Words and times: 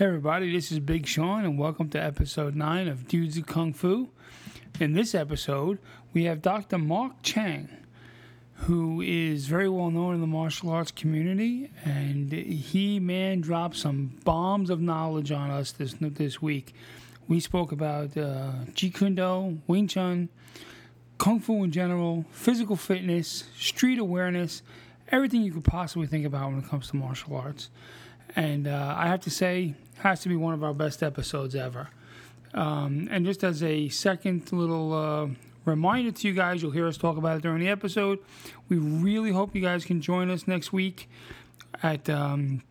Hey 0.00 0.06
everybody, 0.06 0.50
this 0.50 0.72
is 0.72 0.78
Big 0.78 1.06
Sean 1.06 1.44
and 1.44 1.58
welcome 1.58 1.90
to 1.90 2.02
episode 2.02 2.54
9 2.56 2.88
of 2.88 3.06
Dudes 3.06 3.36
of 3.36 3.44
Kung 3.44 3.74
Fu. 3.74 4.08
In 4.80 4.94
this 4.94 5.14
episode, 5.14 5.78
we 6.14 6.24
have 6.24 6.40
Dr. 6.40 6.78
Mark 6.78 7.20
Cheng, 7.22 7.68
who 8.54 9.02
is 9.02 9.46
very 9.46 9.68
well 9.68 9.90
known 9.90 10.14
in 10.14 10.22
the 10.22 10.26
martial 10.26 10.70
arts 10.70 10.90
community 10.90 11.70
and 11.84 12.32
he 12.32 12.98
man 12.98 13.42
dropped 13.42 13.76
some 13.76 14.18
bombs 14.24 14.70
of 14.70 14.80
knowledge 14.80 15.32
on 15.32 15.50
us 15.50 15.72
this 15.72 15.94
this 16.00 16.40
week. 16.40 16.74
We 17.28 17.38
spoke 17.38 17.70
about 17.70 18.16
uh, 18.16 18.52
Jeet 18.72 18.94
Kune 18.94 19.16
Do, 19.16 19.58
Wing 19.66 19.86
Chun, 19.86 20.30
Kung 21.18 21.40
Fu 21.40 21.62
in 21.62 21.72
general, 21.72 22.24
physical 22.30 22.76
fitness, 22.76 23.44
street 23.54 23.98
awareness, 23.98 24.62
everything 25.08 25.42
you 25.42 25.52
could 25.52 25.64
possibly 25.64 26.06
think 26.06 26.24
about 26.24 26.52
when 26.52 26.60
it 26.60 26.68
comes 26.70 26.88
to 26.88 26.96
martial 26.96 27.36
arts 27.36 27.68
and 28.36 28.66
uh, 28.66 28.94
I 28.96 29.08
have 29.08 29.20
to 29.22 29.30
say, 29.30 29.74
has 30.00 30.20
to 30.20 30.28
be 30.28 30.36
one 30.36 30.54
of 30.54 30.64
our 30.64 30.74
best 30.74 31.02
episodes 31.02 31.54
ever. 31.54 31.88
Um, 32.52 33.08
and 33.10 33.24
just 33.24 33.44
as 33.44 33.62
a 33.62 33.88
second 33.88 34.50
little 34.52 34.92
uh, 34.92 35.28
reminder 35.64 36.10
to 36.10 36.28
you 36.28 36.34
guys, 36.34 36.62
you'll 36.62 36.72
hear 36.72 36.86
us 36.86 36.96
talk 36.96 37.16
about 37.16 37.36
it 37.36 37.42
during 37.42 37.60
the 37.60 37.68
episode. 37.68 38.18
We 38.68 38.78
really 38.78 39.30
hope 39.30 39.54
you 39.54 39.62
guys 39.62 39.84
can 39.84 40.00
join 40.00 40.30
us 40.30 40.48
next 40.48 40.72
week 40.72 41.08
at 41.82 42.08
um, 42.10 42.62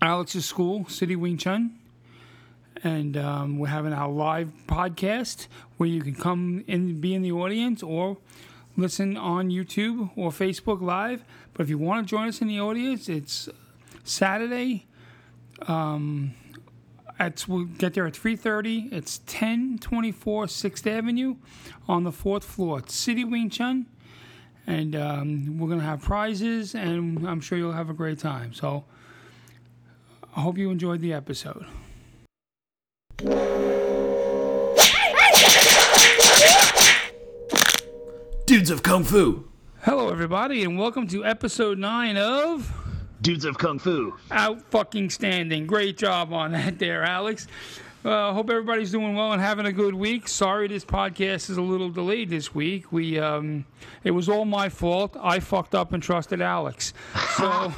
Alex's 0.00 0.46
school, 0.46 0.86
City 0.88 1.16
Wing 1.16 1.36
Chun. 1.36 1.78
And 2.84 3.16
um, 3.16 3.58
we're 3.58 3.68
having 3.68 3.92
our 3.92 4.08
live 4.08 4.52
podcast 4.66 5.48
where 5.76 5.88
you 5.88 6.02
can 6.02 6.14
come 6.14 6.64
and 6.68 7.00
be 7.00 7.14
in 7.14 7.22
the 7.22 7.32
audience 7.32 7.82
or 7.82 8.18
listen 8.76 9.16
on 9.16 9.50
YouTube 9.50 10.10
or 10.14 10.30
Facebook 10.30 10.80
Live. 10.80 11.24
But 11.52 11.64
if 11.64 11.70
you 11.70 11.78
want 11.78 12.06
to 12.06 12.10
join 12.10 12.28
us 12.28 12.40
in 12.40 12.48
the 12.48 12.60
audience, 12.60 13.08
it's 13.08 13.48
Saturday, 14.04 14.86
um, 15.62 16.34
we'll 17.48 17.64
get 17.64 17.94
there 17.94 18.06
at 18.06 18.14
3.30. 18.14 18.92
It's 18.92 19.18
1024 19.18 20.46
6th 20.46 20.86
Avenue 20.86 21.36
on 21.88 22.04
the 22.04 22.12
fourth 22.12 22.44
floor. 22.44 22.78
It's 22.80 22.94
City 22.94 23.24
Wing 23.24 23.50
Chun. 23.50 23.86
And 24.66 24.96
um, 24.96 25.58
we're 25.58 25.68
going 25.68 25.80
to 25.80 25.86
have 25.86 26.02
prizes, 26.02 26.74
and 26.74 27.26
I'm 27.26 27.40
sure 27.40 27.56
you'll 27.56 27.72
have 27.72 27.88
a 27.88 27.94
great 27.94 28.18
time. 28.18 28.52
So 28.52 28.84
I 30.36 30.40
hope 30.40 30.58
you 30.58 30.70
enjoyed 30.70 31.00
the 31.00 31.12
episode. 31.12 31.66
Dudes 38.46 38.70
of 38.70 38.82
Kung 38.82 39.04
Fu. 39.04 39.48
Hello, 39.82 40.10
everybody, 40.10 40.64
and 40.64 40.78
welcome 40.78 41.06
to 41.08 41.24
episode 41.24 41.78
9 41.78 42.16
of... 42.16 42.85
Dudes 43.22 43.44
of 43.44 43.58
Kung 43.58 43.78
Fu. 43.78 44.16
Out 44.30 44.60
fucking 44.70 45.10
standing. 45.10 45.66
Great 45.66 45.96
job 45.96 46.32
on 46.32 46.52
that 46.52 46.78
there, 46.78 47.02
Alex. 47.02 47.46
Uh, 48.06 48.32
hope 48.32 48.48
everybody's 48.50 48.92
doing 48.92 49.16
well 49.16 49.32
and 49.32 49.42
having 49.42 49.66
a 49.66 49.72
good 49.72 49.92
week. 49.92 50.28
Sorry 50.28 50.68
this 50.68 50.84
podcast 50.84 51.50
is 51.50 51.56
a 51.56 51.62
little 51.62 51.90
delayed 51.90 52.30
this 52.30 52.54
week. 52.54 52.92
We 52.92 53.18
um, 53.18 53.66
it 54.04 54.12
was 54.12 54.28
all 54.28 54.44
my 54.44 54.68
fault. 54.68 55.16
I 55.20 55.40
fucked 55.40 55.74
up 55.74 55.92
and 55.92 56.00
trusted 56.00 56.40
Alex. 56.40 56.94
So 57.36 57.44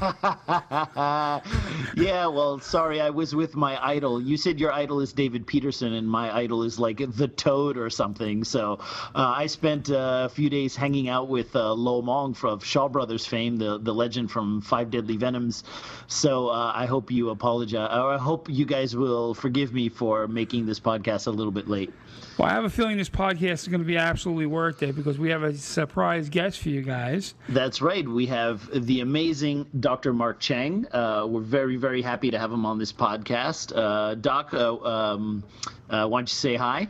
yeah, 1.96 2.26
well, 2.26 2.60
sorry, 2.60 3.00
I 3.00 3.08
was 3.08 3.34
with 3.34 3.56
my 3.56 3.82
idol. 3.82 4.20
You 4.20 4.36
said 4.36 4.60
your 4.60 4.70
idol 4.70 5.00
is 5.00 5.14
David 5.14 5.46
Peterson, 5.46 5.94
and 5.94 6.06
my 6.06 6.30
idol 6.36 6.62
is 6.62 6.78
like 6.78 6.98
the 6.98 7.28
Toad 7.28 7.78
or 7.78 7.88
something. 7.88 8.44
So 8.44 8.80
uh, 9.14 9.32
I 9.34 9.46
spent 9.46 9.90
uh, 9.90 10.24
a 10.26 10.28
few 10.28 10.50
days 10.50 10.76
hanging 10.76 11.08
out 11.08 11.28
with 11.28 11.56
uh, 11.56 11.72
Lo 11.72 12.02
Mang 12.02 12.34
from 12.34 12.60
Shaw 12.60 12.90
Brothers 12.90 13.24
fame, 13.24 13.56
the 13.56 13.78
the 13.78 13.94
legend 13.94 14.30
from 14.30 14.60
Five 14.60 14.90
Deadly 14.90 15.16
Venoms. 15.16 15.64
So 16.06 16.48
uh, 16.48 16.72
I 16.74 16.84
hope 16.84 17.10
you 17.10 17.30
apologize, 17.30 17.88
or 17.96 18.12
I 18.12 18.18
hope 18.18 18.50
you 18.50 18.66
guys 18.66 18.94
will 18.94 19.32
forgive 19.32 19.72
me 19.72 19.88
for 19.88 20.17
making 20.26 20.66
this 20.66 20.80
podcast 20.80 21.26
a 21.26 21.30
little 21.30 21.52
bit 21.52 21.68
late. 21.68 21.92
Well, 22.38 22.48
I 22.48 22.52
have 22.52 22.64
a 22.64 22.70
feeling 22.70 22.96
this 22.96 23.10
podcast 23.10 23.52
is 23.52 23.68
going 23.68 23.80
to 23.80 23.86
be 23.86 23.96
absolutely 23.96 24.46
worth 24.46 24.82
it 24.82 24.96
because 24.96 25.18
we 25.18 25.30
have 25.30 25.42
a 25.42 25.56
surprise 25.56 26.28
guest 26.28 26.60
for 26.60 26.68
you 26.68 26.82
guys. 26.82 27.34
That's 27.48 27.82
right. 27.82 28.06
We 28.08 28.26
have 28.26 28.68
the 28.86 29.00
amazing 29.00 29.66
Dr. 29.80 30.12
Mark 30.12 30.40
Cheng. 30.40 30.86
Uh, 30.92 31.26
we're 31.28 31.40
very, 31.40 31.76
very 31.76 32.00
happy 32.00 32.30
to 32.30 32.38
have 32.38 32.52
him 32.52 32.64
on 32.64 32.78
this 32.78 32.92
podcast. 32.92 33.76
Uh, 33.76 34.14
Doc, 34.14 34.54
uh, 34.54 34.76
um, 34.78 35.44
uh, 35.90 36.06
why 36.06 36.20
don't 36.20 36.30
you 36.30 36.34
say 36.34 36.56
hi? 36.56 36.88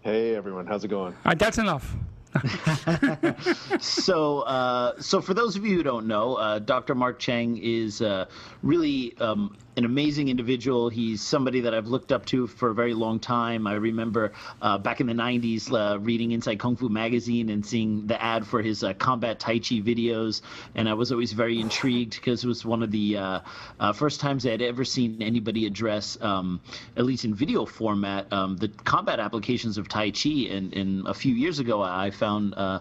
Hey, 0.00 0.34
everyone. 0.34 0.66
How's 0.66 0.84
it 0.84 0.88
going? 0.88 1.12
All 1.12 1.20
right, 1.26 1.38
that's 1.38 1.58
enough. 1.58 1.94
so, 3.80 4.40
uh, 4.40 5.00
so 5.00 5.20
for 5.20 5.34
those 5.34 5.56
of 5.56 5.64
you 5.64 5.76
who 5.76 5.82
don't 5.82 6.06
know, 6.06 6.34
uh, 6.36 6.58
Dr. 6.58 6.94
Mark 6.94 7.18
Cheng 7.18 7.58
is 7.58 8.00
uh, 8.02 8.26
really 8.62 9.16
um, 9.18 9.56
an 9.78 9.84
amazing 9.84 10.28
individual. 10.28 10.88
He's 10.88 11.22
somebody 11.22 11.60
that 11.60 11.72
I've 11.72 11.86
looked 11.86 12.10
up 12.10 12.26
to 12.26 12.48
for 12.48 12.70
a 12.70 12.74
very 12.74 12.94
long 12.94 13.20
time. 13.20 13.68
I 13.68 13.74
remember 13.74 14.32
uh, 14.60 14.76
back 14.76 15.00
in 15.00 15.06
the 15.06 15.12
90s 15.12 15.72
uh, 15.72 16.00
reading 16.00 16.32
Inside 16.32 16.58
Kung 16.58 16.74
Fu 16.74 16.88
magazine 16.88 17.48
and 17.48 17.64
seeing 17.64 18.08
the 18.08 18.20
ad 18.20 18.44
for 18.44 18.60
his 18.60 18.82
uh, 18.82 18.92
combat 18.94 19.38
Tai 19.38 19.60
Chi 19.60 19.76
videos, 19.76 20.42
and 20.74 20.88
I 20.88 20.94
was 20.94 21.12
always 21.12 21.32
very 21.32 21.60
intrigued 21.60 22.16
because 22.16 22.42
it 22.42 22.48
was 22.48 22.64
one 22.64 22.82
of 22.82 22.90
the 22.90 23.18
uh, 23.18 23.40
uh, 23.78 23.92
first 23.92 24.18
times 24.18 24.44
I 24.44 24.50
had 24.50 24.62
ever 24.62 24.84
seen 24.84 25.22
anybody 25.22 25.64
address, 25.66 26.18
um, 26.20 26.60
at 26.96 27.04
least 27.04 27.24
in 27.24 27.32
video 27.32 27.64
format, 27.64 28.32
um, 28.32 28.56
the 28.56 28.68
combat 28.82 29.20
applications 29.20 29.78
of 29.78 29.86
Tai 29.86 30.10
Chi. 30.10 30.48
And, 30.50 30.74
and 30.74 31.06
a 31.06 31.14
few 31.14 31.34
years 31.34 31.60
ago, 31.60 31.82
I 31.82 32.10
found 32.10 32.52
uh, 32.56 32.80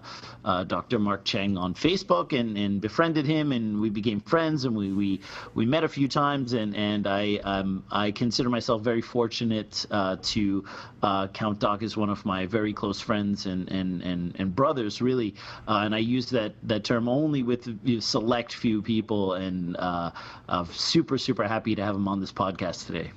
Dr. 0.64 0.98
Mark 0.98 1.26
Cheng 1.26 1.58
on 1.58 1.76
Facebook 1.76 2.38
and, 2.38 2.58
and 2.58 2.82
befriended 2.82 3.28
him, 3.28 3.52
and 3.52 3.80
we 3.80 3.92
became 3.92 4.20
friends, 4.20 4.66
and 4.66 4.76
we, 4.76 4.92
we, 4.92 5.22
we 5.54 5.68
met 5.68 5.84
a 5.84 5.88
few 5.88 6.08
times, 6.08 6.54
and, 6.54 6.76
and 6.76 6.87
and 6.88 7.08
I 7.08 7.40
um, 7.44 7.84
I 7.92 8.12
consider 8.12 8.50
myself 8.50 8.82
very 8.82 9.02
fortunate 9.02 9.86
uh, 9.92 10.18
to 10.34 10.64
uh, 11.04 11.28
count 11.28 11.60
Doc 11.60 11.84
as 11.84 11.98
one 11.98 12.10
of 12.10 12.26
my 12.26 12.46
very 12.46 12.74
close 12.74 13.00
friends 13.00 13.46
and 13.46 13.70
and 13.70 14.02
and, 14.02 14.36
and 14.40 14.56
brothers, 14.56 15.02
really. 15.02 15.36
Uh, 15.68 15.82
and 15.86 15.94
I 15.94 16.00
use 16.00 16.30
that 16.32 16.54
that 16.64 16.84
term 16.84 17.08
only 17.10 17.44
with 17.44 17.64
select 18.02 18.54
few 18.54 18.82
people, 18.82 19.34
and 19.34 19.76
uh, 19.78 20.12
super 20.72 21.18
super 21.18 21.48
happy 21.48 21.76
to 21.76 21.84
have 21.84 21.96
him 21.96 22.08
on 22.08 22.20
this 22.20 22.34
podcast 22.34 22.88
today. 22.88 23.12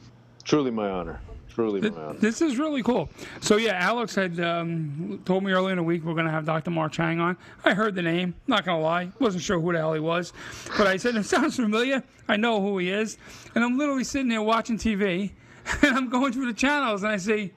Truly 0.44 0.70
my 0.70 0.88
honor. 0.88 1.20
Truly 1.50 1.80
This 2.18 2.40
is 2.40 2.58
really 2.58 2.82
cool. 2.82 3.10
So 3.40 3.56
yeah, 3.56 3.72
Alex 3.72 4.14
had 4.14 4.38
um, 4.40 5.20
told 5.24 5.44
me 5.44 5.52
earlier 5.52 5.72
in 5.72 5.76
the 5.76 5.82
week 5.82 6.04
we're 6.04 6.14
going 6.14 6.26
to 6.26 6.30
have 6.30 6.46
Dr. 6.46 6.70
Mark 6.70 6.92
Cheng 6.92 7.20
on. 7.20 7.36
I 7.64 7.74
heard 7.74 7.94
the 7.94 8.02
name. 8.02 8.34
Not 8.46 8.64
going 8.64 8.78
to 8.78 8.84
lie, 8.84 9.10
wasn't 9.18 9.42
sure 9.42 9.60
who 9.60 9.72
the 9.72 9.78
hell 9.78 9.92
he 9.92 10.00
was, 10.00 10.32
but 10.78 10.86
I 10.86 10.96
said 10.96 11.16
it 11.16 11.24
sounds 11.24 11.56
familiar. 11.56 12.02
I 12.28 12.36
know 12.36 12.60
who 12.60 12.78
he 12.78 12.90
is, 12.90 13.18
and 13.54 13.64
I'm 13.64 13.76
literally 13.76 14.04
sitting 14.04 14.28
there 14.28 14.42
watching 14.42 14.78
TV, 14.78 15.32
and 15.82 15.96
I'm 15.96 16.08
going 16.08 16.32
through 16.32 16.46
the 16.46 16.54
channels, 16.54 17.02
and 17.02 17.12
I 17.12 17.16
say, 17.16 17.52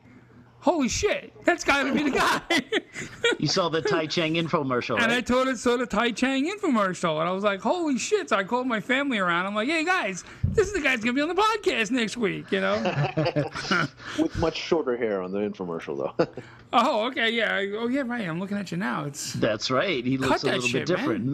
holy 0.63 0.88
shit, 0.88 1.34
that's 1.44 1.66
got 1.66 1.84
to 1.84 1.94
be 1.94 2.03
the 2.03 2.12
guy. 2.12 2.41
you 3.38 3.47
saw 3.47 3.68
the 3.68 3.81
Tai 3.81 4.06
Cheng 4.06 4.35
infomercial, 4.35 4.96
And 4.96 5.07
right? 5.07 5.18
I 5.18 5.22
told 5.22 5.50
it 5.50 5.57
saw 5.57 5.75
the 5.75 5.85
Tai 5.85 6.12
Cheng 6.12 6.50
infomercial, 6.50 7.19
and 7.19 7.28
I 7.28 7.34
was 7.34 7.44
like, 7.44 7.59
holy 7.59 7.97
shit. 7.97 8.29
So 8.29 8.38
I 8.38 8.46
called 8.46 8.66
my 8.66 8.79
family 8.79 9.18
around. 9.18 9.46
I'm 9.46 9.53
like, 9.53 9.68
hey, 9.68 9.84
guys, 9.84 10.24
this 10.46 10.68
is 10.68 10.74
the 10.74 10.79
guy's 10.79 11.03
going 11.03 11.13
to 11.13 11.13
be 11.13 11.22
on 11.22 11.28
the 11.28 11.35
podcast 11.35 11.91
next 11.91 12.16
week, 12.16 12.50
you 12.50 12.62
know? 12.62 12.75
With 14.18 14.38
much 14.38 14.56
shorter 14.56 14.96
hair 14.96 15.22
on 15.22 15.34
the 15.34 15.40
infomercial, 15.40 16.16
though. 16.18 16.28
oh, 16.74 17.07
okay, 17.07 17.30
yeah. 17.30 17.62
Oh, 17.75 17.90
yeah, 17.90 18.03
right. 18.06 18.25
I'm 18.25 18.40
looking 18.40 18.57
at 18.57 18.72
you 18.72 18.78
now. 18.78 19.03
It's 19.03 19.34
That's 19.34 19.69
right. 19.69 20.03
He 20.06 20.18
looks 20.18 20.44
a 20.44 20.45
little 20.45 20.62
shit, 20.62 20.88
bit 20.88 20.95
different. 20.95 21.25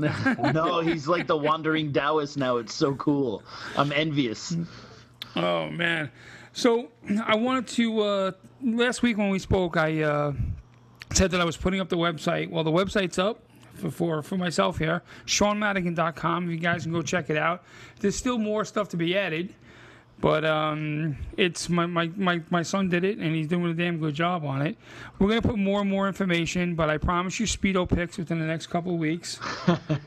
no, 0.56 0.80
he's 0.80 1.08
like 1.08 1.28
the 1.28 1.38
wandering 1.38 1.94
Taoist 1.94 2.36
now. 2.36 2.58
It's 2.58 2.74
so 2.74 2.96
cool. 2.96 3.44
I'm 3.78 3.92
envious. 3.92 4.58
Oh, 5.36 5.70
man. 5.70 6.10
So 6.52 6.90
I 7.24 7.36
wanted 7.36 7.68
to 7.68 8.02
uh, 8.02 8.32
last 8.64 9.02
week 9.02 9.18
when 9.18 9.30
we 9.30 9.40
spoke, 9.40 9.78
I 9.78 10.02
uh, 10.02 10.34
said 11.14 11.32
that 11.32 11.42
I 11.42 11.46
was 11.46 11.58
putting 11.58 11.80
up 11.80 11.90
the 11.90 11.98
website. 11.98 12.50
Well, 12.50 12.64
the 12.64 12.72
website's 12.72 13.20
up 13.20 13.42
for 13.76 13.90
for, 13.90 14.22
for 14.22 14.38
myself 14.38 14.78
here, 14.78 15.02
SeanMadigan.com. 15.26 16.46
If 16.46 16.52
you 16.52 16.58
guys 16.58 16.84
can 16.84 16.92
go 16.92 17.02
check 17.02 17.30
it 17.30 17.38
out. 17.38 17.64
There's 18.00 18.16
still 18.16 18.38
more 18.38 18.66
stuff 18.66 18.90
to 18.90 18.98
be 18.98 19.18
added. 19.18 19.54
But 20.22 20.44
um, 20.44 21.18
it's 21.38 21.70
my, 21.70 21.86
my, 21.86 22.12
my, 22.18 22.42
my 22.50 22.62
son 22.62 22.90
did 22.90 23.06
it, 23.06 23.20
and 23.20 23.34
he's 23.34 23.48
doing 23.48 23.72
a 23.72 23.74
damn 23.74 24.00
good 24.00 24.16
job 24.16 24.44
on 24.44 24.62
it. 24.62 24.76
We're 25.18 25.30
going 25.30 25.42
to 25.42 25.48
put 25.48 25.58
more 25.58 25.80
and 25.80 25.90
more 25.90 26.08
information, 26.08 26.76
but 26.76 26.90
I 26.90 26.98
promise 26.98 27.40
you 27.40 27.46
Speedo 27.46 27.88
pics 27.88 28.18
within 28.18 28.40
the 28.40 28.46
next 28.46 28.68
couple 28.68 28.94
of 28.94 29.00
weeks. 29.00 29.40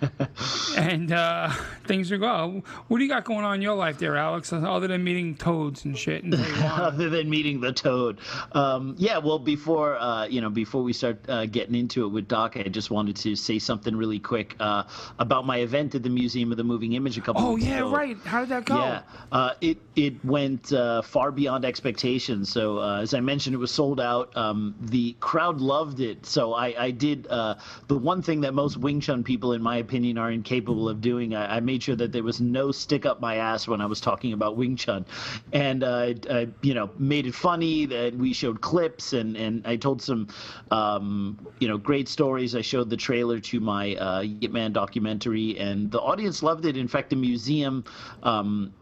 and 0.76 1.12
uh, 1.12 1.50
things 1.86 2.12
are 2.12 2.18
going. 2.18 2.62
What 2.88 2.98
do 2.98 3.04
you 3.04 3.08
got 3.08 3.24
going 3.24 3.44
on 3.44 3.54
in 3.54 3.62
your 3.62 3.74
life 3.74 3.98
there, 3.98 4.16
Alex, 4.16 4.52
other 4.52 4.86
than 4.86 5.02
meeting 5.02 5.34
toads 5.34 5.86
and 5.86 5.96
shit? 5.96 6.24
And 6.24 6.34
other 6.62 7.08
than 7.08 7.30
meeting 7.30 7.60
the 7.60 7.72
toad. 7.72 8.18
Um, 8.52 8.94
yeah, 8.98 9.16
well, 9.16 9.38
before, 9.38 9.96
uh, 9.96 10.26
you 10.26 10.42
know, 10.42 10.50
before 10.50 10.82
we 10.82 10.92
start 10.92 11.24
uh, 11.28 11.46
getting 11.46 11.74
into 11.74 12.04
it 12.04 12.08
with 12.08 12.28
Doc, 12.28 12.58
I 12.58 12.64
just 12.64 12.90
wanted 12.90 13.16
to 13.16 13.34
say 13.34 13.58
something 13.58 13.96
really 13.96 14.18
quick 14.18 14.56
uh, 14.60 14.82
about 15.18 15.46
my 15.46 15.58
event 15.58 15.94
at 15.94 16.02
the 16.02 16.10
Museum 16.10 16.50
of 16.50 16.58
the 16.58 16.64
Moving 16.64 16.92
Image 16.92 17.16
a 17.16 17.22
couple 17.22 17.42
oh, 17.42 17.52
weeks 17.54 17.66
yeah, 17.66 17.78
ago. 17.78 17.90
right. 17.90 18.18
How 18.24 18.40
did 18.40 18.50
that 18.50 18.66
go? 18.66 18.76
Yeah, 18.76 19.02
uh, 19.30 19.54
it 19.62 19.78
it 20.02 20.24
went 20.24 20.72
uh, 20.72 21.00
far 21.00 21.30
beyond 21.30 21.64
expectations. 21.64 22.50
So 22.50 22.78
uh, 22.78 23.00
as 23.02 23.14
I 23.14 23.20
mentioned, 23.20 23.54
it 23.54 23.58
was 23.58 23.70
sold 23.70 24.00
out. 24.00 24.36
Um, 24.36 24.74
the 24.80 25.12
crowd 25.20 25.60
loved 25.60 26.00
it. 26.00 26.26
So 26.26 26.54
I, 26.54 26.74
I 26.86 26.90
did 26.90 27.28
uh, 27.28 27.54
the 27.86 27.96
one 27.96 28.20
thing 28.20 28.40
that 28.40 28.52
most 28.52 28.76
Wing 28.76 29.00
Chun 29.00 29.22
people, 29.22 29.52
in 29.52 29.62
my 29.62 29.76
opinion, 29.76 30.18
are 30.18 30.32
incapable 30.32 30.88
of 30.88 31.00
doing. 31.00 31.36
I, 31.36 31.56
I, 31.56 31.60
made 31.60 31.84
sure 31.84 31.94
that 31.94 32.10
there 32.10 32.24
was 32.24 32.40
no 32.40 32.72
stick 32.72 33.06
up 33.06 33.20
my 33.20 33.36
ass 33.36 33.68
when 33.68 33.80
I 33.80 33.86
was 33.86 34.00
talking 34.00 34.32
about 34.32 34.56
Wing 34.56 34.74
Chun, 34.74 35.06
and 35.52 35.84
uh, 35.84 36.14
I, 36.28 36.48
you 36.62 36.74
know 36.74 36.90
made 36.98 37.26
it 37.26 37.34
funny. 37.34 37.86
That 37.86 38.14
we 38.16 38.32
showed 38.32 38.60
clips 38.60 39.12
and 39.12 39.36
and 39.36 39.64
I 39.64 39.76
told 39.76 40.02
some 40.02 40.26
um, 40.72 41.46
you 41.60 41.68
know 41.68 41.78
great 41.78 42.08
stories. 42.08 42.56
I 42.56 42.62
showed 42.62 42.90
the 42.90 42.96
trailer 42.96 43.38
to 43.38 43.60
my 43.60 43.94
uh, 43.94 44.20
Yip 44.22 44.50
Man 44.50 44.72
documentary, 44.72 45.58
and 45.58 45.92
the 45.92 46.00
audience 46.00 46.42
loved 46.42 46.66
it. 46.66 46.76
In 46.76 46.88
fact, 46.88 47.10
the 47.10 47.16
museum. 47.16 47.84
Um, 48.24 48.72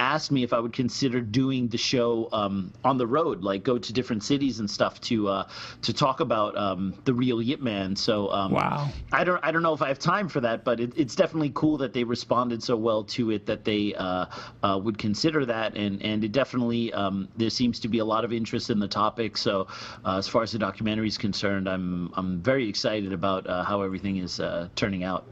asked 0.00 0.32
me 0.32 0.42
if 0.42 0.52
I 0.52 0.58
would 0.58 0.72
consider 0.72 1.20
doing 1.20 1.68
the 1.68 1.76
show 1.76 2.28
um, 2.32 2.72
on 2.82 2.96
the 2.96 3.06
road, 3.06 3.42
like 3.42 3.62
go 3.62 3.78
to 3.78 3.92
different 3.92 4.24
cities 4.24 4.58
and 4.58 4.68
stuff 4.68 5.00
to 5.02 5.28
uh, 5.28 5.48
to 5.82 5.92
talk 5.92 6.20
about 6.20 6.56
um, 6.56 6.94
the 7.04 7.12
real 7.12 7.42
Yip 7.42 7.60
Man. 7.60 7.94
So 7.94 8.30
um, 8.32 8.52
wow, 8.52 8.88
I 9.12 9.24
don't 9.24 9.44
I 9.44 9.52
don't 9.52 9.62
know 9.62 9.74
if 9.74 9.82
I 9.82 9.88
have 9.88 9.98
time 9.98 10.28
for 10.28 10.40
that, 10.40 10.64
but 10.64 10.80
it, 10.80 10.92
it's 10.96 11.14
definitely 11.14 11.52
cool 11.54 11.76
that 11.78 11.92
they 11.92 12.02
responded 12.02 12.62
so 12.62 12.76
well 12.76 13.04
to 13.04 13.30
it 13.30 13.44
that 13.46 13.64
they 13.64 13.94
uh, 13.94 14.26
uh, 14.62 14.80
would 14.82 14.96
consider 14.98 15.44
that, 15.44 15.76
and 15.76 16.02
and 16.02 16.24
it 16.24 16.32
definitely 16.32 16.92
um, 16.94 17.28
there 17.36 17.50
seems 17.50 17.78
to 17.80 17.88
be 17.88 17.98
a 17.98 18.04
lot 18.04 18.24
of 18.24 18.32
interest 18.32 18.70
in 18.70 18.78
the 18.78 18.88
topic. 18.88 19.36
So 19.36 19.68
uh, 20.04 20.16
as 20.16 20.26
far 20.26 20.42
as 20.42 20.52
the 20.52 20.58
documentary 20.58 21.08
is 21.08 21.18
concerned, 21.18 21.68
I'm 21.68 22.10
I'm 22.16 22.40
very 22.40 22.68
excited 22.68 23.12
about 23.12 23.46
uh, 23.46 23.64
how 23.64 23.82
everything 23.82 24.16
is 24.16 24.40
uh, 24.40 24.68
turning 24.74 25.04
out. 25.04 25.26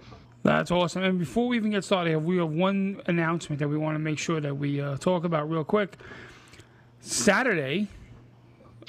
That's 0.49 0.71
awesome. 0.71 1.03
And 1.03 1.19
before 1.19 1.47
we 1.47 1.59
even 1.59 1.73
get 1.73 1.85
started, 1.85 2.17
we 2.17 2.39
have 2.39 2.49
one 2.49 3.03
announcement 3.05 3.59
that 3.59 3.69
we 3.69 3.77
want 3.77 3.97
to 3.97 3.99
make 3.99 4.19
sure 4.19 4.41
that 4.41 4.57
we 4.57 4.81
uh, 4.81 4.97
talk 4.97 5.25
about 5.25 5.51
real 5.51 5.63
quick. 5.63 5.99
Saturday, 7.01 7.89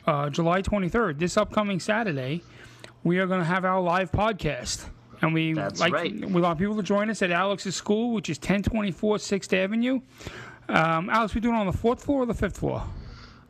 uh, 0.08 0.30
July 0.30 0.62
23rd, 0.62 1.20
this 1.20 1.36
upcoming 1.36 1.82
Saturday, 1.82 2.44
we 3.04 3.20
are 3.20 3.28
going 3.28 3.42
to 3.42 3.46
have 3.46 3.66
our 3.66 3.82
live 3.82 4.10
podcast. 4.10 4.86
And 5.22 5.34
we 5.34 5.52
That's 5.52 5.82
like 5.82 5.92
right. 5.92 6.14
we 6.14 6.40
want 6.40 6.58
people 6.60 6.78
to 6.78 6.84
join 6.84 7.10
us 7.10 7.22
at 7.22 7.30
Alex's 7.30 7.76
school, 7.76 8.14
which 8.14 8.30
is 8.30 8.38
1024 8.38 9.18
6th 9.18 9.54
Avenue. 9.54 10.00
Um, 10.70 11.10
Alex, 11.10 11.36
we're 11.36 11.42
doing 11.42 11.56
it 11.56 11.60
on 11.60 11.66
the 11.66 11.74
fourth 11.74 12.02
floor 12.02 12.24
or 12.24 12.26
the 12.26 12.34
fifth 12.34 12.60
floor? 12.60 12.86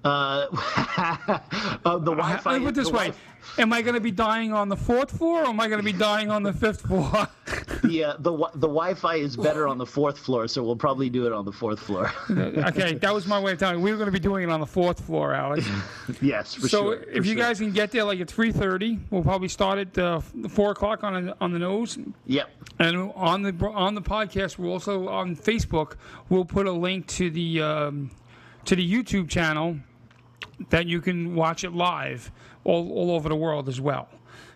Uh, 0.04 0.48
uh, 1.86 1.98
the 1.98 2.12
Wi-Fi. 2.12 2.60
Put 2.60 2.75
this 2.75 2.92
way: 2.92 3.07
Wi- 3.07 3.16
Am 3.57 3.74
I 3.74 3.81
going 3.81 3.96
to 3.96 4.01
be 4.01 4.12
dying 4.12 4.54
on 4.54 4.69
the 4.69 4.75
fourth 4.75 5.12
floor, 5.18 5.44
or 5.44 5.48
am 5.48 5.60
I 5.60 5.68
going 5.68 5.80
to 5.80 5.84
be 5.84 5.98
dying 5.98 6.30
on 6.30 6.44
the 6.44 6.54
fifth 6.54 6.81
floor? 6.81 7.10
the 7.84 8.04
uh, 8.04 8.13
the 8.19 8.31
wi- 8.31 8.51
the 8.54 8.68
Wi-Fi 8.68 9.16
is 9.16 9.36
better 9.36 9.68
on 9.68 9.78
the 9.78 9.86
fourth 9.86 10.18
floor, 10.18 10.48
so 10.48 10.63
we'll 10.63 10.75
probably 10.75 11.10
do 11.10 11.25
it 11.25 11.34
on 11.34 11.46
the 11.46 11.51
fourth 11.51 11.80
floor. 11.80 12.12
okay, 12.30 12.94
that 12.94 13.13
was 13.13 13.28
my 13.28 13.40
way 13.40 13.54
of 13.54 13.60
telling 13.60 13.78
you. 13.80 13.84
We 13.84 13.92
were 13.92 13.98
going 13.98 14.07
to 14.07 14.12
be 14.13 14.19
doing 14.19 14.44
it 14.44 14.51
on 14.51 14.60
the 14.60 14.66
fourth 14.66 15.01
floor, 15.01 15.34
Alex. 15.34 15.68
yes, 16.22 16.54
for 16.54 16.69
so 16.69 16.84
sure. 16.94 17.04
if 17.10 17.25
you 17.25 17.34
sure. 17.34 17.44
guys 17.44 17.60
can 17.60 17.72
get 17.72 17.92
there 17.92 18.04
like 18.04 18.19
at 18.19 18.28
3.30, 18.28 19.00
we'll 19.10 19.24
probably 19.24 19.48
start 19.48 19.80
at 19.80 19.98
uh, 19.98 20.19
4 20.19 20.72
o'clock 20.72 21.04
on, 21.04 21.34
on 21.42 21.52
the 21.52 21.60
nose. 21.60 21.98
yep, 22.25 22.50
And 22.80 23.12
on 23.16 23.42
the 23.42 23.54
on 23.68 23.95
the 23.95 24.02
podcast, 24.02 24.57
we're 24.57 24.69
also 24.69 25.07
on 25.10 25.36
Facebook. 25.36 25.95
We'll 26.30 26.45
put 26.45 26.68
a 26.68 26.72
link 26.72 27.07
to 27.07 27.30
the 27.30 27.62
um, 27.62 28.12
to 28.66 28.75
the 28.75 28.90
YouTube 28.90 29.30
channel 29.30 29.78
that 30.69 30.88
you 30.88 31.01
can 31.01 31.35
watch 31.35 31.63
it 31.63 31.71
live 31.71 32.31
all, 32.63 32.91
all 32.91 33.11
over 33.11 33.29
the 33.29 33.35
world 33.35 33.69
as 33.69 33.79
well. 33.79 34.09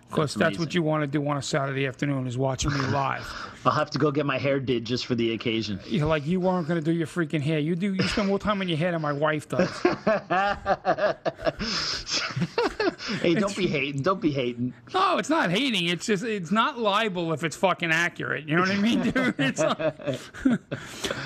Because 0.09 0.35
That's 0.35 0.57
that's, 0.57 0.59
what 0.59 0.75
you 0.75 0.83
want 0.83 1.01
to 1.01 1.07
do 1.07 1.27
on 1.27 1.38
a 1.38 1.41
Saturday 1.41 1.88
afternoon 1.88 2.27
is 2.27 2.38
watching 2.38 2.71
me 2.71 2.79
live. 2.88 3.27
I'll 3.65 3.71
have 3.71 3.89
to 3.91 3.97
go 3.97 4.11
get 4.11 4.27
my 4.27 4.38
hair 4.38 4.59
did 4.59 4.85
just 4.85 5.07
for 5.07 5.15
the 5.15 5.33
occasion. 5.33 5.79
Uh, 5.79 5.88
you're 5.88 6.05
like 6.05 6.27
you 6.27 6.39
weren't 6.39 6.67
going 6.67 6.79
to 6.79 6.85
do 6.85 6.91
your 6.91 7.07
freaking 7.07 7.41
hair. 7.41 7.57
You 7.57 7.75
do. 7.75 7.95
You 7.95 8.07
spend 8.07 8.27
more 8.27 8.38
time 8.38 8.61
on 8.61 8.69
your 8.69 8.77
hair 8.77 8.91
than 8.91 9.01
my 9.01 9.13
wife 9.13 9.50
does. 9.50 9.71
Hey, 13.21 13.33
don't 13.35 13.55
be 13.55 13.67
hating. 13.67 14.01
Don't 14.01 14.21
be 14.21 14.31
hating. 14.31 14.73
No, 14.94 15.17
it's 15.17 15.29
not 15.29 15.51
hating. 15.51 15.88
It's 15.88 16.05
just 16.05 16.23
it's 16.23 16.51
not 16.51 16.79
libel 16.79 17.33
if 17.33 17.44
it's 17.44 17.55
fucking 17.55 17.91
accurate. 17.91 18.47
You 18.47 18.55
know 18.55 18.61
what 18.61 18.71
I 18.71 18.77
mean, 18.77 19.01
dude? 19.01 19.35
It's 19.38 19.61
not... 19.61 20.19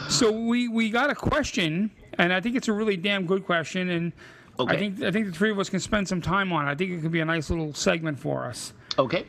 so 0.09 0.31
we 0.31 0.67
we 0.67 0.89
got 0.89 1.09
a 1.09 1.15
question, 1.15 1.91
and 2.17 2.33
I 2.33 2.41
think 2.41 2.55
it's 2.55 2.67
a 2.67 2.73
really 2.73 2.97
damn 2.97 3.25
good 3.25 3.45
question, 3.45 3.89
and 3.89 4.11
I 4.59 4.75
think 4.77 5.01
I 5.03 5.11
think 5.11 5.25
the 5.27 5.31
three 5.31 5.51
of 5.51 5.59
us 5.59 5.69
can 5.69 5.79
spend 5.79 6.07
some 6.07 6.21
time 6.21 6.51
on 6.53 6.67
it. 6.67 6.71
I 6.71 6.75
think 6.75 6.91
it 6.91 7.01
could 7.01 7.11
be 7.11 7.19
a 7.19 7.25
nice 7.25 7.49
little 7.49 7.73
segment 7.73 8.19
for 8.19 8.45
us. 8.45 8.73
Okay. 8.97 9.25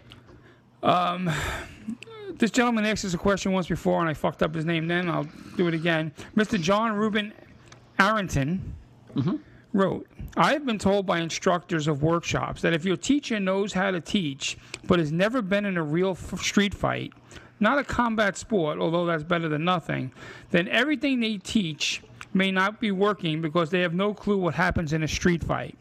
Um, 0.82 1.30
This 2.38 2.50
gentleman 2.52 2.84
asked 2.86 3.04
us 3.04 3.14
a 3.14 3.18
question 3.18 3.50
once 3.52 3.66
before, 3.66 4.00
and 4.00 4.08
I 4.08 4.14
fucked 4.14 4.42
up 4.44 4.54
his 4.54 4.64
name. 4.64 4.86
Then 4.86 5.08
I'll 5.10 5.26
do 5.56 5.66
it 5.66 5.74
again. 5.74 6.12
Mr. 6.36 6.60
John 6.60 6.92
Ruben 6.92 7.32
Arrington 7.98 8.74
wrote, 9.72 10.06
I 10.36 10.52
have 10.52 10.64
been 10.64 10.78
told 10.78 11.04
by 11.04 11.18
instructors 11.18 11.88
of 11.88 12.02
workshops 12.02 12.62
that 12.62 12.72
if 12.72 12.84
your 12.84 12.96
teacher 12.96 13.40
knows 13.40 13.72
how 13.72 13.90
to 13.90 14.00
teach 14.00 14.56
but 14.86 15.00
has 15.00 15.10
never 15.10 15.42
been 15.42 15.64
in 15.64 15.76
a 15.76 15.82
real 15.82 16.10
f- 16.10 16.40
street 16.40 16.74
fight, 16.74 17.12
not 17.58 17.78
a 17.78 17.82
combat 17.84 18.36
sport, 18.36 18.78
although 18.78 19.04
that's 19.04 19.24
better 19.24 19.48
than 19.48 19.64
nothing, 19.64 20.12
then 20.52 20.68
everything 20.68 21.18
they 21.18 21.38
teach 21.38 22.02
may 22.34 22.50
not 22.50 22.80
be 22.80 22.90
working 22.90 23.40
because 23.40 23.70
they 23.70 23.80
have 23.80 23.94
no 23.94 24.14
clue 24.14 24.36
what 24.38 24.54
happens 24.54 24.92
in 24.92 25.02
a 25.02 25.08
street 25.08 25.42
fight. 25.42 25.76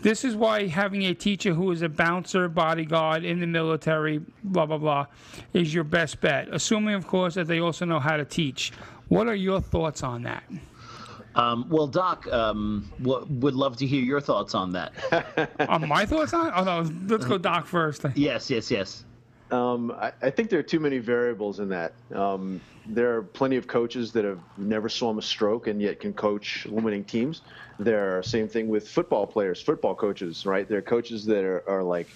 This 0.00 0.24
is 0.24 0.34
why 0.34 0.66
having 0.66 1.04
a 1.04 1.14
teacher 1.14 1.52
who 1.52 1.72
is 1.72 1.82
a 1.82 1.88
bouncer, 1.88 2.48
bodyguard 2.48 3.22
in 3.24 3.38
the 3.38 3.46
military, 3.46 4.22
blah, 4.44 4.64
blah, 4.64 4.78
blah, 4.78 5.06
is 5.52 5.74
your 5.74 5.84
best 5.84 6.22
bet. 6.22 6.48
Assuming, 6.52 6.94
of 6.94 7.06
course, 7.06 7.34
that 7.34 7.48
they 7.48 7.58
also 7.60 7.84
know 7.84 7.98
how 8.00 8.16
to 8.16 8.24
teach. 8.24 8.72
What 9.08 9.28
are 9.28 9.34
your 9.34 9.60
thoughts 9.60 10.02
on 10.02 10.22
that? 10.22 10.44
Um, 11.34 11.66
well, 11.68 11.86
Doc, 11.86 12.26
um, 12.32 12.90
w- 13.02 13.26
would 13.28 13.54
love 13.54 13.76
to 13.78 13.86
hear 13.86 14.02
your 14.02 14.20
thoughts 14.20 14.54
on 14.54 14.72
that. 14.72 14.92
on 15.68 15.86
my 15.86 16.06
thoughts 16.06 16.32
on 16.32 16.46
it? 16.46 16.52
Oh, 16.56 16.64
no, 16.64 16.90
let's 17.08 17.26
go 17.26 17.36
Doc 17.36 17.66
first. 17.66 18.06
yes, 18.14 18.48
yes, 18.48 18.70
yes. 18.70 19.04
Um, 19.50 19.90
I, 19.92 20.12
I 20.22 20.30
think 20.30 20.48
there 20.48 20.60
are 20.60 20.62
too 20.64 20.80
many 20.80 20.96
variables 20.98 21.60
in 21.60 21.68
that. 21.70 21.92
Um, 22.14 22.60
there 22.86 23.16
are 23.16 23.22
plenty 23.22 23.56
of 23.56 23.66
coaches 23.66 24.12
that 24.12 24.24
have 24.24 24.40
never 24.56 24.88
swum 24.88 25.18
a 25.18 25.22
stroke 25.22 25.66
and 25.66 25.80
yet 25.80 26.00
can 26.00 26.12
coach 26.12 26.66
winning 26.70 27.04
teams. 27.04 27.42
There 27.78 28.18
are 28.18 28.22
same 28.22 28.48
thing 28.48 28.68
with 28.68 28.88
football 28.88 29.26
players, 29.26 29.60
football 29.62 29.94
coaches, 29.94 30.44
right? 30.44 30.68
There 30.68 30.78
are 30.78 30.82
coaches 30.82 31.24
that 31.26 31.44
are, 31.44 31.62
are 31.68 31.82
like, 31.82 32.08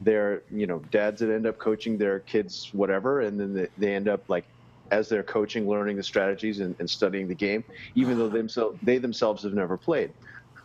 they're 0.00 0.42
you 0.50 0.66
know 0.66 0.80
dads 0.90 1.20
that 1.20 1.32
end 1.32 1.46
up 1.46 1.58
coaching 1.58 1.96
their 1.96 2.20
kids 2.20 2.70
whatever, 2.72 3.20
and 3.20 3.38
then 3.38 3.54
they, 3.54 3.68
they 3.78 3.94
end 3.94 4.08
up 4.08 4.28
like 4.28 4.46
as 4.90 5.08
they're 5.08 5.22
coaching, 5.22 5.68
learning 5.68 5.96
the 5.96 6.02
strategies 6.02 6.60
and, 6.60 6.76
and 6.78 6.88
studying 6.88 7.28
the 7.28 7.34
game, 7.34 7.64
even 7.94 8.18
though 8.18 8.28
themselves 8.28 8.78
they 8.82 8.98
themselves 8.98 9.42
have 9.42 9.54
never 9.54 9.76
played. 9.76 10.12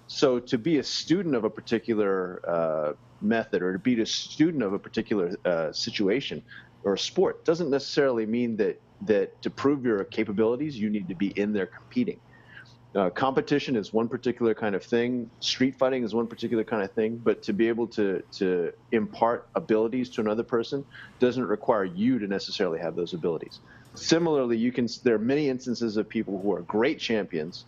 So 0.07 0.39
to 0.39 0.57
be 0.57 0.77
a 0.77 0.83
student 0.83 1.36
of 1.36 1.44
a 1.44 1.50
particular 1.50 2.42
uh, 2.48 2.94
method 3.21 3.62
or 3.62 3.74
to 3.74 3.80
be 3.80 4.00
a 4.01 4.06
student 4.06 4.63
of 4.63 4.74
a 4.74 4.80
particular 4.80 5.31
uh, 5.45 5.71
situation 5.71 6.44
or 6.88 6.94
a 6.94 6.98
sport 6.98 7.44
doesn't 7.44 7.69
necessarily 7.69 8.25
mean 8.25 8.56
that 8.56 8.81
that 9.01 9.42
to 9.42 9.50
prove 9.50 9.84
your 9.84 10.06
capabilities 10.06 10.80
you 10.80 10.89
need 10.89 11.10
to 11.10 11.16
be 11.16 11.28
in 11.36 11.51
there 11.51 11.66
competing. 11.68 12.19
Uh, 12.95 13.10
competition 13.10 13.75
is 13.75 13.92
one 13.92 14.07
particular 14.07 14.56
kind 14.56 14.74
of 14.74 14.81
thing. 14.84 15.30
Street 15.42 15.75
fighting 15.78 16.04
is 16.06 16.16
one 16.16 16.27
particular 16.27 16.63
kind 16.63 16.82
of 16.82 16.91
thing. 16.94 17.17
But 17.17 17.44
to 17.44 17.51
be 17.51 17.67
able 17.67 17.88
to 17.88 18.24
to 18.39 18.72
impart 18.94 19.50
abilities 19.53 20.10
to 20.12 20.22
another 20.22 20.44
person 20.44 20.86
doesn't 21.20 21.46
require 21.46 21.84
you 21.84 22.20
to 22.20 22.27
necessarily 22.27 22.79
have 22.79 22.96
those 22.96 23.13
abilities. 23.13 23.60
Similarly, 23.94 24.56
you 24.58 24.72
can. 24.72 24.88
There 25.03 25.15
are 25.15 25.20
many 25.36 25.50
instances 25.50 25.98
of 25.98 26.08
people 26.08 26.39
who 26.41 26.53
are 26.56 26.62
great 26.62 27.00
champions 27.00 27.65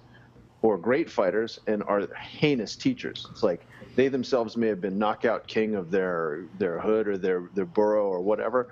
or 0.62 0.78
great 0.78 1.10
fighters 1.10 1.60
and 1.68 1.84
are 1.84 2.08
heinous 2.16 2.78
teachers. 2.78 3.28
It's 3.32 3.44
like 3.44 3.66
they 3.96 4.08
themselves 4.08 4.58
may 4.58 4.68
have 4.68 4.82
been 4.82 4.98
knockout 4.98 5.48
king 5.48 5.76
of 5.76 5.92
their 5.92 6.46
their 6.58 6.80
hood 6.80 7.08
or 7.08 7.18
their 7.18 7.50
their 7.54 7.66
borough 7.66 8.08
or 8.08 8.22
whatever, 8.22 8.70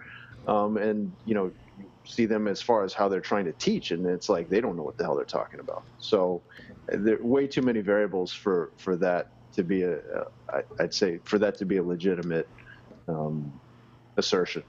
um, 0.48 0.78
and 0.78 1.14
you 1.26 1.36
know 1.36 1.52
see 2.06 2.26
them 2.26 2.48
as 2.48 2.62
far 2.62 2.84
as 2.84 2.94
how 2.94 3.08
they're 3.10 3.22
trying 3.22 3.46
to 3.46 3.54
teach, 3.54 3.92
and 3.92 4.06
it's 4.06 4.30
like 4.30 4.50
they 4.50 4.62
don't 4.62 4.76
know 4.76 4.84
what 4.84 4.98
the 4.98 5.04
hell 5.04 5.16
they're 5.16 5.26
talking 5.26 5.60
about. 5.60 5.84
So 6.00 6.44
there 6.88 7.20
are 7.20 7.26
way 7.26 7.48
too 7.48 7.62
many 7.62 7.82
variables 7.82 8.32
for 8.32 8.72
for 8.78 8.96
that 8.98 9.28
to 9.54 9.64
be 9.64 9.84
a, 9.84 9.98
I- 10.52 10.64
I'd 10.80 10.94
say 10.94 11.20
for 11.26 11.38
that 11.40 11.58
to 11.60 11.66
be 11.66 11.78
a 11.78 11.84
legitimate 11.84 12.48
um, 13.08 13.60
assertion. 14.18 14.64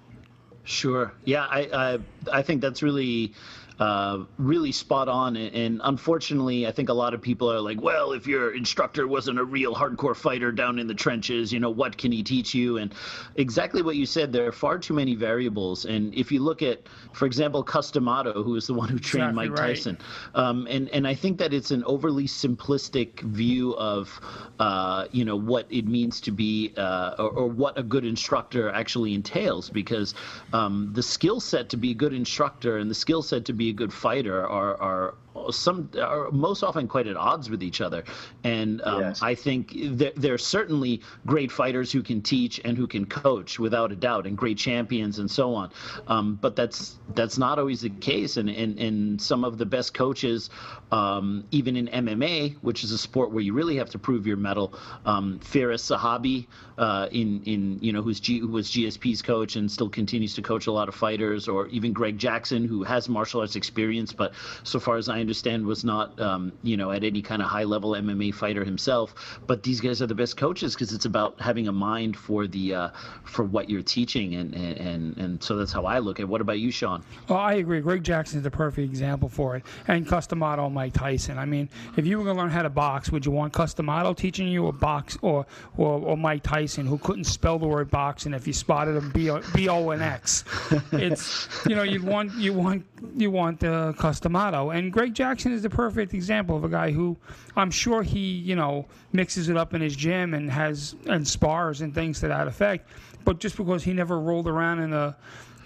Sure. 0.65 1.15
Yeah, 1.25 1.45
I 1.45 1.69
I, 1.73 1.99
I 2.33 2.43
think 2.43 2.61
that's 2.61 2.83
really 2.83 3.35
uh, 3.79 4.25
really 4.39 4.73
spot 4.73 5.09
on. 5.09 5.37
And, 5.37 5.81
unfortunately, 5.85 6.67
I 6.67 6.73
think 6.73 6.89
a 6.89 6.93
lot 6.95 7.15
of 7.15 7.23
people 7.23 7.51
are 7.53 7.61
like, 7.61 7.81
well, 7.81 8.13
if 8.13 8.27
your 8.27 8.55
instructor 8.55 9.07
wasn't 9.07 9.39
a 9.39 9.45
real 9.45 9.75
hardcore 9.75 10.17
fighter 10.17 10.51
down 10.53 10.79
in 10.79 10.87
the 10.87 10.95
trenches, 10.95 11.53
you 11.53 11.61
know, 11.61 11.71
what 11.71 11.97
can 11.97 12.13
he 12.13 12.23
teach 12.23 12.55
you? 12.55 12.79
And 12.79 12.93
exactly 13.37 13.83
what 13.83 13.97
you 13.97 14.07
said, 14.07 14.33
there 14.33 14.47
are 14.47 14.53
far 14.53 14.79
too 14.79 14.95
many 14.95 15.15
variables. 15.15 15.85
And 15.85 16.15
if 16.15 16.33
you 16.33 16.41
look 16.41 16.63
at, 16.63 16.89
for 17.13 17.27
example, 17.27 17.63
Cus 17.63 17.91
D'Amato, 17.91 18.43
who 18.43 18.57
is 18.57 18.67
the 18.67 18.75
one 18.75 18.89
who 18.89 18.99
trained 18.99 19.31
Exactly 19.31 19.49
Mike 19.49 19.59
right. 19.59 19.77
Tyson, 19.77 19.99
um, 20.35 20.67
and 20.69 20.89
and 20.89 21.07
I 21.07 21.15
think 21.15 21.39
that 21.39 21.53
it's 21.53 21.71
an 21.71 21.85
overly 21.85 22.27
simplistic 22.27 23.21
view 23.21 23.75
of, 23.77 24.21
uh, 24.59 25.07
you 25.13 25.25
know, 25.25 25.37
what 25.37 25.67
it 25.71 25.87
means 25.87 26.21
to 26.23 26.31
be 26.31 26.73
uh, 26.77 27.15
or, 27.19 27.31
or 27.31 27.47
what 27.47 27.79
a 27.79 27.83
good 27.83 28.05
instructor 28.05 28.71
actually 28.71 29.15
entails, 29.15 29.71
because 29.71 30.15
um, 30.53 30.91
the 30.95 31.03
skill 31.03 31.41
set 31.41 31.69
to 31.71 31.77
be 31.77 31.91
a 31.93 31.95
good 31.95 32.13
instructor 32.13 32.79
and 32.79 32.91
the 32.91 32.95
skill 32.95 33.23
set 33.23 33.45
to 33.45 33.53
be 33.53 33.68
be 33.69 33.71
a 33.71 33.87
good 33.87 33.93
fighter 33.93 34.47
are 34.47 34.81
are 34.81 35.15
some 35.51 35.91
are 36.01 36.31
most 36.31 36.63
often 36.63 36.89
quite 36.89 37.07
at 37.07 37.17
odds 37.17 37.51
with 37.51 37.63
each 37.63 37.81
other. 37.81 38.05
And 38.45 38.83
um, 38.83 39.01
yes. 39.01 39.23
I 39.23 39.35
think 39.35 39.73
there, 39.75 40.13
there 40.17 40.35
are 40.35 40.39
certainly 40.39 41.03
great 41.27 41.51
fighters 41.51 41.93
who 41.93 42.03
can 42.03 42.23
teach 42.23 42.61
and 42.65 42.77
who 42.77 42.87
can 42.87 43.07
coach 43.07 43.59
without 43.59 43.93
a 43.93 43.97
doubt, 43.97 44.27
and 44.27 44.37
great 44.37 44.59
champions 44.59 45.19
and 45.19 45.31
so 45.31 45.55
on. 45.55 45.71
Um, 46.07 46.39
but 46.41 46.57
that's 46.57 46.97
that's 47.15 47.39
not 47.39 47.59
always 47.59 47.83
the 47.83 47.91
case. 47.91 48.37
And 48.37 48.49
and, 48.49 48.79
and 48.79 49.21
some 49.21 49.45
of 49.45 49.59
the 49.59 49.67
best 49.67 49.95
coaches, 49.95 50.51
um, 50.91 51.45
even 51.51 51.77
in 51.77 51.89
MMA, 51.89 52.57
which 52.63 52.85
is 52.85 52.93
a 52.93 52.99
sport 52.99 53.33
where 53.33 53.43
you 53.43 53.53
really 53.53 53.77
have 53.77 53.91
to 53.91 53.99
prove 53.99 54.27
your 54.27 54.37
mettle, 54.37 54.75
um, 55.05 55.41
Firas 55.41 55.97
Zahabi, 55.97 56.47
uh, 56.77 57.09
in 57.11 57.43
in 57.45 57.79
you 57.81 57.93
know 57.93 58.03
who's 58.03 58.21
G, 58.21 58.39
who 58.39 58.49
was 58.49 58.71
GSP's 58.71 59.23
coach 59.23 59.57
and 59.57 59.71
still 59.71 59.89
continues 59.89 60.35
to 60.35 60.43
coach 60.43 60.67
a 60.67 60.73
lot 60.73 60.89
of 60.89 60.95
fighters, 60.95 61.49
or 61.49 61.67
even 61.69 61.93
Greg 61.93 62.19
Jackson, 62.19 62.65
who 62.65 62.83
has 62.83 63.09
martial 63.09 63.41
arts 63.41 63.57
experience, 63.59 64.13
but 64.13 64.33
so 64.63 64.81
far 64.81 64.97
as 64.97 65.11
I 65.11 65.21
understand, 65.21 65.67
was 65.67 65.85
not, 65.85 66.19
um, 66.19 66.53
you 66.63 66.79
know, 66.79 66.91
at 66.91 67.05
any 67.05 67.21
kind 67.21 67.43
of 67.43 67.49
high 67.49 67.65
level 67.65 67.91
MMA 67.91 68.35
fighter 68.35 68.65
himself. 68.65 69.15
But 69.47 69.63
these 69.63 69.81
guys 69.81 70.01
are 70.01 70.07
the 70.07 70.15
best 70.15 70.39
coaches 70.39 70.75
because 70.75 70.95
it's 70.95 71.05
about 71.05 71.39
having 71.41 71.69
a 71.69 71.73
mind 71.73 72.17
for 72.17 72.47
the 72.47 72.75
uh, 72.75 72.89
for 73.25 73.45
what 73.45 73.69
you're 73.69 73.83
teaching, 73.83 74.35
and, 74.35 74.55
and 74.55 75.17
and 75.19 75.43
so 75.43 75.57
that's 75.57 75.73
how 75.73 75.85
I 75.85 75.99
look 75.99 76.19
at. 76.19 76.23
it. 76.23 76.29
What 76.29 76.41
about 76.41 76.59
you, 76.59 76.71
Sean? 76.71 77.03
Well, 77.29 77.39
I 77.39 77.55
agree. 77.55 77.81
Greg 77.81 78.03
Jackson 78.03 78.39
is 78.39 78.45
the 78.45 78.51
perfect 78.51 78.89
example 78.89 79.29
for 79.29 79.57
it, 79.57 79.65
and 79.87 80.07
Cus 80.07 80.27
D'Amato, 80.27 80.71
Mike 80.71 80.95
Tyson. 80.95 81.39
I 81.39 81.45
mean, 81.45 81.69
if 81.97 82.07
you 82.07 82.19
were 82.19 82.25
going 82.25 82.37
to 82.37 82.43
learn 82.43 82.51
how 82.51 82.63
to 82.63 82.71
box, 82.71 83.11
would 83.11 83.27
you 83.27 83.33
want 83.33 83.53
Cus 83.53 83.75
D'Amato 83.75 84.15
teaching 84.15 84.49
you 84.49 84.69
a 84.69 84.73
box 84.73 85.19
or, 85.23 85.47
or 85.77 85.99
or 86.01 86.17
Mike 86.17 86.43
Tyson, 86.43 86.87
who 86.87 86.99
couldn't 86.99 87.25
spell 87.25 87.59
the 87.59 87.67
word 87.67 87.91
box, 87.91 88.27
and 88.27 88.35
if 88.35 88.47
you 88.47 88.53
spotted 88.53 88.97
him, 88.97 89.11
B 89.11 89.69
O 89.69 89.91
N 89.91 90.03
X? 90.03 90.45
It's 90.93 91.49
you 91.69 91.75
know 91.75 91.83
you 91.83 92.03
want 92.03 92.35
you 92.35 92.53
want 92.53 92.85
you 93.17 93.31
want 93.31 93.48
the 93.57 93.95
Cus 93.99 94.21
D'Amato, 94.21 94.71
and 94.71 94.93
Greg 94.93 95.15
Jackson 95.15 95.53
is 95.53 95.63
the 95.63 95.71
perfect 95.71 96.15
example 96.15 96.57
of 96.57 96.65
a 96.65 96.69
guy 96.69 96.91
who 96.91 97.17
I'm 97.57 97.71
sure 97.71 98.03
he, 98.03 98.19
you 98.19 98.57
know, 98.57 98.87
mixes 99.13 99.49
it 99.49 99.57
up 99.57 99.75
in 99.75 99.81
his 99.81 99.97
gym 99.97 100.35
and 100.35 100.51
has 100.51 100.95
and 101.07 101.27
spars 101.27 101.81
and 101.81 101.95
things 101.95 102.21
to 102.21 102.29
that 102.29 102.47
effect. 102.47 102.89
But 103.25 103.41
just 103.41 103.57
because 103.57 103.83
he 103.83 103.93
never 103.93 104.19
rolled 104.21 104.49
around 104.49 104.81
in 104.81 104.91
the 104.91 105.15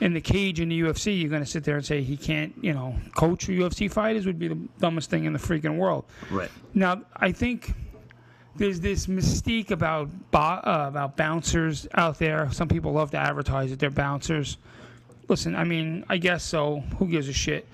in 0.00 0.14
the 0.14 0.20
cage 0.20 0.58
in 0.58 0.68
the 0.68 0.80
UFC, 0.80 1.20
you're 1.20 1.30
going 1.30 1.44
to 1.44 1.48
sit 1.48 1.62
there 1.64 1.76
and 1.76 1.84
say 1.86 2.02
he 2.02 2.16
can't, 2.16 2.52
you 2.60 2.72
know, 2.72 2.94
coach 3.14 3.46
UFC 3.46 3.90
fighters 3.90 4.26
would 4.26 4.38
be 4.38 4.48
the 4.48 4.58
dumbest 4.80 5.10
thing 5.10 5.24
in 5.24 5.32
the 5.32 5.38
freaking 5.38 5.76
world. 5.76 6.04
Right. 6.30 6.50
Now, 6.74 7.02
I 7.16 7.30
think 7.30 7.72
there's 8.56 8.80
this 8.80 9.06
mystique 9.06 9.70
about 9.70 10.08
uh, 10.34 10.86
about 10.88 11.16
bouncers 11.16 11.86
out 11.94 12.18
there. 12.18 12.50
Some 12.52 12.68
people 12.68 12.92
love 12.92 13.10
to 13.12 13.18
advertise 13.18 13.70
that 13.70 13.78
they're 13.78 13.90
bouncers. 13.90 14.58
Listen, 15.29 15.55
I 15.55 15.64
mean, 15.64 16.05
I 16.09 16.19
guess 16.19 16.45
so. 16.45 16.81
Who 16.99 17.07
gives 17.07 17.29
a 17.29 17.33
shit? 17.33 17.67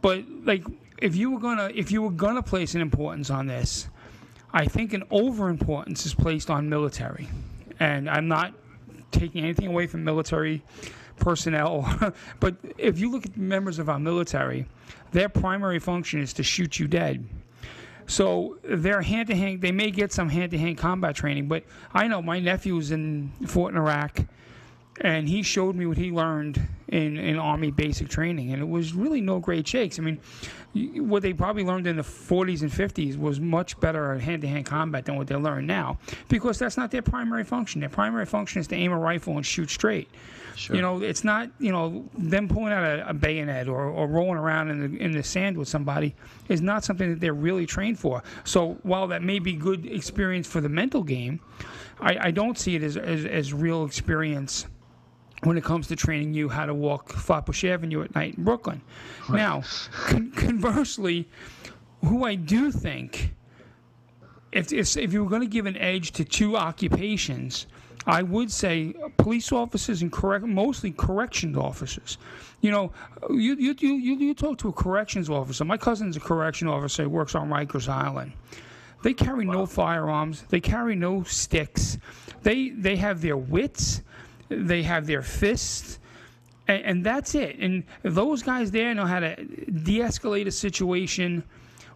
But 0.00 0.24
like 0.44 0.64
if 0.98 1.16
you 1.16 1.30
were 1.30 1.40
gonna 1.40 1.70
if 1.74 1.90
you 1.90 2.02
were 2.02 2.10
gonna 2.10 2.42
place 2.42 2.74
an 2.74 2.80
importance 2.80 3.30
on 3.30 3.46
this, 3.46 3.88
I 4.52 4.66
think 4.66 4.92
an 4.92 5.04
over 5.10 5.48
importance 5.48 6.06
is 6.06 6.14
placed 6.14 6.50
on 6.50 6.68
military, 6.68 7.28
and 7.80 8.08
I'm 8.08 8.28
not 8.28 8.54
taking 9.10 9.44
anything 9.44 9.68
away 9.68 9.86
from 9.86 10.04
military 10.04 10.62
personnel, 11.18 12.12
but 12.40 12.56
if 12.78 12.98
you 12.98 13.10
look 13.10 13.26
at 13.26 13.36
members 13.36 13.78
of 13.78 13.88
our 13.88 13.98
military, 13.98 14.66
their 15.12 15.28
primary 15.28 15.78
function 15.78 16.20
is 16.20 16.32
to 16.34 16.42
shoot 16.42 16.78
you 16.78 16.86
dead. 16.86 17.26
So 18.06 18.58
they're 18.62 19.02
hand 19.02 19.28
to 19.28 19.34
hand. 19.34 19.60
They 19.60 19.72
may 19.72 19.90
get 19.90 20.12
some 20.12 20.28
hand 20.28 20.52
to 20.52 20.58
hand 20.58 20.78
combat 20.78 21.16
training, 21.16 21.48
but 21.48 21.64
I 21.92 22.06
know 22.06 22.22
my 22.22 22.38
nephew's 22.38 22.92
in 22.92 23.32
Fort 23.46 23.74
in 23.74 23.78
Iraq 23.78 24.20
and 25.00 25.28
he 25.28 25.42
showed 25.42 25.76
me 25.76 25.86
what 25.86 25.98
he 25.98 26.10
learned 26.10 26.60
in, 26.88 27.18
in 27.18 27.38
Army 27.38 27.70
basic 27.70 28.08
training, 28.08 28.52
and 28.52 28.62
it 28.62 28.68
was 28.68 28.94
really 28.94 29.20
no 29.20 29.38
great 29.38 29.66
shakes. 29.66 29.98
I 29.98 30.02
mean, 30.02 30.20
what 31.08 31.22
they 31.22 31.32
probably 31.32 31.64
learned 31.64 31.86
in 31.86 31.96
the 31.96 32.02
40s 32.02 32.62
and 32.62 32.70
50s 32.70 33.18
was 33.18 33.40
much 33.40 33.78
better 33.80 34.12
at 34.12 34.20
hand 34.20 34.42
to 34.42 34.48
hand 34.48 34.66
combat 34.66 35.04
than 35.04 35.16
what 35.16 35.26
they 35.26 35.36
learn 35.36 35.66
now, 35.66 35.98
because 36.28 36.58
that's 36.58 36.76
not 36.76 36.90
their 36.90 37.02
primary 37.02 37.44
function. 37.44 37.80
Their 37.80 37.90
primary 37.90 38.26
function 38.26 38.60
is 38.60 38.66
to 38.68 38.76
aim 38.76 38.92
a 38.92 38.98
rifle 38.98 39.36
and 39.36 39.44
shoot 39.44 39.70
straight. 39.70 40.08
Sure. 40.54 40.74
You 40.74 40.80
know, 40.80 41.02
it's 41.02 41.22
not 41.22 41.50
you 41.58 41.70
know 41.70 42.08
them 42.16 42.48
pulling 42.48 42.72
out 42.72 42.82
a, 42.82 43.10
a 43.10 43.14
bayonet 43.14 43.68
or, 43.68 43.84
or 43.84 44.06
rolling 44.06 44.38
around 44.38 44.70
in 44.70 44.80
the 44.80 44.98
in 44.98 45.12
the 45.12 45.22
sand 45.22 45.58
with 45.58 45.68
somebody 45.68 46.14
is 46.48 46.62
not 46.62 46.82
something 46.82 47.10
that 47.10 47.20
they're 47.20 47.34
really 47.34 47.66
trained 47.66 47.98
for. 47.98 48.22
So 48.44 48.78
while 48.82 49.06
that 49.08 49.22
may 49.22 49.38
be 49.38 49.52
good 49.52 49.84
experience 49.84 50.46
for 50.46 50.62
the 50.62 50.70
mental 50.70 51.02
game, 51.02 51.40
I, 52.00 52.28
I 52.28 52.30
don't 52.30 52.58
see 52.58 52.74
it 52.74 52.82
as, 52.82 52.96
as, 52.96 53.26
as 53.26 53.52
real 53.52 53.84
experience 53.84 54.66
when 55.42 55.56
it 55.56 55.64
comes 55.64 55.86
to 55.88 55.96
training 55.96 56.34
you 56.34 56.48
how 56.48 56.66
to 56.66 56.74
walk 56.74 57.12
Flatbush 57.12 57.64
Avenue 57.64 58.02
at 58.02 58.14
night 58.14 58.36
in 58.36 58.44
Brooklyn. 58.44 58.80
Right. 59.28 59.36
Now, 59.36 59.62
con- 60.06 60.32
conversely, 60.32 61.28
who 62.04 62.24
I 62.24 62.34
do 62.34 62.70
think, 62.70 63.34
if, 64.52 64.72
if, 64.72 64.96
if 64.96 65.12
you 65.12 65.22
were 65.22 65.30
going 65.30 65.42
to 65.42 65.48
give 65.48 65.66
an 65.66 65.76
edge 65.76 66.12
to 66.12 66.24
two 66.24 66.56
occupations, 66.56 67.66
I 68.06 68.22
would 68.22 68.50
say 68.50 68.94
police 69.18 69.52
officers 69.52 70.00
and 70.02 70.12
correct, 70.12 70.44
mostly 70.44 70.92
corrections 70.92 71.56
officers. 71.56 72.18
You 72.60 72.70
know, 72.70 72.92
you, 73.30 73.56
you, 73.56 73.74
you, 73.78 74.16
you 74.16 74.34
talk 74.34 74.58
to 74.58 74.68
a 74.68 74.72
corrections 74.72 75.28
officer. 75.28 75.64
My 75.64 75.76
cousin's 75.76 76.16
a 76.16 76.20
correction 76.20 76.68
officer. 76.68 77.02
He 77.02 77.08
works 77.08 77.34
on 77.34 77.48
Rikers 77.48 77.88
Island. 77.88 78.32
They 79.02 79.12
carry 79.12 79.46
wow. 79.46 79.54
no 79.54 79.66
firearms. 79.66 80.42
They 80.48 80.60
carry 80.60 80.96
no 80.96 81.22
sticks. 81.24 81.98
They 82.42 82.70
they 82.70 82.96
have 82.96 83.20
their 83.20 83.36
wits 83.36 84.02
they 84.48 84.82
have 84.82 85.06
their 85.06 85.22
fists, 85.22 85.98
and, 86.68 86.82
and 86.84 87.04
that's 87.04 87.34
it. 87.34 87.58
And 87.58 87.84
those 88.02 88.42
guys 88.42 88.70
there 88.70 88.94
know 88.94 89.06
how 89.06 89.20
to 89.20 89.36
de-escalate 89.44 90.46
a 90.46 90.50
situation 90.50 91.42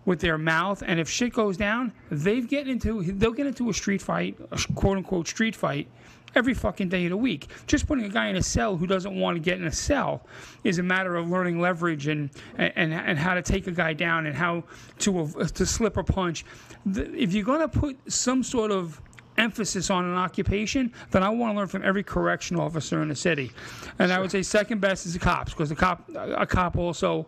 with 0.04 0.20
their 0.20 0.38
mouth. 0.38 0.82
And 0.86 0.98
if 0.98 1.08
shit 1.08 1.32
goes 1.32 1.56
down, 1.56 1.92
they've 2.10 2.48
get 2.48 2.68
into 2.68 3.02
they'll 3.02 3.32
get 3.32 3.46
into 3.46 3.70
a 3.70 3.74
street 3.74 4.02
fight, 4.02 4.38
a 4.50 4.58
quote 4.74 4.96
unquote 4.96 5.28
street 5.28 5.54
fight, 5.54 5.88
every 6.34 6.54
fucking 6.54 6.88
day 6.88 7.04
of 7.04 7.10
the 7.10 7.16
week. 7.16 7.48
Just 7.66 7.86
putting 7.86 8.04
a 8.04 8.08
guy 8.08 8.28
in 8.28 8.36
a 8.36 8.42
cell 8.42 8.76
who 8.76 8.86
doesn't 8.86 9.18
want 9.18 9.36
to 9.36 9.40
get 9.40 9.58
in 9.58 9.66
a 9.66 9.72
cell 9.72 10.26
is 10.64 10.78
a 10.78 10.82
matter 10.82 11.16
of 11.16 11.28
learning 11.28 11.60
leverage 11.60 12.06
and 12.06 12.30
and, 12.56 12.92
and 12.92 13.18
how 13.18 13.34
to 13.34 13.42
take 13.42 13.66
a 13.66 13.72
guy 13.72 13.92
down 13.92 14.26
and 14.26 14.36
how 14.36 14.64
to 15.00 15.28
to 15.54 15.66
slip 15.66 15.96
a 15.96 16.04
punch. 16.04 16.44
If 16.86 17.34
you're 17.34 17.44
to 17.60 17.68
put 17.68 17.98
some 18.10 18.42
sort 18.42 18.70
of 18.70 19.00
emphasis 19.40 19.90
on 19.90 20.04
an 20.04 20.16
occupation, 20.16 20.92
then 21.10 21.22
I 21.22 21.30
want 21.30 21.54
to 21.54 21.58
learn 21.58 21.68
from 21.68 21.84
every 21.84 22.02
correction 22.02 22.56
officer 22.58 23.02
in 23.02 23.08
the 23.08 23.16
city. 23.16 23.50
And 23.98 24.08
sure. 24.08 24.16
I 24.16 24.20
would 24.20 24.30
say 24.30 24.42
second 24.42 24.80
best 24.80 25.06
is 25.06 25.14
the 25.14 25.18
cops 25.18 25.52
because 25.52 25.70
the 25.70 25.76
cop 25.76 26.08
a 26.14 26.46
cop 26.46 26.76
also 26.76 27.26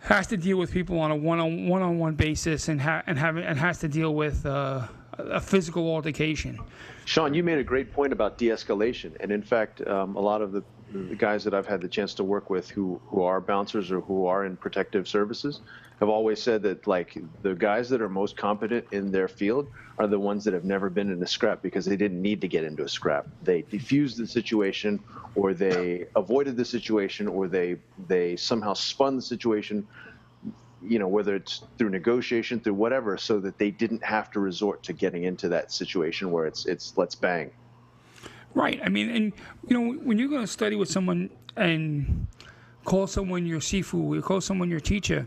has 0.00 0.26
to 0.28 0.36
deal 0.36 0.56
with 0.56 0.70
people 0.70 0.98
on 1.00 1.10
a 1.10 1.16
one 1.16 1.38
on 1.38 1.68
one 1.68 1.82
on 1.82 1.98
one 1.98 2.14
basis 2.14 2.68
and 2.68 2.80
ha- 2.80 3.02
and 3.06 3.18
have 3.18 3.36
and 3.36 3.58
has 3.58 3.78
to 3.78 3.88
deal 3.88 4.14
with 4.14 4.44
uh, 4.44 4.86
a 5.18 5.40
physical 5.40 5.88
altercation. 5.88 6.58
Sean, 7.04 7.34
you 7.34 7.42
made 7.42 7.58
a 7.58 7.64
great 7.64 7.92
point 7.92 8.12
about 8.12 8.36
de-escalation, 8.36 9.12
and 9.20 9.30
in 9.30 9.42
fact, 9.42 9.86
um, 9.86 10.16
a 10.16 10.20
lot 10.20 10.42
of 10.42 10.50
the, 10.50 10.62
the 10.92 11.16
guys 11.16 11.44
that 11.44 11.54
I've 11.54 11.66
had 11.66 11.80
the 11.80 11.88
chance 11.88 12.14
to 12.14 12.24
work 12.24 12.48
with 12.48 12.70
who 12.70 13.00
who 13.06 13.22
are 13.22 13.40
bouncers 13.40 13.90
or 13.90 14.00
who 14.00 14.26
are 14.26 14.44
in 14.44 14.56
protective 14.56 15.08
services 15.08 15.60
have 16.00 16.08
always 16.08 16.42
said 16.42 16.62
that 16.62 16.86
like 16.86 17.16
the 17.42 17.54
guys 17.54 17.88
that 17.88 18.00
are 18.00 18.08
most 18.08 18.36
competent 18.36 18.84
in 18.92 19.10
their 19.10 19.28
field 19.28 19.66
are 19.98 20.06
the 20.06 20.18
ones 20.18 20.44
that 20.44 20.52
have 20.52 20.64
never 20.64 20.90
been 20.90 21.10
in 21.10 21.22
a 21.22 21.26
scrap 21.26 21.62
because 21.62 21.86
they 21.86 21.96
didn't 21.96 22.20
need 22.20 22.40
to 22.42 22.48
get 22.48 22.64
into 22.64 22.82
a 22.84 22.88
scrap. 22.88 23.26
They 23.42 23.62
defused 23.62 24.16
the 24.16 24.26
situation, 24.26 25.02
or 25.34 25.54
they 25.54 26.06
avoided 26.14 26.56
the 26.56 26.64
situation, 26.64 27.26
or 27.26 27.48
they 27.48 27.76
they 28.06 28.36
somehow 28.36 28.74
spun 28.74 29.16
the 29.16 29.22
situation. 29.22 29.86
You 30.82 30.98
know, 30.98 31.08
whether 31.08 31.34
it's 31.34 31.64
through 31.78 31.90
negotiation, 31.90 32.60
through 32.60 32.74
whatever, 32.74 33.16
so 33.16 33.40
that 33.40 33.58
they 33.58 33.70
didn't 33.70 34.04
have 34.04 34.30
to 34.32 34.40
resort 34.40 34.82
to 34.84 34.92
getting 34.92 35.24
into 35.24 35.48
that 35.48 35.72
situation 35.72 36.30
where 36.30 36.46
it's 36.46 36.66
it's 36.66 36.96
let's 36.96 37.14
bang. 37.14 37.50
Right. 38.56 38.80
I 38.82 38.88
mean, 38.88 39.10
and 39.10 39.32
you 39.68 39.78
know, 39.78 39.92
when 39.92 40.18
you're 40.18 40.30
going 40.30 40.40
to 40.40 40.46
study 40.46 40.76
with 40.76 40.90
someone 40.90 41.28
and 41.56 42.26
call 42.84 43.06
someone 43.06 43.46
your 43.46 43.60
sifu, 43.60 44.14
you 44.14 44.22
call 44.22 44.40
someone 44.40 44.70
your 44.70 44.80
teacher 44.80 45.26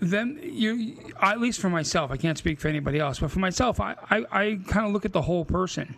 then 0.00 0.38
you 0.42 0.96
at 1.22 1.40
least 1.40 1.60
for 1.60 1.70
myself 1.70 2.10
i 2.10 2.16
can't 2.16 2.36
speak 2.36 2.60
for 2.60 2.68
anybody 2.68 2.98
else 2.98 3.20
but 3.20 3.30
for 3.30 3.38
myself 3.38 3.80
i, 3.80 3.94
I, 4.10 4.24
I 4.30 4.60
kind 4.66 4.86
of 4.86 4.92
look 4.92 5.04
at 5.04 5.12
the 5.12 5.22
whole 5.22 5.44
person 5.44 5.96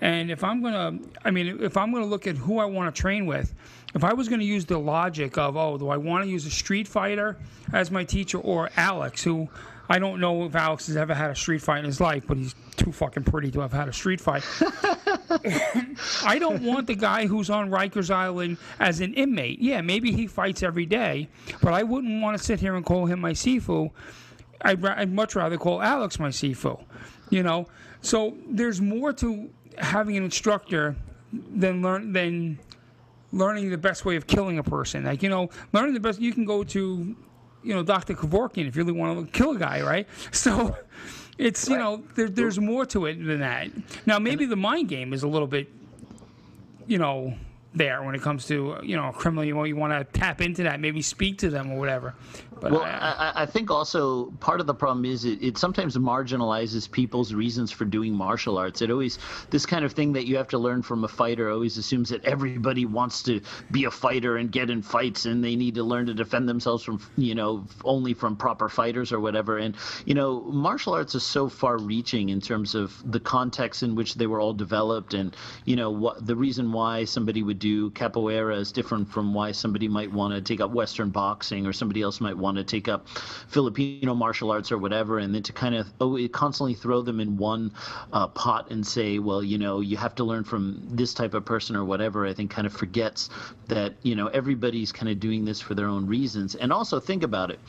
and 0.00 0.30
if 0.30 0.42
i'm 0.42 0.60
going 0.62 0.72
to 0.72 1.08
i 1.24 1.30
mean 1.30 1.62
if 1.62 1.76
i'm 1.76 1.92
going 1.92 2.02
to 2.02 2.08
look 2.08 2.26
at 2.26 2.36
who 2.36 2.58
i 2.58 2.64
want 2.64 2.92
to 2.92 3.00
train 3.00 3.26
with 3.26 3.54
if 3.94 4.02
i 4.02 4.12
was 4.12 4.28
going 4.28 4.40
to 4.40 4.46
use 4.46 4.64
the 4.64 4.78
logic 4.78 5.38
of 5.38 5.56
oh 5.56 5.78
do 5.78 5.88
i 5.88 5.96
want 5.96 6.24
to 6.24 6.30
use 6.30 6.46
a 6.46 6.50
street 6.50 6.88
fighter 6.88 7.36
as 7.72 7.90
my 7.90 8.02
teacher 8.02 8.38
or 8.38 8.70
alex 8.76 9.22
who 9.22 9.48
I 9.88 9.98
don't 9.98 10.20
know 10.20 10.44
if 10.44 10.54
Alex 10.54 10.86
has 10.86 10.96
ever 10.96 11.14
had 11.14 11.30
a 11.30 11.34
street 11.34 11.60
fight 11.60 11.80
in 11.80 11.84
his 11.84 12.00
life, 12.00 12.24
but 12.26 12.38
he's 12.38 12.54
too 12.76 12.90
fucking 12.92 13.24
pretty 13.24 13.50
to 13.50 13.60
have 13.60 13.72
had 13.72 13.88
a 13.88 13.92
street 13.92 14.20
fight. 14.20 14.44
I 16.24 16.38
don't 16.38 16.62
want 16.62 16.86
the 16.86 16.94
guy 16.94 17.26
who's 17.26 17.50
on 17.50 17.70
Rikers 17.70 18.10
Island 18.10 18.56
as 18.80 19.00
an 19.00 19.14
inmate. 19.14 19.60
Yeah, 19.60 19.82
maybe 19.82 20.12
he 20.12 20.26
fights 20.26 20.62
every 20.62 20.86
day, 20.86 21.28
but 21.60 21.74
I 21.74 21.82
wouldn't 21.82 22.22
want 22.22 22.38
to 22.38 22.42
sit 22.42 22.60
here 22.60 22.76
and 22.76 22.84
call 22.84 23.06
him 23.06 23.20
my 23.20 23.32
Sifu. 23.32 23.90
I'd, 24.62 24.84
I'd 24.84 25.12
much 25.12 25.34
rather 25.34 25.58
call 25.58 25.82
Alex 25.82 26.18
my 26.18 26.28
Sifu. 26.28 26.82
You 27.30 27.42
know, 27.42 27.66
so 28.00 28.36
there's 28.48 28.80
more 28.80 29.12
to 29.14 29.50
having 29.78 30.16
an 30.16 30.24
instructor 30.24 30.96
than 31.32 31.82
learn 31.82 32.12
than 32.12 32.58
learning 33.32 33.70
the 33.70 33.78
best 33.78 34.04
way 34.04 34.16
of 34.16 34.26
killing 34.26 34.58
a 34.58 34.62
person. 34.62 35.04
Like 35.04 35.22
you 35.22 35.28
know, 35.28 35.50
learning 35.72 35.94
the 35.94 36.00
best. 36.00 36.20
You 36.20 36.32
can 36.32 36.44
go 36.44 36.64
to, 36.64 37.16
you 37.64 37.74
know, 37.74 37.82
Doctor 37.82 38.14
Kevorkian 38.14 38.68
if 38.68 38.76
you 38.76 38.84
really 38.84 38.98
want 38.98 39.32
to 39.32 39.38
kill 39.38 39.52
a 39.52 39.58
guy, 39.58 39.82
right? 39.82 40.08
So. 40.32 40.76
It's 41.36 41.68
you 41.68 41.76
know 41.76 42.04
there, 42.14 42.28
there's 42.28 42.60
more 42.60 42.86
to 42.86 43.06
it 43.06 43.14
than 43.14 43.40
that. 43.40 43.68
Now 44.06 44.20
maybe 44.20 44.46
the 44.46 44.54
mind 44.54 44.88
game 44.88 45.12
is 45.12 45.24
a 45.24 45.26
little 45.26 45.48
bit, 45.48 45.68
you 46.86 46.96
know, 46.96 47.34
there 47.74 48.02
when 48.02 48.14
it 48.14 48.22
comes 48.22 48.46
to 48.46 48.78
you 48.82 48.96
know 48.96 49.08
a 49.08 49.12
criminal. 49.12 49.44
You 49.44 49.56
want 49.56 49.68
you 49.68 49.76
want 49.76 49.92
to 49.92 50.18
tap 50.18 50.40
into 50.40 50.62
that, 50.62 50.80
maybe 50.80 51.02
speak 51.02 51.38
to 51.38 51.50
them 51.50 51.72
or 51.72 51.78
whatever. 51.78 52.14
But 52.64 52.72
well, 52.72 52.82
I, 52.82 53.32
I, 53.34 53.42
I 53.42 53.46
think 53.46 53.70
also 53.70 54.30
part 54.40 54.58
of 54.58 54.66
the 54.66 54.72
problem 54.72 55.04
is 55.04 55.26
it, 55.26 55.42
it 55.42 55.58
sometimes 55.58 55.98
marginalizes 55.98 56.90
people's 56.90 57.34
reasons 57.34 57.70
for 57.70 57.84
doing 57.84 58.14
martial 58.14 58.56
arts. 58.56 58.80
It 58.80 58.90
always 58.90 59.18
this 59.50 59.66
kind 59.66 59.84
of 59.84 59.92
thing 59.92 60.14
that 60.14 60.24
you 60.24 60.38
have 60.38 60.48
to 60.48 60.58
learn 60.58 60.80
from 60.80 61.04
a 61.04 61.08
fighter 61.08 61.50
always 61.50 61.76
assumes 61.76 62.08
that 62.08 62.24
everybody 62.24 62.86
wants 62.86 63.22
to 63.24 63.42
be 63.70 63.84
a 63.84 63.90
fighter 63.90 64.38
and 64.38 64.50
get 64.50 64.70
in 64.70 64.80
fights 64.80 65.26
and 65.26 65.44
they 65.44 65.56
need 65.56 65.74
to 65.74 65.84
learn 65.84 66.06
to 66.06 66.14
defend 66.14 66.48
themselves 66.48 66.82
from 66.82 67.02
you 67.18 67.34
know 67.34 67.66
only 67.84 68.14
from 68.14 68.34
proper 68.34 68.70
fighters 68.70 69.12
or 69.12 69.20
whatever. 69.20 69.58
And 69.58 69.76
you 70.06 70.14
know 70.14 70.40
martial 70.40 70.94
arts 70.94 71.14
is 71.14 71.22
so 71.22 71.50
far 71.50 71.76
reaching 71.76 72.30
in 72.30 72.40
terms 72.40 72.74
of 72.74 72.94
the 73.04 73.20
context 73.20 73.82
in 73.82 73.94
which 73.94 74.14
they 74.14 74.26
were 74.26 74.40
all 74.40 74.54
developed 74.54 75.12
and 75.12 75.36
you 75.66 75.76
know 75.76 75.90
what 75.90 76.26
the 76.26 76.34
reason 76.34 76.72
why 76.72 77.04
somebody 77.04 77.42
would 77.42 77.58
do 77.58 77.90
capoeira 77.90 78.56
is 78.56 78.72
different 78.72 79.06
from 79.08 79.34
why 79.34 79.52
somebody 79.52 79.86
might 79.86 80.10
want 80.10 80.32
to 80.32 80.40
take 80.40 80.62
up 80.62 80.70
Western 80.70 81.10
boxing 81.10 81.66
or 81.66 81.72
somebody 81.72 82.00
else 82.00 82.20
might 82.20 82.36
want 82.36 82.53
to 82.56 82.64
take 82.64 82.88
up 82.88 83.08
Filipino 83.48 84.14
martial 84.14 84.50
arts 84.50 84.72
or 84.72 84.78
whatever, 84.78 85.18
and 85.18 85.34
then 85.34 85.42
to 85.42 85.52
kind 85.52 85.74
of 85.74 85.86
oh, 86.00 86.18
constantly 86.28 86.74
throw 86.74 87.02
them 87.02 87.20
in 87.20 87.36
one 87.36 87.72
uh, 88.12 88.26
pot 88.28 88.70
and 88.70 88.86
say, 88.86 89.18
well, 89.18 89.42
you 89.42 89.58
know, 89.58 89.80
you 89.80 89.96
have 89.96 90.14
to 90.16 90.24
learn 90.24 90.44
from 90.44 90.80
this 90.90 91.14
type 91.14 91.34
of 91.34 91.44
person 91.44 91.76
or 91.76 91.84
whatever, 91.84 92.26
I 92.26 92.34
think 92.34 92.50
kind 92.50 92.66
of 92.66 92.72
forgets 92.72 93.30
that, 93.68 93.94
you 94.02 94.14
know, 94.14 94.28
everybody's 94.28 94.92
kind 94.92 95.08
of 95.10 95.20
doing 95.20 95.44
this 95.44 95.60
for 95.60 95.74
their 95.74 95.86
own 95.86 96.06
reasons. 96.06 96.54
And 96.54 96.72
also 96.72 97.00
think 97.00 97.22
about 97.22 97.50
it. 97.50 97.60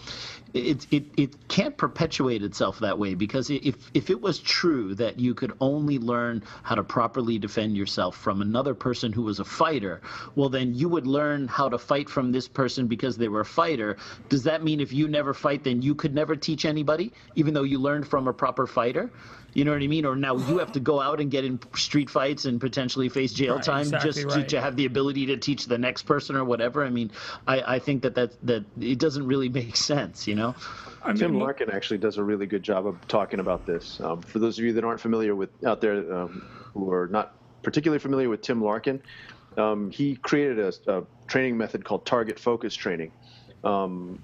It, 0.55 0.88
it, 0.89 1.03
it 1.17 1.50
can't 1.50 1.77
perpetuate 1.77 2.41
itself 2.41 2.79
that 2.79 2.97
way 2.97 3.13
because 3.13 3.50
if, 3.50 3.91
if 3.93 4.09
it 4.09 4.21
was 4.21 4.39
true 4.39 4.95
that 4.95 5.19
you 5.19 5.35
could 5.35 5.51
only 5.59 6.00
learn 6.00 6.43
how 6.63 6.75
to 6.75 6.83
properly 6.83 7.38
defend 7.38 7.75
yourself 7.75 8.15
from 8.15 8.41
another 8.41 8.74
person 8.74 9.12
who 9.12 9.24
was 9.24 9.41
a 9.41 9.45
fighter, 9.45 10.01
well, 10.35 10.47
then 10.47 10.74
you 10.74 10.88
would 10.88 11.07
learn 11.07 11.50
how 11.50 11.67
to 11.67 11.77
fight 11.77 12.09
from 12.09 12.31
this 12.31 12.47
person 12.47 12.88
because 12.88 13.17
they 13.17 13.27
were 13.27 13.41
a 13.41 13.45
fighter. 13.45 13.97
Does 14.29 14.43
that 14.43 14.63
mean 14.63 14.79
if 14.79 14.93
you 14.93 15.09
never 15.09 15.33
fight, 15.33 15.65
then 15.65 15.81
you 15.81 15.93
could 15.93 16.15
never 16.15 16.38
teach 16.38 16.65
anybody, 16.65 17.12
even 17.35 17.53
though 17.53 17.63
you 17.63 17.79
learned 17.79 18.07
from 18.07 18.27
a 18.29 18.33
proper 18.33 18.65
fighter? 18.65 19.12
You 19.55 19.63
know 19.63 19.71
what 19.71 19.81
I 19.81 19.88
mean? 19.88 20.05
Or 20.05 20.17
now 20.17 20.35
you 20.35 20.57
have 20.57 20.74
to 20.74 20.81
go 20.81 21.00
out 21.00 21.21
and 21.21 21.31
get 21.31 21.45
in 21.45 21.59
street 21.75 22.09
fights 22.09 22.43
and 22.43 22.59
potentially 22.59 23.07
face 23.07 23.31
jail 23.31 23.55
Right, 23.55 23.63
time 23.63 23.81
exactly 23.83 24.12
just 24.12 24.25
right. 24.25 24.50
to, 24.50 24.55
to 24.57 24.62
have 24.62 24.75
the 24.75 24.85
ability 24.85 25.25
to 25.27 25.38
teach 25.38 25.65
the 25.65 25.77
next 25.77 26.03
person 26.03 26.35
or 26.35 26.43
whatever. 26.43 26.83
I 26.83 26.89
mean, 26.89 27.09
I, 27.47 27.75
I 27.75 27.79
think 27.79 28.03
that, 28.03 28.15
that 28.15 28.33
that 28.45 28.65
it 28.81 29.00
doesn't 29.00 29.25
really 29.25 29.47
make 29.47 29.77
sense, 29.77 30.27
you 30.27 30.35
know? 30.35 30.55
I 31.01 31.07
mean, 31.07 31.17
Tim 31.17 31.39
Larkin 31.39 31.71
actually 31.71 32.00
does 32.00 32.17
a 32.17 32.24
really 32.24 32.45
good 32.45 32.63
job 32.63 32.85
of 32.85 33.07
talking 33.07 33.39
about 33.39 33.65
this. 33.65 34.01
Um, 34.01 34.21
for 34.21 34.39
those 34.39 34.59
of 34.59 34.65
you 34.65 34.74
that 34.74 34.83
aren't 34.83 35.00
familiar 35.00 35.35
with 35.35 35.50
out 35.65 35.79
there 35.79 36.13
um, 36.13 36.45
who 36.74 36.91
are 36.91 37.07
not 37.07 37.35
particularly 37.63 38.00
familiar 38.00 38.27
with 38.27 38.41
Tim 38.41 38.62
Larkin, 38.62 39.01
um, 39.57 39.89
he 39.89 40.17
created 40.17 40.59
a, 40.59 40.74
a 40.97 41.03
training 41.27 41.57
method 41.57 41.85
called 41.85 42.05
target 42.05 42.38
focus 42.38 42.75
training. 42.75 43.13
Um, 43.63 44.21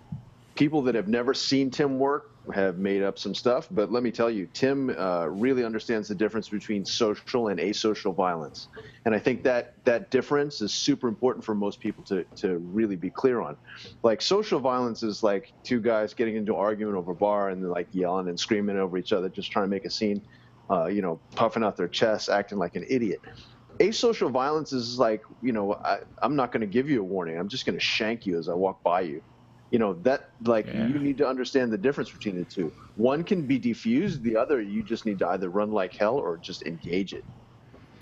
people 0.55 0.81
that 0.81 0.95
have 0.95 1.07
never 1.07 1.33
seen 1.33 1.71
Tim 1.71 2.00
work 2.00 2.30
have 2.53 2.77
made 2.77 3.03
up 3.03 3.19
some 3.19 3.36
stuff, 3.36 3.67
but 3.71 3.91
let 3.91 4.03
me 4.03 4.12
tell 4.12 4.29
you, 4.29 4.48
Tim 4.48 4.89
uh, 4.89 5.27
really 5.27 5.63
understands 5.63 6.07
the 6.07 6.15
difference 6.15 6.50
between 6.50 6.86
social 6.86 7.50
and 7.50 7.60
asocial 7.60 8.15
violence, 8.15 8.67
and 9.05 9.13
I 9.13 9.19
think 9.19 9.43
that 9.43 9.74
that 9.86 10.10
difference 10.10 10.62
is 10.62 10.74
super 10.74 11.07
important 11.07 11.45
for 11.45 11.53
most 11.53 11.79
people 11.79 12.03
to 12.05 12.25
to 12.38 12.57
really 12.57 12.95
be 12.95 13.12
clear 13.12 13.41
on. 13.41 13.57
Like 14.03 14.21
social 14.21 14.60
violence 14.60 15.03
is 15.03 15.21
like 15.21 15.53
two 15.63 15.81
guys 15.81 16.13
getting 16.13 16.36
into 16.36 16.53
an 16.53 16.60
argument 16.60 16.98
over 16.98 17.12
a 17.12 17.15
bar 17.15 17.50
and 17.50 17.69
like 17.69 17.89
yelling 17.91 18.27
and 18.27 18.39
screaming 18.39 18.77
over 18.77 18.98
each 18.98 19.13
other, 19.13 19.29
just 19.29 19.51
trying 19.51 19.65
to 19.65 19.69
make 19.69 19.86
a 19.86 19.91
scene, 19.91 20.21
uh, 20.71 20.88
you 20.88 21.01
know, 21.01 21.21
puffing 21.36 21.63
out 21.63 21.77
their 21.77 21.88
chests, 21.88 22.27
acting 22.27 22.57
like 22.57 22.75
an 22.75 22.86
idiot. 22.89 23.21
Asocial 23.79 24.31
violence 24.31 24.74
is 24.74 24.98
like, 25.00 25.21
you 25.41 25.51
know, 25.51 25.74
I, 25.74 26.00
I'm 26.21 26.36
not 26.36 26.51
going 26.51 26.62
to 26.62 26.67
give 26.67 26.89
you 26.89 27.01
a 27.01 27.03
warning. 27.03 27.38
I'm 27.38 27.50
just 27.50 27.65
going 27.65 27.77
to 27.77 27.83
shank 27.83 28.25
you 28.25 28.38
as 28.38 28.50
I 28.50 28.53
walk 28.53 28.83
by 28.83 29.01
you 29.01 29.21
you 29.72 29.80
know 29.80 29.96
that 30.04 30.22
like 30.46 30.68
Yeah. 30.68 30.74
you 30.74 31.00
need 31.00 31.20
to 31.20 31.28
understand 31.28 31.74
the 31.74 31.80
difference 31.80 32.12
between 32.12 32.38
the 32.38 32.46
two. 32.46 32.74
One 32.96 33.24
can 33.25 33.48
be 33.48 33.60
diffused 33.60 34.24
the 34.24 34.38
other 34.38 34.62
you 34.62 34.84
just 34.84 35.06
need 35.08 35.20
to 35.20 35.30
either 35.30 35.50
run 35.50 35.72
like 35.72 35.96
hell 36.00 36.18
or 36.18 36.38
just 36.40 36.63
engage 36.63 37.14
it. 37.14 37.25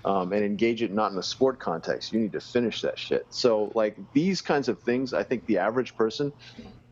Um, 0.05 0.33
and 0.33 0.45
engage 0.45 0.83
it 0.83 0.93
not 0.93 1.11
in 1.13 1.19
a 1.19 1.23
sport 1.23 1.59
context. 1.59 2.11
You 2.13 2.19
need 2.21 2.33
to 2.33 2.41
finish 2.41 2.81
that 2.81 2.99
shit. 2.99 3.23
So 3.31 3.71
like 3.75 3.97
these 4.13 4.41
kinds 4.41 4.69
of 4.69 4.81
things 4.83 5.13
i 5.13 5.23
think 5.23 5.45
the 5.47 5.59
average 5.59 5.95
person 5.95 6.31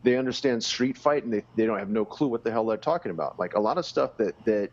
they 0.04 0.18
understand 0.18 0.64
street 0.64 0.98
fight 0.98 1.24
and 1.24 1.34
they, 1.34 1.44
they 1.56 1.66
don't 1.66 1.80
have 1.80 1.90
no 1.90 2.06
clue 2.06 2.28
what 2.28 2.44
the 2.44 2.52
hell 2.52 2.66
they're 2.66 2.78
talking 2.78 3.12
about. 3.12 3.34
Like 3.40 3.56
a 3.56 3.60
lot 3.60 3.78
of 3.78 3.86
stuff 3.86 4.12
that 4.20 4.36
that 4.46 4.72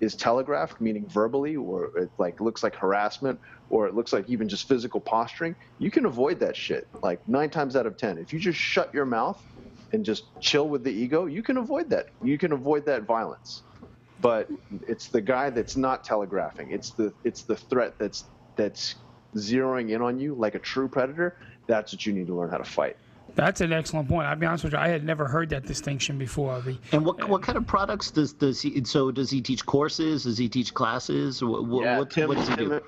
is 0.00 0.16
telegraphed 0.16 0.80
meaning 0.80 1.06
verbally 1.08 1.56
or 1.56 1.90
it 1.98 2.10
like 2.18 2.40
looks 2.40 2.62
like 2.62 2.74
harassment 2.76 3.38
or 3.68 3.86
it 3.86 3.94
looks 3.94 4.12
like 4.12 4.28
even 4.28 4.48
just 4.48 4.68
physical 4.68 5.00
posturing 5.00 5.56
you 5.78 5.90
can 5.90 6.06
avoid 6.06 6.40
that 6.40 6.56
shit 6.56 6.84
like 7.02 7.20
nine 7.26 7.50
times 7.50 7.76
out 7.76 7.86
of 7.86 7.96
ten. 7.96 8.18
If 8.18 8.32
you 8.32 8.38
just 8.40 8.58
shut 8.58 8.90
your 8.94 9.06
mouth 9.06 9.40
and 9.92 10.04
just 10.04 10.24
chill 10.40 10.68
with 10.68 10.84
the 10.84 10.92
ego 10.92 11.26
you 11.26 11.42
can 11.42 11.56
avoid 11.58 11.90
that. 11.90 12.06
You 12.22 12.38
can 12.38 12.52
avoid 12.52 12.86
that 12.86 13.04
violence. 13.04 13.64
But 14.18 14.48
it's 14.88 15.10
the 15.10 15.20
guy 15.22 15.50
that's 15.50 15.76
not 15.76 16.04
telegraphing. 16.04 16.70
It's 16.72 16.94
the 16.94 17.12
it's 17.24 17.44
the 17.44 17.56
threat 17.56 17.94
that's 18.00 18.30
that's 18.56 18.96
zeroing 19.36 19.90
in 19.90 20.02
on 20.02 20.20
you 20.20 20.34
like 20.34 20.54
a 20.54 20.60
true 20.60 20.88
predator. 20.88 21.36
That's 21.68 21.92
what 21.92 22.06
you 22.06 22.12
need 22.12 22.28
to 22.28 22.36
learn 22.36 22.50
how 22.50 22.58
to 22.58 22.64
fight 22.64 22.96
That's 23.34 23.60
an 23.60 23.72
excellent 23.72 24.08
point. 24.08 24.26
I'll 24.26 24.36
be 24.36 24.46
honest 24.46 24.64
with 24.64 24.74
you. 24.74 24.78
I 24.78 24.88
had 24.88 25.04
never 25.04 25.26
heard 25.26 25.50
that 25.50 25.66
distinction 25.66 26.18
before. 26.18 26.60
The, 26.60 26.76
And 26.92 27.04
what 27.04 27.28
what 27.28 27.42
kind 27.42 27.56
of 27.56 27.66
products 27.66 28.10
does 28.10 28.32
does 28.32 28.60
he? 28.60 28.82
So 28.84 29.10
does 29.10 29.30
he 29.30 29.40
teach 29.40 29.64
courses? 29.64 30.24
Does 30.24 30.38
he 30.38 30.48
teach 30.48 30.74
classes? 30.74 31.42
What, 31.42 31.66
what, 31.66 31.98
what, 31.98 32.10
Tim, 32.10 32.28
what 32.28 32.36
does 32.36 32.48
he 32.48 32.56
Tim, 32.56 32.68
do? 32.68 32.82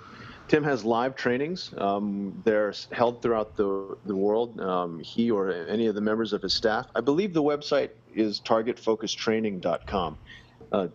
Tim 0.48 0.64
has 0.64 0.85
live 0.85 1.16
trainings. 1.16 1.72
Um, 1.78 2.42
they're 2.44 2.74
held 2.92 3.22
throughout 3.22 3.57
the 3.57 3.96
the 4.04 4.14
world. 4.14 4.61
Um, 4.61 5.00
he 5.00 5.30
or 5.30 5.50
any 5.50 5.87
of 5.87 5.94
the 5.94 6.00
members 6.00 6.33
of 6.33 6.42
his 6.42 6.52
staff. 6.52 6.88
I 6.94 7.00
believe 7.00 7.33
the 7.33 7.42
website 7.42 7.90
is 8.14 8.40
targetfocustraining.com. 8.40 10.18
Uh, 10.72 10.88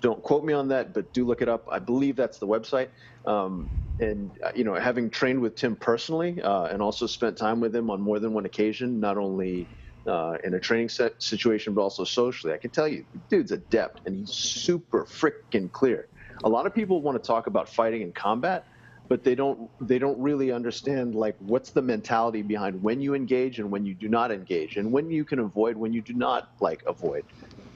don't 0.00 0.22
quote 0.22 0.44
me 0.44 0.52
on 0.52 0.68
that, 0.68 0.94
but 0.94 1.12
do 1.12 1.26
look 1.26 1.42
it 1.42 1.48
up. 1.48 1.66
I 1.70 1.78
believe 1.78 2.16
that's 2.16 2.38
the 2.38 2.46
website. 2.46 2.88
Um, 3.26 3.68
and 4.00 4.30
uh, 4.42 4.50
you 4.54 4.64
know, 4.64 4.74
having 4.74 5.10
trained 5.10 5.40
with 5.40 5.54
Tim 5.54 5.76
personally, 5.76 6.40
uh, 6.42 6.64
and 6.64 6.82
also 6.82 7.06
spent 7.06 7.36
time 7.36 7.60
with 7.60 7.74
him 7.74 7.90
on 7.90 8.00
more 8.00 8.18
than 8.18 8.32
one 8.32 8.46
occasion, 8.46 8.98
not 8.98 9.18
only 9.18 9.68
uh, 10.06 10.38
in 10.42 10.54
a 10.54 10.60
training 10.60 10.88
set 10.88 11.22
situation, 11.22 11.74
but 11.74 11.82
also 11.82 12.04
socially, 12.04 12.52
I 12.52 12.56
can 12.56 12.70
tell 12.70 12.88
you, 12.88 13.04
dude's 13.28 13.52
adept, 13.52 14.00
and 14.06 14.16
he's 14.16 14.32
super 14.32 15.04
freaking 15.04 15.70
clear. 15.70 16.08
A 16.44 16.48
lot 16.48 16.66
of 16.66 16.74
people 16.74 17.02
want 17.02 17.22
to 17.22 17.26
talk 17.26 17.46
about 17.46 17.68
fighting 17.68 18.02
and 18.02 18.14
combat, 18.14 18.64
but 19.08 19.24
they 19.24 19.34
don't 19.34 19.70
they 19.80 19.98
don't 19.98 20.18
really 20.18 20.50
understand 20.50 21.14
like 21.14 21.36
what's 21.38 21.72
the 21.72 21.82
mentality 21.82 22.42
behind 22.42 22.82
when 22.82 23.00
you 23.00 23.14
engage 23.14 23.58
and 23.58 23.70
when 23.70 23.84
you 23.84 23.94
do 23.94 24.08
not 24.08 24.32
engage, 24.32 24.76
and 24.76 24.90
when 24.90 25.10
you 25.10 25.24
can 25.24 25.40
avoid, 25.40 25.76
when 25.76 25.92
you 25.92 26.00
do 26.00 26.14
not 26.14 26.48
like 26.60 26.82
avoid. 26.86 27.24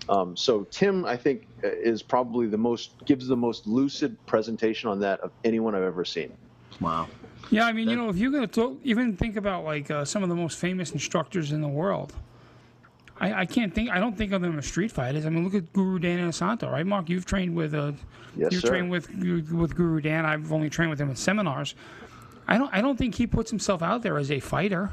Um, 0.08 0.36
so 0.36 0.64
Tim, 0.70 1.04
I 1.04 1.16
think, 1.16 1.46
uh, 1.62 1.68
is 1.68 2.02
probably 2.02 2.46
the 2.46 2.58
most 2.58 3.04
gives 3.06 3.26
the 3.26 3.36
most 3.36 3.66
lucid 3.66 4.16
presentation 4.26 4.88
on 4.88 5.00
that 5.00 5.20
of 5.20 5.30
anyone 5.44 5.74
I've 5.74 5.82
ever 5.82 6.04
seen. 6.04 6.32
Wow. 6.80 7.08
yeah, 7.50 7.64
I 7.66 7.72
mean, 7.72 7.88
you 7.88 7.96
know, 7.96 8.08
if 8.08 8.16
you're 8.16 8.30
going 8.30 8.48
to 8.48 8.80
even 8.84 9.16
think 9.16 9.36
about 9.36 9.64
like 9.64 9.90
uh, 9.90 10.04
some 10.04 10.22
of 10.22 10.28
the 10.28 10.34
most 10.34 10.58
famous 10.58 10.90
instructors 10.92 11.52
in 11.52 11.60
the 11.60 11.68
world. 11.68 12.12
I, 13.20 13.42
I 13.42 13.46
can't 13.46 13.72
think. 13.72 13.90
I 13.90 14.00
don't 14.00 14.18
think 14.18 14.32
of 14.32 14.42
them 14.42 14.58
as 14.58 14.66
street 14.66 14.90
fighters. 14.90 15.24
I 15.24 15.28
mean, 15.30 15.44
look 15.44 15.54
at 15.54 15.72
Guru 15.72 16.00
Dan 16.00 16.18
Inosanto, 16.18 16.70
right, 16.70 16.84
Mark? 16.84 17.08
You've 17.08 17.24
trained 17.24 17.54
with 17.54 17.72
uh, 17.72 17.92
Yes, 18.36 18.52
you've 18.52 18.62
sir. 18.62 18.68
trained 18.68 18.90
with 18.90 19.08
with 19.52 19.76
Guru 19.76 20.00
Dan. 20.00 20.26
I've 20.26 20.52
only 20.52 20.68
trained 20.68 20.90
with 20.90 21.00
him 21.00 21.10
in 21.10 21.16
seminars. 21.16 21.76
I 22.48 22.58
don't. 22.58 22.74
I 22.74 22.80
don't 22.80 22.96
think 22.98 23.14
he 23.14 23.26
puts 23.28 23.50
himself 23.50 23.82
out 23.82 24.02
there 24.02 24.18
as 24.18 24.32
a 24.32 24.40
fighter, 24.40 24.90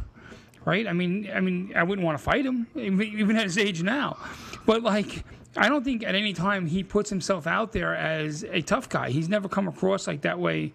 right? 0.66 0.88
I 0.88 0.94
mean, 0.94 1.30
I 1.34 1.40
mean, 1.40 1.74
I 1.76 1.82
wouldn't 1.82 2.06
want 2.06 2.18
to 2.18 2.24
fight 2.24 2.46
him, 2.46 2.68
even 2.76 3.02
even 3.02 3.36
at 3.38 3.44
his 3.46 3.58
age 3.58 3.82
now. 3.82 4.18
But 4.66 4.84
like, 4.84 5.24
I 5.58 5.70
don't 5.70 5.84
think 5.84 6.04
at 6.04 6.16
any 6.16 6.34
time 6.34 6.66
he 6.66 6.84
puts 6.84 7.10
himself 7.10 7.48
out 7.48 7.72
there 7.72 7.96
as 7.96 8.44
a 8.44 8.62
tough 8.62 8.90
guy. 8.90 9.10
He's 9.10 9.30
never 9.30 9.50
come 9.50 9.68
across 9.68 10.08
like 10.08 10.22
that 10.22 10.40
way. 10.40 10.74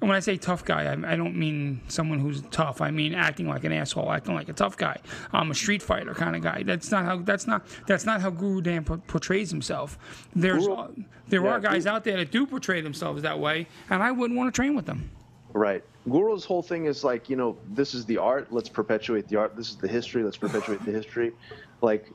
And 0.00 0.10
when 0.10 0.16
I 0.16 0.20
say 0.20 0.36
tough 0.36 0.64
guy, 0.64 0.84
I, 0.84 1.12
I 1.12 1.16
don't 1.16 1.36
mean 1.36 1.80
someone 1.88 2.18
who's 2.18 2.42
tough. 2.50 2.82
I 2.82 2.90
mean 2.90 3.14
acting 3.14 3.48
like 3.48 3.64
an 3.64 3.72
asshole, 3.72 4.12
acting 4.12 4.34
like 4.34 4.48
a 4.50 4.52
tough 4.52 4.76
guy. 4.76 4.98
I'm 5.32 5.50
a 5.50 5.54
street 5.54 5.82
fighter 5.82 6.12
kind 6.12 6.36
of 6.36 6.42
guy. 6.42 6.64
That's 6.64 6.90
not 6.90 7.04
how. 7.06 7.18
That's 7.18 7.46
not. 7.46 7.66
That's 7.86 8.04
not 8.04 8.20
how 8.20 8.28
Guru 8.28 8.60
Dan 8.60 8.84
por- 8.84 8.98
portrays 8.98 9.50
himself. 9.50 9.98
There's 10.34 10.66
Guru- 10.66 10.76
uh, 10.76 10.88
there 11.28 11.42
yeah, 11.42 11.48
are 11.48 11.60
guys 11.60 11.84
Guru- 11.84 11.96
out 11.96 12.04
there 12.04 12.18
that 12.18 12.30
do 12.30 12.44
portray 12.46 12.82
themselves 12.82 13.22
that 13.22 13.38
way, 13.38 13.66
and 13.88 14.02
I 14.02 14.12
wouldn't 14.12 14.36
want 14.36 14.52
to 14.52 14.56
train 14.56 14.76
with 14.76 14.84
them. 14.84 15.10
Right. 15.54 15.82
Guru's 16.08 16.44
whole 16.44 16.62
thing 16.62 16.84
is 16.84 17.02
like, 17.02 17.30
you 17.30 17.36
know, 17.36 17.56
this 17.70 17.94
is 17.94 18.04
the 18.04 18.18
art, 18.18 18.52
let's 18.52 18.68
perpetuate 18.68 19.26
the 19.26 19.36
art. 19.36 19.56
This 19.56 19.70
is 19.70 19.76
the 19.76 19.88
history, 19.88 20.22
let's 20.22 20.36
perpetuate 20.36 20.84
the 20.84 20.92
history. 20.92 21.32
Like, 21.80 22.10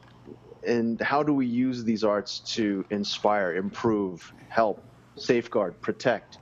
and 0.66 1.00
how 1.02 1.24
do 1.24 1.34
we 1.34 1.46
use 1.46 1.84
these 1.84 2.04
arts 2.04 2.40
to 2.56 2.86
inspire, 2.90 3.56
improve, 3.56 4.32
help, 4.50 4.84
safeguard, 5.16 5.80
protect? 5.82 6.38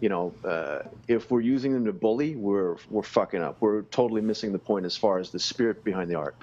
you 0.00 0.08
know, 0.08 0.34
uh, 0.44 0.80
if 1.08 1.30
we're 1.30 1.40
using 1.40 1.72
them 1.72 1.84
to 1.84 1.92
bully, 1.92 2.34
we're 2.36 2.76
we're 2.90 3.02
fucking 3.02 3.42
up. 3.42 3.58
We're 3.60 3.82
totally 3.82 4.22
missing 4.22 4.52
the 4.52 4.58
point 4.58 4.86
as 4.86 4.96
far 4.96 5.18
as 5.18 5.30
the 5.30 5.38
spirit 5.38 5.84
behind 5.84 6.10
the 6.10 6.14
art. 6.14 6.36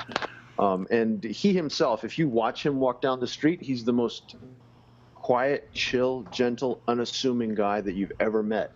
Um, 0.57 0.87
and 0.91 1.23
he 1.23 1.53
himself, 1.53 2.03
if 2.03 2.19
you 2.19 2.27
watch 2.27 2.65
him 2.65 2.79
walk 2.79 3.01
down 3.01 3.19
the 3.19 3.27
street, 3.27 3.61
he's 3.61 3.85
the 3.85 3.93
most 3.93 4.35
quiet, 5.15 5.69
chill, 5.73 6.25
gentle, 6.31 6.81
unassuming 6.87 7.55
guy 7.55 7.81
that 7.81 7.95
you've 7.95 8.11
ever 8.19 8.43
met. 8.43 8.71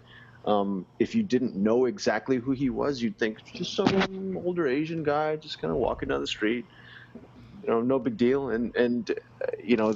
Um, 0.46 0.86
if 1.00 1.16
you 1.16 1.24
didn't 1.24 1.56
know 1.56 1.86
exactly 1.86 2.38
who 2.38 2.52
he 2.52 2.70
was, 2.70 3.02
you'd 3.02 3.18
think 3.18 3.44
just 3.54 3.76
some 3.76 4.38
older 4.46 4.68
Asian 4.68 5.04
guy 5.04 5.36
just 5.38 5.60
kind 5.60 5.72
of 5.72 5.78
walking 5.78 6.10
down 6.10 6.22
the 6.22 6.28
street. 6.28 6.66
You 7.64 7.70
know, 7.70 7.82
no 7.82 8.00
big 8.00 8.18
deal. 8.18 8.50
And 8.50 8.76
and 8.76 9.10
uh, 9.12 9.48
you 9.64 9.78
know, 9.78 9.94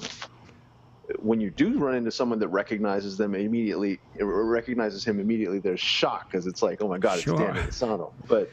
when 1.19 1.39
you 1.39 1.51
do 1.51 1.77
run 1.79 1.95
into 1.95 2.11
someone 2.11 2.39
that 2.39 2.49
recognizes 2.49 3.17
them 3.17 3.35
immediately, 3.35 3.99
recognizes 4.19 5.05
him 5.05 5.19
immediately, 5.19 5.59
there's 5.59 5.79
shock 5.79 6.29
because 6.31 6.47
it's 6.47 6.61
like, 6.61 6.81
oh 6.81 6.87
my 6.87 6.97
god, 6.97 7.19
Sure. 7.19 7.33
it's 7.59 7.79
Dan 7.79 7.89
Inosanto. 7.89 8.13
But 8.27 8.49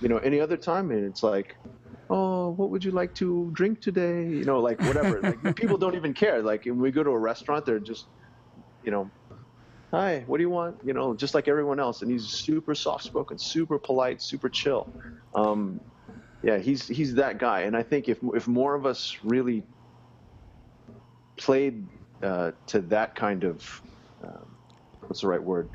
you 0.00 0.08
know, 0.08 0.18
any 0.18 0.40
other 0.40 0.56
time, 0.56 0.90
and 0.90 1.04
it's 1.04 1.22
like, 1.22 1.54
oh, 2.10 2.50
what 2.50 2.70
would 2.70 2.84
you 2.84 2.90
like 2.90 3.14
to 3.16 3.50
drink 3.54 3.80
today? 3.80 4.26
You 4.26 4.44
know, 4.44 4.60
like 4.60 4.80
whatever. 4.80 5.20
like 5.20 5.56
people 5.56 5.78
don't 5.78 5.94
even 5.94 6.12
care. 6.14 6.42
Like 6.42 6.64
when 6.64 6.80
we 6.80 6.90
go 6.90 7.02
to 7.02 7.10
a 7.10 7.18
restaurant, 7.18 7.66
they're 7.66 7.78
just, 7.78 8.06
you 8.82 8.90
know, 8.90 9.10
hi, 9.92 10.24
what 10.26 10.38
do 10.38 10.42
you 10.42 10.50
want? 10.50 10.76
You 10.84 10.92
know, 10.92 11.14
just 11.14 11.34
like 11.34 11.46
everyone 11.48 11.78
else. 11.78 12.02
And 12.02 12.10
he's 12.10 12.24
super 12.28 12.74
soft 12.74 13.04
spoken, 13.04 13.38
super 13.38 13.78
polite, 13.78 14.20
super 14.20 14.48
chill. 14.48 14.88
Um, 15.34 15.80
yeah, 16.42 16.58
he's 16.58 16.88
he's 16.88 17.14
that 17.14 17.38
guy. 17.38 17.60
And 17.62 17.76
I 17.76 17.82
think 17.82 18.08
if 18.08 18.18
if 18.34 18.48
more 18.48 18.74
of 18.74 18.86
us 18.86 19.16
really 19.22 19.62
played 21.36 21.86
uh, 22.22 22.52
to 22.68 22.80
that 22.82 23.14
kind 23.14 23.44
of 23.44 23.82
um, 24.22 24.46
what's 25.02 25.20
the 25.22 25.28
right 25.28 25.42
word? 25.42 25.68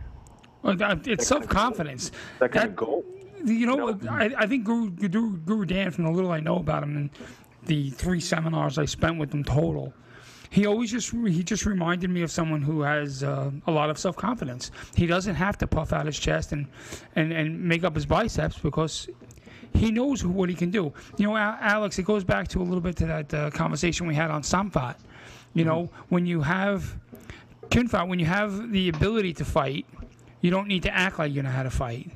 Well, 0.63 0.75
that- 0.75 1.07
It's 1.07 1.27
self 1.27 1.47
confidence. 1.47 2.11
That 2.39 2.51
kind 2.51 2.69
of 2.69 2.75
goal. 2.75 3.05
You 3.45 3.67
know, 3.67 3.99
I, 4.09 4.33
I 4.35 4.47
think 4.47 4.65
Guru, 4.65 4.89
Guru, 4.89 5.37
Guru 5.37 5.65
Dan, 5.65 5.91
from 5.91 6.05
the 6.05 6.11
little 6.11 6.31
I 6.31 6.39
know 6.39 6.57
about 6.57 6.83
him 6.83 6.97
and 6.97 7.09
the 7.65 7.91
three 7.91 8.19
seminars 8.19 8.77
I 8.79 8.85
spent 8.85 9.17
with 9.19 9.31
him 9.31 9.43
total, 9.43 9.93
he 10.49 10.65
always 10.65 10.91
just 10.91 11.11
he 11.11 11.43
just 11.43 11.65
reminded 11.65 12.09
me 12.09 12.23
of 12.23 12.31
someone 12.31 12.61
who 12.61 12.81
has 12.81 13.23
uh, 13.23 13.51
a 13.67 13.71
lot 13.71 13.89
of 13.89 13.97
self 13.99 14.15
confidence. 14.15 14.71
He 14.95 15.05
doesn't 15.05 15.35
have 15.35 15.57
to 15.59 15.67
puff 15.67 15.93
out 15.93 16.05
his 16.07 16.17
chest 16.17 16.51
and, 16.51 16.67
and, 17.15 17.31
and 17.31 17.61
make 17.61 17.83
up 17.83 17.93
his 17.95 18.05
biceps 18.05 18.57
because 18.57 19.07
he 19.73 19.91
knows 19.91 20.25
what 20.25 20.49
he 20.49 20.55
can 20.55 20.71
do. 20.71 20.93
You 21.17 21.27
know, 21.27 21.35
Alex, 21.35 21.99
it 21.99 22.05
goes 22.05 22.23
back 22.23 22.47
to 22.49 22.61
a 22.61 22.63
little 22.63 22.81
bit 22.81 22.95
to 22.97 23.05
that 23.05 23.33
uh, 23.33 23.49
conversation 23.51 24.07
we 24.07 24.15
had 24.15 24.31
on 24.31 24.41
Samfat. 24.41 24.95
You 25.53 25.65
know, 25.65 25.89
when 26.09 26.25
you 26.25 26.41
have 26.41 26.95
Kunfat, 27.69 28.07
when 28.07 28.19
you 28.19 28.25
have 28.25 28.71
the 28.71 28.89
ability 28.89 29.33
to 29.33 29.45
fight, 29.45 29.85
you 30.41 30.51
don't 30.51 30.67
need 30.67 30.83
to 30.83 30.95
act 30.95 31.19
like 31.19 31.33
you 31.33 31.41
know 31.41 31.49
how 31.49 31.63
to 31.63 31.69
fight. 31.69 32.11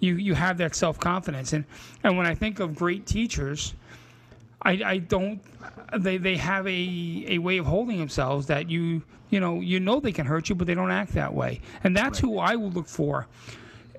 You 0.00 0.16
you 0.16 0.34
have 0.34 0.58
that 0.58 0.74
self 0.74 0.98
confidence, 0.98 1.52
and 1.52 1.64
and 2.04 2.16
when 2.16 2.26
I 2.26 2.34
think 2.34 2.60
of 2.60 2.74
great 2.74 3.06
teachers, 3.06 3.74
I, 4.62 4.80
I 4.84 4.98
don't 4.98 5.40
they 5.98 6.16
they 6.16 6.36
have 6.36 6.66
a, 6.66 7.24
a 7.28 7.38
way 7.38 7.58
of 7.58 7.66
holding 7.66 7.98
themselves 7.98 8.46
that 8.46 8.68
you 8.68 9.02
you 9.30 9.40
know 9.40 9.60
you 9.60 9.80
know 9.80 10.00
they 10.00 10.12
can 10.12 10.26
hurt 10.26 10.48
you, 10.48 10.54
but 10.54 10.66
they 10.66 10.74
don't 10.74 10.90
act 10.90 11.12
that 11.14 11.32
way, 11.32 11.60
and 11.84 11.96
that's 11.96 12.18
who 12.18 12.38
I 12.38 12.56
would 12.56 12.74
look 12.74 12.88
for. 12.88 13.26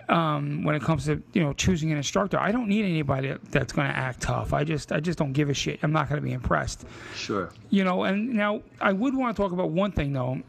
Um, 0.10 0.64
when 0.64 0.74
it 0.74 0.82
comes 0.82 1.04
to 1.06 1.22
you 1.34 1.44
know 1.44 1.52
choosing 1.52 1.92
an 1.92 1.98
instructor, 1.98 2.40
I 2.40 2.54
don't 2.54 2.70
need 2.70 2.86
anybody 2.86 3.36
that's 3.52 3.74
going 3.74 3.90
to 3.90 3.96
act 3.96 4.22
tough. 4.22 4.54
I 4.54 4.64
just 4.64 4.94
I 4.94 5.02
just 5.02 5.20
don't 5.20 5.34
give 5.34 5.50
a 5.50 5.54
shit. 5.54 5.80
I'm 5.84 5.92
not 5.92 6.08
going 6.08 6.22
to 6.22 6.26
be 6.26 6.32
impressed 6.34 6.86
Sure. 7.14 7.52
you 7.70 7.84
know 7.84 8.04
and 8.04 8.30
now 8.34 8.62
i 8.80 8.94
would 8.94 9.14
want 9.16 9.36
to 9.36 9.42
talk 9.42 9.52
about 9.52 9.72
one 9.72 9.92
thing 9.92 10.14
though 10.14 10.42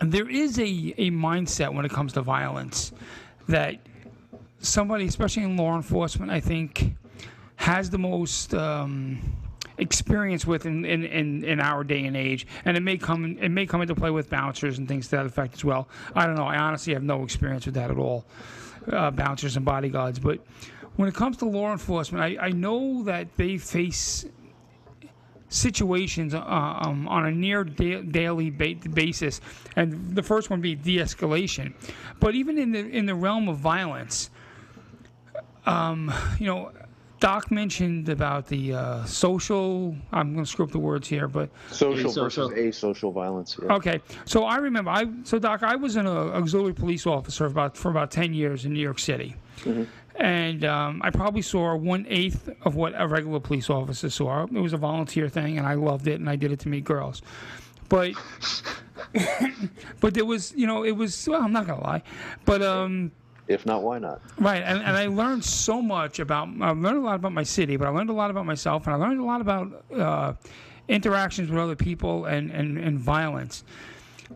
there 0.00 0.28
is 0.30 0.58
a, 0.58 0.62
a 0.96 1.10
mindset 1.10 1.72
when 1.74 1.84
it 1.84 1.90
comes 1.90 2.12
to 2.14 2.22
violence 2.22 2.92
that 3.48 3.76
somebody 4.60 5.04
especially 5.06 5.42
in 5.42 5.56
law 5.56 5.76
enforcement 5.76 6.30
i 6.32 6.40
think 6.40 6.94
has 7.56 7.90
the 7.90 7.98
most 7.98 8.54
um, 8.54 9.18
experience 9.78 10.46
with 10.46 10.66
in, 10.66 10.84
in, 10.84 11.04
in, 11.04 11.44
in 11.44 11.60
our 11.60 11.84
day 11.84 12.04
and 12.04 12.16
age 12.16 12.46
and 12.64 12.76
it 12.76 12.80
may 12.82 12.96
come 12.96 13.36
it 13.40 13.50
may 13.50 13.66
come 13.66 13.82
into 13.82 13.94
play 13.94 14.10
with 14.10 14.30
bouncers 14.30 14.78
and 14.78 14.88
things 14.88 15.08
to 15.08 15.16
that 15.16 15.26
effect 15.26 15.52
as 15.54 15.64
well 15.64 15.88
i 16.14 16.24
don't 16.26 16.36
know 16.36 16.46
i 16.46 16.56
honestly 16.56 16.94
have 16.94 17.02
no 17.02 17.22
experience 17.22 17.66
with 17.66 17.74
that 17.74 17.90
at 17.90 17.98
all 17.98 18.24
uh, 18.92 19.10
bouncers 19.10 19.56
and 19.56 19.64
bodyguards 19.64 20.18
but 20.18 20.38
when 20.96 21.08
it 21.08 21.14
comes 21.14 21.36
to 21.36 21.44
law 21.44 21.72
enforcement 21.72 22.22
I, 22.22 22.46
I 22.46 22.50
know 22.50 23.02
that 23.04 23.36
they 23.36 23.58
face 23.58 24.26
situations 25.54 26.34
uh, 26.34 26.40
um, 26.40 27.06
on 27.08 27.26
a 27.26 27.30
near 27.30 27.64
da- 27.64 28.02
daily 28.02 28.50
ba- 28.50 28.88
basis, 28.92 29.40
and 29.76 30.14
the 30.14 30.22
first 30.22 30.50
one 30.50 30.60
being 30.60 30.78
de-escalation. 30.78 31.74
But 32.20 32.34
even 32.34 32.58
in 32.58 32.72
the 32.72 32.80
in 32.80 33.06
the 33.06 33.14
realm 33.14 33.48
of 33.48 33.58
violence, 33.58 34.30
um, 35.66 36.12
you 36.38 36.46
know, 36.46 36.72
Doc 37.24 37.50
mentioned 37.50 38.10
about 38.10 38.46
the 38.48 38.74
uh, 38.74 39.04
social. 39.06 39.96
I'm 40.12 40.34
going 40.34 40.44
to 40.44 40.50
screw 40.50 40.66
up 40.66 40.72
the 40.72 40.78
words 40.78 41.08
here, 41.08 41.26
but 41.26 41.48
Social 41.70 42.10
Asocial. 42.10 42.22
versus 42.22 42.50
asocial 42.50 43.14
violence. 43.14 43.58
Yeah. 43.62 43.72
Okay, 43.76 44.02
so 44.26 44.44
I 44.44 44.56
remember 44.56 44.90
I 44.90 45.06
so 45.22 45.38
Doc, 45.38 45.62
I 45.62 45.74
was 45.74 45.96
an 45.96 46.06
uh, 46.06 46.10
auxiliary 46.10 46.74
police 46.74 47.06
officer 47.06 47.46
about 47.46 47.78
for 47.78 47.90
about 47.90 48.10
ten 48.10 48.34
years 48.34 48.66
in 48.66 48.74
New 48.74 48.80
York 48.80 48.98
City, 48.98 49.36
and 50.16 50.66
um, 50.66 51.00
I 51.02 51.08
probably 51.08 51.40
saw 51.40 51.74
one 51.74 52.04
eighth 52.10 52.50
of 52.66 52.74
what 52.74 52.92
a 52.94 53.08
regular 53.08 53.40
police 53.40 53.70
officer 53.70 54.10
saw. 54.10 54.44
It 54.44 54.52
was 54.52 54.74
a 54.74 54.76
volunteer 54.76 55.30
thing, 55.30 55.56
and 55.56 55.66
I 55.66 55.74
loved 55.74 56.06
it, 56.06 56.20
and 56.20 56.28
I 56.28 56.36
did 56.36 56.52
it 56.52 56.58
to 56.60 56.68
meet 56.68 56.84
girls, 56.84 57.22
but 57.88 58.12
but 60.00 60.12
there 60.12 60.26
was 60.26 60.52
you 60.54 60.66
know 60.66 60.84
it 60.84 60.92
was 60.92 61.26
well 61.26 61.40
I'm 61.40 61.52
not 61.52 61.66
gonna 61.66 61.82
lie, 61.82 62.02
but 62.44 62.60
um. 62.60 63.12
If 63.46 63.66
not, 63.66 63.82
why 63.82 63.98
not? 63.98 64.22
Right, 64.38 64.62
and, 64.62 64.78
and 64.78 64.96
I 64.96 65.06
learned 65.06 65.44
so 65.44 65.82
much 65.82 66.18
about. 66.18 66.48
I 66.60 66.70
learned 66.70 66.98
a 66.98 67.00
lot 67.00 67.16
about 67.16 67.32
my 67.32 67.42
city, 67.42 67.76
but 67.76 67.86
I 67.86 67.90
learned 67.90 68.10
a 68.10 68.14
lot 68.14 68.30
about 68.30 68.46
myself, 68.46 68.86
and 68.86 68.94
I 68.94 68.96
learned 68.96 69.20
a 69.20 69.24
lot 69.24 69.40
about 69.40 69.84
uh, 69.94 70.32
interactions 70.88 71.50
with 71.50 71.58
other 71.58 71.76
people 71.76 72.24
and, 72.24 72.50
and, 72.50 72.78
and 72.78 72.98
violence. 72.98 73.64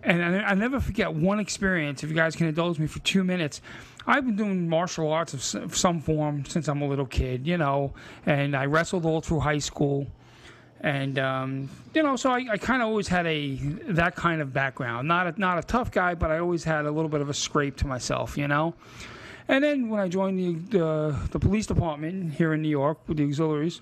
And 0.03 0.23
I, 0.23 0.51
I 0.51 0.55
never 0.55 0.79
forget 0.79 1.13
one 1.13 1.41
experience. 1.41 2.03
If 2.03 2.11
you 2.11 2.17
guys 2.17 2.37
can 2.37 2.47
indulge 2.47 2.79
me 2.79 2.87
for 2.87 2.99
two 3.01 3.25
minutes, 3.25 3.63
I've 4.07 4.25
been 4.25 4.37
doing 4.37 4.69
martial 4.69 5.11
arts 5.13 5.55
of 5.55 5.77
some 5.77 6.01
form 6.01 6.45
since 6.45 6.69
I'm 6.69 6.83
a 6.83 6.89
little 6.89 7.07
kid, 7.07 7.47
you 7.47 7.59
know, 7.59 7.95
and 8.27 8.57
I 8.57 8.67
wrestled 8.67 9.05
all 9.05 9.21
through 9.21 9.41
high 9.41 9.59
school. 9.59 10.07
And 10.81 11.19
um, 11.19 11.71
you 11.93 12.03
know, 12.03 12.17
so 12.17 12.31
I, 12.31 12.47
I 12.53 12.57
kind 12.57 12.83
of 12.83 12.89
always 12.89 13.09
had 13.09 13.27
a 13.27 13.57
that 13.89 14.15
kind 14.15 14.41
of 14.41 14.53
background. 14.53 15.09
Not 15.09 15.27
a, 15.27 15.41
not 15.41 15.59
a 15.59 15.63
tough 15.63 15.91
guy, 15.91 16.15
but 16.15 16.31
I 16.31 16.39
always 16.39 16.63
had 16.63 16.87
a 16.87 16.91
little 16.91 17.09
bit 17.09 17.21
of 17.21 17.29
a 17.29 17.35
scrape 17.35 17.77
to 17.79 17.87
myself, 17.87 18.39
you 18.39 18.47
know. 18.47 18.75
And 19.49 19.65
then 19.65 19.89
when 19.89 19.99
I 19.99 20.09
joined 20.09 20.71
the 20.71 21.17
the, 21.31 21.39
police 21.39 21.67
department 21.67 22.35
here 22.35 22.53
in 22.53 22.63
New 22.63 22.69
York 22.69 22.99
with 23.09 23.17
the 23.17 23.25
auxiliaries, 23.25 23.81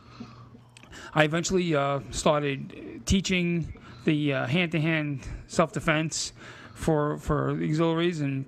I 1.12 1.24
eventually 1.24 1.74
uh, 1.74 2.00
started 2.12 3.02
teaching 3.04 3.74
the 4.04 4.32
uh, 4.32 4.46
hand-to-hand 4.46 5.26
self-defense 5.48 6.32
for 6.72 7.18
for 7.18 7.54
the 7.54 7.68
auxiliaries, 7.68 8.20
and 8.20 8.46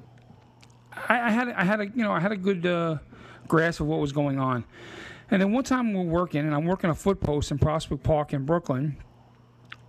I, 1.09 1.21
I 1.21 1.31
had 1.31 1.49
I 1.49 1.65
had 1.65 1.81
a 1.81 1.87
you 1.87 2.03
know 2.03 2.13
I 2.13 2.21
had 2.21 2.33
a 2.33 2.37
good 2.37 2.65
uh, 2.65 2.99
grasp 3.47 3.81
of 3.81 3.89
what 3.89 3.99
was 3.99 4.13
going 4.13 4.39
on. 4.39 4.65
And 5.31 5.43
then 5.43 5.53
one 5.53 5.65
time 5.65 5.93
we're 5.93 6.03
working, 6.03 6.41
and 6.41 6.55
I'm 6.55 6.65
working 6.65 6.91
a 6.91 6.95
foot 6.95 7.21
post 7.21 7.51
in 7.51 7.59
Prospect 7.59 8.03
Park 8.03 8.33
in 8.33 8.45
Brooklyn, 8.47 8.97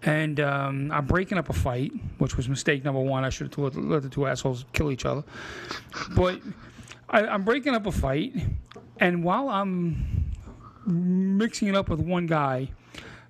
and 0.04 0.40
um, 0.40 0.92
I'm 0.92 1.06
breaking 1.06 1.38
up 1.38 1.50
a 1.50 1.54
fight, 1.54 1.92
which 2.18 2.38
was 2.38 2.50
mistake 2.50 2.84
number 2.84 3.02
one. 3.02 3.24
I 3.24 3.30
should 3.30 3.54
have 3.54 3.76
let, 3.76 4.02
the 4.02 4.10
two 4.10 4.28
assholes 4.28 4.66
kill 4.74 4.92
each 4.92 5.06
other. 5.06 5.24
But 6.16 6.42
I, 7.10 7.26
I'm 7.26 7.44
breaking 7.44 7.74
up 7.74 7.86
a 7.86 7.92
fight, 7.92 8.34
and 9.00 9.24
while 9.24 9.50
I'm 9.50 10.34
mixing 10.86 11.68
it 11.68 11.76
up 11.76 11.90
with 11.90 12.00
one 12.00 12.26
guy, 12.26 12.70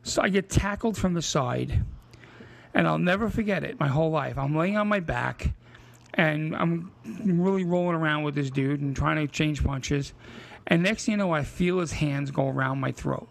so 0.04 0.22
I 0.22 0.30
get 0.30 0.50
tackled 0.50 0.98
from 0.98 1.14
the 1.14 1.22
side, 1.22 1.84
and 2.74 2.88
I'll 2.88 2.98
never 2.98 3.30
forget 3.30 3.64
it 3.64 3.80
my 3.80 3.88
whole 3.88 4.10
life. 4.10 4.38
I'm 4.38 4.56
laying 4.56 4.78
on 4.78 4.88
my 4.88 5.00
back, 5.00 5.54
and 6.16 6.56
I'm 6.56 6.92
really 7.24 7.64
rolling 7.64 7.96
around 7.96 8.24
with 8.24 8.36
this 8.36 8.50
dude 8.50 8.82
and 8.82 8.96
trying 8.96 9.18
to 9.18 9.32
change 9.32 9.64
punches. 9.64 10.14
And 10.70 10.84
next 10.84 11.06
thing 11.06 11.14
you 11.14 11.18
know, 11.18 11.32
I 11.32 11.44
feel 11.44 11.80
his 11.80 11.94
hands 11.94 12.30
go 12.30 12.48
around 12.48 12.80
my 12.80 12.92
throat. 12.92 13.28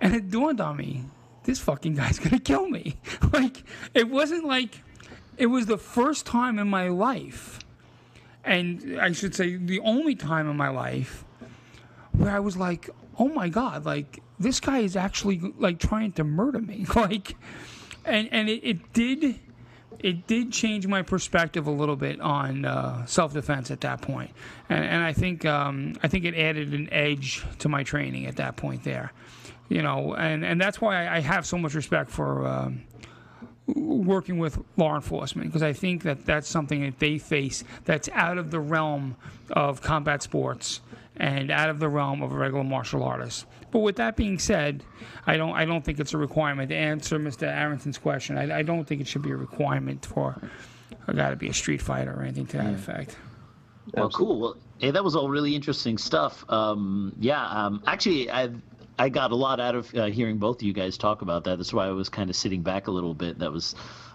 And 0.00 0.14
it 0.14 0.30
dawned 0.30 0.60
on 0.60 0.76
me, 0.76 1.04
this 1.44 1.58
fucking 1.58 1.96
guy's 1.96 2.18
gonna 2.20 2.38
kill 2.38 2.68
me. 2.68 2.96
like, 3.32 3.64
it 3.92 4.08
wasn't 4.08 4.44
like, 4.44 4.82
it 5.36 5.46
was 5.46 5.66
the 5.66 5.78
first 5.78 6.26
time 6.26 6.58
in 6.58 6.68
my 6.68 6.88
life, 6.88 7.58
and 8.44 9.00
I 9.00 9.12
should 9.12 9.34
say 9.34 9.56
the 9.56 9.80
only 9.80 10.14
time 10.14 10.48
in 10.48 10.56
my 10.56 10.68
life, 10.68 11.24
where 12.12 12.30
I 12.30 12.40
was 12.40 12.56
like, 12.56 12.90
oh 13.18 13.28
my 13.28 13.48
God, 13.48 13.84
like, 13.84 14.20
this 14.38 14.60
guy 14.60 14.78
is 14.80 14.96
actually 14.96 15.40
like 15.58 15.78
trying 15.78 16.12
to 16.12 16.24
murder 16.24 16.60
me. 16.60 16.86
like, 16.96 17.36
and, 18.04 18.28
and 18.32 18.48
it, 18.48 18.60
it 18.64 18.92
did 18.92 19.38
it 20.02 20.26
did 20.26 20.52
change 20.52 20.86
my 20.86 21.02
perspective 21.02 21.66
a 21.66 21.70
little 21.70 21.96
bit 21.96 22.20
on 22.20 22.64
uh, 22.64 23.06
self-defense 23.06 23.70
at 23.70 23.80
that 23.82 24.00
point, 24.02 24.30
and, 24.68 24.84
and 24.84 25.02
I 25.02 25.12
think 25.12 25.44
um, 25.44 25.94
I 26.02 26.08
think 26.08 26.24
it 26.24 26.34
added 26.34 26.72
an 26.72 26.92
edge 26.92 27.44
to 27.60 27.68
my 27.68 27.82
training 27.82 28.26
at 28.26 28.36
that 28.36 28.56
point 28.56 28.84
there, 28.84 29.12
you 29.68 29.82
know, 29.82 30.14
and, 30.14 30.44
and 30.44 30.60
that's 30.60 30.80
why 30.80 31.08
I 31.08 31.20
have 31.20 31.46
so 31.46 31.58
much 31.58 31.74
respect 31.74 32.10
for 32.10 32.46
um, 32.46 32.82
working 33.66 34.38
with 34.38 34.58
law 34.76 34.94
enforcement 34.94 35.48
because 35.48 35.62
I 35.62 35.72
think 35.72 36.02
that 36.02 36.24
that's 36.24 36.48
something 36.48 36.82
that 36.82 36.98
they 36.98 37.18
face 37.18 37.64
that's 37.84 38.08
out 38.12 38.38
of 38.38 38.50
the 38.50 38.60
realm 38.60 39.16
of 39.50 39.80
combat 39.80 40.22
sports 40.22 40.80
and 41.16 41.50
out 41.50 41.70
of 41.70 41.78
the 41.78 41.88
realm 41.88 42.22
of 42.22 42.32
a 42.32 42.36
regular 42.36 42.64
martial 42.64 43.02
artist. 43.02 43.46
But 43.72 43.80
with 43.80 43.96
that 43.96 44.16
being 44.16 44.38
said, 44.38 44.84
I 45.26 45.36
don't 45.36 45.54
I 45.54 45.64
don't 45.64 45.82
think 45.82 45.98
it's 45.98 46.12
a 46.12 46.18
requirement 46.18 46.68
to 46.68 46.76
answer 46.76 47.18
Mr. 47.18 47.48
Arrington's 47.48 47.98
question. 47.98 48.38
I, 48.38 48.58
I 48.58 48.62
don't 48.62 48.84
think 48.84 49.00
it 49.00 49.08
should 49.08 49.22
be 49.22 49.30
a 49.30 49.36
requirement 49.36 50.06
for 50.06 50.40
a 51.08 51.14
guy 51.14 51.30
to 51.30 51.36
be 51.36 51.48
a 51.48 51.54
street 51.54 51.80
fighter 51.82 52.12
or 52.12 52.22
anything 52.22 52.46
to 52.48 52.58
that 52.58 52.74
effect. 52.74 53.16
Well, 53.94 54.10
cool. 54.10 54.38
Well, 54.38 54.56
hey, 54.78 54.90
that 54.90 55.02
was 55.02 55.16
all 55.16 55.28
really 55.28 55.56
interesting 55.56 55.96
stuff. 55.98 56.44
Um, 56.50 57.14
yeah, 57.18 57.44
um, 57.44 57.82
actually, 57.86 58.30
I 58.30 58.50
I 59.02 59.08
got 59.08 59.32
a 59.32 59.34
lot 59.34 59.58
out 59.58 59.74
of 59.74 59.92
uh, 59.96 60.04
hearing 60.04 60.38
both 60.38 60.58
of 60.58 60.62
you 60.62 60.72
guys 60.72 60.96
talk 60.96 61.22
about 61.22 61.42
that. 61.42 61.56
That's 61.56 61.72
why 61.72 61.88
I 61.88 61.90
was 61.90 62.08
kind 62.08 62.30
of 62.30 62.36
sitting 62.36 62.62
back 62.62 62.86
a 62.86 62.92
little 62.92 63.14
bit. 63.14 63.40
That 63.40 63.50
was 63.50 63.74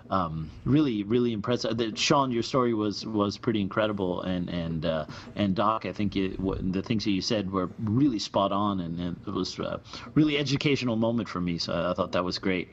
um, 0.09 0.49
really 0.63 1.03
really 1.03 1.33
impressive. 1.33 1.77
Sean, 1.95 2.31
your 2.31 2.41
story 2.41 2.73
was 2.73 3.05
was 3.05 3.37
pretty 3.37 3.59
incredible, 3.59 4.21
and 4.21 4.49
and 4.49 4.85
uh, 4.85 5.05
and 5.35 5.53
Doc, 5.53 5.85
I 5.85 5.91
think 5.91 6.15
what, 6.37 6.71
the 6.71 6.81
things 6.81 7.03
that 7.03 7.11
you 7.11 7.19
said 7.19 7.51
were 7.51 7.69
really 7.79 8.17
spot 8.17 8.53
on, 8.53 8.79
and, 8.79 8.97
and 8.97 9.19
it 9.27 9.33
was 9.33 9.59
a 9.59 9.81
really 10.13 10.37
educational 10.37 10.95
moment 10.95 11.27
for 11.27 11.41
me. 11.41 11.57
So 11.57 11.73
I, 11.73 11.93
thought 11.93 12.13
that 12.13 12.23
was 12.23 12.39
great. 12.39 12.69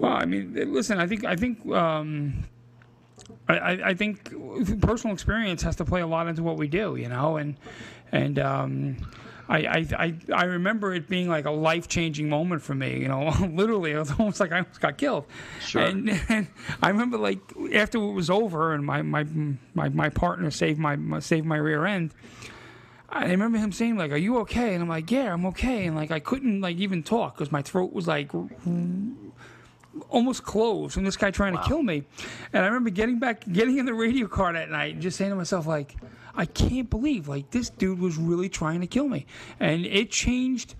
Well, 0.00 0.14
I 0.14 0.24
mean, 0.24 0.52
listen, 0.74 0.98
I 0.98 1.06
think 1.06 1.24
I 1.24 1.36
think 1.36 1.64
um, 1.72 2.44
I, 3.46 3.78
I 3.84 3.94
think 3.94 4.34
personal 4.80 5.14
experience 5.14 5.62
has 5.62 5.76
to 5.76 5.84
play 5.84 6.00
a 6.00 6.08
lot 6.08 6.26
into 6.26 6.42
what 6.42 6.56
we 6.56 6.66
do, 6.66 6.96
you 6.96 7.08
know, 7.08 7.36
and 7.36 7.56
and 8.10 8.40
um, 8.40 8.96
I, 9.48 9.58
I, 9.58 9.86
I 9.96 10.14
I 10.34 10.44
remember 10.44 10.92
it 10.92 11.08
being 11.08 11.28
like 11.28 11.44
a 11.44 11.50
life 11.50 11.88
changing 11.88 12.28
moment 12.28 12.62
for 12.62 12.74
me, 12.74 12.98
you 12.98 13.08
know, 13.08 13.28
literally 13.52 13.92
it 13.92 13.98
was 13.98 14.12
almost 14.18 14.40
like 14.40 14.52
I 14.52 14.58
almost 14.58 14.80
got 14.80 14.98
killed. 14.98 15.26
Sure. 15.60 15.82
And, 15.82 16.10
and 16.28 16.48
I 16.82 16.88
remember 16.88 17.18
like 17.18 17.38
after 17.72 17.98
it 17.98 18.12
was 18.12 18.30
over 18.30 18.74
and 18.74 18.84
my 18.84 19.02
my 19.02 19.24
my, 19.74 19.88
my 19.88 20.08
partner 20.08 20.50
saved 20.50 20.78
my, 20.78 20.96
my 20.96 21.20
saved 21.20 21.46
my 21.46 21.56
rear 21.56 21.86
end. 21.86 22.12
I 23.08 23.26
remember 23.26 23.58
him 23.58 23.70
saying 23.70 23.96
like, 23.96 24.10
"Are 24.10 24.16
you 24.16 24.38
okay?" 24.38 24.74
And 24.74 24.82
I'm 24.82 24.88
like, 24.88 25.10
"Yeah, 25.10 25.32
I'm 25.32 25.46
okay." 25.46 25.86
And 25.86 25.94
like 25.94 26.10
I 26.10 26.18
couldn't 26.18 26.60
like 26.60 26.78
even 26.78 27.04
talk 27.04 27.36
because 27.36 27.52
my 27.52 27.62
throat 27.62 27.92
was 27.92 28.08
like 28.08 28.32
almost 30.08 30.44
closed 30.44 30.94
from 30.94 31.04
this 31.04 31.16
guy 31.16 31.30
trying 31.30 31.54
wow. 31.54 31.62
to 31.62 31.68
kill 31.68 31.82
me. 31.82 32.04
And 32.52 32.64
I 32.64 32.66
remember 32.66 32.90
getting 32.90 33.18
back, 33.18 33.44
getting 33.50 33.78
in 33.78 33.86
the 33.86 33.94
radio 33.94 34.26
car 34.26 34.52
that 34.52 34.70
night, 34.70 34.94
and 34.94 35.02
just 35.02 35.16
saying 35.16 35.30
to 35.30 35.36
myself 35.36 35.66
like, 35.66 35.96
I 36.36 36.46
can't 36.46 36.88
believe 36.90 37.28
like 37.28 37.50
this 37.50 37.70
dude 37.70 37.98
was 37.98 38.16
really 38.16 38.48
trying 38.48 38.80
to 38.80 38.86
kill 38.86 39.08
me, 39.08 39.26
and 39.60 39.86
it 39.86 40.10
changed. 40.10 40.74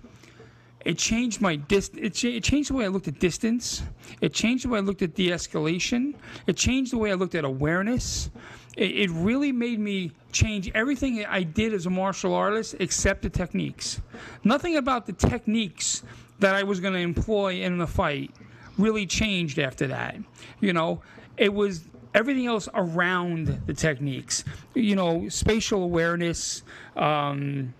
It 0.85 0.97
changed 0.97 1.41
my 1.41 1.57
dis. 1.57 1.89
It, 1.97 2.23
it 2.23 2.43
changed 2.43 2.69
the 2.69 2.75
way 2.75 2.85
I 2.85 2.87
looked 2.87 3.07
at 3.07 3.19
distance. 3.19 3.83
It 4.21 4.33
changed 4.33 4.63
the 4.63 4.69
way 4.69 4.79
I 4.79 4.81
looked 4.81 5.01
at 5.01 5.15
de-escalation. 5.15 6.15
It 6.45 6.55
changed 6.55 6.93
the 6.93 6.97
way 6.97 7.11
I 7.11 7.15
looked 7.15 7.35
at 7.35 7.43
awareness. 7.43 8.29
It, 8.77 8.91
it 8.91 9.09
really 9.11 9.51
made 9.51 9.79
me 9.79 10.11
change 10.31 10.71
everything 10.73 11.25
I 11.25 11.43
did 11.43 11.73
as 11.73 11.87
a 11.87 11.89
martial 11.89 12.33
artist 12.33 12.75
except 12.79 13.23
the 13.23 13.29
techniques. 13.29 13.99
Nothing 14.45 14.77
about 14.77 15.05
the 15.05 15.13
techniques 15.13 16.03
that 16.39 16.55
I 16.55 16.63
was 16.63 16.79
going 16.79 16.93
to 16.93 16.99
employ 16.99 17.55
in 17.55 17.79
the 17.79 17.87
fight 17.87 18.31
really 18.77 19.05
changed 19.05 19.59
after 19.59 19.87
that. 19.87 20.15
You 20.61 20.71
know, 20.71 21.01
it 21.35 21.53
was 21.53 21.85
everything 22.17 22.47
else 22.47 22.67
around 22.73 23.61
the 23.67 23.73
techniques. 23.73 24.43
You 24.73 24.95
know, 24.95 25.29
spatial 25.29 25.83
awareness, 25.83 26.63
um, 26.95 27.73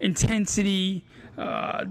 intensity, 0.00 1.04
uh, 1.38 1.86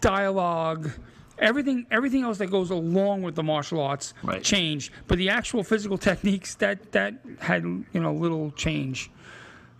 dialogue. 0.00 0.90
Everything, 1.38 1.86
everything 1.90 2.22
else 2.22 2.38
that 2.38 2.48
goes 2.48 2.70
along 2.70 3.22
with 3.22 3.34
the 3.34 3.42
martial 3.42 3.80
arts 3.80 4.14
right. 4.22 4.42
changed, 4.44 4.92
but 5.08 5.18
the 5.18 5.28
actual 5.28 5.64
physical 5.64 5.98
techniques 5.98 6.54
that 6.56 6.92
that 6.92 7.14
had 7.40 7.64
you 7.64 7.86
know 7.94 8.12
little 8.12 8.50
change. 8.52 9.10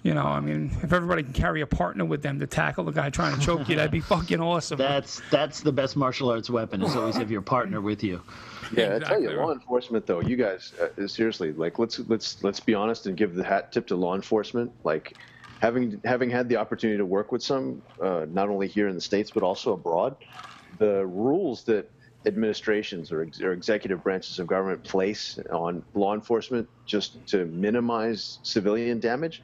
You 0.03 0.15
know, 0.15 0.25
I 0.25 0.41
mean, 0.41 0.71
if 0.83 0.93
everybody 0.93 1.23
can 1.23 1.33
carry 1.33 1.61
a 1.61 1.67
partner 1.67 2.05
with 2.05 2.23
them 2.23 2.41
to 2.41 2.47
tackle 2.47 2.83
the 2.85 2.91
guy 2.91 3.09
trying 3.11 3.39
to 3.39 3.41
choke 3.41 3.69
you, 3.69 3.77
that'd 3.77 3.93
be 3.93 4.01
fucking 4.15 4.41
awesome. 4.41 4.77
That's 4.77 5.23
that's 5.31 5.61
the 5.61 5.71
best 5.71 5.97
martial 5.97 6.29
arts 6.29 6.51
weapon 6.51 6.83
is 6.83 6.97
always 6.97 7.17
have 7.17 7.31
your 7.31 7.43
partner 7.43 7.81
with 7.81 8.03
you. 8.03 8.21
Yeah, 8.77 8.97
exactly. 8.97 9.05
I 9.05 9.09
tell 9.09 9.21
you, 9.21 9.41
law 9.41 9.53
enforcement 9.53 10.07
though, 10.07 10.21
you 10.21 10.35
guys 10.35 10.73
uh, 10.81 11.07
seriously, 11.07 11.53
like 11.53 11.79
let's 11.79 12.01
let's 12.01 12.43
let's 12.43 12.59
be 12.59 12.75
honest 12.75 13.07
and 13.07 13.17
give 13.17 13.35
the 13.35 13.45
hat 13.45 13.71
tip 13.71 13.87
to 13.89 13.97
law 13.97 14.17
enforcement. 14.17 14.73
Like 14.83 15.17
having 15.61 16.01
having 16.05 16.31
had 16.31 16.49
the 16.49 16.57
opportunity 16.57 16.99
to 16.99 17.07
work 17.07 17.31
with 17.31 17.43
some, 17.43 17.81
uh, 18.03 18.27
not 18.29 18.49
only 18.49 18.67
here 18.67 18.89
in 18.89 18.97
the 18.97 19.01
states 19.01 19.31
but 19.31 19.45
also 19.45 19.73
abroad, 19.73 20.17
the 20.79 21.07
rules 21.07 21.63
that 21.65 21.89
administrations 22.27 23.13
or, 23.13 23.23
ex- 23.23 23.41
or 23.41 23.53
executive 23.53 24.03
branches 24.03 24.39
of 24.39 24.47
government 24.47 24.83
place 24.85 25.39
on 25.53 25.85
law 25.95 26.15
enforcement 26.15 26.69
just 26.87 27.25
to 27.27 27.45
minimize 27.47 28.39
civilian 28.43 29.01
damage 29.01 29.43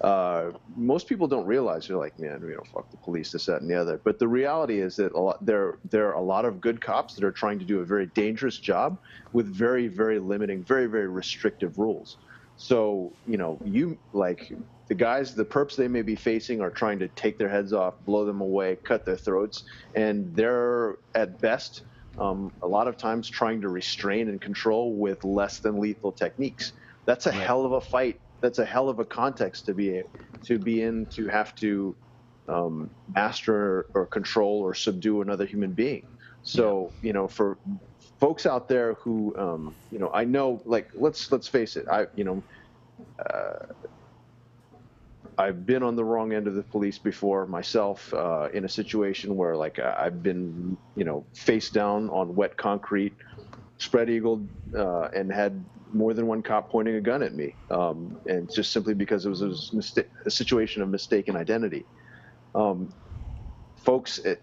uh, 0.00 0.52
most 0.76 1.08
people 1.08 1.26
don't 1.26 1.46
realize 1.46 1.88
they're 1.88 1.96
like, 1.96 2.18
man, 2.18 2.40
you 2.42 2.54
know, 2.54 2.62
fuck 2.72 2.88
the 2.90 2.96
police, 2.98 3.32
this, 3.32 3.46
that, 3.46 3.62
and 3.62 3.70
the 3.70 3.74
other. 3.74 4.00
But 4.02 4.18
the 4.18 4.28
reality 4.28 4.80
is 4.80 4.96
that 4.96 5.12
a 5.12 5.18
lot, 5.18 5.44
there 5.44 5.78
there 5.90 6.08
are 6.08 6.14
a 6.14 6.22
lot 6.22 6.44
of 6.44 6.60
good 6.60 6.80
cops 6.80 7.14
that 7.14 7.24
are 7.24 7.32
trying 7.32 7.58
to 7.58 7.64
do 7.64 7.80
a 7.80 7.84
very 7.84 8.06
dangerous 8.06 8.58
job 8.58 8.98
with 9.32 9.46
very 9.46 9.88
very 9.88 10.20
limiting, 10.20 10.62
very 10.62 10.86
very 10.86 11.08
restrictive 11.08 11.78
rules. 11.78 12.16
So 12.56 13.12
you 13.26 13.38
know, 13.38 13.58
you 13.64 13.98
like 14.12 14.52
the 14.86 14.94
guys, 14.94 15.34
the 15.34 15.44
perps 15.44 15.74
they 15.74 15.88
may 15.88 16.02
be 16.02 16.14
facing 16.14 16.60
are 16.60 16.70
trying 16.70 17.00
to 17.00 17.08
take 17.08 17.36
their 17.36 17.48
heads 17.48 17.72
off, 17.72 17.94
blow 18.04 18.24
them 18.24 18.40
away, 18.40 18.76
cut 18.76 19.04
their 19.04 19.16
throats, 19.16 19.64
and 19.96 20.34
they're 20.34 20.96
at 21.16 21.40
best 21.40 21.82
um, 22.18 22.52
a 22.62 22.66
lot 22.68 22.86
of 22.88 22.96
times 22.96 23.28
trying 23.28 23.60
to 23.62 23.68
restrain 23.68 24.28
and 24.28 24.40
control 24.40 24.94
with 24.94 25.24
less 25.24 25.58
than 25.58 25.80
lethal 25.80 26.12
techniques. 26.12 26.72
That's 27.04 27.26
a 27.26 27.30
right. 27.30 27.40
hell 27.40 27.64
of 27.64 27.72
a 27.72 27.80
fight 27.80 28.20
that's 28.40 28.58
a 28.58 28.64
hell 28.64 28.88
of 28.88 28.98
a 28.98 29.04
context 29.04 29.66
to 29.66 29.74
be 29.74 30.02
to 30.44 30.58
be 30.58 30.82
in 30.82 31.06
to 31.06 31.28
have 31.28 31.54
to 31.56 31.96
um, 32.48 32.90
master 33.14 33.86
or 33.94 34.06
control 34.06 34.60
or 34.60 34.74
subdue 34.74 35.20
another 35.20 35.44
human 35.44 35.72
being. 35.72 36.02
So 36.42 36.92
yeah. 37.02 37.08
you 37.08 37.12
know, 37.12 37.28
for 37.28 37.58
folks 38.20 38.46
out 38.46 38.68
there 38.68 38.94
who 38.94 39.34
um, 39.36 39.74
you 39.90 39.98
know, 39.98 40.10
I 40.12 40.24
know 40.24 40.62
like 40.64 40.90
let's 40.94 41.30
let's 41.32 41.48
face 41.48 41.76
it, 41.76 41.86
I 41.90 42.06
you 42.14 42.24
know. 42.24 42.42
Uh, 43.18 43.66
I've 45.36 45.64
been 45.64 45.84
on 45.84 45.94
the 45.94 46.02
wrong 46.02 46.32
end 46.32 46.48
of 46.48 46.56
the 46.56 46.64
police 46.64 46.98
before 46.98 47.46
myself 47.46 48.12
uh, 48.12 48.48
in 48.52 48.64
a 48.64 48.68
situation 48.68 49.36
where 49.36 49.56
like 49.56 49.78
I've 49.78 50.20
been 50.20 50.76
you 50.96 51.04
know 51.04 51.24
face 51.32 51.70
down 51.70 52.10
on 52.10 52.34
wet 52.34 52.56
concrete, 52.56 53.14
spread 53.78 54.10
eagle, 54.10 54.44
uh, 54.76 55.08
and 55.14 55.32
had 55.32 55.64
more 55.92 56.14
than 56.14 56.26
one 56.26 56.42
cop 56.42 56.70
pointing 56.70 56.96
a 56.96 57.00
gun 57.00 57.22
at 57.22 57.34
me, 57.34 57.54
um, 57.70 58.18
and 58.26 58.50
just 58.52 58.72
simply 58.72 58.94
because 58.94 59.26
it 59.26 59.28
was, 59.28 59.42
a, 59.42 60.04
a 60.26 60.30
situation 60.30 60.82
of 60.82 60.88
mistaken 60.88 61.36
identity. 61.36 61.84
Um, 62.54 62.92
folks, 63.76 64.18
it, 64.18 64.42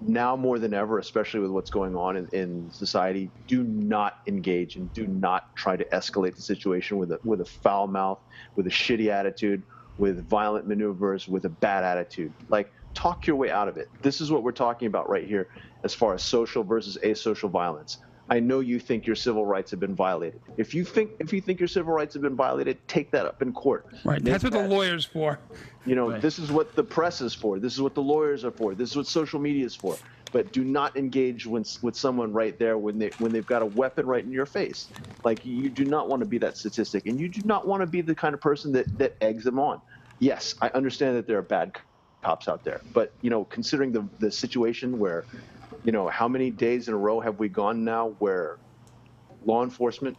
now 0.00 0.36
more 0.36 0.58
than 0.58 0.74
ever, 0.74 0.98
especially 0.98 1.40
with 1.40 1.50
what's 1.50 1.70
going 1.70 1.96
on 1.96 2.16
in, 2.16 2.28
in, 2.32 2.70
society, 2.70 3.30
do 3.46 3.62
not 3.64 4.14
engage 4.26 4.76
and 4.76 4.92
do 4.92 5.06
not 5.06 5.44
try 5.56 5.76
to 5.76 5.84
escalate 5.92 6.36
the 6.36 6.42
situation 6.42 6.98
with 6.98 7.12
a 7.12 7.18
with 7.24 7.40
a 7.40 7.44
foul 7.44 7.86
mouth, 7.86 8.18
with 8.56 8.66
a 8.66 8.70
shitty 8.70 9.08
attitude, 9.08 9.62
with 9.96 10.28
violent 10.28 10.66
maneuvers, 10.66 11.26
with 11.28 11.44
a 11.44 11.48
bad 11.48 11.84
attitude. 11.84 12.34
Like 12.48 12.70
talk 12.94 13.26
your 13.26 13.36
way 13.36 13.50
out 13.50 13.68
of 13.68 13.76
it. 13.76 13.88
This 14.02 14.20
is 14.20 14.30
what 14.30 14.42
we're 14.42 14.52
talking 14.52 14.86
about 14.86 15.08
right 15.08 15.26
here, 15.26 15.48
as 15.84 15.94
far 15.94 16.14
as 16.14 16.22
social 16.22 16.62
versus 16.62 16.98
asocial 17.04 17.50
violence. 17.50 17.98
I 18.30 18.40
know 18.40 18.60
you 18.60 18.80
think 18.80 19.06
your 19.06 19.16
civil 19.16 19.44
rights 19.44 19.70
have 19.70 19.80
been 19.80 19.94
violated. 19.94 20.40
If 20.56 20.74
you 20.74 20.84
think 20.84 21.10
if 21.18 21.32
you 21.32 21.40
think 21.40 21.60
your 21.60 21.68
civil 21.68 21.92
rights 21.92 22.14
have 22.14 22.22
been 22.22 22.36
violated, 22.36 22.78
take 22.88 23.10
that 23.10 23.26
up 23.26 23.42
in 23.42 23.52
court. 23.52 23.86
Right. 24.04 24.22
Make 24.22 24.32
That's 24.32 24.44
what 24.44 24.52
that, 24.54 24.68
the 24.68 24.74
lawyers 24.74 25.04
for. 25.04 25.38
You 25.84 25.94
know, 25.94 26.10
right. 26.12 26.22
this 26.22 26.38
is 26.38 26.50
what 26.50 26.74
the 26.74 26.82
press 26.82 27.20
is 27.20 27.34
for. 27.34 27.58
This 27.58 27.74
is 27.74 27.82
what 27.82 27.94
the 27.94 28.02
lawyers 28.02 28.44
are 28.44 28.50
for. 28.50 28.74
This 28.74 28.90
is 28.90 28.96
what 28.96 29.06
social 29.06 29.38
media 29.38 29.66
is 29.66 29.74
for. 29.74 29.96
But 30.32 30.52
do 30.52 30.64
not 30.64 30.96
engage 30.96 31.46
when, 31.46 31.64
with 31.82 31.94
someone 31.94 32.32
right 32.32 32.58
there 32.58 32.78
when 32.78 32.98
they 32.98 33.10
when 33.18 33.30
they've 33.30 33.46
got 33.46 33.62
a 33.62 33.66
weapon 33.66 34.06
right 34.06 34.24
in 34.24 34.32
your 34.32 34.46
face. 34.46 34.88
Like 35.22 35.44
you 35.44 35.68
do 35.68 35.84
not 35.84 36.08
want 36.08 36.20
to 36.20 36.26
be 36.26 36.38
that 36.38 36.56
statistic, 36.56 37.06
and 37.06 37.20
you 37.20 37.28
do 37.28 37.42
not 37.44 37.66
want 37.66 37.82
to 37.82 37.86
be 37.86 38.00
the 38.00 38.14
kind 38.14 38.34
of 38.34 38.40
person 38.40 38.72
that 38.72 38.98
that 38.98 39.16
eggs 39.20 39.44
them 39.44 39.58
on. 39.58 39.80
Yes, 40.18 40.54
I 40.62 40.68
understand 40.70 41.16
that 41.16 41.26
there 41.26 41.38
are 41.38 41.42
bad 41.42 41.76
cops 42.22 42.48
out 42.48 42.64
there, 42.64 42.80
but 42.94 43.12
you 43.20 43.28
know, 43.28 43.44
considering 43.44 43.92
the 43.92 44.08
the 44.18 44.30
situation 44.30 44.98
where 44.98 45.24
you 45.82 45.92
know, 45.92 46.08
how 46.08 46.28
many 46.28 46.50
days 46.50 46.88
in 46.88 46.94
a 46.94 46.96
row 46.96 47.20
have 47.20 47.38
we 47.38 47.48
gone 47.48 47.84
now 47.84 48.14
where 48.18 48.58
law 49.44 49.62
enforcement 49.62 50.16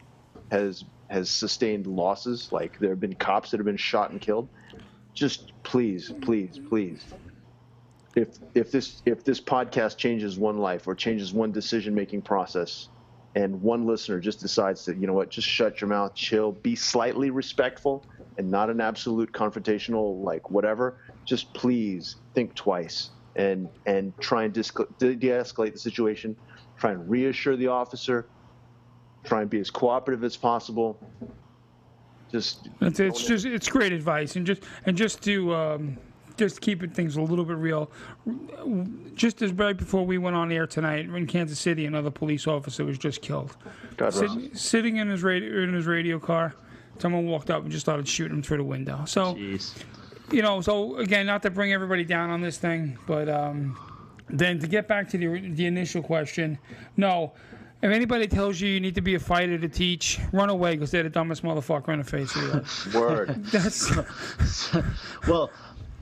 has 0.51 0.83
has 1.09 1.29
sustained 1.29 1.87
losses? 1.87 2.51
Like 2.51 2.77
there 2.79 2.89
have 2.89 2.99
been 2.99 3.15
cops 3.15 3.51
that 3.51 3.57
have 3.57 3.65
been 3.65 3.77
shot 3.77 4.11
and 4.11 4.19
killed. 4.19 4.49
Just 5.13 5.53
please, 5.63 6.11
please, 6.21 6.59
please. 6.69 7.03
If 8.15 8.37
if 8.53 8.71
this 8.71 9.01
if 9.05 9.23
this 9.23 9.41
podcast 9.41 9.97
changes 9.97 10.37
one 10.37 10.57
life 10.57 10.87
or 10.87 10.95
changes 10.95 11.33
one 11.33 11.51
decision 11.51 11.93
making 11.93 12.21
process, 12.21 12.89
and 13.35 13.61
one 13.61 13.85
listener 13.85 14.19
just 14.19 14.39
decides 14.39 14.83
to, 14.85 14.95
you 14.95 15.07
know 15.07 15.13
what, 15.13 15.29
just 15.29 15.47
shut 15.47 15.81
your 15.81 15.89
mouth, 15.89 16.15
chill, 16.15 16.53
be 16.53 16.75
slightly 16.75 17.29
respectful, 17.29 18.05
and 18.37 18.49
not 18.49 18.69
an 18.69 18.79
absolute 18.79 19.31
confrontational 19.33 20.23
like 20.23 20.49
whatever. 20.49 20.97
Just 21.25 21.53
please 21.53 22.17
think 22.33 22.55
twice 22.55 23.09
and 23.35 23.67
and 23.85 24.17
try 24.19 24.43
and 24.43 24.53
de-escalate 24.53 25.73
the 25.73 25.79
situation, 25.79 26.35
try 26.77 26.91
and 26.91 27.09
reassure 27.09 27.55
the 27.55 27.67
officer, 27.67 28.27
try 29.23 29.41
and 29.41 29.49
be 29.49 29.59
as 29.59 29.69
cooperative 29.69 30.23
as 30.23 30.37
possible. 30.37 30.99
Just 32.31 32.69
it's, 32.81 32.99
it's 32.99 33.25
just 33.25 33.45
it's 33.45 33.69
great 33.69 33.93
advice, 33.93 34.35
and 34.35 34.45
just 34.45 34.63
and 34.85 34.97
just 34.97 35.21
to 35.23 35.53
um, 35.53 35.97
just 36.37 36.61
keeping 36.61 36.89
things 36.89 37.17
a 37.17 37.21
little 37.21 37.45
bit 37.45 37.57
real. 37.57 37.91
Just 39.13 39.41
as 39.41 39.51
right 39.53 39.77
before 39.77 40.05
we 40.05 40.17
went 40.17 40.35
on 40.35 40.51
air 40.51 40.67
tonight 40.67 41.05
in 41.05 41.27
Kansas 41.27 41.59
City, 41.59 41.85
another 41.85 42.11
police 42.11 42.47
officer 42.47 42.83
was 42.83 42.97
just 42.97 43.21
killed. 43.21 43.55
Sit, 44.09 44.57
sitting 44.57 44.97
in 44.97 45.09
his 45.09 45.23
radio 45.23 45.63
in 45.63 45.73
his 45.73 45.85
radio 45.85 46.19
car, 46.19 46.55
someone 46.99 47.25
walked 47.27 47.49
up 47.49 47.63
and 47.63 47.71
just 47.71 47.85
started 47.85 48.07
shooting 48.07 48.37
him 48.37 48.43
through 48.43 48.57
the 48.57 48.63
window. 48.63 49.03
So, 49.05 49.35
Jeez. 49.35 49.75
You 50.31 50.41
know, 50.41 50.61
so 50.61 50.97
again, 50.97 51.25
not 51.25 51.41
to 51.43 51.49
bring 51.49 51.73
everybody 51.73 52.03
down 52.03 52.29
on 52.29 52.41
this 52.41 52.57
thing, 52.57 52.97
but 53.07 53.29
um, 53.29 53.77
then 54.29 54.59
to 54.59 54.67
get 54.67 54.87
back 54.87 55.09
to 55.09 55.17
the 55.17 55.49
the 55.51 55.65
initial 55.65 56.01
question, 56.01 56.57
no. 56.97 57.33
If 57.81 57.91
anybody 57.91 58.25
tells 58.25 58.59
you 58.59 58.69
you 58.69 58.79
need 58.79 58.95
to 58.95 59.01
be 59.01 59.13
a 59.13 59.19
fighter 59.19 59.59
to 59.59 59.67
teach, 59.67 60.19
run 60.31 60.49
away 60.49 60.71
because 60.71 60.89
they're 60.89 61.03
the 61.03 61.09
dumbest 61.09 61.43
motherfucker 61.43 61.89
in 61.89 61.99
the 61.99 62.05
face 62.05 62.35
of 62.35 62.41
the 62.41 62.57
earth. 62.57 62.95
Word. 62.95 63.43
That's 63.51 63.91
well. 65.27 65.51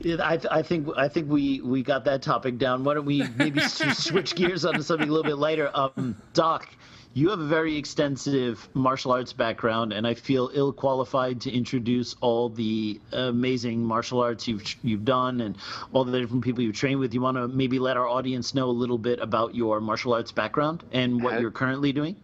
I, 0.05 0.35
th- 0.35 0.47
I, 0.51 0.61
think 0.61 0.89
I 0.97 1.07
think 1.07 1.29
we, 1.29 1.61
we 1.61 1.81
got 1.81 2.03
that 2.05 2.21
topic 2.21 2.57
down. 2.57 2.83
Why 2.83 2.95
don't 2.95 3.05
we 3.05 3.25
maybe 3.37 3.61
switch 3.61 4.35
gears 4.35 4.65
onto 4.65 4.81
something 4.81 5.07
a 5.07 5.11
little 5.11 5.23
bit 5.23 5.37
lighter? 5.37 5.71
Um, 5.73 6.17
Doc, 6.33 6.67
you 7.13 7.29
have 7.29 7.39
a 7.39 7.45
very 7.45 7.77
extensive 7.77 8.67
martial 8.73 9.11
arts 9.11 9.33
background, 9.33 9.93
and 9.93 10.07
I 10.07 10.15
feel 10.15 10.49
ill 10.53 10.73
qualified 10.73 11.41
to 11.41 11.51
introduce 11.51 12.15
all 12.21 12.49
the 12.49 12.99
amazing 13.11 13.83
martial 13.83 14.19
arts 14.19 14.47
you've 14.47 14.63
you've 14.83 15.05
done 15.05 15.41
and 15.41 15.55
all 15.91 16.03
the 16.03 16.19
different 16.19 16.43
people 16.43 16.63
you've 16.63 16.75
trained 16.75 16.99
with. 16.99 17.13
You 17.13 17.21
want 17.21 17.37
to 17.37 17.47
maybe 17.47 17.77
let 17.77 17.97
our 17.97 18.07
audience 18.07 18.55
know 18.55 18.69
a 18.69 18.71
little 18.71 18.97
bit 18.97 19.19
about 19.19 19.53
your 19.53 19.79
martial 19.79 20.13
arts 20.13 20.31
background 20.31 20.83
and 20.91 21.23
what 21.23 21.39
you're 21.39 21.51
currently 21.51 21.91
doing? 21.91 22.15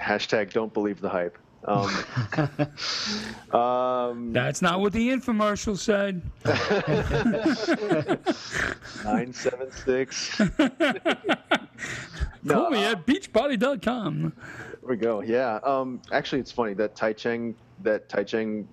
Hashtag 0.00 0.52
don't 0.52 0.72
believe 0.72 1.00
the 1.00 1.10
hype. 1.10 1.36
Um, 1.64 1.90
um, 3.60 4.32
That's 4.32 4.62
not 4.62 4.80
what 4.80 4.92
the 4.92 5.08
infomercial 5.08 5.76
said. 5.76 6.22
Nine 9.04 9.32
seven 9.32 9.72
six. 9.72 10.38
no, 12.42 12.54
Call 12.54 12.70
me 12.70 12.84
uh, 12.84 12.92
at 12.92 13.06
beachbody.com. 13.06 14.32
There 14.32 14.80
we 14.82 14.96
go. 14.96 15.20
Yeah. 15.20 15.58
Um, 15.64 16.00
actually, 16.12 16.40
it's 16.40 16.52
funny 16.52 16.74
that 16.74 16.94
Tai 16.94 17.12
Cheng, 17.12 17.54
that 17.82 18.08
Tai 18.08 18.24
Cheng 18.24 18.68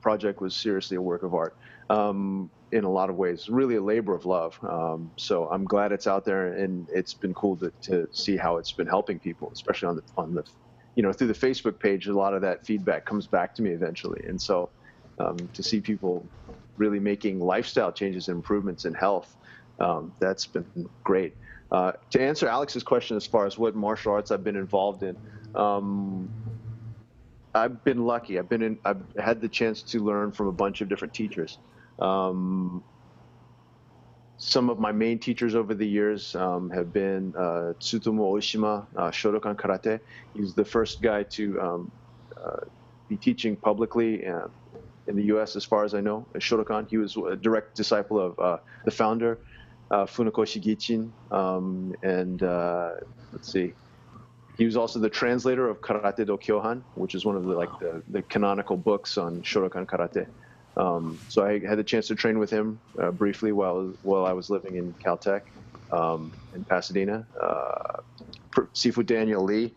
project 0.00 0.40
was 0.40 0.54
seriously 0.54 0.96
a 0.96 1.02
work 1.02 1.22
of 1.22 1.34
art. 1.34 1.56
Um, 1.90 2.50
in 2.72 2.84
a 2.84 2.90
lot 2.90 3.10
of 3.10 3.16
ways, 3.16 3.48
really 3.48 3.76
a 3.76 3.82
labor 3.82 4.14
of 4.14 4.24
love. 4.24 4.56
Um, 4.62 5.10
so 5.16 5.48
I'm 5.48 5.64
glad 5.64 5.90
it's 5.90 6.06
out 6.06 6.24
there, 6.24 6.52
and 6.52 6.86
it's 6.92 7.12
been 7.12 7.34
cool 7.34 7.56
to, 7.56 7.72
to 7.82 8.08
see 8.12 8.36
how 8.36 8.58
it's 8.58 8.70
been 8.70 8.86
helping 8.86 9.18
people, 9.18 9.50
especially 9.52 9.88
on 9.88 9.96
the 9.96 10.02
on 10.16 10.34
the 10.34 10.44
you 11.00 11.06
know, 11.06 11.14
through 11.14 11.28
the 11.28 11.32
Facebook 11.32 11.78
page, 11.78 12.08
a 12.08 12.12
lot 12.12 12.34
of 12.34 12.42
that 12.42 12.66
feedback 12.66 13.06
comes 13.06 13.26
back 13.26 13.54
to 13.54 13.62
me 13.62 13.70
eventually. 13.70 14.22
And 14.28 14.38
so 14.38 14.68
um, 15.18 15.38
to 15.54 15.62
see 15.62 15.80
people 15.80 16.26
really 16.76 17.00
making 17.00 17.40
lifestyle 17.40 17.90
changes 17.90 18.28
and 18.28 18.36
improvements 18.36 18.84
in 18.84 18.92
health, 18.92 19.34
um, 19.78 20.12
that's 20.20 20.44
been 20.44 20.66
great. 21.02 21.34
Uh, 21.72 21.92
to 22.10 22.20
answer 22.20 22.48
Alex's 22.48 22.82
question 22.82 23.16
as 23.16 23.26
far 23.26 23.46
as 23.46 23.56
what 23.56 23.74
martial 23.74 24.12
arts 24.12 24.30
I've 24.30 24.44
been 24.44 24.56
involved 24.56 25.02
in, 25.02 25.16
um, 25.54 26.28
I've 27.54 27.82
been 27.82 28.04
lucky. 28.04 28.38
I've 28.38 28.50
been 28.50 28.60
in, 28.60 28.78
I've 28.84 29.00
had 29.18 29.40
the 29.40 29.48
chance 29.48 29.80
to 29.84 30.04
learn 30.04 30.32
from 30.32 30.48
a 30.48 30.52
bunch 30.52 30.82
of 30.82 30.90
different 30.90 31.14
teachers. 31.14 31.56
Um, 31.98 32.84
some 34.40 34.70
of 34.70 34.78
my 34.78 34.90
main 34.90 35.18
teachers 35.18 35.54
over 35.54 35.74
the 35.74 35.86
years 35.86 36.34
um, 36.34 36.70
have 36.70 36.94
been 36.94 37.34
uh, 37.36 37.74
Tsutomu 37.78 38.24
Oshima, 38.32 38.86
uh, 38.96 39.10
Shotokan 39.10 39.54
Karate. 39.54 40.00
He's 40.34 40.54
the 40.54 40.64
first 40.64 41.02
guy 41.02 41.24
to 41.24 41.60
um, 41.60 41.92
uh, 42.42 42.60
be 43.06 43.18
teaching 43.18 43.54
publicly 43.54 44.26
uh, 44.26 44.46
in 45.08 45.16
the 45.16 45.24
U.S. 45.24 45.56
as 45.56 45.64
far 45.66 45.84
as 45.84 45.92
I 45.92 46.00
know. 46.00 46.24
Shotokan. 46.36 46.88
He 46.88 46.96
was 46.96 47.18
a 47.18 47.36
direct 47.36 47.76
disciple 47.76 48.18
of 48.18 48.40
uh, 48.40 48.58
the 48.86 48.90
founder, 48.90 49.38
uh, 49.90 50.06
Funakoshi 50.06 50.62
Gichin. 50.64 51.10
Um, 51.30 51.94
and 52.02 52.40
let's 53.32 53.52
see. 53.52 53.74
He 54.56 54.64
was 54.64 54.76
also 54.76 54.98
the 55.00 55.10
translator 55.10 55.68
of 55.68 55.82
Karate 55.82 56.24
Do 56.26 56.38
Kyohan, 56.38 56.82
which 56.94 57.14
is 57.14 57.26
one 57.26 57.36
of 57.36 57.44
the 57.44 57.54
like 57.54 57.78
the, 57.78 58.02
the 58.08 58.22
canonical 58.22 58.78
books 58.78 59.18
on 59.18 59.42
Shotokan 59.42 59.84
Karate. 59.84 60.26
Um, 60.76 61.20
so 61.28 61.44
I 61.44 61.60
had 61.66 61.78
the 61.78 61.84
chance 61.84 62.08
to 62.08 62.14
train 62.14 62.38
with 62.38 62.50
him 62.50 62.80
uh, 63.02 63.10
briefly 63.12 63.52
while 63.52 63.94
while 64.02 64.26
I 64.26 64.32
was 64.34 64.50
living 64.50 64.76
in 64.76 64.94
Caltech 65.04 65.42
um, 65.92 66.34
in 66.54 66.64
Pasadena. 66.64 67.26
Uh, 67.42 68.02
Sifu 68.76 69.04
Daniel 69.06 69.44
Lee, 69.44 69.76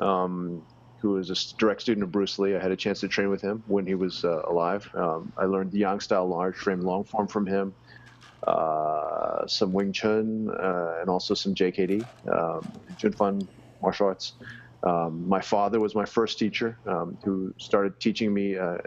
um, 0.00 0.66
who 1.00 1.12
was 1.12 1.30
a 1.30 1.36
direct 1.58 1.82
student 1.82 2.04
of 2.04 2.12
Bruce 2.12 2.38
Lee, 2.38 2.56
I 2.56 2.62
had 2.62 2.72
a 2.72 2.76
chance 2.76 3.00
to 3.00 3.08
train 3.08 3.30
with 3.30 3.42
him 3.42 3.62
when 3.66 3.86
he 3.86 3.94
was 3.94 4.22
uh, 4.24 4.42
alive. 4.50 4.88
Um, 4.96 5.32
I 5.38 5.44
learned 5.46 5.72
the 5.72 5.80
Yang 5.80 6.00
style 6.00 6.28
large 6.28 6.56
frame 6.56 6.80
long 6.80 7.04
form 7.04 7.28
from 7.28 7.46
him, 7.46 7.76
uh, 8.46 9.46
some 9.46 9.72
Wing 9.72 9.92
Chun, 9.92 10.48
uh, 10.62 11.00
and 11.00 11.10
also 11.10 11.34
some 11.34 11.54
JKD, 11.54 12.08
um, 12.32 12.72
Junfan 12.96 13.48
martial 13.82 14.08
arts. 14.08 14.34
Um, 14.86 15.28
my 15.28 15.40
father 15.40 15.80
was 15.80 15.94
my 15.94 16.06
first 16.06 16.38
teacher, 16.38 16.80
who 17.24 17.54
started 17.58 17.94
teaching 18.00 18.34
me 18.34 18.56
uh, 18.58 18.78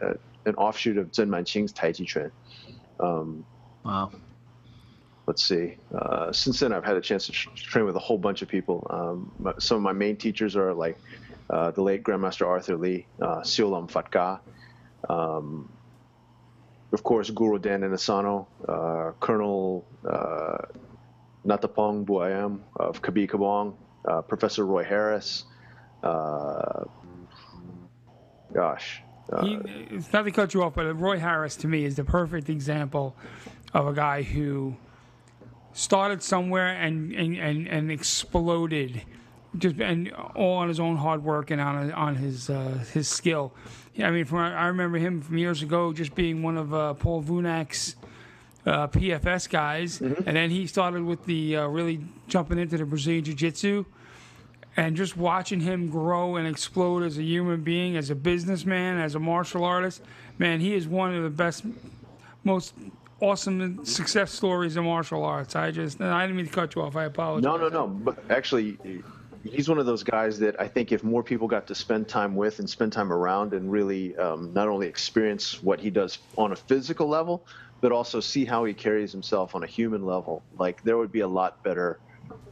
an 0.45 0.55
offshoot 0.55 0.97
of 0.97 1.12
Zheng 1.12 1.29
Manqing's 1.29 1.71
Tai 1.71 1.91
Chi 1.93 2.03
Chuan. 2.03 2.31
Um, 2.99 3.45
wow. 3.84 4.12
Let's 5.27 5.43
see. 5.43 5.77
Uh, 5.93 6.31
since 6.31 6.60
then, 6.60 6.71
I've 6.71 6.86
had 6.86 6.97
a 6.97 7.01
chance 7.01 7.25
to 7.25 7.31
train 7.31 7.86
with 7.86 7.95
a 7.95 7.99
whole 7.99 8.17
bunch 8.17 8.41
of 8.41 8.47
people. 8.47 8.86
Um, 8.89 9.53
some 9.60 9.77
of 9.77 9.84
my 9.84 9.93
main 9.93 10.17
teachers 10.17 10.55
are 10.55 10.73
like 10.73 10.99
uh, 11.49 11.71
the 11.71 11.81
late 11.81 12.03
Grandmaster 12.03 12.45
Arthur 12.45 12.77
Lee, 12.77 13.08
uh, 13.21 13.38
Siolam 13.41 13.89
Fatka, 13.89 14.39
um, 15.10 15.69
of 16.93 17.03
course, 17.03 17.29
Guru 17.29 17.60
Dan 17.60 17.81
Inosanto, 17.81 18.45
uh, 18.67 19.12
Colonel 19.19 19.86
uh, 20.08 20.58
Natapong 21.45 22.05
Buayam 22.05 22.62
of 22.75 23.01
Krabi 23.01 23.29
Krabong, 23.29 23.75
uh, 24.08 24.21
Professor 24.21 24.65
Roy 24.65 24.84
Harris. 24.84 25.45
Uh, 26.03 26.86
gosh, 28.53 29.01
he, 29.41 29.59
it's 29.91 30.11
not 30.13 30.23
to 30.23 30.31
cut 30.31 30.53
you 30.53 30.63
off, 30.63 30.75
but 30.75 30.85
Roy 30.99 31.17
Harris 31.19 31.55
to 31.57 31.67
me 31.67 31.83
is 31.85 31.95
the 31.95 32.03
perfect 32.03 32.49
example 32.49 33.15
of 33.73 33.88
a 33.88 33.93
guy 33.93 34.21
who 34.21 34.75
started 35.73 36.21
somewhere 36.21 36.67
and 36.67 37.11
and, 37.13 37.35
and, 37.38 37.67
and 37.67 37.91
exploded, 37.91 39.01
just 39.57 39.77
and 39.79 40.11
all 40.35 40.57
on 40.57 40.67
his 40.67 40.79
own 40.79 40.97
hard 40.97 41.23
work 41.23 41.51
and 41.51 41.59
on 41.59 41.91
on 41.93 42.15
his 42.15 42.49
uh, 42.49 42.83
his 42.93 43.07
skill. 43.07 43.53
I 43.97 44.11
mean, 44.11 44.25
from 44.25 44.39
I 44.39 44.67
remember 44.67 44.97
him 44.97 45.21
from 45.21 45.38
years 45.38 45.61
ago 45.61 45.93
just 45.93 46.13
being 46.15 46.43
one 46.43 46.57
of 46.57 46.73
uh, 46.73 46.93
Paul 46.93 47.23
Vunak's 47.23 47.95
uh, 48.65 48.88
PFS 48.88 49.49
guys, 49.49 49.99
mm-hmm. 49.99 50.27
and 50.27 50.38
then 50.38 50.49
he 50.49 50.67
started 50.67 51.03
with 51.03 51.25
the 51.25 51.57
uh, 51.57 51.67
really 51.67 52.01
jumping 52.27 52.59
into 52.59 52.77
the 52.77 52.85
Brazilian 52.85 53.23
Jiu 53.23 53.33
Jitsu 53.33 53.85
and 54.77 54.95
just 54.95 55.15
watching 55.15 55.59
him 55.59 55.89
grow 55.89 56.35
and 56.35 56.47
explode 56.47 57.03
as 57.03 57.17
a 57.17 57.23
human 57.23 57.61
being, 57.61 57.95
as 57.95 58.09
a 58.09 58.15
businessman, 58.15 58.97
as 58.97 59.15
a 59.15 59.19
martial 59.19 59.63
artist, 59.63 60.01
man, 60.38 60.59
he 60.59 60.73
is 60.73 60.88
one 60.88 61.15
of 61.15 61.23
the 61.23 61.29
best, 61.29 61.63
most 62.43 62.73
awesome 63.21 63.85
success 63.85 64.31
stories 64.31 64.75
in 64.75 64.83
martial 64.83 65.23
arts. 65.23 65.55
I 65.55 65.71
just, 65.71 66.01
I 66.01 66.25
didn't 66.25 66.35
mean 66.35 66.47
to 66.47 66.51
cut 66.51 66.75
you 66.75 66.81
off. 66.81 66.95
I 66.95 67.05
apologize. 67.05 67.43
No, 67.43 67.57
no, 67.57 67.69
no. 67.69 67.88
But 67.88 68.19
actually, 68.29 68.77
he's 69.43 69.69
one 69.69 69.77
of 69.77 69.85
those 69.85 70.03
guys 70.03 70.39
that 70.39 70.59
I 70.59 70.67
think 70.67 70.91
if 70.91 71.03
more 71.03 71.23
people 71.23 71.47
got 71.47 71.67
to 71.67 71.75
spend 71.75 72.09
time 72.09 72.35
with 72.35 72.59
and 72.59 72.69
spend 72.69 72.91
time 72.91 73.13
around 73.13 73.53
and 73.53 73.71
really 73.71 74.15
um, 74.17 74.53
not 74.53 74.67
only 74.67 74.88
experience 74.88 75.63
what 75.63 75.79
he 75.79 75.89
does 75.89 76.19
on 76.38 76.51
a 76.51 76.55
physical 76.55 77.07
level, 77.07 77.45
but 77.79 77.91
also 77.91 78.19
see 78.19 78.43
how 78.43 78.65
he 78.65 78.73
carries 78.73 79.11
himself 79.11 79.55
on 79.55 79.63
a 79.63 79.67
human 79.67 80.05
level, 80.05 80.43
like 80.57 80.81
there 80.83 80.97
would 80.97 81.11
be 81.11 81.19
a 81.19 81.27
lot 81.27 81.61
better 81.63 81.99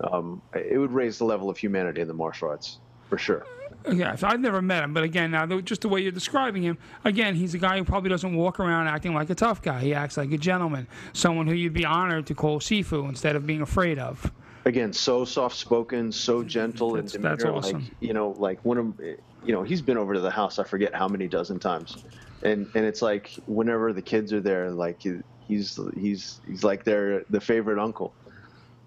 um, 0.02 0.42
it 0.54 0.78
would 0.78 0.92
raise 0.92 1.18
the 1.18 1.26
level 1.26 1.50
of 1.50 1.58
humanity 1.58 2.02
in 2.02 2.08
the 2.08 2.14
martial 2.14 2.50
arts 2.50 2.80
for 3.10 3.18
sure. 3.18 3.46
Yes, 3.92 4.24
I've 4.24 4.40
never 4.40 4.62
met 4.62 4.84
him, 4.84 4.94
but 4.94 5.04
again, 5.04 5.32
now 5.32 5.46
just 5.60 5.82
the 5.82 5.90
way 5.90 6.02
you're 6.02 6.12
describing 6.12 6.64
him, 6.64 6.78
again, 7.04 7.36
he's 7.36 7.54
a 7.54 7.58
guy 7.58 7.78
who 7.78 7.84
probably 7.84 8.10
doesn't 8.10 8.34
walk 8.34 8.60
around 8.60 8.88
acting 8.88 9.14
like 9.14 9.30
a 9.30 9.36
tough 9.36 9.62
guy. 9.62 9.82
He 9.82 9.94
acts 9.94 10.16
like 10.16 10.32
a 10.32 10.38
gentleman, 10.38 10.88
someone 11.12 11.48
who 11.48 11.54
you'd 11.54 11.74
be 11.74 11.86
honored 11.86 12.26
to 12.28 12.34
call 12.34 12.60
Sifu 12.60 13.10
instead 13.10 13.36
of 13.36 13.46
being 13.46 13.62
afraid 13.62 14.00
of. 14.00 14.32
Again, 14.66 14.94
so 14.94 15.26
soft 15.26 15.58
spoken, 15.58 16.12
so 16.14 16.44
gentle 16.44 16.94
that's, 16.94 17.16
and. 17.16 17.24
That's 17.24 17.44
awesome. 17.44 17.84
Like, 17.84 17.92
you 18.00 18.14
know, 18.14 18.34
like 18.38 18.60
when 18.64 18.78
I'm, 18.78 18.98
you 19.44 19.52
know, 19.52 19.64
he's 19.64 19.82
been 19.82 19.98
over 19.98 20.14
to 20.14 20.22
the 20.22 20.32
house. 20.32 20.60
I 20.60 20.64
forget 20.64 20.96
how 20.96 21.10
many 21.10 21.28
dozen 21.28 21.60
times, 21.60 22.06
and 22.44 22.70
and 22.76 22.86
it's 22.86 23.02
like 23.02 23.32
whenever 23.48 23.92
the 23.92 24.02
kids 24.02 24.32
are 24.32 24.40
there, 24.40 24.72
like 24.72 25.02
he's 25.02 25.78
he's 25.98 26.40
he's 26.48 26.64
like 26.64 26.86
their 26.86 27.26
the 27.30 27.42
favorite 27.42 27.80
uncle. 27.80 28.14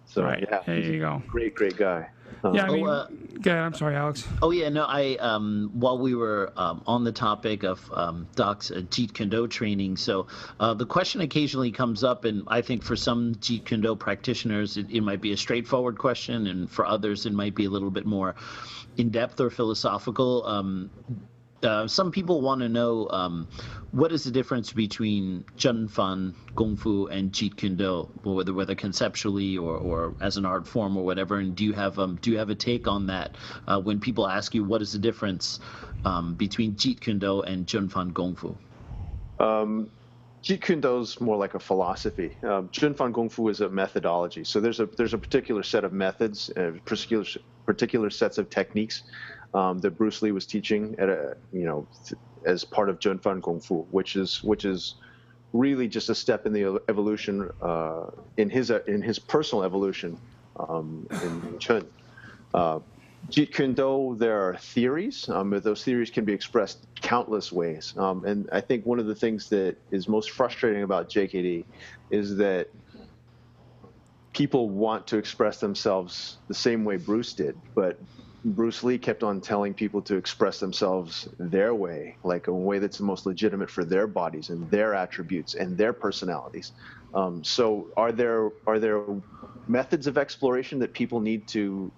So 0.07 0.23
right. 0.23 0.47
yeah, 0.51 0.63
there 0.65 0.79
you 0.79 1.01
go. 1.01 1.23
Great, 1.29 1.55
great 1.55 1.77
guy. 1.77 2.09
yeah, 2.53 2.65
I 2.65 2.69
Oh, 2.69 2.73
mean, 2.73 2.89
uh, 2.89 3.07
go 3.41 3.51
ahead, 3.51 3.63
I'm 3.65 3.75
sorry, 3.75 3.97
Alex. 3.97 4.27
Oh 4.41 4.51
yeah, 4.51 4.69
no. 4.69 4.85
I 4.85 5.17
um, 5.17 5.71
while 5.75 5.99
we 5.99 6.15
were 6.15 6.53
um, 6.57 6.83
on 6.87 7.05
the 7.05 7.13
topic 7.13 7.65
of 7.65 7.91
um, 7.93 8.29
Doc's 8.37 8.71
uh, 8.71 8.83
Jeet 8.89 9.13
Kune 9.15 9.29
Do 9.31 9.49
training, 9.49 9.97
so 9.97 10.27
uh, 10.61 10.75
the 10.75 10.87
question 10.87 11.21
occasionally 11.23 11.73
comes 11.73 12.05
up, 12.05 12.25
and 12.25 12.45
I 12.47 12.63
think 12.63 12.83
for 12.83 12.95
some 12.97 13.35
Jeet 13.37 13.65
Kune 13.65 13.81
Do 13.81 13.97
practitioners, 13.97 14.77
it, 14.77 14.87
it 14.91 15.01
might 15.03 15.21
be 15.21 15.33
a 15.33 15.37
straightforward 15.37 15.99
question, 15.99 16.47
and 16.47 16.71
for 16.71 16.87
others, 16.87 17.27
it 17.27 17.33
might 17.33 17.55
be 17.55 17.65
a 17.65 17.71
little 17.71 17.91
bit 17.91 18.07
more 18.07 18.37
in 18.97 19.11
depth 19.11 19.41
or 19.41 19.51
philosophical. 19.51 20.47
Uh, 21.67 21.89
some 21.89 22.13
people 22.13 22.41
want 22.41 22.61
to 22.61 22.69
know 22.69 23.09
um, 23.11 23.49
what 23.91 24.13
is 24.13 24.25
the 24.25 24.31
difference 24.31 24.73
between 24.73 25.45
Zhen 25.59 25.91
Fan 25.91 26.35
Gong 26.55 26.77
Fu 26.77 27.07
and 27.09 27.33
Jeet 27.33 27.57
Kune 27.57 27.77
Do, 27.77 28.09
whether 28.23 28.55
whether 28.55 28.75
conceptually 28.75 29.59
or, 29.59 29.77
or 29.77 30.15
as 30.21 30.37
an 30.37 30.47
art 30.47 30.67
form 30.67 30.97
or 30.97 31.05
whatever. 31.05 31.39
And 31.39 31.57
do 31.57 31.65
you 31.65 31.73
have 31.73 31.99
um, 31.99 32.19
do 32.23 32.31
you 32.31 32.39
have 32.39 32.51
a 32.51 32.55
take 32.55 32.87
on 32.87 33.07
that 33.09 33.37
uh, 33.67 33.81
when 33.81 33.99
people 33.99 34.29
ask 34.29 34.55
you 34.55 34.65
what 34.65 34.81
is 34.81 34.93
the 34.93 34.99
difference 34.99 35.59
um, 36.05 36.35
between 36.35 36.75
Jeet 36.77 37.01
Kune 37.01 37.19
Do 37.19 37.43
and 37.43 37.67
Zhen 37.67 37.91
Fan 37.91 38.11
Gong 38.11 38.37
Fu? 38.37 38.57
Um, 39.41 39.91
Jeet 40.45 40.63
Kune 40.63 40.81
Do 40.81 41.01
is 41.01 41.21
more 41.21 41.37
like 41.37 41.55
a 41.55 41.61
philosophy. 41.61 42.37
Um, 42.45 42.69
Fan 42.69 43.11
Gong 43.11 43.29
Fu 43.29 43.49
is 43.49 43.61
a 43.61 43.69
methodology. 43.69 44.45
So 44.45 44.61
there's 44.61 44.79
a 44.79 44.87
there's 44.87 45.15
a 45.15 45.19
particular 45.19 45.65
set 45.65 45.83
of 45.83 45.93
methods, 45.93 46.49
uh, 46.57 46.73
particular 46.85 47.25
particular 47.67 48.11
sets 48.11 48.39
of 48.39 48.49
techniques 48.49 49.03
um, 49.57 49.79
that 49.79 49.93
Bruce 49.93 50.21
Lee 50.21 50.33
was 50.33 50.47
teaching 50.47 50.95
at 50.99 51.09
a 51.09 51.37
you 51.53 51.65
know 51.65 51.87
as 52.45 52.63
part 52.63 52.89
of 52.89 53.01
Jun 53.01 53.19
Fan 53.19 53.41
Kung 53.41 53.59
Fu, 53.59 53.83
which 53.91 54.15
is 54.15 54.45
which 54.45 54.65
is 54.65 54.95
really 55.53 55.89
just 55.89 56.11
a 56.11 56.15
step 56.15 56.45
in 56.47 56.53
the 56.53 56.81
evolution 56.89 57.51
uh, 57.63 58.11
in 58.37 58.51
his 58.51 58.71
uh, 58.71 58.81
in 58.87 59.01
his 59.01 59.19
personal 59.19 59.65
evolution 59.65 60.19
um, 60.61 61.09
in 61.23 61.59
Chun. 61.59 61.87
Uh, 62.55 62.81
Jeet 63.31 63.53
Kune 63.53 63.75
Do, 63.75 64.15
there 64.17 64.49
are 64.49 64.57
theories, 64.57 65.29
um, 65.29 65.51
but 65.51 65.65
those 65.65 65.83
theories 65.83 66.11
can 66.11 66.25
be 66.25 66.33
expressed 66.33 66.87
countless 67.01 67.51
ways. 67.51 67.93
Um, 67.97 68.25
and 68.25 68.49
I 68.53 68.61
think 68.61 68.87
one 68.87 69.01
of 69.01 69.07
the 69.07 69.17
things 69.17 69.49
that 69.49 69.77
is 69.91 70.07
most 70.07 70.31
frustrating 70.31 70.85
about 70.85 71.11
JKD 71.11 71.65
is 72.11 72.37
that 72.37 72.69
people 74.33 74.69
want 74.69 75.09
to 75.09 75.17
express 75.17 75.59
themselves 75.59 76.37
the 76.47 76.55
same 76.55 76.85
way 76.85 76.99
Bruce 76.99 77.33
did, 77.33 77.59
but 77.75 77.99
Bruce 78.47 78.85
Lee 78.85 78.99
kept 78.99 79.25
on 79.25 79.41
telling 79.41 79.75
people 79.75 80.01
to 80.03 80.17
express 80.17 80.61
themselves 80.61 81.27
their 81.39 81.75
way, 81.75 82.17
like 82.23 82.47
a 82.47 82.55
way 82.55 82.79
that's 82.79 82.99
the 82.99 83.05
most 83.05 83.27
legitimate 83.27 83.71
for 83.71 83.85
their 83.85 84.07
bodies 84.07 84.51
and 84.51 84.71
their 84.71 84.95
attributes 84.95 85.55
and 85.55 85.77
their 85.77 85.93
personalities. 85.93 86.73
Um, 87.13 87.43
so, 87.43 87.89
are 87.97 88.13
there 88.13 88.51
are 88.67 88.79
there 88.79 89.05
methods 89.67 90.07
of 90.07 90.17
exploration 90.17 90.79
that 90.79 90.95
people 90.95 91.21
need 91.21 91.49
to 91.49 91.93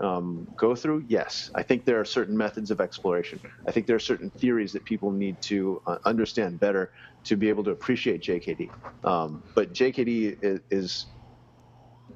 um, 0.00 0.48
go 0.56 0.74
through? 0.74 1.04
Yes, 1.06 1.50
I 1.54 1.62
think 1.62 1.84
there 1.84 2.00
are 2.00 2.04
certain 2.06 2.36
methods 2.36 2.70
of 2.70 2.80
exploration. 2.80 3.38
I 3.68 3.72
think 3.72 3.86
there 3.86 3.96
are 3.96 4.00
certain 4.00 4.30
theories 4.30 4.72
that 4.72 4.86
people 4.86 5.12
need 5.12 5.42
to 5.42 5.82
uh, 5.86 5.98
understand 6.06 6.60
better 6.60 6.92
to 7.24 7.36
be 7.36 7.50
able 7.50 7.64
to 7.64 7.72
appreciate 7.72 8.22
JKD. 8.22 8.72
Um, 9.04 9.44
but 9.54 9.74
JKD 9.74 10.36
is, 10.42 10.60
is 10.70 11.06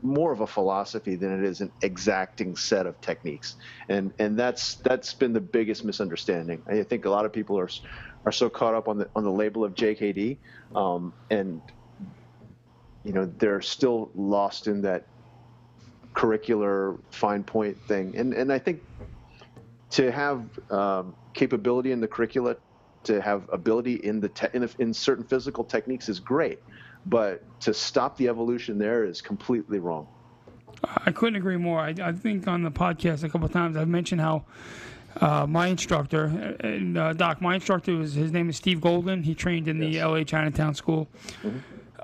more 0.04 0.32
of 0.32 0.40
a 0.40 0.46
philosophy 0.46 1.16
than 1.16 1.32
it 1.42 1.44
is 1.48 1.62
an 1.62 1.72
exacting 1.82 2.54
set 2.56 2.86
of 2.86 3.00
techniques, 3.00 3.56
and 3.88 4.12
and 4.18 4.38
that's 4.38 4.76
that's 4.76 5.14
been 5.14 5.32
the 5.32 5.40
biggest 5.40 5.84
misunderstanding. 5.84 6.62
I 6.68 6.82
think 6.82 7.06
a 7.06 7.10
lot 7.10 7.24
of 7.24 7.32
people 7.32 7.58
are 7.58 7.70
are 8.26 8.32
so 8.32 8.50
caught 8.50 8.74
up 8.74 8.86
on 8.86 8.98
the 8.98 9.08
on 9.16 9.24
the 9.24 9.30
label 9.30 9.64
of 9.64 9.74
JKD, 9.74 10.36
um, 10.76 11.14
and 11.30 11.60
you 13.02 13.12
know 13.12 13.32
they're 13.38 13.62
still 13.62 14.10
lost 14.14 14.66
in 14.66 14.82
that 14.82 15.06
curricular 16.14 16.98
fine 17.10 17.42
point 17.42 17.76
thing. 17.88 18.14
And 18.16 18.34
and 18.34 18.52
I 18.52 18.58
think 18.58 18.82
to 19.90 20.12
have 20.12 20.46
um, 20.70 21.14
capability 21.32 21.92
in 21.92 22.00
the 22.00 22.08
curricula, 22.08 22.56
to 23.04 23.22
have 23.22 23.48
ability 23.52 23.94
in 23.94 24.20
the 24.20 24.28
te- 24.28 24.48
in, 24.52 24.68
in 24.78 24.92
certain 24.92 25.24
physical 25.24 25.64
techniques 25.64 26.10
is 26.10 26.20
great, 26.20 26.58
but 27.06 27.42
to 27.60 27.74
stop 27.74 28.16
the 28.16 28.28
evolution 28.28 28.78
there 28.78 29.04
is 29.04 29.20
completely 29.20 29.78
wrong. 29.78 30.06
I 31.06 31.12
couldn't 31.12 31.36
agree 31.36 31.56
more. 31.56 31.80
I, 31.80 31.94
I 32.02 32.12
think 32.12 32.46
on 32.46 32.62
the 32.62 32.70
podcast 32.70 33.24
a 33.24 33.28
couple 33.28 33.46
of 33.46 33.52
times 33.52 33.76
I've 33.76 33.88
mentioned 33.88 34.20
how 34.20 34.44
uh, 35.20 35.46
my 35.46 35.68
instructor, 35.68 36.24
and 36.60 36.98
uh, 36.98 37.12
Doc, 37.12 37.40
my 37.40 37.54
instructor 37.54 37.94
was 37.94 38.14
his 38.14 38.32
name 38.32 38.48
is 38.48 38.56
Steve 38.56 38.80
Golden. 38.80 39.22
He 39.22 39.34
trained 39.34 39.68
in 39.68 39.78
the 39.78 39.86
Yes. 39.86 40.04
LA 40.04 40.24
Chinatown 40.24 40.74
School. 40.74 41.08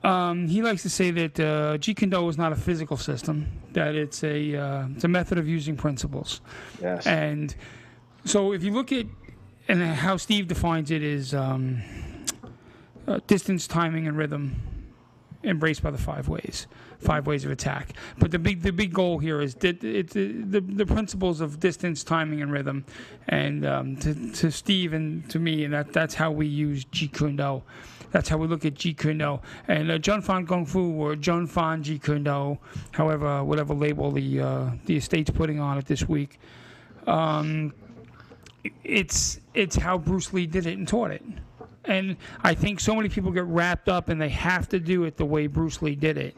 Um, 0.05 0.47
he 0.49 0.63
likes 0.63 0.83
to 0.83 0.91
say 0.91 1.11
that 1.11 1.39
uh, 1.41 1.77
Jeet 1.79 1.97
Kune 1.97 2.11
Do 2.11 2.27
is 2.29 2.39
not 2.39 2.53
a 2.53 2.57
physical 2.57 2.97
system; 2.97 3.49
that 3.73 3.95
it's 3.95 4.23
a 4.23 4.57
uh, 4.57 4.87
it's 4.95 5.05
a 5.05 5.09
method 5.09 5.39
of 5.39 5.49
using 5.49 5.77
principles. 5.77 6.41
Yes. 6.81 7.07
And 7.07 7.55
so 8.25 8.53
if 8.53 8.63
you 8.63 8.71
look 8.73 8.93
at 8.93 9.07
and 9.69 9.83
how 9.83 10.17
Steve 10.17 10.47
defines 10.49 10.91
it 10.91 11.03
is 11.03 11.35
um, 11.35 11.83
uh, 13.07 13.19
distance, 13.27 13.67
timing, 13.67 14.07
and 14.07 14.17
rhythm 14.17 14.63
embraced 15.43 15.83
by 15.83 15.91
the 15.91 15.99
five 15.99 16.29
ways, 16.29 16.67
five 16.99 17.27
ways 17.27 17.45
of 17.45 17.51
attack. 17.51 17.95
But 18.19 18.31
the 18.31 18.39
big 18.39 18.63
the 18.63 18.73
big 18.73 18.93
goal 18.93 19.19
here 19.19 19.41
is 19.41 19.55
that 19.57 19.83
it's 19.83 20.15
the, 20.15 20.61
the 20.61 20.87
principles 20.87 21.41
of 21.41 21.61
distance, 21.61 22.05
timing, 22.05 22.43
and 22.43 22.53
rhythm. 22.53 22.85
And 23.29 23.65
um, 23.65 23.97
to, 23.97 24.33
to 24.33 24.51
Steve 24.51 24.93
and 24.93 25.29
to 25.31 25.39
me, 25.39 25.65
and 25.65 25.75
that 25.75 25.93
that's 25.93 26.15
how 26.15 26.31
we 26.31 26.47
use 26.47 26.85
Jeet 26.87 27.13
Kune 27.13 27.37
Do. 27.37 27.63
That's 28.11 28.29
how 28.29 28.39
we 28.39 28.49
look 28.49 28.65
at 28.65 28.75
Jeet 28.75 28.99
Kune 28.99 29.19
Do. 29.19 29.41
And 29.69 29.91
uh, 29.91 29.99
Jun 29.99 30.21
Fan 30.21 30.47
Kung 30.47 30.67
Fu 30.67 30.93
or 30.93 31.17
Jun 31.17 31.47
Fan 31.47 31.83
Jeet 31.83 32.03
Kune 32.03 32.25
Do, 32.25 32.59
however, 32.93 33.45
whatever 33.45 33.75
label 33.75 34.11
the 34.11 34.41
uh, 34.41 34.71
the 34.87 34.97
estate's 34.97 35.31
putting 35.31 35.61
on 35.61 35.79
it 35.79 35.87
this 35.87 36.09
week. 36.09 36.39
Um, 37.07 37.73
it's 38.85 39.41
it's 39.55 39.77
how 39.77 39.97
Bruce 39.97 40.33
Lee 40.33 40.47
did 40.47 40.67
it 40.67 40.77
and 40.77 40.87
taught 40.87 41.11
it. 41.11 41.23
And 41.85 42.17
I 42.43 42.55
think 42.55 42.81
so 42.81 42.95
many 42.95 43.09
people 43.09 43.31
get 43.31 43.45
wrapped 43.45 43.89
up 43.89 44.09
and 44.09 44.21
they 44.21 44.29
have 44.29 44.69
to 44.71 44.81
do 44.81 45.05
it 45.05 45.17
the 45.17 45.25
way 45.25 45.47
Bruce 45.47 45.81
Lee 45.83 45.95
did 45.95 46.19
it. 46.19 46.37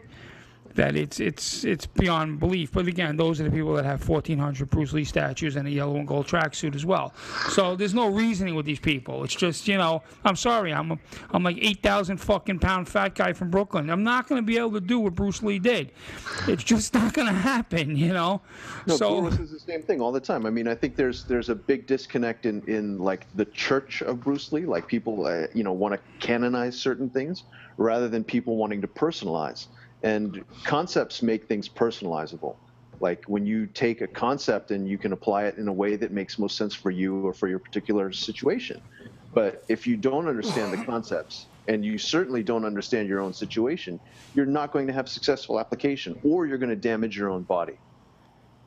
That 0.75 0.97
it's 0.97 1.21
it's 1.21 1.65
it's 1.65 1.87
beyond 1.87 2.41
belief. 2.41 2.73
But 2.73 2.87
again, 2.87 3.17
those 3.17 3.41
are 3.41 3.45
the 3.45 3.51
people 3.51 3.75
that 3.75 3.85
have 3.85 4.09
1,400 4.09 4.71
Bruce 4.71 4.93
Lee 4.93 5.05
statues 5.05 5.57
and 5.57 5.69
a 5.69 5.71
yellow 5.71 5.97
and 5.97 6.09
gold 6.09 6.27
tracksuit 6.27 6.75
as 6.75 6.87
well. 6.87 7.13
So 7.51 7.77
there's 7.77 7.95
no 7.95 8.09
reasoning 8.09 8.55
with 8.55 8.67
these 8.67 8.81
people. 8.81 9.25
It's 9.25 9.35
just 9.35 9.69
you 9.69 9.77
know, 9.77 10.03
I'm 10.25 10.37
sorry, 10.37 10.73
I'm 10.73 10.93
a, 10.93 10.99
I'm 11.31 11.43
like 11.43 11.59
8,000 11.61 12.17
fucking 12.17 12.59
pound 12.59 12.89
fat 12.89 13.15
guy 13.15 13.33
from 13.33 13.51
Brooklyn. 13.51 13.91
I'm 13.91 14.03
not 14.03 14.29
going 14.29 14.41
to 14.41 14.47
be 14.47 14.57
able 14.59 14.73
to 14.73 14.81
do 14.81 14.99
what 15.01 15.15
Bruce 15.15 15.43
Lee 15.43 15.59
did. 15.59 15.93
It's 16.49 16.65
just 16.65 16.95
not 16.95 17.13
going 17.13 17.29
to 17.29 17.35
happen. 17.35 17.97
You 17.97 18.13
know. 18.13 18.41
No, 18.87 18.97
so 18.97 19.21
Bruce 19.21 19.39
is 19.39 19.51
the 19.51 19.61
same 19.61 19.83
thing 19.83 20.01
all 20.01 20.13
the 20.13 20.21
time. 20.21 20.47
I 20.47 20.51
mean, 20.51 20.69
I 20.69 20.75
think 20.75 20.97
there's 20.97 21.25
there's 21.25 21.49
a 21.49 21.55
big 21.55 21.87
disconnect 21.87 22.47
in, 22.47 22.63
in 22.67 22.99
like 22.99 23.27
the 23.37 23.45
church 23.47 24.03
of 24.03 24.21
Bruce 24.21 24.53
Lee. 24.53 24.65
Like 24.65 24.87
people, 24.87 25.27
uh, 25.27 25.47
you 25.55 25.65
know, 25.65 25.73
want 25.73 25.95
to 25.95 26.01
canonize 26.27 26.79
certain 26.79 27.11
things 27.11 27.45
rather 27.77 28.09
than 28.09 28.25
people 28.25 28.57
wanting 28.57 28.81
to 28.81 28.89
personalize. 28.89 29.67
And 30.03 30.45
concepts 30.65 31.23
make 31.23 31.47
things 31.47 31.69
personalizable. 31.69 32.57
Like 33.01 33.25
when 33.27 33.47
you 33.47 33.67
take 33.67 34.01
a 34.01 34.07
concept 34.07 34.71
and 34.71 34.89
you 34.89 34.97
can 34.97 35.13
apply 35.13 35.45
it 35.45 35.59
in 35.59 35.69
a 35.69 35.73
way 35.73 35.97
that 35.97 36.13
makes 36.13 36.39
most 36.39 36.57
sense 36.57 36.75
for 36.75 36.91
you 36.91 37.27
or 37.27 37.33
for 37.33 37.49
your 37.49 37.59
particular 37.59 38.13
situation. 38.13 38.81
But 39.35 39.65
if 39.69 39.87
you 39.87 39.97
don't 39.97 40.29
understand 40.29 40.73
the 40.73 40.85
concepts 40.93 41.47
and 41.69 41.85
you 41.85 41.99
certainly 41.99 42.43
don't 42.43 42.65
understand 42.65 43.09
your 43.09 43.21
own 43.21 43.33
situation, 43.33 43.99
you're 44.35 44.47
not 44.47 44.73
going 44.73 44.87
to 44.87 44.93
have 44.93 45.09
successful 45.09 45.59
application 45.59 46.19
or 46.23 46.47
you're 46.47 46.59
going 46.59 46.71
to 46.71 46.77
damage 46.77 47.17
your 47.17 47.31
own 47.31 47.43
body. 47.43 47.79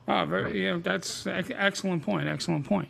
Oh, 0.08 0.24
very, 0.24 0.64
yeah, 0.64 0.78
that's 0.80 1.26
ex- 1.26 1.50
excellent 1.52 2.04
point. 2.04 2.28
Excellent 2.28 2.64
point. 2.64 2.88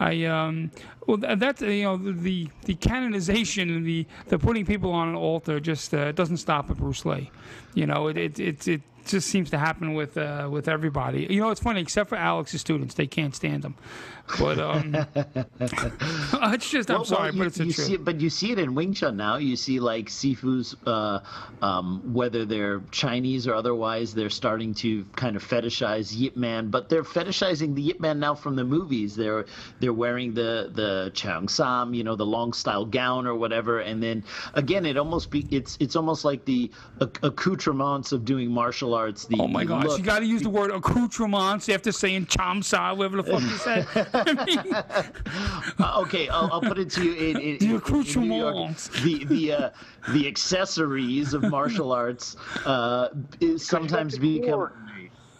I 0.00 0.24
um, 0.24 0.70
well, 1.06 1.18
th- 1.18 1.38
that's 1.38 1.62
you 1.62 1.82
know 1.84 1.96
the 1.96 2.48
the 2.64 2.74
canonization 2.74 3.74
and 3.74 3.86
the 3.86 4.06
the 4.28 4.38
putting 4.38 4.64
people 4.64 4.92
on 4.92 5.08
an 5.08 5.14
altar 5.14 5.60
just 5.60 5.92
uh, 5.92 6.12
doesn't 6.12 6.36
stop 6.38 6.70
at 6.70 6.76
Bruce 6.76 7.04
Lee. 7.04 7.30
You 7.74 7.86
know, 7.86 8.08
it 8.08 8.16
it 8.16 8.38
it, 8.38 8.68
it 8.68 8.82
just 9.06 9.28
seems 9.28 9.50
to 9.50 9.58
happen 9.58 9.94
with 9.94 10.16
uh, 10.16 10.48
with 10.50 10.68
everybody. 10.68 11.26
You 11.28 11.40
know, 11.40 11.50
it's 11.50 11.60
funny 11.60 11.80
except 11.80 12.08
for 12.08 12.16
Alex's 12.16 12.60
students; 12.60 12.94
they 12.94 13.06
can't 13.06 13.34
stand 13.34 13.64
him. 13.64 13.74
But 14.38 14.58
um, 14.58 14.94
it's 16.52 16.70
just 16.70 16.90
I'm 16.90 16.96
Well, 16.98 17.04
sorry, 17.04 17.30
well, 17.30 17.32
you, 17.32 17.38
but 17.38 17.46
it's 17.48 17.58
the 17.58 17.64
you 17.66 17.72
truth. 17.72 17.86
see 17.86 17.94
it, 17.94 18.04
but 18.04 18.20
you 18.20 18.30
see 18.30 18.52
it 18.52 18.58
in 18.58 18.74
Wing 18.74 18.92
Chun 18.94 19.16
now. 19.16 19.36
You 19.36 19.56
see 19.56 19.80
like 19.80 20.06
Sifu's, 20.06 20.76
uh, 20.86 21.20
um, 21.62 22.02
whether 22.12 22.44
they're 22.44 22.80
Chinese 22.90 23.46
or 23.46 23.54
otherwise, 23.54 24.14
they're 24.14 24.30
starting 24.30 24.74
to 24.74 25.04
kind 25.16 25.36
of 25.36 25.44
fetishize 25.46 26.16
Yip 26.16 26.36
Man. 26.36 26.68
But 26.70 26.88
they're 26.88 27.04
fetishizing 27.04 27.74
the 27.74 27.82
Yip 27.82 28.00
Man 28.00 28.18
now 28.20 28.34
from 28.34 28.56
the 28.56 28.64
movies. 28.64 29.16
They're 29.16 29.46
they're 29.80 29.92
wearing 29.92 30.34
the 30.34 30.70
the 30.74 31.10
Chang 31.14 31.48
Sam, 31.48 31.94
you 31.94 32.04
know, 32.04 32.16
the 32.16 32.26
long 32.26 32.52
style 32.52 32.84
gown 32.84 33.26
or 33.26 33.34
whatever. 33.34 33.80
And 33.80 34.02
then 34.02 34.24
again, 34.54 34.84
it 34.86 34.96
almost 34.96 35.30
be 35.30 35.46
it's 35.50 35.76
it's 35.80 35.96
almost 35.96 36.24
like 36.24 36.44
the 36.44 36.70
acc- 37.00 37.18
accoutrements 37.22 38.12
of 38.12 38.24
doing 38.24 38.50
martial 38.50 38.94
arts. 38.94 39.24
The 39.26 39.36
Oh 39.40 39.48
my 39.48 39.64
gosh! 39.64 39.84
look. 39.84 39.98
You 39.98 40.04
got 40.04 40.18
to 40.20 40.26
use 40.26 40.42
the 40.42 40.50
word 40.50 40.70
accoutrements 40.70 41.68
after 41.68 41.92
saying 41.92 42.26
chamsa, 42.26 42.96
whatever 42.96 43.22
the 43.22 43.24
fuck 43.24 43.42
you 43.42 43.56
said. 43.58 43.86
I 44.26 44.32
mean, 44.46 44.76
Uh, 45.78 46.00
okay, 46.02 46.28
I'll, 46.28 46.48
I'll 46.52 46.62
put 46.62 46.78
it 46.78 46.90
to 46.92 47.02
you 47.02 47.12
in, 47.14 47.38
in, 47.40 47.56
in- 47.56 47.82
in 48.04 48.20
New 48.20 48.30
York. 48.30 48.62
The 48.96 49.24
the 49.24 49.52
uh, 49.52 49.70
the 50.06 50.26
accessories 50.26 51.34
of 51.34 51.44
martial 51.44 51.92
arts 51.92 52.36
uh, 52.64 53.08
is 53.40 53.66
sometimes 53.66 54.18
become 54.18 54.68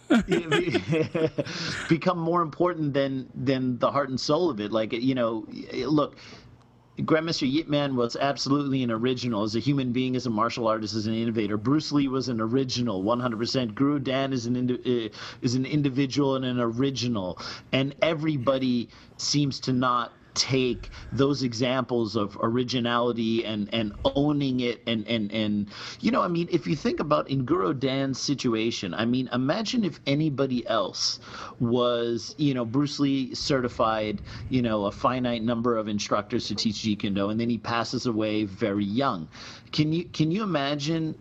become 1.87 2.17
more 2.19 2.41
important 2.41 2.93
than 2.93 3.29
than 3.35 3.77
the 3.79 3.91
heart 3.91 4.09
and 4.09 4.19
soul 4.19 4.49
of 4.49 4.59
it. 4.59 4.71
Like 4.71 4.93
you 4.93 5.15
know, 5.15 5.45
look, 5.73 6.17
Grandmaster 7.05 7.49
Yip 7.49 7.67
Man 7.67 7.95
was 7.95 8.15
absolutely 8.15 8.83
an 8.83 8.91
original 8.91 9.43
as 9.43 9.55
a 9.55 9.59
human 9.59 9.91
being, 9.91 10.15
as 10.15 10.25
a 10.25 10.29
martial 10.29 10.67
artist, 10.67 10.95
as 10.95 11.07
an 11.07 11.13
innovator. 11.13 11.57
Bruce 11.57 11.91
Lee 11.91 12.07
was 12.07 12.27
an 12.27 12.41
original, 12.41 13.03
100%. 13.03 13.73
Guru 13.73 13.99
Dan 13.99 14.33
is 14.33 14.45
an 14.45 14.55
indi- 14.55 15.07
uh, 15.07 15.09
is 15.41 15.55
an 15.55 15.65
individual 15.65 16.35
and 16.35 16.45
an 16.45 16.59
original, 16.59 17.39
and 17.71 17.95
everybody 18.01 18.89
seems 19.17 19.59
to 19.61 19.73
not 19.73 20.11
take 20.39 20.89
those 21.11 21.43
examples 21.43 22.15
of 22.15 22.37
originality 22.41 23.45
and 23.45 23.69
and 23.73 23.93
owning 24.15 24.61
it 24.61 24.81
and 24.87 25.05
and 25.07 25.31
and 25.31 25.69
you 25.99 26.11
know 26.11 26.21
i 26.21 26.27
mean 26.27 26.47
if 26.51 26.65
you 26.65 26.75
think 26.75 26.99
about 26.99 27.29
in 27.29 27.43
guru 27.45 27.73
dan's 27.73 28.19
situation 28.19 28.93
i 28.93 29.05
mean 29.05 29.29
imagine 29.33 29.83
if 29.83 29.99
anybody 30.07 30.65
else 30.67 31.19
was 31.59 32.33
you 32.37 32.53
know 32.53 32.63
bruce 32.65 32.99
lee 32.99 33.33
certified 33.35 34.21
you 34.49 34.61
know 34.61 34.85
a 34.85 34.91
finite 34.91 35.43
number 35.43 35.75
of 35.75 35.87
instructors 35.87 36.47
to 36.47 36.55
teach 36.55 36.77
jeet 36.77 36.99
kune 36.99 37.13
do 37.13 37.29
and 37.29 37.39
then 37.39 37.49
he 37.49 37.57
passes 37.57 38.05
away 38.05 38.45
very 38.45 38.85
young. 38.85 39.27
Can 39.71 39.93
you 39.93 40.05
can 40.05 40.31
you 40.31 40.43
imagine 40.43 41.15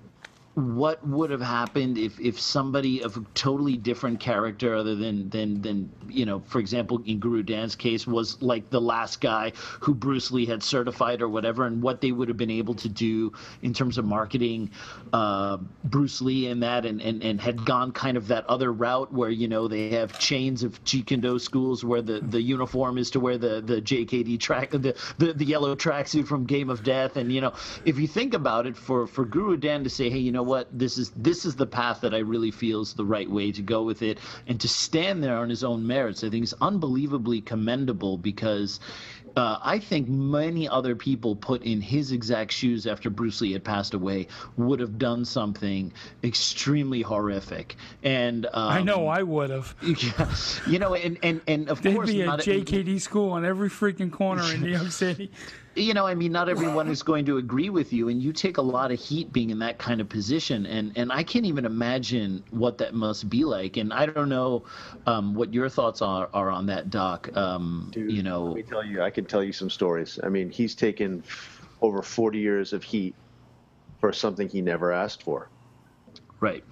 what 0.59 1.07
would 1.07 1.31
have 1.31 1.41
happened 1.41 1.97
if, 1.97 2.19
if 2.19 2.41
somebody 2.41 3.01
of 3.03 3.17
a 3.17 3.25
totally 3.35 3.77
different 3.77 4.19
character 4.19 4.75
other 4.75 4.97
than, 4.97 5.31
than 5.31 5.63
than 5.63 5.89
you 6.09 6.27
know 6.27 6.41
for 6.47 6.59
example 6.59 7.01
in 7.07 7.21
Guru 7.21 7.45
Dan's 7.45 7.77
case 7.77 8.09
was 8.09 8.43
like 8.43 8.69
the 8.69 8.81
last 8.81 9.21
guy 9.21 9.53
who 9.81 9.95
Bruce 9.95 10.33
Lee 10.33 10.47
had 10.47 10.63
certified 10.63 11.23
or 11.23 11.29
whatever 11.29 11.67
and 11.67 11.81
what 11.81 12.01
they 12.01 12.11
would 12.11 12.27
have 12.27 12.37
been 12.37 12.51
able 12.51 12.75
to 12.75 12.89
do 12.89 13.33
in 13.63 13.73
terms 13.73 13.99
of 13.99 14.05
marketing 14.05 14.71
uh, 15.13 15.59
Bruce 15.85 16.21
Lee 16.21 16.49
and 16.49 16.61
that 16.65 16.85
and, 16.85 17.01
and, 17.03 17.23
and 17.23 17.41
had 17.41 17.65
gone 17.65 17.93
kind 17.93 18.17
of 18.17 18.27
that 18.27 18.45
other 18.47 18.73
route 18.73 19.13
where 19.13 19.31
you 19.31 19.47
know 19.47 19.69
they 19.69 19.91
have 19.91 20.19
chains 20.19 20.65
of 20.65 20.83
Jeet 20.85 21.41
schools 21.41 21.85
where 21.85 22.03
the, 22.03 22.19
the 22.19 22.43
uniform 22.43 22.99
is 22.99 23.11
to 23.13 23.21
wear 23.21 23.39
the, 23.39 23.61
the 23.61 23.81
JKD 23.81 24.41
track 24.41 24.71
the, 24.71 24.97
the, 25.19 25.33
the 25.35 25.45
yellow 25.45 25.77
tracksuit 25.77 26.27
from 26.27 26.45
Game 26.47 26.69
of 26.69 26.83
Death. 26.83 27.17
And 27.17 27.33
you 27.33 27.41
know 27.41 27.53
if 27.85 27.97
you 27.97 28.09
think 28.09 28.35
about 28.35 28.67
it 28.67 28.77
for, 28.77 29.07
for 29.07 29.25
Guru 29.25 29.57
Dan 29.57 29.85
to 29.85 29.91
say 29.91 30.11
hey 30.11 30.19
you 30.19 30.33
know 30.33 30.48
what 30.49 30.67
this 30.77 30.99
is 30.99 31.11
this 31.11 31.45
is 31.45 31.55
the 31.57 31.67
path 31.67 32.01
that 32.01 32.15
I 32.15 32.19
really 32.19 32.51
feel 32.51 32.81
is 32.81 32.95
the 32.95 33.05
right 33.05 33.31
way 33.31 33.53
to 33.53 33.63
go 33.63 33.83
with 33.83 34.03
it, 34.03 34.19
and 34.47 34.61
to 34.61 34.69
stand 34.69 35.23
there 35.23 35.37
on 35.37 35.49
his 35.49 35.63
own 35.63 35.87
merits, 35.87 36.25
I 36.25 36.31
think 36.31 36.45
is 36.45 36.55
unbelievably 36.61 37.43
commendable 37.43 38.19
because. 38.19 38.81
Uh, 39.37 39.59
I 39.63 39.79
think 39.79 40.09
many 40.09 40.69
other 40.69 40.97
people 40.97 41.37
put 41.37 41.63
in 41.63 41.81
his 41.81 42.11
exact 42.11 42.51
shoes 42.51 42.89
after 42.89 43.09
Bruce 43.09 43.41
Lee 43.41 43.53
had 43.53 43.63
passed 43.63 43.95
away 43.95 44.27
would 44.57 44.81
have 44.81 44.99
done 44.99 45.25
something 45.25 45.93
extremely 46.25 47.03
horrific. 47.03 47.77
And 48.03 48.47
um, 48.47 48.53
I 48.55 48.83
know 48.83 49.07
I 49.07 49.23
would 49.23 49.51
have. 49.51 49.77
Yeah, 49.83 50.35
you 50.67 50.79
know, 50.81 50.95
and 50.95 51.19
and 51.23 51.41
and 51.47 51.69
of 51.69 51.83
There'd 51.83 51.95
course, 51.95 52.11
be 52.11 52.23
a 52.23 52.29
JKD 52.29 53.01
school 53.01 53.31
on 53.31 53.45
every 53.45 53.69
freaking 53.69 54.11
corner 54.11 54.43
in 54.53 54.63
New 54.63 54.71
York 54.71 54.91
City. 55.05 55.31
You 55.79 55.95
know, 55.95 56.07
I 56.07 56.15
mean, 56.15 56.33
not 56.33 56.49
everyone 56.49 56.89
is 56.91 57.03
going 57.03 57.25
to 57.27 57.39
agree 57.39 57.71
with 57.71 57.93
you, 57.93 58.09
and 58.09 58.23
you 58.23 58.33
take 58.33 58.57
a 58.57 58.63
lot 58.63 58.91
of 58.91 58.99
heat 58.99 59.33
being 59.33 59.51
in 59.51 59.59
that 59.61 59.79
kind 59.79 60.01
of 60.01 60.09
position, 60.09 60.67
and 60.67 60.93
and 60.97 61.13
I 61.13 61.23
can't 61.23 61.47
even 61.47 61.65
imagine 61.65 62.45
what 62.51 62.79
that 62.79 62.95
must 62.95 63.29
be 63.29 63.45
like. 63.45 63.77
And 63.77 63.93
I 63.93 64.07
don't 64.07 64.29
know 64.29 64.65
um, 65.07 65.35
what 65.35 65.55
your 65.55 65.69
thoughts 65.69 66.03
are, 66.03 66.29
are 66.33 66.51
on 66.51 66.67
that, 66.67 66.91
Doc. 66.91 67.35
Um, 67.37 67.89
Dude, 67.93 68.13
you 68.13 68.23
know, 68.23 68.47
let 68.47 68.57
me 68.57 68.63
tell 68.63 68.85
you, 68.85 69.03
I 69.03 69.11
can 69.11 69.25
tell 69.25 69.43
you 69.43 69.53
some 69.53 69.71
stories. 69.71 70.19
I 70.23 70.29
mean, 70.29 70.51
he's 70.51 70.75
taken 70.75 71.23
over 71.81 72.03
40 72.03 72.39
years 72.39 72.73
of 72.73 72.83
heat 72.83 73.15
for 74.01 74.13
something 74.13 74.49
he 74.49 74.61
never 74.63 74.93
asked 74.93 75.23
for. 75.23 75.49
right? 76.41 76.65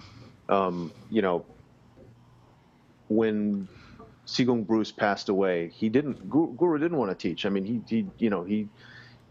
Um, 0.49 0.91
you 1.09 1.21
know, 1.21 1.45
when 3.09 3.67
Sigong 4.25 4.65
Bruce 4.65 4.91
passed 4.91 5.29
away, 5.29 5.71
he 5.73 5.89
didn't 5.89 6.29
Guru, 6.29 6.53
Guru 6.55 6.77
didn't 6.77 6.97
want 6.97 7.11
to 7.11 7.15
teach. 7.15 7.45
I 7.45 7.49
mean, 7.49 7.65
he, 7.65 7.81
he 7.87 8.05
you 8.17 8.29
know 8.29 8.43
he 8.43 8.67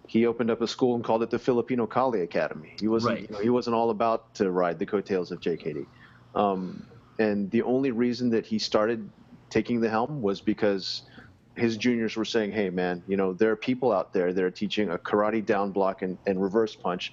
he 0.09 0.27
opened 0.27 0.51
up 0.51 0.63
a 0.63 0.69
school 0.69 0.97
and 0.97 1.05
called 1.05 1.23
it 1.25 1.31
the 1.31 1.39
Filipino 1.41 1.87
Kali 1.87 2.23
Academy. 2.23 2.77
He 2.81 2.89
wasn't 2.89 3.17
Right. 3.17 3.29
you 3.29 3.35
know, 3.35 3.41
he 3.41 3.51
wasn't 3.51 3.77
all 3.77 3.91
about 3.91 4.35
to 4.37 4.51
ride 4.51 4.79
the 4.79 4.87
coattails 4.87 5.33
of 5.33 5.41
JKD. 5.41 5.89
Um, 6.35 6.89
and 7.19 7.51
the 7.51 7.63
only 7.63 7.93
reason 7.93 8.31
that 8.31 8.47
he 8.47 8.59
started 8.61 9.13
taking 9.51 9.81
the 9.81 9.91
helm 9.91 10.23
was 10.23 10.43
because 10.43 11.03
his 11.57 11.77
juniors 11.79 12.17
were 12.17 12.25
saying, 12.27 12.53
"Hey, 12.53 12.71
man, 12.71 13.05
you 13.07 13.17
know 13.17 13.35
there 13.35 13.53
are 13.53 13.57
people 13.57 13.93
out 13.93 14.13
there 14.15 14.33
that 14.33 14.45
are 14.45 14.51
teaching 14.53 14.91
a 14.91 14.99
karate 14.99 15.45
down 15.47 15.73
block 15.73 16.03
and, 16.03 16.19
and 16.27 16.43
reverse 16.43 16.77
punch." 16.77 17.13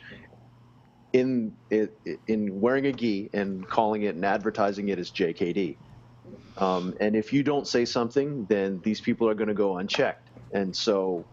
In 1.14 1.58
it, 1.72 1.92
in 2.28 2.60
wearing 2.62 2.86
a 2.88 2.94
gi 2.94 3.30
and 3.34 3.68
calling 3.70 4.04
it 4.04 4.16
and 4.16 4.26
advertising 4.26 4.90
it 4.90 5.00
as 5.00 5.12
JKD, 5.12 5.78
um, 6.58 6.94
and 7.02 7.16
if 7.16 7.34
you 7.34 7.44
don't 7.44 7.68
say 7.68 7.86
something, 7.86 8.46
then 8.48 8.82
these 8.84 9.02
people 9.02 9.30
are 9.30 9.36
going 9.36 9.50
to 9.50 9.56
go 9.56 9.78
unchecked. 9.78 10.32
And 10.54 10.76
so, 10.76 11.28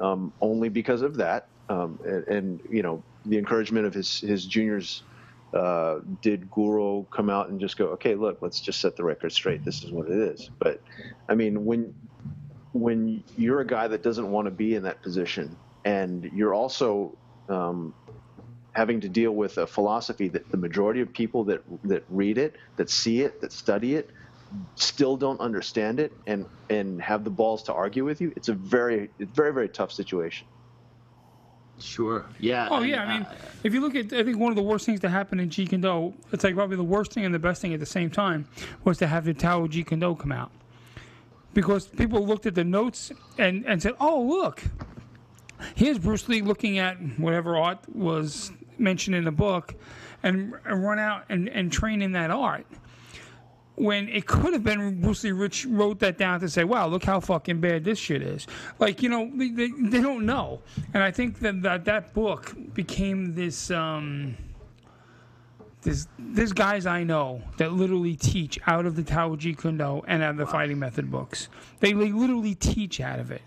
um, 0.00 0.32
only 0.40 0.68
because 0.68 1.02
of 1.02 1.16
that, 1.16 1.48
um, 1.68 1.98
and, 2.04 2.26
and 2.28 2.60
you 2.70 2.82
know, 2.82 3.02
the 3.26 3.38
encouragement 3.38 3.86
of 3.86 3.94
his 3.94 4.20
his 4.20 4.44
juniors, 4.44 5.02
uh, 5.54 6.00
did 6.20 6.50
Guru 6.50 7.04
come 7.04 7.30
out 7.30 7.48
and 7.48 7.60
just 7.60 7.76
go, 7.76 7.86
okay, 7.86 8.14
look, 8.14 8.42
let's 8.42 8.60
just 8.60 8.80
set 8.80 8.96
the 8.96 9.04
record 9.04 9.32
straight. 9.32 9.64
This 9.64 9.84
is 9.84 9.90
what 9.92 10.08
it 10.08 10.18
is. 10.18 10.50
But, 10.58 10.82
I 11.28 11.34
mean, 11.34 11.64
when 11.64 11.94
when 12.72 13.22
you're 13.36 13.60
a 13.60 13.66
guy 13.66 13.86
that 13.86 14.02
doesn't 14.02 14.28
want 14.30 14.46
to 14.46 14.50
be 14.50 14.74
in 14.74 14.82
that 14.82 15.00
position, 15.00 15.56
and 15.84 16.24
you're 16.34 16.54
also 16.54 17.16
um, 17.48 17.94
having 18.72 19.00
to 19.00 19.08
deal 19.08 19.30
with 19.30 19.58
a 19.58 19.66
philosophy 19.66 20.28
that 20.28 20.50
the 20.50 20.56
majority 20.56 21.00
of 21.00 21.12
people 21.12 21.44
that 21.44 21.62
that 21.84 22.04
read 22.08 22.36
it, 22.36 22.56
that 22.76 22.90
see 22.90 23.20
it, 23.20 23.40
that 23.40 23.52
study 23.52 23.94
it, 23.94 24.10
still 24.76 25.16
don't 25.16 25.40
understand 25.40 26.00
it 26.00 26.12
and 26.26 26.46
and 26.70 27.00
have 27.00 27.24
the 27.24 27.30
balls 27.30 27.62
to 27.64 27.72
argue 27.72 28.04
with 28.04 28.20
you, 28.20 28.32
it's 28.36 28.48
a 28.48 28.54
very 28.54 29.10
it's 29.18 29.32
very 29.32 29.52
very 29.52 29.68
tough 29.68 29.92
situation. 29.92 30.46
Sure. 31.80 32.24
Yeah. 32.38 32.68
Oh 32.70 32.76
and, 32.76 32.88
yeah, 32.88 33.02
I 33.02 33.12
mean, 33.12 33.22
uh, 33.22 33.34
if 33.64 33.74
you 33.74 33.80
look 33.80 33.96
at, 33.96 34.12
I 34.12 34.22
think 34.22 34.38
one 34.38 34.50
of 34.50 34.56
the 34.56 34.62
worst 34.62 34.86
things 34.86 35.00
to 35.00 35.08
happen 35.08 35.40
in 35.40 35.50
Jeet 35.50 35.70
Kune 35.70 35.80
Do, 35.80 36.14
it's 36.30 36.44
like 36.44 36.54
probably 36.54 36.76
the 36.76 36.84
worst 36.84 37.12
thing 37.12 37.24
and 37.24 37.34
the 37.34 37.38
best 37.40 37.60
thing 37.60 37.74
at 37.74 37.80
the 37.80 37.86
same 37.86 38.10
time, 38.10 38.46
was 38.84 38.96
to 38.98 39.08
have 39.08 39.24
the 39.24 39.34
Tao 39.34 39.66
Jeet 39.66 39.88
Kune 39.88 39.98
Do 39.98 40.14
come 40.14 40.30
out, 40.30 40.52
because 41.52 41.88
people 41.88 42.24
looked 42.24 42.46
at 42.46 42.54
the 42.54 42.62
notes 42.62 43.10
and 43.38 43.66
and 43.66 43.82
said, 43.82 43.94
oh 43.98 44.22
look, 44.22 44.62
here's 45.74 45.98
Bruce 45.98 46.28
Lee 46.28 46.42
looking 46.42 46.78
at 46.78 46.96
whatever 47.18 47.56
art 47.56 47.80
was 47.92 48.52
mentioned 48.78 49.16
in 49.16 49.24
the 49.24 49.32
book, 49.32 49.74
and, 50.22 50.54
and 50.64 50.84
run 50.84 51.00
out 51.00 51.24
and 51.28 51.48
and 51.48 51.72
train 51.72 52.02
in 52.02 52.12
that 52.12 52.30
art. 52.30 52.66
When 53.76 54.08
it 54.08 54.26
could 54.26 54.52
have 54.52 54.62
been 54.62 55.00
Bruce 55.00 55.24
Lee 55.24 55.32
Rich 55.32 55.66
wrote 55.66 55.98
that 55.98 56.16
down 56.16 56.38
to 56.40 56.48
say, 56.48 56.62
"Wow, 56.62 56.86
look 56.86 57.02
how 57.02 57.18
fucking 57.18 57.60
bad 57.60 57.82
this 57.82 57.98
shit 57.98 58.22
is." 58.22 58.46
Like 58.78 59.02
you 59.02 59.08
know, 59.08 59.30
they, 59.34 59.48
they, 59.48 59.70
they 59.70 60.00
don't 60.00 60.24
know, 60.24 60.60
and 60.92 61.02
I 61.02 61.10
think 61.10 61.40
that 61.40 61.62
that, 61.62 61.84
that 61.86 62.14
book 62.14 62.54
became 62.72 63.34
this. 63.34 63.72
Um, 63.72 64.36
there's, 65.82 66.08
there's 66.18 66.52
guys 66.52 66.86
I 66.86 67.04
know 67.04 67.42
that 67.58 67.72
literally 67.72 68.16
teach 68.16 68.58
out 68.66 68.86
of 68.86 68.96
the 68.96 69.02
Tao 69.02 69.36
Jeet 69.36 69.58
Kune 69.60 69.76
Do 69.76 70.02
and 70.06 70.22
out 70.22 70.30
of 70.30 70.36
the 70.38 70.46
fighting 70.46 70.78
method 70.78 71.10
books. 71.10 71.48
They, 71.80 71.92
they 71.92 72.10
literally 72.10 72.54
teach 72.54 73.00
out 73.00 73.18
of 73.18 73.30
it, 73.30 73.42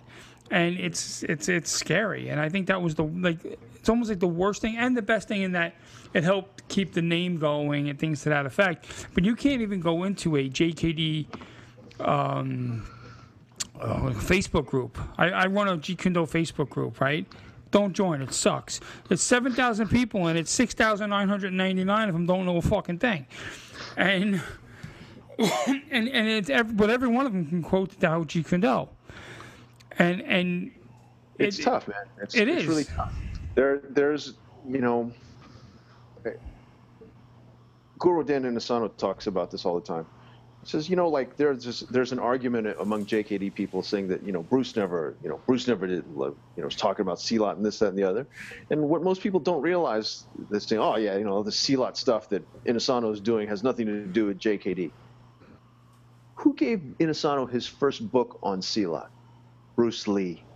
and 0.52 0.78
it's 0.78 1.24
it's 1.24 1.50
it's 1.50 1.72
scary. 1.72 2.30
And 2.30 2.40
I 2.40 2.50
think 2.50 2.68
that 2.68 2.82
was 2.82 2.96
the 2.96 3.06
like 3.06 3.58
it's 3.88 3.90
almost 3.90 4.10
like 4.10 4.20
the 4.20 4.28
worst 4.28 4.62
thing 4.62 4.76
and 4.76 4.98
the 4.98 5.02
best 5.02 5.30
thing 5.30 5.44
in 5.44 5.54
that 5.54 5.74
it 6.14 6.22
helped 6.26 6.68
keep 6.68 6.92
the 6.92 7.02
name 7.02 7.38
going 7.38 7.88
and 7.88 7.98
things 7.98 8.22
to 8.24 8.28
that 8.30 8.46
effect. 8.46 8.86
But 9.14 9.24
you 9.24 9.34
can't 9.34 9.62
even 9.62 9.80
go 9.80 10.04
into 10.04 10.36
a 10.36 10.50
JKD 10.50 11.26
um, 12.02 12.86
uh, 13.80 14.10
Facebook 14.10 14.66
group. 14.66 14.98
I, 15.18 15.30
I 15.30 15.46
run 15.46 15.70
a 15.70 15.78
Jeet 15.78 16.00
Kune 16.00 16.12
Do 16.12 16.26
Facebook 16.26 16.68
group, 16.68 17.00
right? 17.00 17.26
Don't 17.72 17.94
join. 17.94 18.22
It 18.22 18.34
sucks. 18.34 18.82
It's 19.10 19.24
7,000 19.24 19.88
people 19.88 20.28
and 20.28 20.38
it's 20.38 20.52
6,999 20.52 22.10
of 22.10 22.14
them 22.14 22.26
don't 22.26 22.46
know 22.46 22.58
a 22.58 22.62
fucking 22.62 23.00
thing. 23.00 23.26
And 23.96 24.42
and 25.40 26.10
and 26.10 26.28
it's 26.28 26.50
every, 26.50 26.74
but 26.74 26.90
every 26.90 27.08
one 27.08 27.26
of 27.26 27.32
them 27.32 27.46
can 27.46 27.64
quote 27.64 27.92
the 27.92 28.06
Tao 28.06 28.24
Jeet 28.24 28.50
Kune 28.50 28.60
Do. 28.60 28.90
And 29.98 30.22
and 30.24 30.72
It's 31.40 31.58
It- 31.58 31.64
tough, 31.64 31.88
man. 31.88 31.96
It's, 32.22 32.36
it 32.36 32.50
it's 32.50 32.64
is. 32.64 32.68
really 32.68 32.84
tough. 32.84 33.14
There, 33.58 33.84
there's, 33.92 34.40
you 34.68 34.82
know, 34.82 35.14
Guru 38.00 38.24
Dan 38.26 38.44
Inosanto 38.44 38.98
talks 38.98 39.28
about 39.28 39.52
this 39.52 39.66
all 39.66 39.76
the 39.76 39.86
time. 39.86 40.08
He 40.64 40.68
says, 40.68 40.90
you 40.90 40.98
know, 40.98 41.10
like 41.10 41.38
there's 41.38 41.64
this, 41.66 41.82
there's 41.92 42.12
an 42.14 42.20
argument 42.20 42.68
among 42.80 43.08
JKD 43.08 43.56
people 43.56 43.84
saying 43.84 44.10
that 44.10 44.26
you 44.26 44.34
know 44.34 44.44
Bruce 44.44 44.76
never, 44.76 45.20
you 45.24 45.30
know, 45.30 45.42
Bruce 45.48 45.68
never 45.68 45.88
did, 45.88 46.06
you 46.08 46.36
know, 46.58 46.66
was 46.66 46.76
talking 46.76 47.04
about 47.04 47.20
Silat 47.20 47.58
and 47.58 47.66
this, 47.66 47.80
that, 47.80 47.90
and 47.90 48.00
the 48.00 48.04
other. 48.04 48.30
And 48.72 48.82
what 48.90 49.04
most 49.04 49.22
people 49.24 49.42
don't 49.42 49.62
realize 49.64 50.28
is 50.52 50.68
saying, 50.68 50.82
oh 50.82 50.98
yeah, 50.98 51.18
you 51.18 51.26
know, 51.26 51.44
the 51.44 51.52
Silat 51.52 51.98
stuff 51.98 52.30
that 52.30 52.48
Inosanto 52.68 53.14
is 53.14 53.22
doing 53.22 53.48
has 53.50 53.64
nothing 53.64 53.88
to 53.88 54.08
do 54.08 54.28
with 54.28 54.40
JKD. 54.40 54.94
Who 56.40 56.56
gave 56.56 56.80
Inosanto 57.00 57.52
his 57.52 57.68
first 57.68 58.10
book 58.12 58.40
on 58.44 58.62
Silat? 58.62 59.08
Bruce 59.78 60.08
Lee. 60.08 60.47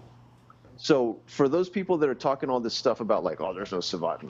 So 0.82 1.20
for 1.28 1.48
those 1.48 1.70
people 1.70 2.00
that 2.00 2.10
are 2.10 2.16
talking 2.16 2.50
all 2.50 2.60
this 2.60 2.74
stuff 2.74 3.02
about 3.02 3.24
like, 3.24 3.40
oh, 3.40 3.54
there's 3.54 3.72
no 3.72 3.78
Savat, 3.78 4.28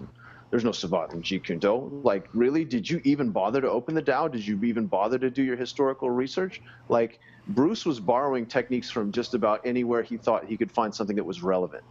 There's 0.50 0.66
no 0.66 0.72
Savate 0.72 1.14
in 1.14 1.22
Jeet 1.22 1.46
Kune 1.46 1.60
Do. 1.60 2.02
Like, 2.04 2.28
really? 2.34 2.66
Did 2.66 2.90
you 2.90 3.00
even 3.06 3.30
bother 3.30 3.62
to 3.62 3.70
open 3.70 3.96
the 3.96 4.02
Tao? 4.02 4.28
Did 4.28 4.46
you 4.46 4.62
even 4.66 4.86
bother 4.86 5.18
to 5.18 5.30
do 5.30 5.44
your 5.44 5.56
historical 5.56 6.10
research? 6.10 6.62
Like, 6.90 7.20
Bruce 7.48 7.86
was 7.86 8.02
borrowing 8.02 8.46
techniques 8.46 8.92
from 8.92 9.14
just 9.14 9.34
about 9.34 9.66
anywhere 9.66 10.04
he 10.04 10.18
thought 10.18 10.44
he 10.44 10.58
could 10.58 10.74
find 10.74 10.94
something 10.94 11.16
that 11.16 11.24
was 11.24 11.42
relevant, 11.42 11.86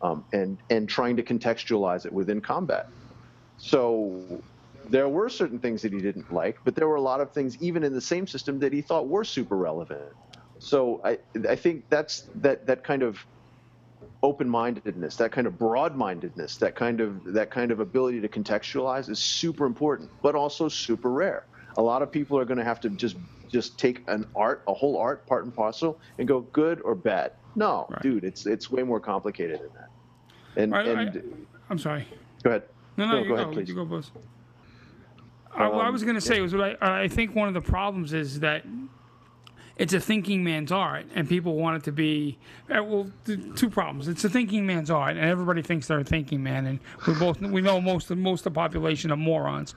um, 0.00 0.24
and 0.32 0.56
and 0.70 0.88
trying 0.88 1.16
to 1.16 1.22
contextualize 1.22 2.06
it 2.06 2.12
within 2.12 2.40
combat. 2.40 2.88
So 3.58 4.42
there 4.88 5.10
were 5.10 5.28
certain 5.28 5.58
things 5.58 5.82
that 5.82 5.92
he 5.92 6.00
didn't 6.00 6.32
like, 6.32 6.56
but 6.64 6.74
there 6.74 6.88
were 6.88 6.96
a 6.96 7.02
lot 7.02 7.20
of 7.20 7.32
things 7.32 7.62
even 7.62 7.84
in 7.84 7.92
the 7.92 8.00
same 8.00 8.26
system 8.26 8.60
that 8.60 8.72
he 8.72 8.80
thought 8.80 9.08
were 9.08 9.24
super 9.24 9.58
relevant. 9.58 10.10
So 10.58 11.02
I 11.04 11.18
I 11.46 11.56
think 11.56 11.90
that's 11.90 12.30
that 12.36 12.64
that 12.64 12.82
kind 12.82 13.02
of 13.02 13.18
open-mindedness, 14.24 15.16
that 15.16 15.30
kind 15.30 15.46
of 15.46 15.58
broad-mindedness, 15.58 16.56
that 16.56 16.74
kind 16.74 17.00
of 17.02 17.24
that 17.24 17.50
kind 17.50 17.70
of 17.70 17.78
ability 17.78 18.22
to 18.22 18.28
contextualize 18.28 19.10
is 19.10 19.18
super 19.18 19.66
important, 19.66 20.10
but 20.22 20.34
also 20.34 20.66
super 20.66 21.10
rare. 21.10 21.44
A 21.76 21.82
lot 21.82 22.00
of 22.00 22.10
people 22.10 22.38
are 22.38 22.46
going 22.46 22.56
to 22.56 22.64
have 22.64 22.80
to 22.80 22.88
just 22.88 23.16
just 23.48 23.78
take 23.78 24.02
an 24.08 24.26
art, 24.34 24.62
a 24.66 24.72
whole 24.72 24.96
art, 24.96 25.26
part 25.26 25.44
and 25.44 25.54
parcel, 25.54 26.00
and 26.18 26.26
go 26.26 26.40
good 26.40 26.80
or 26.80 26.94
bad. 26.94 27.32
No, 27.54 27.86
right. 27.90 28.02
dude, 28.02 28.24
it's 28.24 28.46
it's 28.46 28.70
way 28.70 28.82
more 28.82 28.98
complicated 28.98 29.60
than 29.60 29.70
that. 29.74 29.90
And, 30.56 30.74
and 30.74 31.38
I, 31.68 31.72
am 31.72 31.78
sorry. 31.78 32.08
Go 32.42 32.50
ahead. 32.50 32.62
No, 32.96 33.06
no, 33.06 33.12
no 33.12 33.18
you 33.18 33.24
go, 33.24 33.28
go 33.28 33.42
ahead, 33.42 33.52
please. 33.52 33.68
You 33.68 33.74
go, 33.74 33.84
boss. 33.84 34.10
Um, 35.54 35.62
I, 35.62 35.66
I 35.66 35.90
was 35.90 36.02
going 36.02 36.14
to 36.14 36.20
say 36.20 36.40
was 36.40 36.54
what 36.54 36.82
I, 36.82 37.02
I 37.02 37.08
think 37.08 37.34
one 37.34 37.46
of 37.48 37.54
the 37.54 37.60
problems 37.60 38.14
is 38.14 38.40
that 38.40 38.64
it's 39.76 39.92
a 39.92 40.00
thinking 40.00 40.44
man's 40.44 40.70
art, 40.70 41.06
and 41.14 41.28
people 41.28 41.56
want 41.56 41.78
it 41.78 41.84
to 41.84 41.92
be. 41.92 42.38
Uh, 42.70 42.82
well, 42.82 43.10
two 43.24 43.68
problems. 43.68 44.08
It's 44.08 44.24
a 44.24 44.28
thinking 44.28 44.66
man's 44.66 44.90
art, 44.90 45.16
and 45.16 45.24
everybody 45.28 45.62
thinks 45.62 45.88
they're 45.88 45.98
a 45.98 46.04
thinking 46.04 46.42
man, 46.42 46.66
and 46.66 46.80
we 47.06 47.14
both 47.14 47.40
we 47.40 47.60
know 47.60 47.80
most 47.80 48.10
of 48.10 48.18
most 48.18 48.46
of 48.46 48.52
the 48.52 48.58
population 48.58 49.10
are 49.10 49.16
morons. 49.16 49.74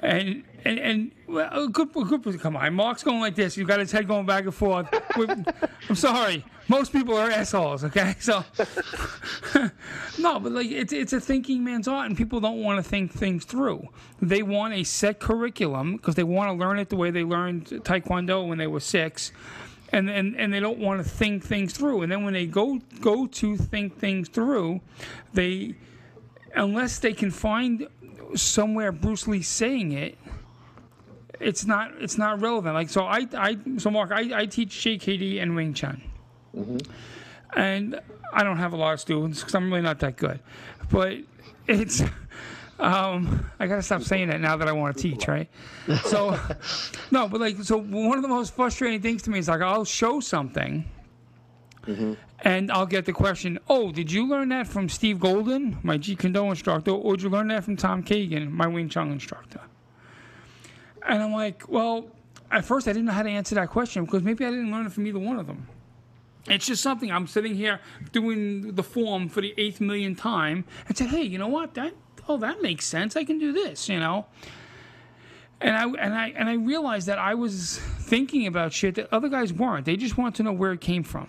And 0.00 0.44
and 0.64 0.78
and 0.78 1.12
well, 1.26 1.68
good, 1.68 1.92
good. 1.92 2.40
Come 2.40 2.56
on, 2.56 2.74
Mark's 2.74 3.02
going 3.02 3.20
like 3.20 3.34
this. 3.34 3.56
You 3.56 3.64
got 3.64 3.80
his 3.80 3.90
head 3.90 4.06
going 4.06 4.26
back 4.26 4.44
and 4.44 4.54
forth. 4.54 4.88
I'm 5.88 5.94
sorry. 5.94 6.44
Most 6.68 6.92
people 6.92 7.16
are 7.16 7.30
assholes. 7.30 7.82
Okay, 7.82 8.14
so 8.20 8.44
no, 10.18 10.38
but 10.38 10.52
like 10.52 10.70
it's 10.70 10.92
it's 10.92 11.12
a 11.12 11.20
thinking 11.20 11.64
man's 11.64 11.88
art, 11.88 12.06
and 12.06 12.16
people 12.16 12.40
don't 12.40 12.62
want 12.62 12.82
to 12.82 12.88
think 12.88 13.12
things 13.12 13.44
through. 13.44 13.88
They 14.20 14.42
want 14.42 14.74
a 14.74 14.84
set 14.84 15.18
curriculum 15.18 15.96
because 15.96 16.14
they 16.14 16.24
want 16.24 16.50
to 16.50 16.52
learn 16.54 16.78
it 16.78 16.90
the 16.90 16.96
way 16.96 17.10
they 17.10 17.24
learned 17.24 17.66
Taekwondo 17.66 18.46
when 18.46 18.58
they 18.58 18.66
were 18.66 18.80
six. 18.80 19.32
And, 19.90 20.10
and, 20.10 20.36
and 20.36 20.52
they 20.52 20.60
don't 20.60 20.80
want 20.80 21.02
to 21.02 21.08
think 21.08 21.42
things 21.42 21.72
through. 21.72 22.02
And 22.02 22.12
then 22.12 22.22
when 22.22 22.34
they 22.34 22.44
go 22.44 22.78
go 23.00 23.26
to 23.26 23.56
think 23.56 23.98
things 23.98 24.28
through, 24.28 24.82
they 25.32 25.76
unless 26.54 26.98
they 26.98 27.12
can 27.12 27.30
find 27.30 27.88
somewhere 28.34 28.92
Bruce 28.92 29.26
Lee 29.26 29.42
saying 29.42 29.92
it, 29.92 30.18
it's 31.40 31.64
not 31.64 31.92
it's 32.00 32.18
not 32.18 32.40
relevant. 32.40 32.74
Like 32.74 32.90
so, 32.90 33.04
I, 33.04 33.26
I 33.36 33.56
so 33.78 33.90
Mark, 33.90 34.10
I, 34.12 34.40
I 34.40 34.46
teach 34.46 34.70
JKD 34.70 35.40
and 35.42 35.54
Wing 35.54 35.74
Chun, 35.74 36.02
mm-hmm. 36.54 36.78
and 37.58 38.00
I 38.32 38.42
don't 38.42 38.58
have 38.58 38.72
a 38.72 38.76
lot 38.76 38.94
of 38.94 39.00
students 39.00 39.40
because 39.40 39.54
I'm 39.54 39.70
really 39.70 39.82
not 39.82 40.00
that 40.00 40.16
good, 40.16 40.40
but 40.90 41.18
it's. 41.66 42.02
Um, 42.80 43.44
I 43.58 43.66
gotta 43.66 43.82
stop 43.82 44.02
saying 44.02 44.28
that 44.28 44.40
now 44.40 44.56
that 44.56 44.68
I 44.68 44.70
want 44.72 44.96
to 44.96 45.02
teach, 45.02 45.26
right? 45.26 45.48
So, 46.04 46.38
no, 47.10 47.26
but 47.26 47.40
like, 47.40 47.56
so 47.64 47.76
one 47.76 48.16
of 48.16 48.22
the 48.22 48.28
most 48.28 48.54
frustrating 48.54 49.02
things 49.02 49.22
to 49.22 49.30
me 49.30 49.40
is 49.40 49.48
like 49.48 49.62
I'll 49.62 49.84
show 49.84 50.20
something, 50.20 50.84
mm-hmm. 51.86 52.14
And 52.40 52.70
I'll 52.70 52.86
get 52.86 53.04
the 53.04 53.12
question, 53.12 53.58
oh, 53.68 53.90
did 53.90 54.12
you 54.12 54.28
learn 54.28 54.50
that 54.50 54.68
from 54.68 54.88
Steve 54.88 55.18
Golden, 55.18 55.78
my 55.82 55.98
Jeet 55.98 56.20
Kune 56.20 56.32
Do 56.32 56.48
instructor, 56.50 56.92
or 56.92 57.16
did 57.16 57.24
you 57.24 57.30
learn 57.30 57.48
that 57.48 57.64
from 57.64 57.76
Tom 57.76 58.02
Kagan, 58.02 58.50
my 58.50 58.66
Wing 58.66 58.88
Chun 58.88 59.10
instructor? 59.10 59.60
And 61.06 61.22
I'm 61.22 61.32
like, 61.32 61.68
well, 61.68 62.06
at 62.50 62.64
first 62.64 62.86
I 62.86 62.92
didn't 62.92 63.06
know 63.06 63.12
how 63.12 63.22
to 63.22 63.30
answer 63.30 63.54
that 63.56 63.70
question 63.70 64.04
because 64.04 64.22
maybe 64.22 64.44
I 64.44 64.50
didn't 64.50 64.70
learn 64.70 64.86
it 64.86 64.92
from 64.92 65.06
either 65.06 65.18
one 65.18 65.38
of 65.38 65.46
them. 65.46 65.66
It's 66.46 66.66
just 66.66 66.82
something 66.82 67.10
I'm 67.10 67.26
sitting 67.26 67.54
here 67.54 67.80
doing 68.12 68.74
the 68.74 68.82
form 68.82 69.28
for 69.28 69.40
the 69.40 69.54
eighth 69.58 69.80
million 69.80 70.14
time 70.14 70.64
and 70.86 70.96
said, 70.96 71.08
hey, 71.08 71.22
you 71.22 71.38
know 71.38 71.48
what? 71.48 71.74
That 71.74 71.92
oh, 72.28 72.36
that 72.38 72.62
makes 72.62 72.86
sense. 72.86 73.16
I 73.16 73.24
can 73.24 73.38
do 73.38 73.52
this, 73.52 73.88
you 73.88 73.98
know. 73.98 74.26
And 75.60 75.76
I 75.76 75.84
and 75.84 76.14
I 76.14 76.28
and 76.36 76.48
I 76.48 76.54
realized 76.54 77.08
that 77.08 77.18
I 77.18 77.34
was 77.34 77.78
thinking 77.78 78.46
about 78.46 78.72
shit 78.72 78.94
that 78.94 79.12
other 79.12 79.28
guys 79.28 79.52
weren't. 79.52 79.84
They 79.84 79.96
just 79.96 80.16
want 80.16 80.36
to 80.36 80.42
know 80.42 80.52
where 80.52 80.72
it 80.72 80.80
came 80.80 81.02
from. 81.02 81.28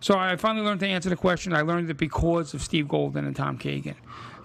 So 0.00 0.18
I 0.18 0.36
finally 0.36 0.64
learned 0.64 0.80
to 0.80 0.86
answer 0.86 1.08
the 1.08 1.16
question. 1.16 1.52
I 1.52 1.62
learned 1.62 1.90
it 1.90 1.96
because 1.96 2.54
of 2.54 2.62
Steve 2.62 2.88
Golden 2.88 3.24
and 3.24 3.34
Tom 3.34 3.58
Kagan. 3.58 3.96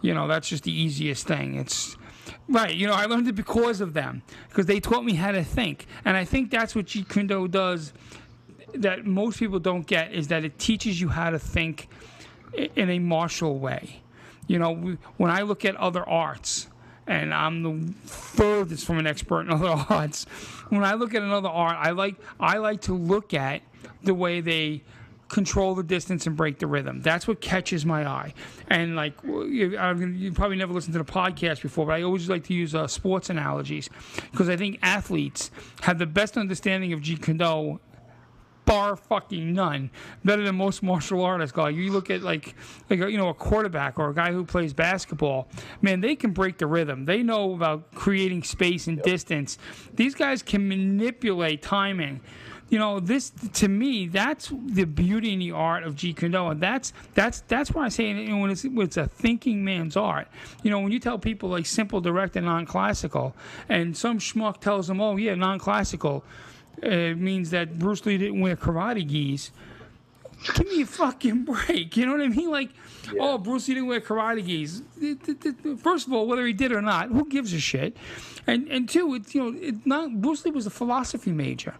You 0.01 0.13
know, 0.13 0.27
that's 0.27 0.49
just 0.49 0.63
the 0.63 0.71
easiest 0.71 1.27
thing. 1.27 1.55
It's 1.55 1.97
right. 2.47 2.73
You 2.73 2.87
know, 2.87 2.93
I 2.93 3.05
learned 3.05 3.27
it 3.27 3.35
because 3.35 3.81
of 3.81 3.93
them 3.93 4.23
because 4.49 4.65
they 4.65 4.79
taught 4.79 5.05
me 5.05 5.13
how 5.13 5.31
to 5.31 5.43
think, 5.43 5.85
and 6.05 6.17
I 6.17 6.25
think 6.25 6.49
that's 6.49 6.75
what 6.75 6.85
Jeet 6.85 7.09
Kune 7.09 7.27
Do 7.27 7.47
does 7.47 7.93
that 8.73 9.05
most 9.05 9.37
people 9.37 9.59
don't 9.59 9.85
get 9.85 10.13
is 10.13 10.29
that 10.29 10.45
it 10.45 10.57
teaches 10.57 10.99
you 11.01 11.09
how 11.09 11.29
to 11.29 11.37
think 11.37 11.89
in 12.75 12.89
a 12.89 12.99
martial 12.99 13.59
way. 13.59 14.01
You 14.47 14.59
know, 14.59 14.97
when 15.17 15.29
I 15.29 15.41
look 15.41 15.65
at 15.65 15.75
other 15.75 16.07
arts, 16.07 16.67
and 17.07 17.33
I'm 17.33 17.63
the 17.63 17.93
furthest 18.07 18.85
from 18.85 18.99
an 18.99 19.07
expert 19.07 19.41
in 19.41 19.49
other 19.51 19.85
arts. 19.89 20.25
When 20.69 20.83
I 20.83 20.93
look 20.93 21.13
at 21.13 21.21
another 21.21 21.49
art, 21.49 21.77
I 21.79 21.91
like 21.91 22.15
I 22.39 22.57
like 22.57 22.81
to 22.81 22.93
look 22.93 23.33
at 23.33 23.61
the 24.03 24.13
way 24.13 24.41
they 24.41 24.83
control 25.31 25.73
the 25.75 25.83
distance 25.83 26.27
and 26.27 26.35
break 26.35 26.59
the 26.59 26.67
rhythm. 26.67 27.01
That's 27.01 27.27
what 27.27 27.39
catches 27.39 27.85
my 27.85 28.05
eye. 28.05 28.33
And 28.67 28.95
like 28.95 29.13
you, 29.23 30.31
probably 30.35 30.57
never 30.57 30.73
listened 30.73 30.93
to 30.93 30.99
the 30.99 31.11
podcast 31.11 31.61
before, 31.61 31.85
but 31.85 31.93
I 31.93 32.03
always 32.03 32.29
like 32.29 32.43
to 32.45 32.53
use 32.53 32.75
uh, 32.75 32.85
sports 32.87 33.29
analogies. 33.29 33.89
Because 34.31 34.49
I 34.49 34.57
think 34.57 34.77
athletes 34.83 35.49
have 35.81 35.99
the 35.99 36.05
best 36.05 36.37
understanding 36.37 36.91
of 36.91 36.99
Jeet 36.99 37.23
Kune 37.23 37.37
Do 37.37 37.79
bar 38.63 38.95
fucking 38.95 39.53
none 39.53 39.89
better 40.23 40.43
than 40.43 40.55
most 40.55 40.83
martial 40.83 41.23
artists 41.23 41.51
go 41.51 41.65
you 41.65 41.91
look 41.91 42.11
at 42.11 42.21
like 42.21 42.53
like 42.91 42.99
you 42.99 43.17
know 43.17 43.29
a 43.29 43.33
quarterback 43.33 43.97
or 43.97 44.09
a 44.09 44.13
guy 44.13 44.31
who 44.31 44.45
plays 44.45 44.71
basketball 44.71 45.49
man 45.81 45.99
they 45.99 46.15
can 46.15 46.31
break 46.31 46.59
the 46.59 46.67
rhythm. 46.67 47.05
They 47.05 47.23
know 47.23 47.55
about 47.55 47.93
creating 47.95 48.43
space 48.43 48.85
and 48.85 49.01
distance. 49.01 49.57
These 49.95 50.13
guys 50.13 50.43
can 50.43 50.67
manipulate 50.69 51.63
timing 51.63 52.21
you 52.71 52.79
know, 52.79 53.01
this 53.01 53.33
to 53.55 53.67
me, 53.67 54.07
that's 54.07 54.49
the 54.49 54.85
beauty 54.85 55.33
and 55.33 55.41
the 55.41 55.51
art 55.51 55.83
of 55.83 55.95
Jeet 55.95 56.15
Kune 56.15 56.31
Do, 56.31 56.47
and 56.47 56.61
that's 56.61 56.93
that's 57.13 57.41
that's 57.41 57.71
why 57.71 57.83
I 57.83 57.89
say 57.89 58.07
you 58.11 58.29
know, 58.29 58.37
when 58.37 58.49
it's 58.49 58.63
when 58.63 58.87
it's 58.87 58.95
a 58.95 59.07
thinking 59.07 59.65
man's 59.65 59.97
art. 59.97 60.29
You 60.63 60.71
know, 60.71 60.79
when 60.79 60.93
you 60.93 60.99
tell 60.99 61.19
people 61.19 61.49
like 61.49 61.65
simple, 61.65 61.99
direct, 61.99 62.37
and 62.37 62.45
non-classical, 62.45 63.35
and 63.67 63.95
some 63.95 64.19
schmuck 64.19 64.61
tells 64.61 64.87
them, 64.87 65.01
"Oh 65.01 65.17
yeah, 65.17 65.35
non-classical," 65.35 66.23
uh, 66.81 66.89
means 66.89 67.49
that 67.49 67.77
Bruce 67.77 68.05
Lee 68.05 68.17
didn't 68.17 68.39
wear 68.39 68.55
karate 68.55 69.05
gis. 69.05 69.51
Give 70.55 70.65
me 70.69 70.83
a 70.83 70.85
fucking 70.85 71.43
break. 71.43 71.97
You 71.97 72.05
know 72.05 72.13
what 72.13 72.21
I 72.21 72.29
mean? 72.29 72.49
Like, 72.49 72.69
yeah. 73.13 73.19
oh, 73.19 73.37
Bruce 73.37 73.67
Lee 73.67 73.73
didn't 73.73 73.89
wear 73.89 73.99
karate 73.99 74.45
gis. 74.45 74.81
First 75.83 76.07
of 76.07 76.13
all, 76.13 76.25
whether 76.25 76.47
he 76.47 76.53
did 76.53 76.71
or 76.71 76.81
not, 76.81 77.09
who 77.09 77.27
gives 77.27 77.51
a 77.51 77.59
shit? 77.59 77.97
And 78.47 78.69
and 78.69 78.87
two, 78.87 79.13
it's 79.15 79.35
you 79.35 79.43
know, 79.43 79.59
it 79.59 79.85
not 79.85 80.21
Bruce 80.21 80.45
Lee 80.45 80.51
was 80.51 80.65
a 80.65 80.71
philosophy 80.71 81.33
major. 81.33 81.75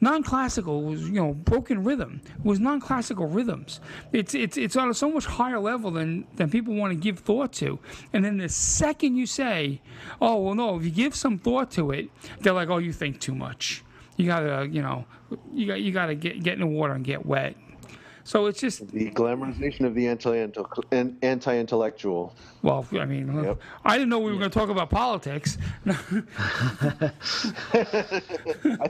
Non-classical 0.00 0.82
was 0.82 1.08
you 1.08 1.14
know 1.14 1.34
broken 1.34 1.82
rhythm. 1.84 2.20
Was 2.44 2.60
non-classical 2.60 3.26
rhythms. 3.26 3.80
It's 4.12 4.34
it's 4.34 4.56
it's 4.56 4.76
on 4.76 4.88
a 4.88 4.94
so 4.94 5.10
much 5.10 5.26
higher 5.26 5.58
level 5.58 5.90
than 5.90 6.26
than 6.36 6.50
people 6.50 6.74
want 6.74 6.92
to 6.92 6.98
give 6.98 7.18
thought 7.18 7.52
to. 7.54 7.78
And 8.12 8.24
then 8.24 8.38
the 8.38 8.48
second 8.48 9.16
you 9.16 9.26
say, 9.26 9.80
"Oh 10.20 10.40
well, 10.40 10.54
no," 10.54 10.76
if 10.76 10.84
you 10.84 10.90
give 10.90 11.14
some 11.14 11.38
thought 11.38 11.70
to 11.72 11.90
it, 11.90 12.10
they're 12.40 12.52
like, 12.52 12.68
"Oh, 12.68 12.78
you 12.78 12.92
think 12.92 13.20
too 13.20 13.34
much. 13.34 13.82
You 14.16 14.26
gotta 14.26 14.68
you 14.70 14.82
know 14.82 15.04
you 15.52 15.66
got 15.66 15.80
you 15.80 15.92
gotta 15.92 16.14
get 16.14 16.42
get 16.42 16.54
in 16.54 16.60
the 16.60 16.66
water 16.66 16.94
and 16.94 17.04
get 17.04 17.26
wet." 17.26 17.56
So 18.28 18.44
it's 18.44 18.60
just 18.60 18.86
the 18.88 19.10
glamorization 19.12 19.86
of 19.86 19.94
the 19.94 20.06
anti-intellectual. 21.22 22.34
Well, 22.60 22.86
I 22.92 23.06
mean, 23.06 23.42
yep. 23.42 23.58
I 23.86 23.96
didn't 23.96 24.10
know 24.10 24.18
we 24.18 24.32
were 24.32 24.36
going 24.36 24.50
to 24.50 24.58
talk 24.58 24.68
about 24.68 24.90
politics. 24.90 25.56
I 25.86 25.94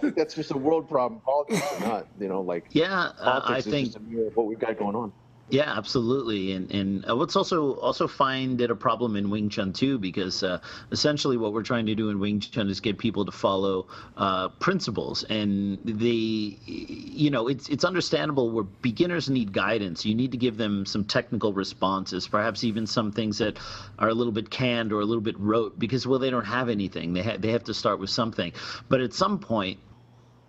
think 0.01 0.16
that's 0.16 0.34
just 0.34 0.51
a 0.51 0.57
world 0.57 0.89
problem. 0.89 1.20
Politics 1.20 1.62
is 1.72 1.80
not, 1.82 2.09
you 2.18 2.26
know, 2.26 2.41
like 2.41 2.64
yeah. 2.72 3.12
Uh, 3.20 3.43
I 3.45 3.61
think 3.61 3.95
what 4.34 4.47
we've 4.47 4.59
got 4.59 4.76
going 4.76 4.97
on. 4.97 5.12
Yeah, 5.51 5.72
absolutely, 5.78 6.53
and 6.53 6.70
and 6.70 7.07
uh, 7.07 7.14
let's 7.14 7.34
also 7.34 7.76
also 7.76 8.07
find 8.07 8.61
it 8.61 8.70
a 8.70 8.76
problem 8.76 9.16
in 9.16 9.30
Wing 9.30 9.49
Chun 9.49 9.72
too, 9.72 9.99
because 9.99 10.42
uh, 10.42 10.61
essentially 10.90 11.38
what 11.38 11.55
we're 11.55 11.62
trying 11.62 11.86
to 11.86 11.94
do 11.94 12.11
in 12.11 12.20
Wing 12.20 12.38
Chun 12.40 12.68
is 12.68 12.80
get 12.80 12.99
people 12.99 13.24
to 13.24 13.32
follow 13.32 13.86
uh, 14.18 14.49
principles, 14.61 15.24
and 15.24 15.78
they, 15.84 16.59
you 16.66 17.30
know, 17.30 17.49
it's 17.49 17.70
it's 17.70 17.82
understandable 17.84 18.51
where 18.51 18.64
beginners 18.64 19.30
need 19.30 19.55
guidance. 19.55 20.05
You 20.05 20.14
need 20.14 20.32
to 20.32 20.38
give 20.38 20.59
them 20.59 20.84
some 20.84 21.05
technical 21.05 21.55
responses, 21.55 22.28
perhaps 22.28 22.62
even 22.62 22.86
some 22.86 23.11
things 23.11 23.38
that 23.38 23.59
are 23.99 24.11
a 24.11 24.14
little 24.14 24.34
bit 24.34 24.51
canned 24.51 24.92
or 24.92 25.01
a 25.01 25.07
little 25.07 25.22
bit 25.22 25.38
rote, 25.40 25.78
because 25.78 26.07
well 26.07 26.18
they 26.18 26.28
don't 26.28 26.44
have 26.44 26.68
anything. 26.68 27.14
They 27.14 27.22
ha- 27.22 27.38
they 27.38 27.53
have 27.53 27.64
to 27.64 27.74
start 27.74 28.01
with 28.01 28.11
something, 28.11 28.53
but 28.90 29.01
at 29.01 29.14
some 29.14 29.38
point 29.38 29.78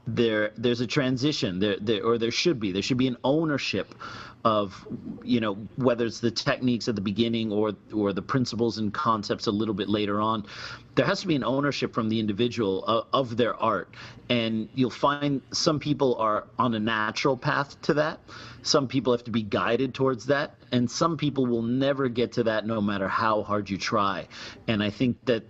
there 0.08 0.52
there's 0.58 0.82
a 0.82 0.88
transition 0.88 1.60
there, 1.60 1.78
there 1.80 2.04
or 2.04 2.18
there 2.18 2.32
should 2.32 2.60
be 2.60 2.72
there 2.72 2.82
should 2.82 2.98
be 2.98 3.08
an 3.08 3.18
ownership 3.24 3.94
of 4.46 4.88
you 5.24 5.40
know 5.40 5.56
whether 5.76 6.06
it's 6.06 6.22
the 6.22 6.32
techniques 6.32 6.88
at 6.88 6.96
the 6.96 7.02
beginning 7.02 7.52
or 7.52 7.74
or 7.94 8.14
the 8.14 8.22
principles 8.22 8.78
and 8.78 8.94
concepts 8.94 9.48
a 9.48 9.52
little 9.52 9.74
bit 9.74 9.90
later 9.90 10.22
on 10.22 10.46
there 11.00 11.06
has 11.06 11.22
to 11.22 11.28
be 11.28 11.36
an 11.38 11.46
ownership 11.46 11.94
from 11.94 12.10
the 12.10 12.20
individual 12.20 12.84
of, 12.84 13.08
of 13.14 13.38
their 13.38 13.56
art. 13.56 13.96
And 14.30 14.68
you'll 14.76 14.90
find 14.90 15.42
some 15.54 15.80
people 15.80 16.16
are 16.16 16.46
on 16.58 16.74
a 16.74 16.80
natural 16.80 17.38
path 17.38 17.82
to 17.84 17.94
that. 17.94 18.20
Some 18.64 18.86
people 18.86 19.14
have 19.14 19.24
to 19.24 19.32
be 19.32 19.42
guided 19.42 19.94
towards 19.94 20.26
that. 20.26 20.56
And 20.74 20.92
some 20.92 21.16
people 21.16 21.46
will 21.46 21.62
never 21.62 22.10
get 22.10 22.34
to 22.34 22.44
that 22.44 22.68
no 22.68 22.82
matter 22.82 23.08
how 23.08 23.44
hard 23.44 23.70
you 23.70 23.78
try. 23.78 24.28
And 24.68 24.84
i 24.84 24.90
think 24.90 25.24
that 25.24 25.44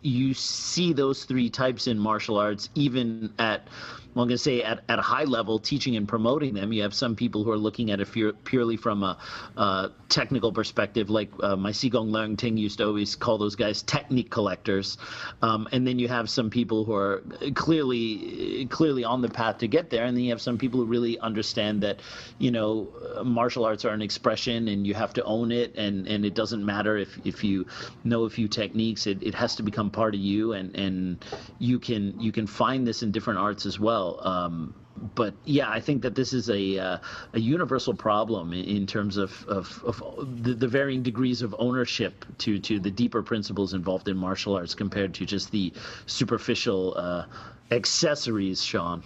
you 0.00 0.32
see 0.34 0.92
those 0.92 1.24
three 1.24 1.50
types 1.50 1.86
in 1.86 1.98
martial 1.98 2.38
arts 2.38 2.68
even 2.74 3.32
at 3.38 3.68
well, 4.14 4.22
I'm 4.22 4.28
going 4.28 4.36
to 4.36 4.38
say 4.38 4.62
at, 4.62 4.84
at 4.88 4.98
a 5.00 5.02
high 5.02 5.24
level, 5.24 5.58
teaching 5.58 5.96
and 5.96 6.06
promoting 6.06 6.54
them. 6.54 6.72
You 6.72 6.82
have 6.82 6.94
some 6.94 7.16
people 7.16 7.42
who 7.42 7.50
are 7.50 7.58
looking 7.58 7.90
at 7.90 8.00
it 8.00 8.08
purely 8.44 8.76
from 8.76 9.02
a, 9.02 9.18
a 9.56 9.90
technical 10.08 10.52
perspective, 10.52 11.10
like 11.10 11.30
uh, 11.42 11.56
my 11.56 11.72
Sigong 11.72 12.10
Leung 12.10 12.38
Ting 12.38 12.56
used 12.56 12.78
to 12.78 12.86
always 12.86 13.16
call 13.16 13.38
those 13.38 13.56
guys 13.56 13.82
technique 13.82 14.30
collectors. 14.30 14.98
Um, 15.42 15.66
and 15.72 15.84
then 15.84 15.98
you 15.98 16.06
have 16.06 16.30
some 16.30 16.48
people 16.48 16.84
who 16.84 16.94
are 16.94 17.24
clearly 17.54 18.66
clearly 18.70 19.02
on 19.02 19.20
the 19.20 19.28
path 19.28 19.58
to 19.58 19.68
get 19.68 19.90
there, 19.90 20.04
and 20.04 20.16
then 20.16 20.22
you 20.22 20.30
have 20.30 20.40
some 20.40 20.58
people 20.58 20.78
who 20.80 20.86
really 20.86 21.18
understand 21.18 21.82
that, 21.82 22.00
you 22.38 22.52
know, 22.52 22.92
martial 23.24 23.64
arts 23.64 23.84
are 23.84 23.92
an 23.92 24.02
expression, 24.02 24.68
and 24.68 24.86
you 24.86 24.94
have 24.94 25.12
to 25.14 25.24
own 25.24 25.50
it, 25.50 25.74
and, 25.74 26.06
and 26.06 26.24
it 26.24 26.34
doesn't 26.34 26.64
matter 26.64 26.96
if, 26.96 27.18
if 27.24 27.42
you 27.42 27.66
know 28.04 28.24
a 28.24 28.30
few 28.30 28.46
techniques. 28.46 29.08
It, 29.08 29.22
it 29.22 29.34
has 29.34 29.56
to 29.56 29.64
become 29.64 29.90
part 29.90 30.14
of 30.14 30.20
you, 30.20 30.52
and, 30.52 30.74
and 30.76 31.24
you 31.58 31.80
can 31.80 32.20
you 32.20 32.30
can 32.30 32.46
find 32.46 32.86
this 32.86 33.02
in 33.02 33.10
different 33.10 33.40
arts 33.40 33.66
as 33.66 33.80
well 33.80 34.03
well. 34.04 34.26
Um, 34.26 34.74
but 35.16 35.34
yeah, 35.44 35.68
I 35.68 35.80
think 35.80 36.02
that 36.02 36.14
this 36.14 36.32
is 36.32 36.48
a 36.48 36.78
uh, 36.78 36.98
a 37.32 37.40
universal 37.40 37.94
problem 37.94 38.52
in, 38.52 38.86
terms 38.86 39.16
of 39.16 39.44
of, 39.48 39.82
of 39.84 40.44
the, 40.44 40.54
the, 40.54 40.68
varying 40.68 41.02
degrees 41.02 41.42
of 41.42 41.54
ownership 41.58 42.24
to 42.38 42.58
to 42.60 42.78
the 42.78 42.90
deeper 42.90 43.22
principles 43.22 43.74
involved 43.74 44.08
in 44.08 44.16
martial 44.16 44.54
arts 44.54 44.74
compared 44.74 45.12
to 45.14 45.26
just 45.26 45.50
the 45.50 45.72
superficial 46.06 46.94
uh, 46.96 47.26
accessories, 47.72 48.62
Sean. 48.62 49.02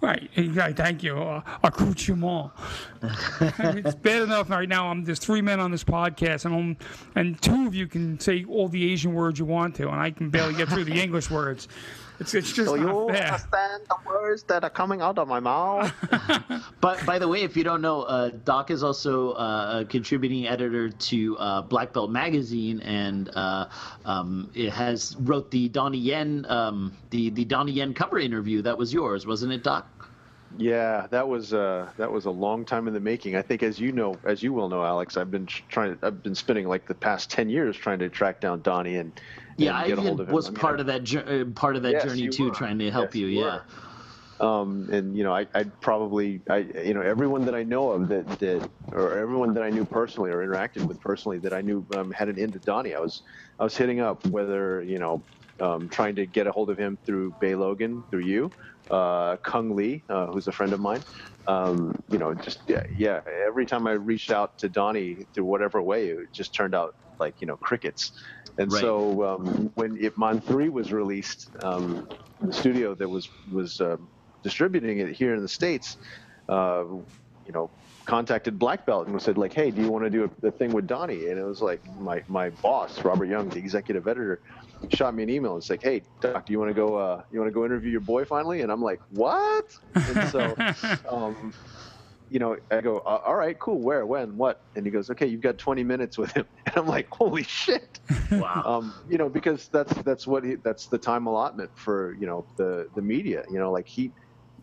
Right, 0.00 0.30
right. 0.54 0.74
Thank 0.74 1.02
you. 1.02 1.18
Uh, 1.18 1.42
accoutrement. 1.62 2.52
it's 3.02 3.94
bad 3.96 4.22
enough 4.22 4.48
right 4.48 4.68
now. 4.68 4.86
I'm 4.86 5.04
there's 5.04 5.18
three 5.18 5.42
men 5.42 5.58
on 5.60 5.72
this 5.72 5.84
podcast, 5.84 6.44
and 6.46 6.54
I'm, 6.54 6.76
and 7.16 7.42
two 7.42 7.66
of 7.66 7.74
you 7.74 7.88
can 7.88 8.18
say 8.18 8.44
all 8.44 8.68
the 8.68 8.92
Asian 8.92 9.12
words 9.12 9.40
you 9.40 9.44
want 9.44 9.74
to, 9.74 9.88
and 9.90 10.00
I 10.00 10.12
can 10.12 10.30
barely 10.30 10.54
get 10.54 10.68
through 10.68 10.84
the 10.84 10.98
English 10.98 11.30
words. 11.30 11.68
It's, 12.20 12.34
it's 12.34 12.52
just 12.52 12.68
so 12.68 12.76
not 12.76 12.82
you 12.82 13.14
fair. 13.14 13.26
understand 13.26 13.82
the 13.88 13.96
words 14.06 14.42
that 14.44 14.62
are 14.62 14.70
coming 14.70 15.00
out 15.00 15.18
of 15.18 15.26
my 15.26 15.40
mouth. 15.40 15.90
but 16.80 17.04
by 17.06 17.18
the 17.18 17.26
way, 17.26 17.40
if 17.42 17.56
you 17.56 17.64
don't 17.64 17.80
know, 17.80 18.02
uh, 18.02 18.28
Doc 18.44 18.70
is 18.70 18.82
also 18.82 19.32
uh, 19.32 19.80
a 19.80 19.84
contributing 19.86 20.46
editor 20.46 20.90
to 20.90 21.38
uh, 21.38 21.62
Black 21.62 21.94
Belt 21.94 22.10
magazine, 22.10 22.80
and 22.80 23.30
uh, 23.34 23.68
um, 24.04 24.50
it 24.54 24.70
has 24.70 25.16
wrote 25.20 25.50
the 25.50 25.70
Donnie 25.70 25.98
Yen 25.98 26.44
um, 26.50 26.92
the 27.08 27.30
the 27.30 27.44
Donnie 27.46 27.72
Yen 27.72 27.94
cover 27.94 28.18
interview. 28.18 28.60
That 28.60 28.76
was 28.76 28.92
yours, 28.92 29.26
wasn't 29.26 29.52
it, 29.52 29.64
Doc? 29.64 29.99
Yeah, 30.56 31.06
that 31.10 31.28
was 31.28 31.54
uh, 31.54 31.90
that 31.96 32.10
was 32.10 32.24
a 32.24 32.30
long 32.30 32.64
time 32.64 32.88
in 32.88 32.94
the 32.94 33.00
making. 33.00 33.36
I 33.36 33.42
think, 33.42 33.62
as 33.62 33.78
you 33.78 33.92
know, 33.92 34.16
as 34.24 34.42
you 34.42 34.52
well 34.52 34.68
know, 34.68 34.84
Alex, 34.84 35.16
I've 35.16 35.30
been 35.30 35.46
trying. 35.46 35.96
I've 36.02 36.22
been 36.22 36.34
spending 36.34 36.66
like 36.66 36.86
the 36.86 36.94
past 36.94 37.30
ten 37.30 37.48
years 37.48 37.76
trying 37.76 38.00
to 38.00 38.08
track 38.08 38.40
down 38.40 38.60
Donnie 38.62 38.96
and 38.96 39.12
yeah, 39.60 39.76
I 39.76 39.92
was 39.92 40.46
I 40.46 40.50
mean, 40.50 40.56
part 40.58 40.80
of 40.80 40.86
that 40.86 41.14
uh, 41.14 41.44
part 41.54 41.76
of 41.76 41.82
that 41.82 41.92
yes, 41.92 42.04
journey 42.04 42.28
too, 42.28 42.46
were. 42.46 42.50
trying 42.50 42.78
to 42.78 42.90
help 42.90 43.14
yes, 43.14 43.16
you. 43.16 43.26
you 43.26 43.44
yeah. 43.44 43.60
Um, 44.40 44.88
and 44.90 45.14
you 45.14 45.22
know, 45.22 45.34
I, 45.34 45.46
I 45.54 45.64
probably, 45.64 46.40
I, 46.48 46.58
you 46.58 46.94
know, 46.94 47.02
everyone 47.02 47.44
that 47.44 47.54
I 47.54 47.62
know 47.62 47.90
of 47.90 48.08
that, 48.08 48.26
that, 48.38 48.70
or 48.90 49.18
everyone 49.18 49.52
that 49.52 49.62
I 49.62 49.68
knew 49.68 49.84
personally 49.84 50.30
or 50.30 50.38
interacted 50.38 50.86
with 50.86 50.98
personally 50.98 51.38
that 51.40 51.52
I 51.52 51.60
knew 51.60 51.84
um, 51.94 52.10
had 52.10 52.30
an 52.30 52.38
end 52.38 52.54
to 52.54 52.58
Donnie. 52.60 52.94
I 52.94 53.00
was, 53.00 53.20
I 53.58 53.64
was 53.64 53.76
hitting 53.76 54.00
up 54.00 54.26
whether 54.28 54.82
you 54.82 54.98
know, 54.98 55.22
um, 55.60 55.90
trying 55.90 56.14
to 56.16 56.24
get 56.24 56.46
a 56.46 56.52
hold 56.52 56.70
of 56.70 56.78
him 56.78 56.96
through 57.04 57.34
Bey 57.38 57.54
Logan, 57.54 58.02
through 58.10 58.24
you, 58.24 58.50
uh, 58.90 59.36
Kung 59.38 59.76
Lee, 59.76 60.02
uh, 60.08 60.26
who's 60.26 60.48
a 60.48 60.52
friend 60.52 60.72
of 60.72 60.80
mine. 60.80 61.02
Um, 61.46 62.00
you 62.10 62.18
know, 62.18 62.34
just 62.34 62.60
yeah, 62.66 62.84
yeah. 62.96 63.20
Every 63.46 63.66
time 63.66 63.86
I 63.86 63.92
reached 63.92 64.30
out 64.30 64.58
to 64.58 64.68
Donnie 64.68 65.26
through 65.32 65.44
whatever 65.44 65.80
way, 65.80 66.08
it 66.08 66.32
just 66.32 66.54
turned 66.54 66.74
out 66.74 66.94
like 67.18 67.40
you 67.40 67.46
know 67.46 67.56
crickets. 67.56 68.12
And 68.58 68.72
right. 68.72 68.80
so 68.80 69.24
um, 69.24 69.70
when 69.74 70.10
Man 70.16 70.40
3 70.40 70.68
was 70.68 70.92
released, 70.92 71.50
um, 71.62 72.08
the 72.40 72.52
studio 72.52 72.94
that 72.94 73.08
was 73.08 73.28
was 73.50 73.80
uh, 73.80 73.96
distributing 74.42 74.98
it 74.98 75.12
here 75.12 75.34
in 75.34 75.42
the 75.42 75.48
states, 75.48 75.96
uh, 76.48 76.84
you 77.46 77.52
know, 77.52 77.70
contacted 78.04 78.58
Black 78.58 78.86
Belt 78.86 79.06
and 79.06 79.20
said 79.22 79.38
like, 79.38 79.52
"Hey, 79.52 79.70
do 79.70 79.80
you 79.82 79.90
want 79.90 80.04
to 80.04 80.10
do 80.10 80.30
a, 80.42 80.48
a, 80.48 80.50
thing 80.50 80.72
with 80.72 80.86
Donnie?" 80.86 81.28
And 81.28 81.38
it 81.38 81.44
was 81.44 81.62
like 81.62 81.80
my 81.98 82.22
my 82.28 82.50
boss, 82.50 83.04
Robert 83.04 83.26
Young, 83.26 83.48
the 83.48 83.58
executive 83.58 84.08
editor, 84.08 84.40
shot 84.88 85.14
me 85.14 85.22
an 85.22 85.30
email 85.30 85.54
and 85.54 85.64
said, 85.64 85.80
"Hey, 85.82 86.02
Doc, 86.20 86.46
do 86.46 86.52
you 86.52 86.58
want 86.58 86.70
to 86.70 86.74
go? 86.74 86.96
Uh, 86.96 87.22
you 87.30 87.38
want 87.38 87.48
to 87.48 87.54
go 87.54 87.64
interview 87.64 87.90
your 87.90 88.00
boy 88.00 88.24
finally?" 88.24 88.62
And 88.62 88.72
I'm 88.72 88.82
like, 88.82 89.00
"What?" 89.08 89.64
And 89.94 90.28
so. 90.30 90.54
Um, 91.10 91.54
you 92.30 92.38
know, 92.38 92.56
I 92.70 92.80
go, 92.80 92.98
all 93.00 93.34
right, 93.34 93.58
cool. 93.58 93.82
Where, 93.82 94.06
when, 94.06 94.36
what? 94.36 94.60
And 94.76 94.86
he 94.86 94.92
goes, 94.92 95.10
okay, 95.10 95.26
you've 95.26 95.40
got 95.40 95.58
20 95.58 95.82
minutes 95.82 96.16
with 96.16 96.32
him. 96.32 96.46
And 96.66 96.76
I'm 96.76 96.86
like, 96.86 97.08
holy 97.10 97.42
shit. 97.42 97.98
Wow. 98.30 98.62
Um, 98.64 98.94
you 99.08 99.18
know, 99.18 99.28
because 99.28 99.68
that's, 99.72 99.92
that's 100.02 100.28
what 100.28 100.44
he, 100.44 100.54
that's 100.62 100.86
the 100.86 100.98
time 100.98 101.26
allotment 101.26 101.72
for, 101.74 102.14
you 102.14 102.26
know, 102.26 102.46
the, 102.56 102.86
the 102.94 103.02
media, 103.02 103.42
you 103.50 103.58
know, 103.58 103.72
like 103.72 103.88
he, 103.88 104.12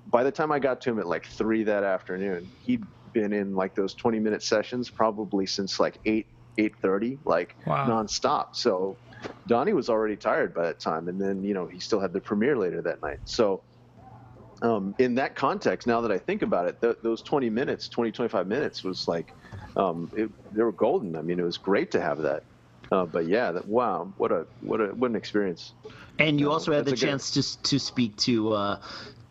by 0.05 0.23
the 0.23 0.31
time 0.31 0.53
I 0.53 0.59
got 0.59 0.79
to 0.81 0.89
him 0.89 0.99
at 0.99 1.07
like 1.07 1.25
three 1.25 1.65
that 1.65 1.83
afternoon, 1.83 2.49
he'd 2.59 2.87
been 3.11 3.33
in 3.33 3.53
like 3.53 3.75
those 3.75 3.93
20 3.95 4.19
minute 4.19 4.41
sessions 4.41 4.89
probably 4.89 5.45
since 5.45 5.81
like 5.81 5.99
eight, 6.05 6.27
8.30, 6.57 7.19
like 7.25 7.55
wow. 7.65 7.87
nonstop. 7.87 8.55
So 8.55 8.97
Donnie 9.47 9.73
was 9.73 9.89
already 9.89 10.15
tired 10.15 10.53
by 10.53 10.63
that 10.63 10.79
time. 10.79 11.07
And 11.07 11.19
then, 11.19 11.43
you 11.43 11.53
know, 11.53 11.67
he 11.67 11.79
still 11.79 11.99
had 11.99 12.13
the 12.13 12.21
premiere 12.21 12.57
later 12.57 12.81
that 12.81 13.01
night. 13.01 13.19
So, 13.25 13.61
um, 14.61 14.95
in 14.97 15.15
that 15.15 15.35
context, 15.35 15.85
now 15.85 16.01
that 16.01 16.11
I 16.11 16.17
think 16.17 16.41
about 16.41 16.67
it, 16.67 16.81
th- 16.81 16.97
those 17.03 17.21
20 17.21 17.49
minutes, 17.49 17.87
20, 17.89 18.11
25 18.11 18.47
minutes 18.47 18.83
was 18.83 19.07
like, 19.07 19.33
um, 19.75 20.11
it, 20.15 20.29
they 20.53 20.63
were 20.63 20.71
golden. 20.71 21.15
I 21.15 21.21
mean, 21.21 21.39
it 21.39 21.43
was 21.43 21.57
great 21.57 21.91
to 21.91 22.01
have 22.01 22.19
that. 22.19 22.43
Uh, 22.91 23.05
but 23.05 23.27
yeah, 23.27 23.51
that, 23.51 23.67
wow, 23.67 24.11
what 24.17 24.31
a 24.31 24.47
what 24.61 24.79
a 24.79 24.87
what 24.95 25.09
an 25.09 25.17
experience. 25.17 25.73
And 26.19 26.39
you 26.39 26.49
also 26.49 26.71
had 26.71 26.85
the 26.85 26.95
chance 26.95 27.33
good... 27.33 27.43
to 27.43 27.63
to 27.63 27.79
speak 27.79 28.15
to 28.17 28.53
uh, 28.53 28.79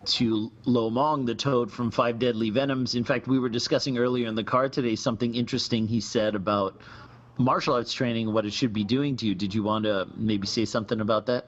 to 0.06 0.52
Lo 0.66 0.90
Mang, 0.90 1.24
the 1.24 1.34
toad 1.34 1.72
from 1.72 1.90
Five 1.90 2.18
Deadly 2.18 2.50
Venoms. 2.50 2.94
In 2.94 3.02
fact, 3.02 3.26
we 3.26 3.38
were 3.38 3.48
discussing 3.48 3.98
earlier 3.98 4.28
in 4.28 4.34
the 4.34 4.44
car 4.44 4.68
today 4.68 4.94
something 4.94 5.34
interesting 5.34 5.86
he 5.88 6.00
said 6.00 6.34
about 6.34 6.80
martial 7.38 7.74
arts 7.74 7.92
training, 7.92 8.32
what 8.32 8.44
it 8.46 8.52
should 8.52 8.72
be 8.72 8.84
doing 8.84 9.16
to 9.16 9.26
you. 9.26 9.34
Did 9.34 9.54
you 9.54 9.62
want 9.62 9.84
to 9.84 10.08
maybe 10.16 10.46
say 10.46 10.64
something 10.64 11.00
about 11.00 11.26
that? 11.26 11.46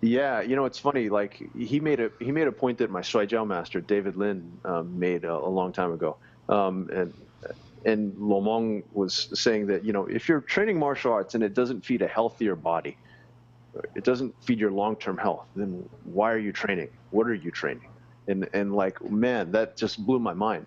Yeah, 0.00 0.42
you 0.42 0.54
know 0.54 0.66
it's 0.66 0.78
funny. 0.78 1.08
Like 1.08 1.42
he 1.56 1.80
made 1.80 2.00
a 2.00 2.10
he 2.20 2.30
made 2.30 2.46
a 2.46 2.52
point 2.52 2.78
that 2.78 2.90
my 2.90 3.00
Shuai 3.00 3.46
master 3.46 3.80
David 3.80 4.16
Lin 4.16 4.52
um, 4.64 4.98
made 4.98 5.24
a, 5.24 5.32
a, 5.32 5.48
long 5.48 5.72
time 5.72 5.92
ago, 5.92 6.16
um, 6.50 6.90
and 6.92 7.14
and 7.86 8.14
Lo 8.18 8.40
Mang 8.40 8.82
was 8.92 9.30
saying 9.32 9.66
that 9.68 9.82
you 9.82 9.94
know 9.94 10.04
if 10.04 10.28
you're 10.28 10.42
training 10.42 10.78
martial 10.78 11.12
arts 11.12 11.34
and 11.34 11.42
it 11.42 11.54
doesn't 11.54 11.86
feed 11.86 12.02
a 12.02 12.06
healthier 12.06 12.54
body, 12.54 12.98
it 13.94 14.04
doesn't 14.04 14.34
feed 14.44 14.58
your 14.58 14.72
long 14.72 14.94
term 14.96 15.16
health, 15.16 15.46
then 15.56 15.88
why 16.04 16.30
are 16.32 16.38
you 16.38 16.52
training? 16.52 16.90
What 17.10 17.26
are 17.26 17.34
you 17.34 17.50
training? 17.50 17.88
And 18.28 18.46
and 18.52 18.74
like 18.74 19.02
man, 19.10 19.52
that 19.52 19.76
just 19.76 20.04
blew 20.04 20.18
my 20.18 20.34
mind. 20.34 20.66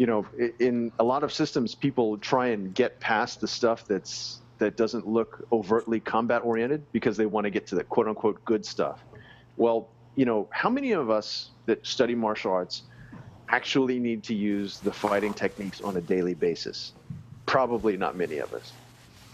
You 0.00 0.06
know, 0.06 0.26
in 0.60 0.92
a 0.98 1.04
lot 1.04 1.24
of 1.24 1.30
systems, 1.30 1.74
people 1.74 2.16
try 2.16 2.46
and 2.48 2.74
get 2.74 3.00
past 3.00 3.42
the 3.42 3.46
stuff 3.46 3.84
that's 3.86 4.40
that 4.56 4.78
doesn't 4.78 5.06
look 5.06 5.44
overtly 5.52 6.00
combat 6.00 6.40
oriented 6.42 6.86
because 6.90 7.18
they 7.18 7.26
want 7.26 7.44
to 7.44 7.50
get 7.50 7.66
to 7.66 7.74
the 7.74 7.84
quote 7.84 8.08
unquote 8.08 8.42
good 8.46 8.64
stuff. 8.64 9.04
Well, 9.58 9.90
you 10.16 10.24
know, 10.24 10.48
how 10.52 10.70
many 10.70 10.92
of 10.92 11.10
us 11.10 11.50
that 11.66 11.86
study 11.86 12.14
martial 12.14 12.50
arts 12.50 12.84
actually 13.50 13.98
need 13.98 14.24
to 14.24 14.34
use 14.34 14.80
the 14.80 14.90
fighting 14.90 15.34
techniques 15.34 15.82
on 15.82 15.98
a 15.98 16.00
daily 16.00 16.32
basis? 16.32 16.94
Probably 17.44 17.98
not 17.98 18.16
many 18.16 18.38
of 18.38 18.54
us. 18.54 18.72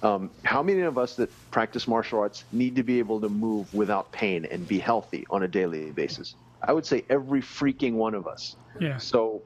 Um, 0.03 0.33
how 0.45 0.65
many 0.65 0.81
of 0.81 0.99
us 0.99 1.15
that 1.15 1.31
practice 1.53 1.87
martial 1.87 2.19
arts 2.19 2.45
need 2.51 2.75
to 2.75 2.83
be 2.83 2.99
able 2.99 3.21
to 3.21 3.29
move 3.29 3.73
without 3.73 4.11
pain 4.11 4.47
and 4.51 4.67
be 4.67 4.81
healthy 4.81 5.25
on 5.31 5.45
a 5.45 5.49
daily 5.49 5.93
basis? 5.93 6.35
I 6.61 6.73
would 6.73 6.87
say 6.87 7.05
every 7.09 7.41
freaking 7.41 7.95
one 7.95 8.15
of 8.17 8.27
us. 8.27 8.57
Yeah. 8.81 8.99
So, 8.99 9.43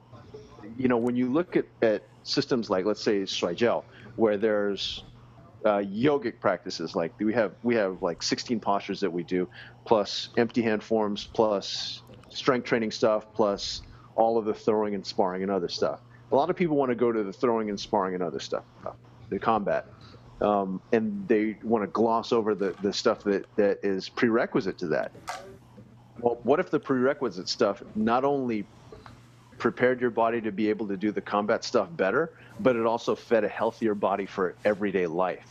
you 0.76 0.88
know, 0.88 0.96
when 0.96 1.16
you 1.16 1.32
look 1.32 1.56
at, 1.56 1.66
at 1.82 2.02
systems 2.22 2.70
like, 2.70 2.84
let's 2.84 3.02
say, 3.02 3.22
Jiao, 3.22 3.84
where 4.16 4.36
there's 4.36 5.04
uh, 5.64 5.78
yogic 5.78 6.40
practices 6.40 6.96
like 6.96 7.12
we 7.20 7.34
have 7.34 7.52
we 7.62 7.74
have 7.74 8.02
like 8.02 8.22
16 8.22 8.60
postures 8.60 8.98
that 9.00 9.12
we 9.12 9.22
do 9.22 9.46
plus 9.84 10.30
empty 10.38 10.62
hand 10.62 10.82
forms 10.82 11.28
plus 11.34 12.02
strength 12.30 12.64
training 12.64 12.90
stuff 12.90 13.26
plus 13.34 13.82
all 14.16 14.38
of 14.38 14.46
the 14.46 14.54
throwing 14.54 14.94
and 14.94 15.06
sparring 15.06 15.42
and 15.42 15.50
other 15.50 15.68
stuff. 15.68 16.00
A 16.32 16.34
lot 16.34 16.48
of 16.48 16.56
people 16.56 16.76
want 16.76 16.90
to 16.90 16.94
go 16.94 17.12
to 17.12 17.22
the 17.22 17.32
throwing 17.32 17.68
and 17.68 17.78
sparring 17.78 18.14
and 18.14 18.22
other 18.22 18.40
stuff 18.40 18.64
the 19.28 19.38
combat 19.38 19.86
um, 20.40 20.80
and 20.92 21.26
they 21.28 21.56
want 21.62 21.82
to 21.84 21.86
gloss 21.88 22.32
over 22.32 22.54
the, 22.54 22.74
the 22.82 22.92
stuff 22.92 23.22
that, 23.24 23.44
that 23.56 23.78
is 23.82 24.08
prerequisite 24.08 24.78
to 24.78 24.86
that. 24.88 25.12
Well, 26.18 26.38
what 26.42 26.60
if 26.60 26.70
the 26.70 26.80
prerequisite 26.80 27.48
stuff 27.48 27.82
not 27.94 28.24
only 28.24 28.64
prepared 29.60 30.00
your 30.00 30.10
body 30.10 30.40
to 30.40 30.50
be 30.50 30.68
able 30.70 30.88
to 30.88 30.96
do 30.96 31.12
the 31.12 31.20
combat 31.20 31.62
stuff 31.62 31.88
better, 31.96 32.32
but 32.58 32.74
it 32.74 32.86
also 32.86 33.14
fed 33.14 33.44
a 33.44 33.48
healthier 33.48 33.94
body 33.94 34.26
for 34.26 34.56
everyday 34.64 35.06
life? 35.06 35.46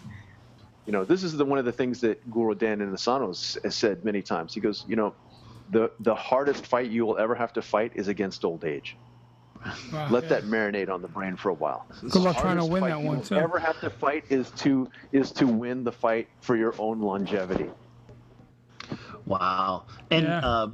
You 0.85 0.91
know, 0.91 1.05
this 1.05 1.23
is 1.23 1.37
the, 1.37 1.45
one 1.45 1.59
of 1.59 1.65
the 1.65 1.71
things 1.71 2.01
that 2.01 2.29
Guru 2.29 2.55
Dan 2.55 2.79
Inosanto 2.79 3.63
has 3.63 3.75
said 3.75 4.03
many 4.03 4.21
times. 4.21 4.53
He 4.53 4.59
goes, 4.59 4.83
you 4.87 4.95
know, 4.95 5.13
the, 5.69 5.91
the 5.99 6.15
hardest 6.15 6.65
fight 6.65 6.89
you 6.89 7.05
will 7.05 7.17
ever 7.17 7.35
have 7.35 7.53
to 7.53 7.61
fight 7.61 7.91
is 7.95 8.07
against 8.07 8.43
old 8.43 8.65
age. 8.65 8.97
Wow, 9.93 10.07
Let 10.09 10.23
yeah. 10.23 10.29
that 10.29 10.43
marinate 10.45 10.89
on 10.89 11.01
the 11.01 11.07
brain 11.07 11.35
for 11.35 11.49
a 11.49 11.53
while. 11.53 11.85
Good 12.01 12.15
luck 12.15 12.37
trying 12.37 12.57
to 12.57 12.65
win 12.65 12.83
that 12.83 13.01
one 13.01 13.21
too. 13.21 13.35
Ever 13.35 13.59
have 13.59 13.79
to 13.81 13.89
fight 13.89 14.23
is 14.29 14.49
to 14.51 14.89
is 15.11 15.31
to 15.33 15.45
win 15.47 15.83
the 15.83 15.91
fight 15.91 16.29
for 16.39 16.55
your 16.55 16.73
own 16.79 17.01
longevity. 17.01 17.69
Wow. 19.25 19.83
And 20.11 20.25
yeah. 20.25 20.39
uh, 20.39 20.69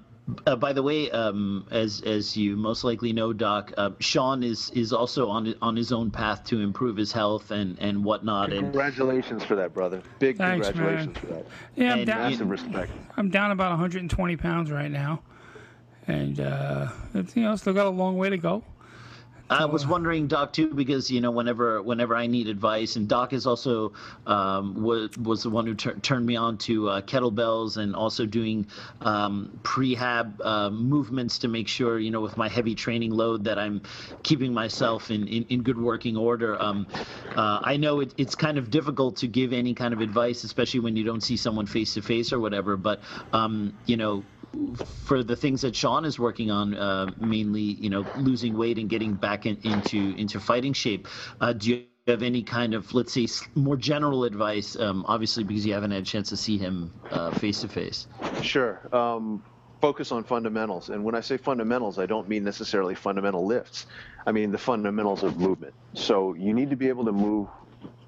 uh, 0.47 0.55
by 0.55 0.73
the 0.73 0.81
way, 0.81 1.11
um, 1.11 1.67
as 1.69 2.01
as 2.01 2.35
you 2.35 2.55
most 2.55 2.83
likely 2.83 3.13
know, 3.13 3.31
Doc, 3.31 3.71
uh, 3.77 3.91
Sean 3.99 4.43
is 4.43 4.71
is 4.71 4.91
also 4.91 5.29
on 5.29 5.53
on 5.61 5.75
his 5.75 5.91
own 5.91 6.09
path 6.09 6.43
to 6.45 6.61
improve 6.61 6.97
his 6.97 7.11
health 7.11 7.51
and 7.51 7.77
and 7.79 8.03
whatnot. 8.03 8.51
And 8.51 8.61
congratulations 8.61 9.43
for 9.43 9.55
that, 9.55 9.73
brother. 9.73 10.01
Big 10.19 10.37
Thanks, 10.37 10.67
congratulations 10.67 11.15
man. 11.15 11.15
for 11.15 11.27
that. 11.27 11.45
Yeah, 11.75 11.93
I'm 11.93 12.05
down. 12.05 12.31
Massive 12.31 12.49
respect. 12.49 12.91
I'm 13.17 13.29
down 13.29 13.51
about 13.51 13.71
120 13.71 14.37
pounds 14.37 14.71
right 14.71 14.89
now, 14.89 15.21
and 16.07 16.39
uh, 16.39 16.89
you 17.13 17.43
know, 17.43 17.55
still 17.55 17.73
got 17.73 17.85
a 17.85 17.89
long 17.89 18.17
way 18.17 18.29
to 18.29 18.37
go. 18.37 18.63
I 19.49 19.65
was 19.65 19.85
wondering, 19.85 20.27
Doc, 20.27 20.53
too, 20.53 20.73
because 20.73 21.11
you 21.11 21.21
know, 21.21 21.29
whenever 21.29 21.81
whenever 21.81 22.15
I 22.15 22.25
need 22.25 22.47
advice, 22.47 22.95
and 22.95 23.07
Doc 23.07 23.31
is 23.31 23.45
also 23.45 23.93
um, 24.25 24.81
was 24.83 25.15
was 25.17 25.43
the 25.43 25.51
one 25.51 25.67
who 25.67 25.75
tur- 25.75 25.93
turned 25.99 26.25
me 26.25 26.35
on 26.35 26.57
to 26.59 26.89
uh, 26.89 27.01
kettlebells 27.01 27.77
and 27.77 27.95
also 27.95 28.25
doing 28.25 28.67
um, 29.01 29.59
prehab 29.63 30.43
uh, 30.43 30.69
movements 30.71 31.37
to 31.39 31.47
make 31.47 31.67
sure, 31.67 31.99
you 31.99 32.09
know, 32.09 32.21
with 32.21 32.37
my 32.37 32.49
heavy 32.49 32.73
training 32.73 33.11
load, 33.11 33.43
that 33.43 33.59
I'm 33.59 33.83
keeping 34.23 34.53
myself 34.53 35.11
in 35.11 35.27
in, 35.27 35.43
in 35.49 35.61
good 35.61 35.79
working 35.79 36.17
order. 36.17 36.59
Um, 36.61 36.87
uh, 37.35 37.59
I 37.63 37.77
know 37.77 37.99
it, 37.99 38.13
it's 38.17 38.33
kind 38.33 38.57
of 38.57 38.71
difficult 38.71 39.17
to 39.17 39.27
give 39.27 39.53
any 39.53 39.75
kind 39.75 39.93
of 39.93 40.01
advice, 40.01 40.43
especially 40.43 40.79
when 40.79 40.95
you 40.95 41.03
don't 41.03 41.21
see 41.21 41.37
someone 41.37 41.67
face 41.67 41.93
to 41.93 42.01
face 42.01 42.33
or 42.33 42.39
whatever. 42.39 42.77
But 42.77 43.01
um, 43.31 43.77
you 43.85 43.97
know, 43.97 44.23
for 45.05 45.23
the 45.23 45.35
things 45.35 45.61
that 45.61 45.75
Sean 45.75 46.05
is 46.05 46.19
working 46.19 46.51
on, 46.51 46.73
uh, 46.75 47.11
mainly 47.19 47.61
you 47.61 47.89
know 47.89 48.05
losing 48.17 48.57
weight 48.57 48.77
and 48.77 48.89
getting 48.89 49.13
back 49.13 49.45
in, 49.45 49.57
into 49.63 50.15
into 50.17 50.39
fighting 50.39 50.73
shape. 50.73 51.07
Uh, 51.39 51.53
do 51.53 51.69
you 51.69 51.85
have 52.07 52.21
any 52.21 52.43
kind 52.43 52.73
of 52.73 52.93
let's 52.93 53.13
say 53.13 53.27
more 53.55 53.77
general 53.77 54.23
advice? 54.23 54.75
Um, 54.75 55.05
obviously, 55.07 55.43
because 55.43 55.65
you 55.65 55.73
haven't 55.73 55.91
had 55.91 56.03
a 56.03 56.05
chance 56.05 56.29
to 56.29 56.37
see 56.37 56.57
him 56.57 56.93
face 57.35 57.61
to 57.61 57.67
face. 57.67 58.07
Sure. 58.41 58.79
Um, 58.95 59.43
focus 59.81 60.11
on 60.11 60.23
fundamentals, 60.23 60.89
and 60.89 61.03
when 61.03 61.15
I 61.15 61.21
say 61.21 61.37
fundamentals, 61.37 61.99
I 61.99 62.05
don't 62.05 62.27
mean 62.27 62.43
necessarily 62.43 62.95
fundamental 62.95 63.45
lifts. 63.45 63.85
I 64.25 64.31
mean 64.31 64.51
the 64.51 64.57
fundamentals 64.57 65.23
of 65.23 65.37
movement. 65.37 65.73
So 65.93 66.33
you 66.33 66.53
need 66.53 66.69
to 66.71 66.75
be 66.75 66.89
able 66.89 67.05
to 67.05 67.11
move 67.11 67.47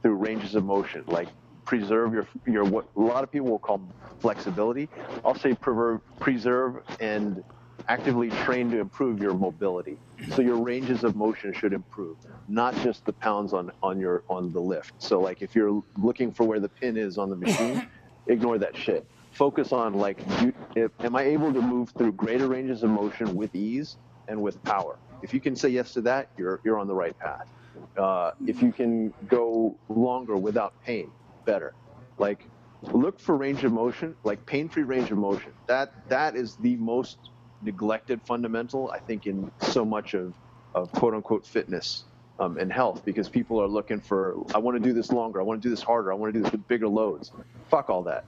through 0.01 0.15
ranges 0.15 0.55
of 0.55 0.63
motion, 0.63 1.03
like 1.07 1.27
preserve 1.67 2.13
your 2.13 2.27
your 2.47 2.63
what 2.63 2.87
a 2.95 2.99
lot 2.99 3.23
of 3.23 3.31
people 3.31 3.49
will 3.49 3.59
call 3.59 3.81
flexibility. 4.19 4.89
I'll 5.23 5.35
say 5.35 5.53
preserve, 5.53 6.01
preserve 6.19 6.81
and 6.99 7.43
actively 7.89 8.29
train 8.29 8.71
to 8.71 8.79
improve 8.79 9.21
your 9.21 9.33
mobility. 9.33 9.99
So 10.33 10.41
your 10.41 10.55
ranges 10.55 11.03
of 11.03 11.15
motion 11.15 11.53
should 11.53 11.73
improve, 11.73 12.17
not 12.47 12.75
just 12.81 13.05
the 13.05 13.13
pounds 13.13 13.53
on 13.53 13.71
on 13.83 13.99
your 13.99 14.23
on 14.29 14.51
the 14.51 14.61
lift. 14.61 14.93
So 14.97 15.19
like 15.19 15.41
if 15.41 15.55
you're 15.55 15.83
looking 15.97 16.31
for 16.31 16.45
where 16.45 16.59
the 16.59 16.69
pin 16.69 16.97
is 16.97 17.17
on 17.17 17.29
the 17.29 17.35
machine, 17.35 17.87
ignore 18.27 18.57
that 18.57 18.75
shit. 18.75 19.05
Focus 19.31 19.71
on 19.71 19.93
like, 19.93 20.17
you, 20.41 20.51
if, 20.75 20.91
am 21.01 21.15
I 21.15 21.23
able 21.23 21.53
to 21.53 21.61
move 21.61 21.91
through 21.95 22.13
greater 22.13 22.47
ranges 22.47 22.81
of 22.81 22.89
motion 22.89 23.35
with 23.35 23.53
ease 23.53 23.97
and 24.27 24.41
with 24.41 24.63
power? 24.63 24.97
If 25.21 25.31
you 25.31 25.39
can 25.39 25.55
say 25.55 25.69
yes 25.69 25.93
to 25.93 26.01
that, 26.01 26.29
you're 26.37 26.59
you're 26.63 26.79
on 26.79 26.87
the 26.87 26.95
right 26.95 27.17
path. 27.19 27.47
Uh, 27.95 28.31
if 28.47 28.63
you 28.63 28.71
can 28.71 29.13
go 29.27 29.75
longer 29.89 30.35
without 30.35 30.73
pain, 30.83 31.11
better. 31.47 31.73
Like 32.19 32.45
look 32.93 33.19
for 33.19 33.35
range 33.35 33.63
of 33.63 33.71
motion, 33.71 34.15
like 34.23 34.45
pain-free 34.45 34.83
range 34.83 35.09
of 35.09 35.17
motion. 35.17 35.51
That 35.65 36.07
that 36.09 36.35
is 36.35 36.55
the 36.57 36.75
most 36.75 37.17
neglected 37.63 38.21
fundamental, 38.21 38.91
I 38.91 38.99
think, 38.99 39.25
in 39.25 39.51
so 39.61 39.83
much 39.83 40.13
of 40.13 40.35
of 40.75 40.91
quote 40.91 41.15
unquote 41.15 41.43
fitness 41.45 42.03
um, 42.39 42.59
and 42.59 42.71
health, 42.71 43.03
because 43.03 43.27
people 43.27 43.59
are 43.59 43.67
looking 43.67 43.99
for, 43.99 44.35
I 44.53 44.59
want 44.59 44.77
to 44.77 44.83
do 44.89 44.93
this 44.93 45.11
longer, 45.11 45.39
I 45.39 45.43
want 45.43 45.59
to 45.59 45.67
do 45.67 45.71
this 45.71 45.81
harder, 45.81 46.11
I 46.11 46.15
want 46.15 46.31
to 46.31 46.39
do 46.39 46.43
this 46.43 46.51
with 46.51 46.67
bigger 46.67 46.87
loads. 46.87 47.31
Fuck 47.71 47.89
all 47.89 48.03
that. 48.03 48.25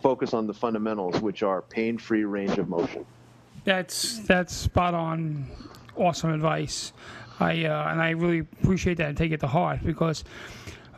Focus 0.00 0.32
on 0.32 0.46
the 0.46 0.54
fundamentals, 0.54 1.20
which 1.20 1.42
are 1.42 1.62
pain-free 1.62 2.24
range 2.24 2.56
of 2.58 2.68
motion. 2.68 3.04
That's 3.64 4.20
that's 4.20 4.54
spot 4.54 4.94
on. 4.94 5.46
Awesome 5.96 6.30
advice. 6.30 6.92
I 7.40 7.64
uh, 7.64 7.90
and 7.90 8.00
I 8.00 8.10
really 8.10 8.38
appreciate 8.38 8.98
that 8.98 9.08
and 9.08 9.18
take 9.18 9.32
it 9.32 9.40
to 9.40 9.48
heart 9.48 9.80
because 9.84 10.22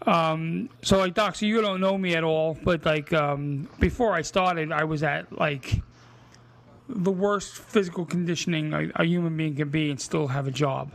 um, 0.07 0.71
so 0.83 0.99
like 0.99 1.15
Doc, 1.15 1.37
so 1.37 1.47
you 1.47 1.61
don't 1.61 1.81
know 1.81 1.99
me 1.99 2.15
at 2.15 2.25
all, 2.25 2.57
but 2.63 2.85
like 2.87 3.13
um, 3.13 3.69
before 3.79 4.15
I 4.15 4.23
started, 4.23 4.73
I 4.73 4.85
was 4.85 5.03
at 5.03 5.31
like 5.39 5.83
the 6.89 7.11
worst 7.11 7.55
physical 7.55 8.05
conditioning 8.05 8.73
a, 8.73 8.91
a, 8.97 9.05
human 9.05 9.37
being 9.37 9.55
can 9.55 9.69
be 9.69 9.91
and 9.91 10.01
still 10.01 10.27
have 10.29 10.47
a 10.47 10.51
job. 10.51 10.93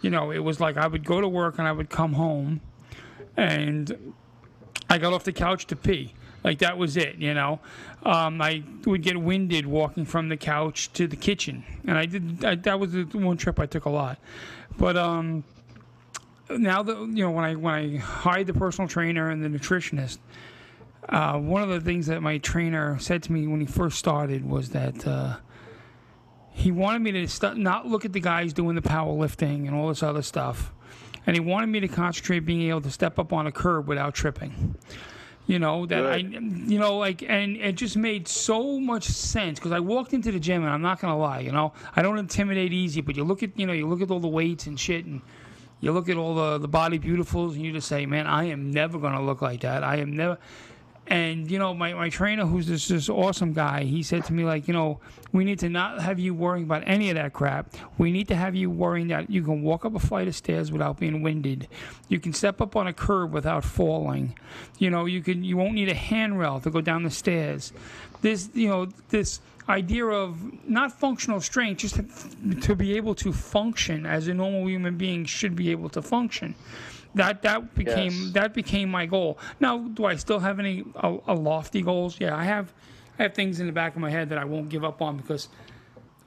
You 0.00 0.10
know, 0.10 0.30
it 0.30 0.38
was 0.38 0.58
like 0.58 0.76
I 0.76 0.86
would 0.86 1.04
go 1.04 1.20
to 1.20 1.28
work 1.28 1.58
and 1.58 1.68
I 1.68 1.72
would 1.72 1.90
come 1.90 2.14
home, 2.14 2.60
and 3.36 4.14
I 4.88 4.98
got 4.98 5.12
off 5.12 5.24
the 5.24 5.32
couch 5.32 5.66
to 5.66 5.76
pee. 5.76 6.14
Like 6.42 6.58
that 6.60 6.78
was 6.78 6.96
it, 6.96 7.16
you 7.16 7.34
know. 7.34 7.60
Um, 8.04 8.40
I 8.40 8.62
would 8.86 9.02
get 9.02 9.20
winded 9.20 9.66
walking 9.66 10.04
from 10.04 10.28
the 10.28 10.36
couch 10.36 10.92
to 10.94 11.06
the 11.06 11.16
kitchen, 11.16 11.64
and 11.86 11.98
I 11.98 12.06
did. 12.06 12.44
I, 12.44 12.54
that 12.54 12.80
was 12.80 12.92
the 12.92 13.04
one 13.04 13.36
trip 13.36 13.60
I 13.60 13.66
took 13.66 13.84
a 13.84 13.90
lot, 13.90 14.18
but 14.78 14.96
um, 14.96 15.44
now 16.50 16.82
that 16.82 16.96
you 16.96 17.24
know 17.24 17.30
when 17.30 17.44
I 17.44 17.54
when 17.54 17.74
I 17.74 17.96
hired 17.96 18.46
the 18.46 18.54
personal 18.54 18.88
trainer 18.88 19.30
and 19.30 19.42
the 19.44 19.48
nutritionist, 19.48 20.18
uh, 21.08 21.38
one 21.38 21.62
of 21.62 21.68
the 21.68 21.80
things 21.80 22.06
that 22.06 22.22
my 22.22 22.38
trainer 22.38 22.98
said 22.98 23.22
to 23.24 23.32
me 23.32 23.46
when 23.46 23.60
he 23.60 23.66
first 23.66 23.98
started 23.98 24.48
was 24.48 24.70
that 24.70 25.06
uh, 25.06 25.36
he 26.52 26.70
wanted 26.70 27.02
me 27.02 27.12
to 27.12 27.28
st- 27.28 27.56
not 27.56 27.86
look 27.86 28.04
at 28.04 28.12
the 28.12 28.20
guys 28.20 28.52
doing 28.52 28.76
the 28.76 28.82
powerlifting 28.82 29.66
and 29.66 29.74
all 29.74 29.88
this 29.88 30.02
other 30.02 30.22
stuff, 30.22 30.72
and 31.26 31.34
he 31.36 31.40
wanted 31.40 31.68
me 31.68 31.80
to 31.80 31.88
concentrate 31.88 32.40
being 32.40 32.62
able 32.62 32.80
to 32.82 32.90
step 32.90 33.18
up 33.18 33.32
on 33.32 33.46
a 33.46 33.52
curb 33.52 33.88
without 33.88 34.14
tripping. 34.14 34.76
You 35.48 35.60
know 35.60 35.86
that 35.86 36.04
I, 36.04 36.16
you 36.16 36.80
know, 36.80 36.98
like, 36.98 37.22
and 37.22 37.56
it 37.56 37.76
just 37.76 37.96
made 37.96 38.26
so 38.26 38.80
much 38.80 39.04
sense 39.04 39.60
because 39.60 39.70
I 39.70 39.78
walked 39.78 40.12
into 40.12 40.32
the 40.32 40.40
gym 40.40 40.64
and 40.64 40.72
I'm 40.72 40.82
not 40.82 41.00
gonna 41.00 41.16
lie, 41.16 41.38
you 41.38 41.52
know, 41.52 41.72
I 41.94 42.02
don't 42.02 42.18
intimidate 42.18 42.72
easy, 42.72 43.00
but 43.00 43.16
you 43.16 43.22
look 43.22 43.44
at, 43.44 43.56
you 43.56 43.64
know, 43.64 43.72
you 43.72 43.86
look 43.86 44.00
at 44.02 44.10
all 44.10 44.18
the 44.18 44.26
weights 44.26 44.66
and 44.66 44.78
shit 44.78 45.04
and 45.04 45.22
you 45.80 45.92
look 45.92 46.08
at 46.08 46.16
all 46.16 46.34
the, 46.34 46.58
the 46.58 46.68
body 46.68 46.98
beautifuls 46.98 47.54
and 47.54 47.62
you 47.62 47.72
just 47.72 47.88
say, 47.88 48.06
man, 48.06 48.26
I 48.26 48.44
am 48.44 48.70
never 48.70 48.98
going 48.98 49.14
to 49.14 49.20
look 49.20 49.42
like 49.42 49.60
that. 49.60 49.84
I 49.84 49.96
am 49.96 50.12
never. 50.12 50.38
And, 51.08 51.48
you 51.48 51.60
know, 51.60 51.72
my, 51.72 51.94
my 51.94 52.08
trainer, 52.08 52.46
who's 52.46 52.66
this, 52.66 52.88
this 52.88 53.08
awesome 53.08 53.52
guy, 53.52 53.84
he 53.84 54.02
said 54.02 54.24
to 54.24 54.32
me, 54.32 54.44
like, 54.44 54.66
you 54.66 54.74
know, 54.74 54.98
we 55.32 55.44
need 55.44 55.60
to 55.60 55.68
not 55.68 56.02
have 56.02 56.18
you 56.18 56.34
worrying 56.34 56.64
about 56.64 56.82
any 56.84 57.10
of 57.10 57.14
that 57.14 57.32
crap. 57.32 57.72
We 57.96 58.10
need 58.10 58.26
to 58.28 58.34
have 58.34 58.56
you 58.56 58.70
worrying 58.70 59.08
that 59.08 59.30
you 59.30 59.42
can 59.42 59.62
walk 59.62 59.84
up 59.84 59.94
a 59.94 60.00
flight 60.00 60.26
of 60.26 60.34
stairs 60.34 60.72
without 60.72 60.98
being 60.98 61.22
winded. 61.22 61.68
You 62.08 62.18
can 62.18 62.32
step 62.32 62.60
up 62.60 62.74
on 62.74 62.88
a 62.88 62.92
curb 62.92 63.32
without 63.32 63.64
falling. 63.64 64.36
You 64.78 64.90
know, 64.90 65.04
you 65.04 65.22
can 65.22 65.44
you 65.44 65.56
won't 65.56 65.74
need 65.74 65.88
a 65.88 65.94
handrail 65.94 66.58
to 66.60 66.70
go 66.70 66.80
down 66.80 67.04
the 67.04 67.10
stairs. 67.10 67.72
This, 68.22 68.48
you 68.52 68.68
know, 68.68 68.86
this 69.10 69.40
idea 69.68 70.06
of 70.06 70.68
not 70.68 70.92
functional 70.92 71.40
strength, 71.40 71.78
just 71.78 71.96
to, 71.96 72.54
to 72.60 72.74
be 72.74 72.96
able 72.96 73.14
to 73.16 73.32
function 73.32 74.06
as 74.06 74.28
a 74.28 74.34
normal 74.34 74.68
human 74.68 74.96
being 74.96 75.24
should 75.24 75.56
be 75.56 75.70
able 75.70 75.88
to 75.90 76.02
function. 76.02 76.54
That 77.14 77.42
that 77.42 77.74
became 77.74 78.12
yes. 78.12 78.32
that 78.32 78.54
became 78.54 78.90
my 78.90 79.06
goal. 79.06 79.38
Now, 79.58 79.78
do 79.78 80.04
I 80.04 80.16
still 80.16 80.38
have 80.38 80.58
any 80.60 80.84
a, 80.96 81.16
a 81.28 81.34
lofty 81.34 81.80
goals? 81.82 82.16
Yeah, 82.20 82.36
I 82.36 82.44
have. 82.44 82.72
I 83.18 83.22
have 83.22 83.32
things 83.34 83.60
in 83.60 83.66
the 83.66 83.72
back 83.72 83.94
of 83.94 84.02
my 84.02 84.10
head 84.10 84.28
that 84.28 84.36
I 84.36 84.44
won't 84.44 84.68
give 84.68 84.84
up 84.84 85.00
on 85.00 85.16
because 85.16 85.48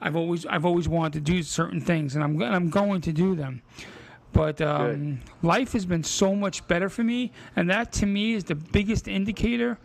I've 0.00 0.16
always 0.16 0.46
I've 0.46 0.64
always 0.64 0.88
wanted 0.88 1.12
to 1.24 1.32
do 1.32 1.42
certain 1.44 1.80
things, 1.80 2.16
and 2.16 2.24
I'm 2.24 2.42
I'm 2.42 2.70
going 2.70 3.00
to 3.02 3.12
do 3.12 3.36
them. 3.36 3.62
But 4.32 4.60
um, 4.60 5.20
life 5.42 5.72
has 5.72 5.84
been 5.84 6.04
so 6.04 6.34
much 6.34 6.66
better 6.68 6.88
for 6.88 7.02
me, 7.02 7.32
and 7.56 7.68
that 7.70 7.92
to 7.94 8.06
me 8.06 8.34
is 8.34 8.44
the 8.44 8.54
biggest 8.54 9.08
indicator 9.08 9.78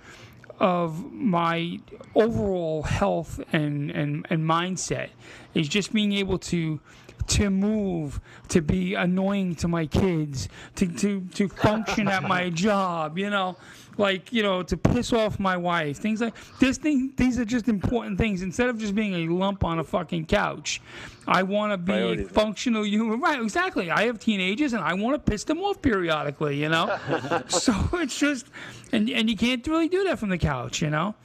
of 0.60 1.12
my 1.12 1.80
overall 2.16 2.84
health 2.84 3.40
and, 3.52 3.92
and, 3.92 4.26
and 4.30 4.44
mindset 4.44 5.10
is 5.54 5.68
just 5.68 5.94
being 5.94 6.14
able 6.14 6.40
to 6.40 6.80
to 7.28 7.50
move, 7.50 8.20
to 8.50 8.62
be 8.62 8.94
annoying 8.94 9.56
to 9.56 9.68
my 9.68 9.88
kids, 9.88 10.48
to, 10.76 10.86
to, 10.86 11.22
to 11.34 11.50
function 11.50 12.08
at 12.08 12.24
my 12.24 12.50
job, 12.52 13.18
you 13.18 13.30
know, 13.30 13.58
like, 13.98 14.34
you 14.34 14.44
know, 14.44 14.64
to 14.64 14.78
piss 14.78 15.14
off 15.14 15.40
my 15.40 15.56
wife, 15.58 15.98
things 15.98 16.22
like 16.22 16.34
this 16.60 16.78
thing 16.78 17.14
these 17.16 17.40
are 17.40 17.46
just 17.46 17.68
important 17.68 18.18
things. 18.18 18.42
Instead 18.42 18.70
of 18.70 18.78
just 18.78 18.96
being 18.96 19.14
a 19.14 19.34
lump 19.34 19.64
on 19.64 19.80
a 19.80 19.84
fucking 19.84 20.26
couch, 20.26 20.82
I 21.28 21.44
wanna 21.44 21.78
be 21.78 21.94
Priorities. 21.94 22.26
a 22.28 22.30
functional 22.30 22.86
human 22.86 23.20
right, 23.22 23.42
exactly. 23.42 23.90
I 23.92 24.04
have 24.04 24.20
teenagers 24.20 24.74
and 24.74 24.84
I 24.84 24.94
wanna 24.94 25.20
piss 25.20 25.44
them 25.44 25.60
off 25.60 25.82
periodically, 25.82 26.58
you 26.62 26.70
know? 26.70 26.98
so 27.48 27.74
it's 27.94 28.18
just 28.18 28.48
and 28.92 29.10
and 29.10 29.30
you 29.30 29.38
can't 29.38 29.66
really 29.68 29.88
do 29.88 30.04
that 30.06 30.20
from 30.20 30.30
the 30.30 30.38
couch, 30.38 30.82
you 30.82 30.90
know? 30.90 31.16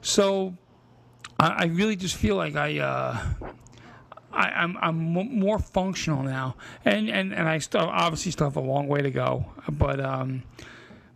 So 0.00 0.54
I, 1.38 1.48
I 1.48 1.64
really 1.66 1.96
just 1.96 2.16
feel 2.16 2.36
like 2.36 2.56
I. 2.56 2.78
Uh, 2.78 3.18
I, 4.30 4.50
I'm 4.50 4.76
I'm 4.76 5.16
m- 5.16 5.38
more 5.40 5.58
functional 5.58 6.22
now, 6.22 6.54
and 6.84 7.08
and 7.08 7.34
and 7.34 7.48
I 7.48 7.58
still 7.58 7.88
obviously 7.88 8.30
still 8.30 8.46
have 8.46 8.56
a 8.56 8.60
long 8.60 8.86
way 8.86 9.00
to 9.00 9.10
go, 9.10 9.46
but 9.70 10.00
um, 10.00 10.42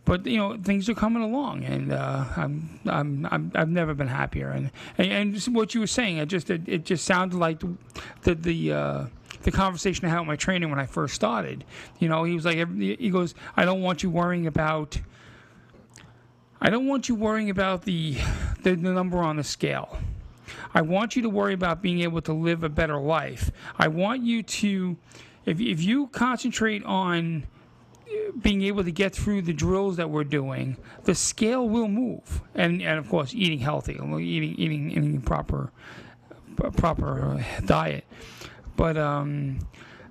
but 0.05 0.27
you 0.27 0.37
know 0.37 0.57
things 0.57 0.89
are 0.89 0.95
coming 0.95 1.23
along, 1.23 1.65
and 1.65 1.93
uh, 1.93 2.25
I'm, 2.37 2.81
I'm 2.87 3.53
I've 3.55 3.69
never 3.69 3.95
been 3.95 4.09
happier, 4.09 4.51
and 4.51 4.71
and, 4.99 5.37
and 5.37 5.55
what 5.55 5.75
you 5.75 5.81
were 5.81 5.87
saying, 5.87 6.19
it 6.19 6.27
just 6.27 6.51
it, 6.51 6.63
it 6.67 6.85
just 6.85 7.05
sounded 7.05 7.39
like 7.39 7.61
the 7.61 7.77
the 8.23 8.35
the, 8.35 8.73
uh, 8.73 9.07
the 9.43 9.51
conversation 9.53 10.07
I 10.07 10.09
had 10.09 10.21
with 10.21 10.29
my 10.29 10.37
trainer 10.37 10.69
when 10.69 10.79
I 10.79 10.87
first 10.87 11.15
started. 11.15 11.65
You 11.99 12.09
know, 12.09 12.25
he 12.25 12.35
was 12.35 12.45
like, 12.45 12.57
he 12.77 13.11
goes, 13.11 13.35
I 13.57 13.65
don't 13.65 13.83
want 13.83 14.03
you 14.03 14.11
worrying 14.11 14.47
about. 14.47 14.99
I 16.61 16.71
don't 16.71 16.87
want 16.87 17.09
you 17.09 17.17
worrying 17.17 17.51
about 17.51 17.83
the, 17.83 18.17
the, 18.63 18.77
the 18.77 18.93
number 18.93 19.19
on 19.19 19.37
the 19.37 19.43
scale. 19.43 19.99
I 20.73 20.83
want 20.83 21.17
you 21.17 21.23
to 21.23 21.29
worry 21.29 21.55
about 21.55 21.83
being 21.83 22.03
able 22.03 22.23
to 22.23 22.33
live 22.33 22.63
a 22.63 22.69
better 22.69 22.99
life. 22.99 23.51
I 23.77 23.89
want 23.89 24.23
you 24.23 24.45
to, 24.45 24.97
if, 25.45 25.61
if 25.61 25.83
you 25.83 26.07
concentrate 26.09 26.85
on 26.85 27.49
being 28.41 28.63
able 28.63 28.85
to 28.85 28.93
get 28.93 29.15
through 29.15 29.43
the 29.43 29.53
drills 29.53 29.97
that 29.97 30.11
we're 30.11 30.25
doing, 30.25 30.77
the 31.05 31.15
scale 31.15 31.69
will 31.69 31.89
move. 31.89 32.43
And, 32.55 32.83
and 32.83 32.99
of 32.99 33.09
course, 33.09 33.35
eating 33.35 33.59
healthy, 33.59 33.95
eating, 33.95 34.55
eating, 34.57 34.91
eating 34.91 35.21
proper, 35.21 35.71
proper 36.77 37.45
diet. 37.65 38.05
But 38.77 38.97
um, 38.97 39.59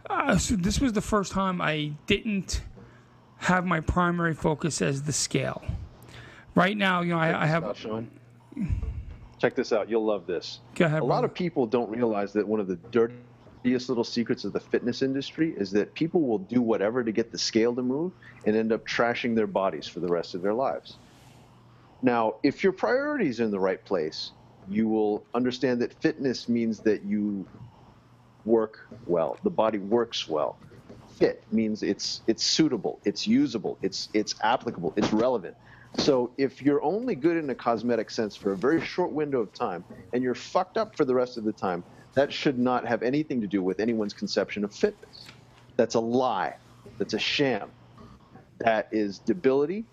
uh, 0.09 0.37
so 0.37 0.55
this 0.55 0.79
was 0.79 0.93
the 0.93 1.01
first 1.01 1.31
time 1.31 1.61
I 1.61 1.93
didn't 2.05 2.61
have 3.37 3.65
my 3.65 3.79
primary 3.79 4.33
focus 4.33 4.81
as 4.81 5.03
the 5.03 5.13
scale. 5.13 5.63
Right 6.53 6.77
now, 6.77 7.01
you 7.01 7.13
know, 7.13 7.19
I, 7.19 7.43
I 7.43 7.45
have. 7.45 7.63
Out, 7.63 7.77
Sean. 7.77 8.09
Check 9.39 9.55
this 9.55 9.73
out. 9.73 9.89
You'll 9.89 10.05
love 10.05 10.27
this. 10.27 10.59
Go 10.75 10.85
ahead. 10.85 11.01
A 11.01 11.05
lot 11.05 11.23
of 11.23 11.33
people 11.33 11.65
don't 11.65 11.89
realize 11.89 12.33
that 12.33 12.47
one 12.47 12.59
of 12.59 12.67
the 12.67 12.75
dirtiest 13.63 13.89
little 13.89 14.03
secrets 14.03 14.43
of 14.43 14.53
the 14.53 14.59
fitness 14.59 15.01
industry 15.01 15.53
is 15.57 15.71
that 15.71 15.93
people 15.93 16.21
will 16.21 16.39
do 16.39 16.61
whatever 16.61 17.03
to 17.03 17.11
get 17.11 17.31
the 17.31 17.37
scale 17.37 17.75
to 17.75 17.81
move 17.81 18.11
and 18.45 18.55
end 18.55 18.71
up 18.71 18.85
trashing 18.87 19.35
their 19.35 19.47
bodies 19.47 19.87
for 19.87 19.99
the 19.99 20.07
rest 20.07 20.33
of 20.33 20.41
their 20.41 20.53
lives. 20.53 20.97
Now, 22.01 22.35
if 22.41 22.63
your 22.63 22.73
priorities 22.73 23.39
are 23.39 23.43
in 23.43 23.51
the 23.51 23.59
right 23.59 23.83
place, 23.85 24.31
you 24.67 24.87
will 24.87 25.23
understand 25.33 25.81
that 25.81 25.93
fitness 26.01 26.49
means 26.49 26.79
that 26.79 27.03
you 27.03 27.45
work 28.45 28.87
well. 29.05 29.37
The 29.43 29.51
body 29.51 29.77
works 29.77 30.27
well. 30.27 30.57
Fit 31.17 31.43
means 31.51 31.83
it's 31.83 32.21
it's 32.25 32.43
suitable, 32.43 32.99
it's 33.05 33.27
usable, 33.27 33.77
it's 33.83 34.09
it's 34.13 34.33
applicable, 34.41 34.93
it's 34.95 35.13
relevant. 35.13 35.55
So 35.97 36.31
if 36.37 36.61
you're 36.61 36.81
only 36.81 37.13
good 37.15 37.37
in 37.37 37.49
a 37.51 37.55
cosmetic 37.55 38.09
sense 38.09 38.35
for 38.35 38.53
a 38.53 38.57
very 38.57 38.81
short 38.81 39.11
window 39.11 39.41
of 39.41 39.53
time 39.53 39.83
and 40.13 40.23
you're 40.23 40.33
fucked 40.33 40.77
up 40.77 40.95
for 40.95 41.05
the 41.05 41.13
rest 41.13 41.37
of 41.37 41.43
the 41.43 41.51
time, 41.51 41.83
that 42.13 42.31
should 42.33 42.59
not 42.59 42.85
have 42.85 43.03
anything 43.03 43.41
to 43.41 43.47
do 43.47 43.61
with 43.63 43.79
anyone's 43.79 44.13
conception 44.13 44.63
of 44.63 44.73
fitness. 44.73 45.25
That's 45.77 45.95
a 45.95 45.99
lie. 45.99 46.55
That's 46.97 47.13
a 47.13 47.19
sham. 47.19 47.71
That 48.59 48.89
is 48.91 49.17
debility, 49.19 49.85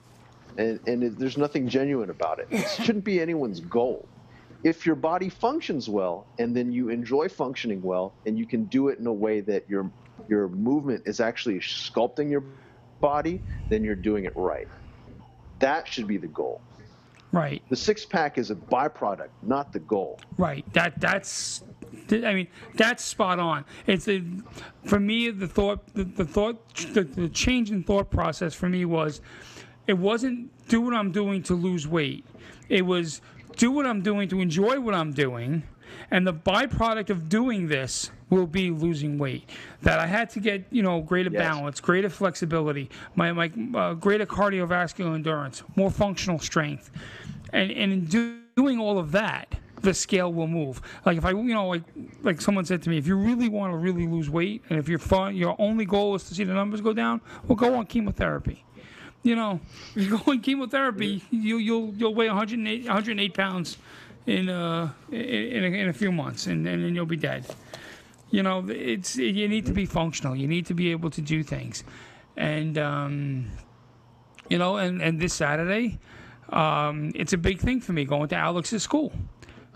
and, 0.58 0.80
and 0.86 1.02
it, 1.02 1.18
there's 1.18 1.38
nothing 1.38 1.68
genuine 1.68 2.10
about 2.10 2.38
it. 2.38 2.48
It 2.50 2.68
shouldn't 2.82 3.04
be 3.04 3.20
anyone's 3.20 3.60
goal. 3.60 4.06
If 4.64 4.84
your 4.84 4.96
body 4.96 5.28
functions 5.28 5.88
well 5.88 6.26
and 6.38 6.54
then 6.54 6.72
you 6.72 6.88
enjoy 6.88 7.28
functioning 7.28 7.80
well 7.80 8.12
and 8.26 8.36
you 8.36 8.44
can 8.44 8.64
do 8.64 8.88
it 8.88 8.98
in 8.98 9.06
a 9.06 9.12
way 9.12 9.40
that 9.40 9.64
your 9.70 9.90
your 10.28 10.48
movement 10.48 11.04
is 11.06 11.20
actually 11.20 11.60
sculpting 11.60 12.30
your 12.30 12.42
body, 13.00 13.40
then 13.70 13.84
you're 13.84 13.94
doing 13.94 14.24
it 14.24 14.36
right. 14.36 14.68
That 15.60 15.86
should 15.88 16.06
be 16.06 16.16
the 16.16 16.26
goal. 16.26 16.60
Right. 17.32 17.62
The 17.68 17.76
six 17.76 18.04
pack 18.04 18.38
is 18.38 18.50
a 18.50 18.54
byproduct, 18.54 19.28
not 19.42 19.72
the 19.72 19.80
goal. 19.80 20.20
Right. 20.36 20.70
That 20.72 21.00
that's. 21.00 21.62
I 22.10 22.34
mean, 22.34 22.48
that's 22.74 23.04
spot 23.04 23.38
on. 23.38 23.64
It's 23.86 24.08
a, 24.08 24.22
for 24.84 25.00
me 25.00 25.30
the 25.30 25.48
thought 25.48 25.94
the, 25.94 26.04
the 26.04 26.24
thought 26.24 26.74
the, 26.94 27.04
the 27.04 27.28
change 27.28 27.70
in 27.70 27.82
thought 27.82 28.10
process 28.10 28.54
for 28.54 28.68
me 28.68 28.84
was, 28.84 29.20
it 29.86 29.98
wasn't 29.98 30.50
do 30.68 30.80
what 30.80 30.94
I'm 30.94 31.12
doing 31.12 31.42
to 31.44 31.54
lose 31.54 31.86
weight. 31.86 32.24
It 32.68 32.82
was 32.82 33.20
do 33.56 33.70
what 33.70 33.86
I'm 33.86 34.02
doing 34.02 34.28
to 34.28 34.40
enjoy 34.40 34.80
what 34.80 34.94
I'm 34.94 35.12
doing, 35.12 35.62
and 36.10 36.26
the 36.26 36.34
byproduct 36.34 37.10
of 37.10 37.28
doing 37.28 37.68
this 37.68 38.10
will 38.30 38.46
be 38.46 38.70
losing 38.70 39.18
weight. 39.18 39.48
That 39.82 39.98
I 39.98 40.06
had 40.06 40.28
to 40.30 40.40
get, 40.40 40.66
you 40.70 40.82
know, 40.82 41.00
greater 41.00 41.30
Yes. 41.30 41.40
balance, 41.40 41.80
greater 41.80 42.10
flexibility, 42.10 42.90
my, 43.14 43.32
my 43.32 43.50
uh, 43.74 43.94
greater 43.94 44.26
cardiovascular 44.26 45.14
endurance, 45.14 45.62
more 45.76 45.90
functional 45.90 46.38
strength. 46.38 46.90
And, 47.52 47.70
and 47.70 47.92
in 47.92 48.04
do, 48.04 48.40
doing 48.54 48.78
all 48.78 48.98
of 48.98 49.12
that, 49.12 49.54
the 49.82 49.94
scale 49.94 50.32
will 50.32 50.46
move. 50.46 50.80
Like 51.04 51.18
if 51.18 51.24
I, 51.24 51.30
you 51.30 51.54
know, 51.54 51.68
like 51.68 51.82
like 52.22 52.40
someone 52.40 52.64
said 52.64 52.82
to 52.82 52.90
me, 52.90 52.98
if 52.98 53.06
you 53.06 53.16
really 53.16 53.48
want 53.48 53.72
to 53.72 53.76
really 53.76 54.06
lose 54.06 54.30
weight, 54.30 54.62
and 54.68 54.78
if 54.78 54.88
your 54.88 54.98
fun, 54.98 55.36
your 55.36 55.56
only 55.58 55.84
goal 55.84 56.14
is 56.14 56.24
to 56.24 56.34
see 56.34 56.44
the 56.44 56.54
numbers 56.54 56.80
go 56.80 56.92
down, 56.92 57.20
well, 57.46 57.56
go 57.56 57.74
on 57.74 57.86
chemotherapy. 57.86 58.64
You 59.22 59.36
know, 59.36 59.60
you 59.94 60.10
go 60.18 60.32
on 60.32 60.40
chemotherapy, 60.40 61.22
you, 61.30 61.58
you'll 61.58 61.94
you'll 61.94 62.14
weigh 62.14 62.28
108, 62.28 62.86
108 62.86 63.34
pounds 63.34 63.78
in 64.26 64.48
uh 64.48 64.90
in, 65.10 65.20
in, 65.20 65.64
a, 65.64 65.76
in 65.76 65.88
a 65.88 65.92
few 65.92 66.12
months, 66.12 66.46
and, 66.46 66.66
and 66.66 66.84
then 66.84 66.94
you'll 66.94 67.06
be 67.06 67.16
dead. 67.16 67.46
You 68.30 68.42
know, 68.42 68.64
it's 68.68 69.16
you 69.16 69.48
need 69.48 69.66
to 69.66 69.72
be 69.72 69.86
functional. 69.86 70.36
You 70.36 70.48
need 70.48 70.66
to 70.66 70.74
be 70.74 70.90
able 70.90 71.10
to 71.10 71.20
do 71.20 71.42
things, 71.42 71.82
and 72.36 72.76
um, 72.76 73.46
you 74.50 74.58
know, 74.58 74.76
and 74.76 75.00
and 75.00 75.18
this 75.18 75.32
Saturday, 75.32 75.98
um, 76.50 77.10
it's 77.14 77.32
a 77.32 77.38
big 77.38 77.58
thing 77.58 77.80
for 77.80 77.92
me 77.92 78.04
going 78.04 78.28
to 78.28 78.36
Alex's 78.36 78.82
school 78.82 79.12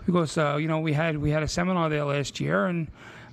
because 0.05 0.37
uh, 0.37 0.57
you 0.59 0.67
know 0.67 0.79
we 0.79 0.93
had 0.93 1.17
we 1.17 1.31
had 1.31 1.43
a 1.43 1.47
seminar 1.47 1.89
there 1.89 2.05
last 2.05 2.39
year 2.39 2.65
and. 2.65 2.87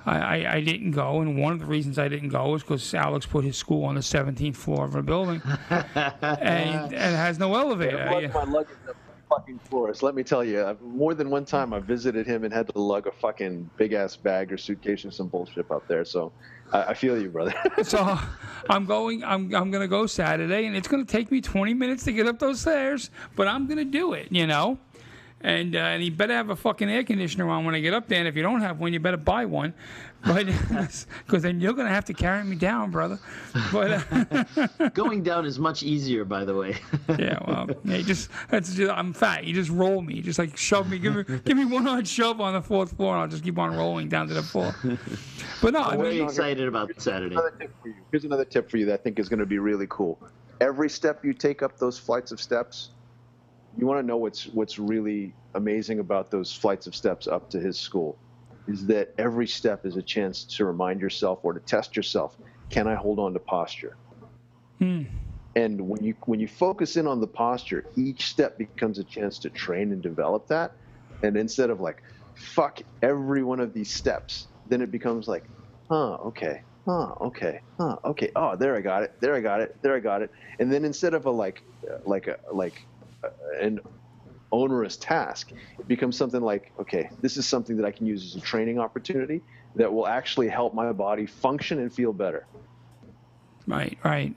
I, 0.07 0.19
I, 0.19 0.55
I 0.55 0.61
didn't 0.63 0.93
go, 0.93 1.21
and 1.21 1.37
one 1.39 1.53
of 1.53 1.59
the 1.59 1.67
reasons 1.67 1.99
I 1.99 2.09
didn't 2.09 2.31
go 2.31 2.55
is 2.55 2.63
because 2.63 2.95
Alex 2.95 3.27
put 3.27 3.45
his 3.45 3.59
school 3.59 3.85
on 3.85 3.97
the 3.97 4.01
17th 4.01 4.57
floor 4.57 4.87
of 4.87 4.95
a 4.95 5.03
building, 5.03 5.43
and, 5.71 5.85
and 6.23 6.93
it 6.95 6.99
has 6.99 7.39
no 7.39 7.55
elevator. 7.55 8.01
I've 8.01 8.11
lugged 8.11 8.35
my 8.35 8.45
luggage 8.45 8.77
up 8.89 8.97
the 8.97 9.11
fucking 9.29 9.59
floors. 9.59 10.03
Let 10.03 10.15
me 10.15 10.23
tell 10.23 10.43
you, 10.43 10.75
more 10.83 11.13
than 11.13 11.29
one 11.29 11.45
time 11.45 11.75
I 11.75 11.81
visited 11.81 12.27
him 12.27 12.45
and 12.45 12.53
had 12.53 12.69
to 12.69 12.81
lug 12.81 13.09
a 13.09 13.13
fucking 13.13 13.69
big 13.77 13.93
ass 13.93 14.17
bag 14.17 14.51
or 14.51 14.57
suitcase 14.57 15.05
or 15.05 15.11
some 15.11 15.29
bullshit 15.29 15.71
up 15.71 15.87
there. 15.87 16.07
So 16.07 16.33
I, 16.73 16.85
I 16.85 16.95
feel 16.95 17.21
you, 17.21 17.29
brother. 17.29 17.55
so 17.83 18.19
I'm 18.69 18.87
going. 18.87 19.23
I'm 19.25 19.55
I'm 19.55 19.71
gonna 19.71 19.89
go 19.89 20.07
Saturday, 20.07 20.67
and 20.67 20.77
it's 20.77 20.89
gonna 20.89 21.05
take 21.05 21.31
me 21.31 21.41
20 21.41 21.75
minutes 21.75 22.05
to 22.05 22.13
get 22.13 22.27
up 22.27 22.39
those 22.39 22.61
stairs, 22.61 23.11
but 23.37 23.49
I'm 23.49 23.67
gonna 23.67 23.85
do 23.85 24.15
it. 24.15 24.29
You 24.31 24.47
know. 24.47 24.79
And, 25.43 25.75
uh, 25.75 25.79
and 25.79 26.05
you 26.05 26.11
better 26.11 26.35
have 26.35 26.51
a 26.51 26.57
fucking 26.57 26.91
air 26.91 27.03
conditioner 27.03 27.49
on 27.49 27.65
when 27.65 27.75
I 27.75 27.81
get 27.81 27.95
up 27.95 28.09
there. 28.09 28.19
And 28.19 28.29
if 28.29 28.37
you 28.37 28.43
don't 28.43 28.61
have 28.61 28.79
one, 28.79 28.93
you 28.93 29.01
better 29.01 29.17
buy 29.17 29.47
one, 29.47 29.73
but 30.25 30.47
because 31.27 31.43
then 31.43 31.61
you're 31.61 31.73
gonna 31.73 31.89
have 31.89 32.05
to 32.07 32.13
carry 32.15 32.45
me 32.45 32.57
down, 32.57 32.91
brother. 32.91 33.19
But 33.73 34.05
uh, 34.13 34.89
Going 34.95 35.23
down 35.23 35.47
is 35.47 35.59
much 35.59 35.83
easier, 35.83 36.25
by 36.25 36.45
the 36.45 36.55
way. 36.55 36.77
yeah, 37.19 37.39
well, 37.47 37.69
yeah, 37.85 38.03
just 38.03 38.29
that's 38.51 38.75
just 38.75 38.93
I'm 38.93 39.13
fat. 39.13 39.45
You 39.45 39.55
just 39.55 39.71
roll 39.71 40.03
me, 40.03 40.21
just 40.21 40.39
like 40.39 40.57
shove 40.57 40.91
me, 40.91 40.99
give 40.99 41.15
me 41.15 41.25
give 41.45 41.57
me 41.57 41.65
one 41.65 41.85
hard 41.85 42.07
shove 42.07 42.41
on 42.41 42.53
the 42.53 42.63
fourth 42.63 42.97
floor, 42.97 43.15
and 43.15 43.23
I'll 43.23 43.29
just 43.29 43.43
keep 43.43 43.59
on 43.59 43.75
rolling 43.75 44.09
down 44.09 44.29
to 44.29 44.35
the 44.35 44.43
floor. 44.43 44.75
But 45.63 45.73
no, 45.73 45.81
I 45.81 45.93
I'm 45.93 46.01
very 46.01 46.17
mean, 46.17 46.25
excited 46.25 46.69
about 46.69 46.91
Saturday. 47.01 47.35
another 47.35 47.53
tip 47.59 47.73
for 47.81 47.89
you. 47.89 47.95
Here's 48.11 48.25
another 48.25 48.45
tip 48.45 48.71
for 48.71 48.77
you 48.77 48.87
that 48.87 49.01
I 49.01 49.03
think 49.03 49.19
is 49.19 49.29
going 49.29 49.41
to 49.41 49.47
be 49.47 49.59
really 49.59 49.87
cool. 49.89 50.19
Every 50.61 50.91
step 50.91 51.25
you 51.25 51.33
take 51.33 51.63
up 51.63 51.79
those 51.79 51.99
flights 51.99 52.33
of 52.33 52.41
steps, 52.41 52.91
you 53.79 53.87
want 53.87 54.01
to 54.01 54.07
know 54.07 54.17
what's 54.17 54.47
what's 54.49 54.79
really 54.79 55.35
amazing 55.55 55.99
about 55.99 56.31
those 56.31 56.53
flights 56.53 56.87
of 56.87 56.95
steps 56.95 57.27
up 57.27 57.51
to 57.51 57.61
his 57.61 57.79
school 57.79 58.19
is 58.69 58.87
that 58.87 59.13
every 59.19 59.47
step 59.47 59.85
is 59.87 59.97
a 59.97 60.03
chance 60.03 60.45
to 60.45 60.65
remind 60.65 61.01
yourself 61.01 61.41
or 61.43 61.53
to 61.53 61.61
test 61.61 61.97
yourself 61.97 62.37
can 62.69 62.87
i 62.87 62.95
hold 62.95 63.19
on 63.19 63.33
to 63.33 63.41
posture? 63.41 63.97
Hmm. 64.79 65.03
And 65.57 65.81
when 65.89 66.03
you 66.05 66.15
when 66.27 66.39
you 66.39 66.49
focus 66.49 66.97
in 66.97 67.07
on 67.07 67.21
the 67.21 67.27
posture 67.27 67.85
each 67.97 68.27
step 68.27 68.57
becomes 68.57 68.99
a 68.99 69.05
chance 69.05 69.39
to 69.41 69.51
train 69.51 69.93
and 69.93 70.01
develop 70.01 70.47
that. 70.49 70.73
And 71.23 71.37
instead 71.37 71.71
of 71.71 71.81
like 71.81 72.03
fuck 72.35 72.81
every 73.03 73.43
one 73.43 73.61
of 73.61 73.75
these 73.75 73.93
steps 73.93 74.47
then 74.69 74.81
it 74.81 74.91
becomes 74.91 75.29
like 75.29 75.45
huh 75.89 76.15
okay 76.15 76.63
huh 76.87 77.13
okay 77.21 77.61
huh 77.79 77.97
okay 78.05 78.31
oh 78.37 78.57
there 78.57 78.77
i 78.77 78.81
got 78.81 79.03
it 79.03 79.15
there 79.21 79.35
i 79.35 79.41
got 79.41 79.61
it 79.61 79.77
there 79.83 79.95
i 79.95 80.01
got 80.01 80.23
it. 80.23 80.31
And 80.59 80.73
then 80.73 80.85
instead 80.85 81.13
of 81.13 81.27
a 81.27 81.31
like 81.31 81.63
like 82.07 82.29
a 82.29 82.39
like 82.53 82.87
an 83.61 83.81
onerous 84.53 84.97
task 84.97 85.53
it 85.79 85.87
becomes 85.87 86.17
something 86.17 86.41
like 86.41 86.73
okay 86.81 87.09
this 87.21 87.37
is 87.37 87.47
something 87.47 87.77
that 87.77 87.87
i 87.87 87.91
can 87.91 88.07
use 88.07 88.25
as 88.25 88.43
a 88.43 88.45
training 88.45 88.79
opportunity 88.79 89.41
that 89.77 89.93
will 89.93 90.09
actually 90.09 90.49
help 90.49 90.75
my 90.75 90.91
body 90.91 91.25
function 91.27 91.79
and 91.79 91.93
feel 91.93 92.13
better 92.13 92.47
Right, 93.71 93.99
right. 94.03 94.35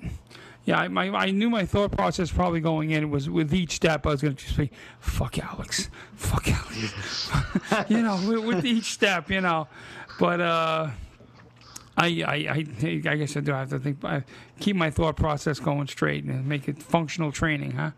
Yeah, 0.66 0.80
I, 0.80 0.88
my, 0.88 1.10
I 1.10 1.32
knew 1.32 1.50
my 1.50 1.66
thought 1.66 1.92
process 1.92 2.32
probably 2.32 2.62
going 2.62 2.92
in 2.92 3.10
was 3.10 3.30
with 3.30 3.54
each 3.54 3.74
step 3.74 4.06
I 4.08 4.12
was 4.12 4.22
going 4.22 4.36
to 4.36 4.46
just 4.46 4.58
be, 4.58 4.72
fuck 5.00 5.38
Alex, 5.38 5.90
fuck 6.16 6.48
Alex, 6.48 7.30
you 7.90 8.02
know, 8.02 8.16
with, 8.28 8.46
with 8.46 8.66
each 8.66 8.94
step, 8.94 9.30
you 9.30 9.42
know. 9.42 9.68
But 10.20 10.40
uh, 10.40 10.90
I, 11.98 12.06
I, 12.06 12.34
I, 12.34 12.66
I 12.84 13.16
guess 13.18 13.36
I 13.36 13.42
do 13.42 13.52
have 13.52 13.72
to 13.72 13.80
think, 13.80 14.06
I 14.06 14.24
keep 14.60 14.78
my 14.78 14.90
thought 14.90 15.18
process 15.18 15.60
going 15.60 15.88
straight 15.88 16.24
and 16.24 16.48
make 16.48 16.70
it 16.70 16.82
functional 16.82 17.34
training, 17.34 17.72
huh? 17.72 17.92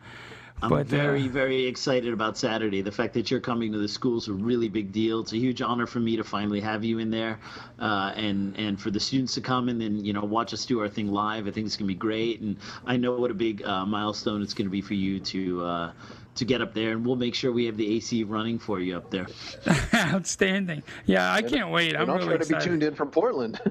I'm 0.62 0.70
But, 0.70 0.94
uh, 0.94 0.98
very, 0.98 1.28
very 1.28 1.66
excited 1.66 2.14
about 2.14 2.38
Saturday. 2.38 2.82
The 2.82 2.92
fact 2.92 3.14
that 3.16 3.30
you're 3.30 3.42
coming 3.42 3.72
to 3.74 3.78
the 3.78 3.88
school 3.90 4.18
is 4.18 4.28
a 4.30 4.34
really 4.34 4.70
big 4.70 4.92
deal. 4.92 5.20
It's 5.20 5.34
a 5.34 5.38
huge 5.38 5.62
honor 5.62 5.86
for 5.86 6.00
me 6.00 6.16
to 6.16 6.24
finally 6.24 6.62
have 6.62 6.84
you 6.84 6.98
in 7.00 7.12
there, 7.12 7.40
uh, 7.80 8.14
and 8.16 8.56
and 8.58 8.80
for 8.80 8.90
the 8.90 9.00
students 9.00 9.34
to 9.36 9.42
come 9.42 9.70
and 9.70 9.80
then 9.80 10.04
you 10.04 10.14
know 10.14 10.24
watch 10.24 10.54
us 10.54 10.66
do 10.66 10.80
our 10.80 10.90
thing 10.90 11.12
live. 11.12 11.48
I 11.48 11.52
think 11.52 11.68
it's 11.68 11.76
gonna 11.78 11.88
be 11.88 11.94
great, 11.94 12.40
and 12.42 12.58
I 12.86 12.98
know 12.98 13.16
what 13.16 13.32
a 13.32 13.34
big 13.34 13.64
uh, 13.64 13.86
milestone 13.86 14.42
it's 14.42 14.54
gonna 14.54 14.70
be 14.70 14.82
for 14.82 14.94
you 14.94 15.20
to. 15.20 15.92
To 16.36 16.44
get 16.44 16.62
up 16.62 16.74
there, 16.74 16.92
and 16.92 17.06
we'll 17.06 17.16
make 17.16 17.34
sure 17.34 17.54
we 17.54 17.66
have 17.66 17.78
the 17.78 17.96
AC 17.96 18.26
running 18.26 18.60
for 18.60 18.82
you 18.82 18.98
up 18.98 19.10
there. 19.10 19.26
Outstanding. 19.96 20.84
Yeah, 21.06 21.32
I 21.32 21.42
can't 21.42 21.72
wait. 21.72 21.96
I'm 21.96 22.02
and 22.02 22.12
also 22.12 22.28
really 22.28 22.38
going 22.40 22.48
to 22.50 22.58
be 22.58 22.62
tuned 22.62 22.84
in 22.84 22.94
from 22.94 23.10
Portland. 23.10 23.62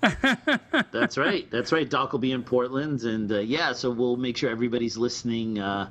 That's 0.90 1.18
right. 1.18 1.50
That's 1.50 1.70
right. 1.70 1.88
Doc 1.88 2.12
will 2.12 2.18
be 2.18 2.32
in 2.32 2.42
Portland, 2.42 3.02
and 3.02 3.30
uh, 3.30 3.40
yeah, 3.40 3.72
so 3.74 3.90
we'll 3.90 4.16
make 4.16 4.38
sure 4.38 4.48
everybody's 4.50 4.96
listening, 4.96 5.58
uh, 5.58 5.90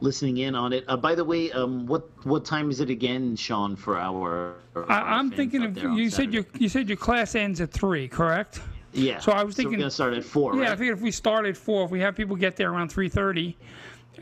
listening 0.00 0.38
in 0.38 0.54
on 0.54 0.72
it. 0.72 0.84
Uh, 0.88 0.96
by 0.96 1.14
the 1.14 1.24
way, 1.24 1.52
um, 1.52 1.86
what 1.86 2.08
what 2.24 2.46
time 2.46 2.70
is 2.70 2.80
it 2.80 2.88
again, 2.88 3.36
Sean, 3.36 3.76
for 3.76 3.98
our? 3.98 4.54
our 4.74 4.90
I, 4.90 5.18
I'm 5.18 5.30
thinking 5.30 5.62
of 5.64 5.76
you 5.76 6.08
said 6.08 6.16
Saturday? 6.16 6.34
your 6.36 6.46
you 6.58 6.68
said 6.70 6.88
your 6.88 6.96
class 6.96 7.34
ends 7.34 7.60
at 7.60 7.70
three, 7.70 8.08
correct? 8.08 8.60
Yeah. 8.92 9.18
so 9.18 9.32
I 9.32 9.42
was 9.42 9.56
thinking 9.56 9.72
we're 9.72 9.72
thinking- 9.72 9.78
gonna 9.80 9.90
start 9.90 10.14
at 10.14 10.24
four. 10.24 10.54
Yeah, 10.54 10.62
I 10.62 10.68
right? 10.68 10.78
figured 10.78 10.96
if 10.96 11.02
we 11.02 11.10
start 11.10 11.46
at 11.46 11.56
four, 11.56 11.84
if 11.84 11.90
we 11.90 12.00
have 12.00 12.14
people 12.16 12.36
get 12.36 12.56
there 12.56 12.70
around 12.70 12.90
three 12.90 13.08
thirty, 13.08 13.56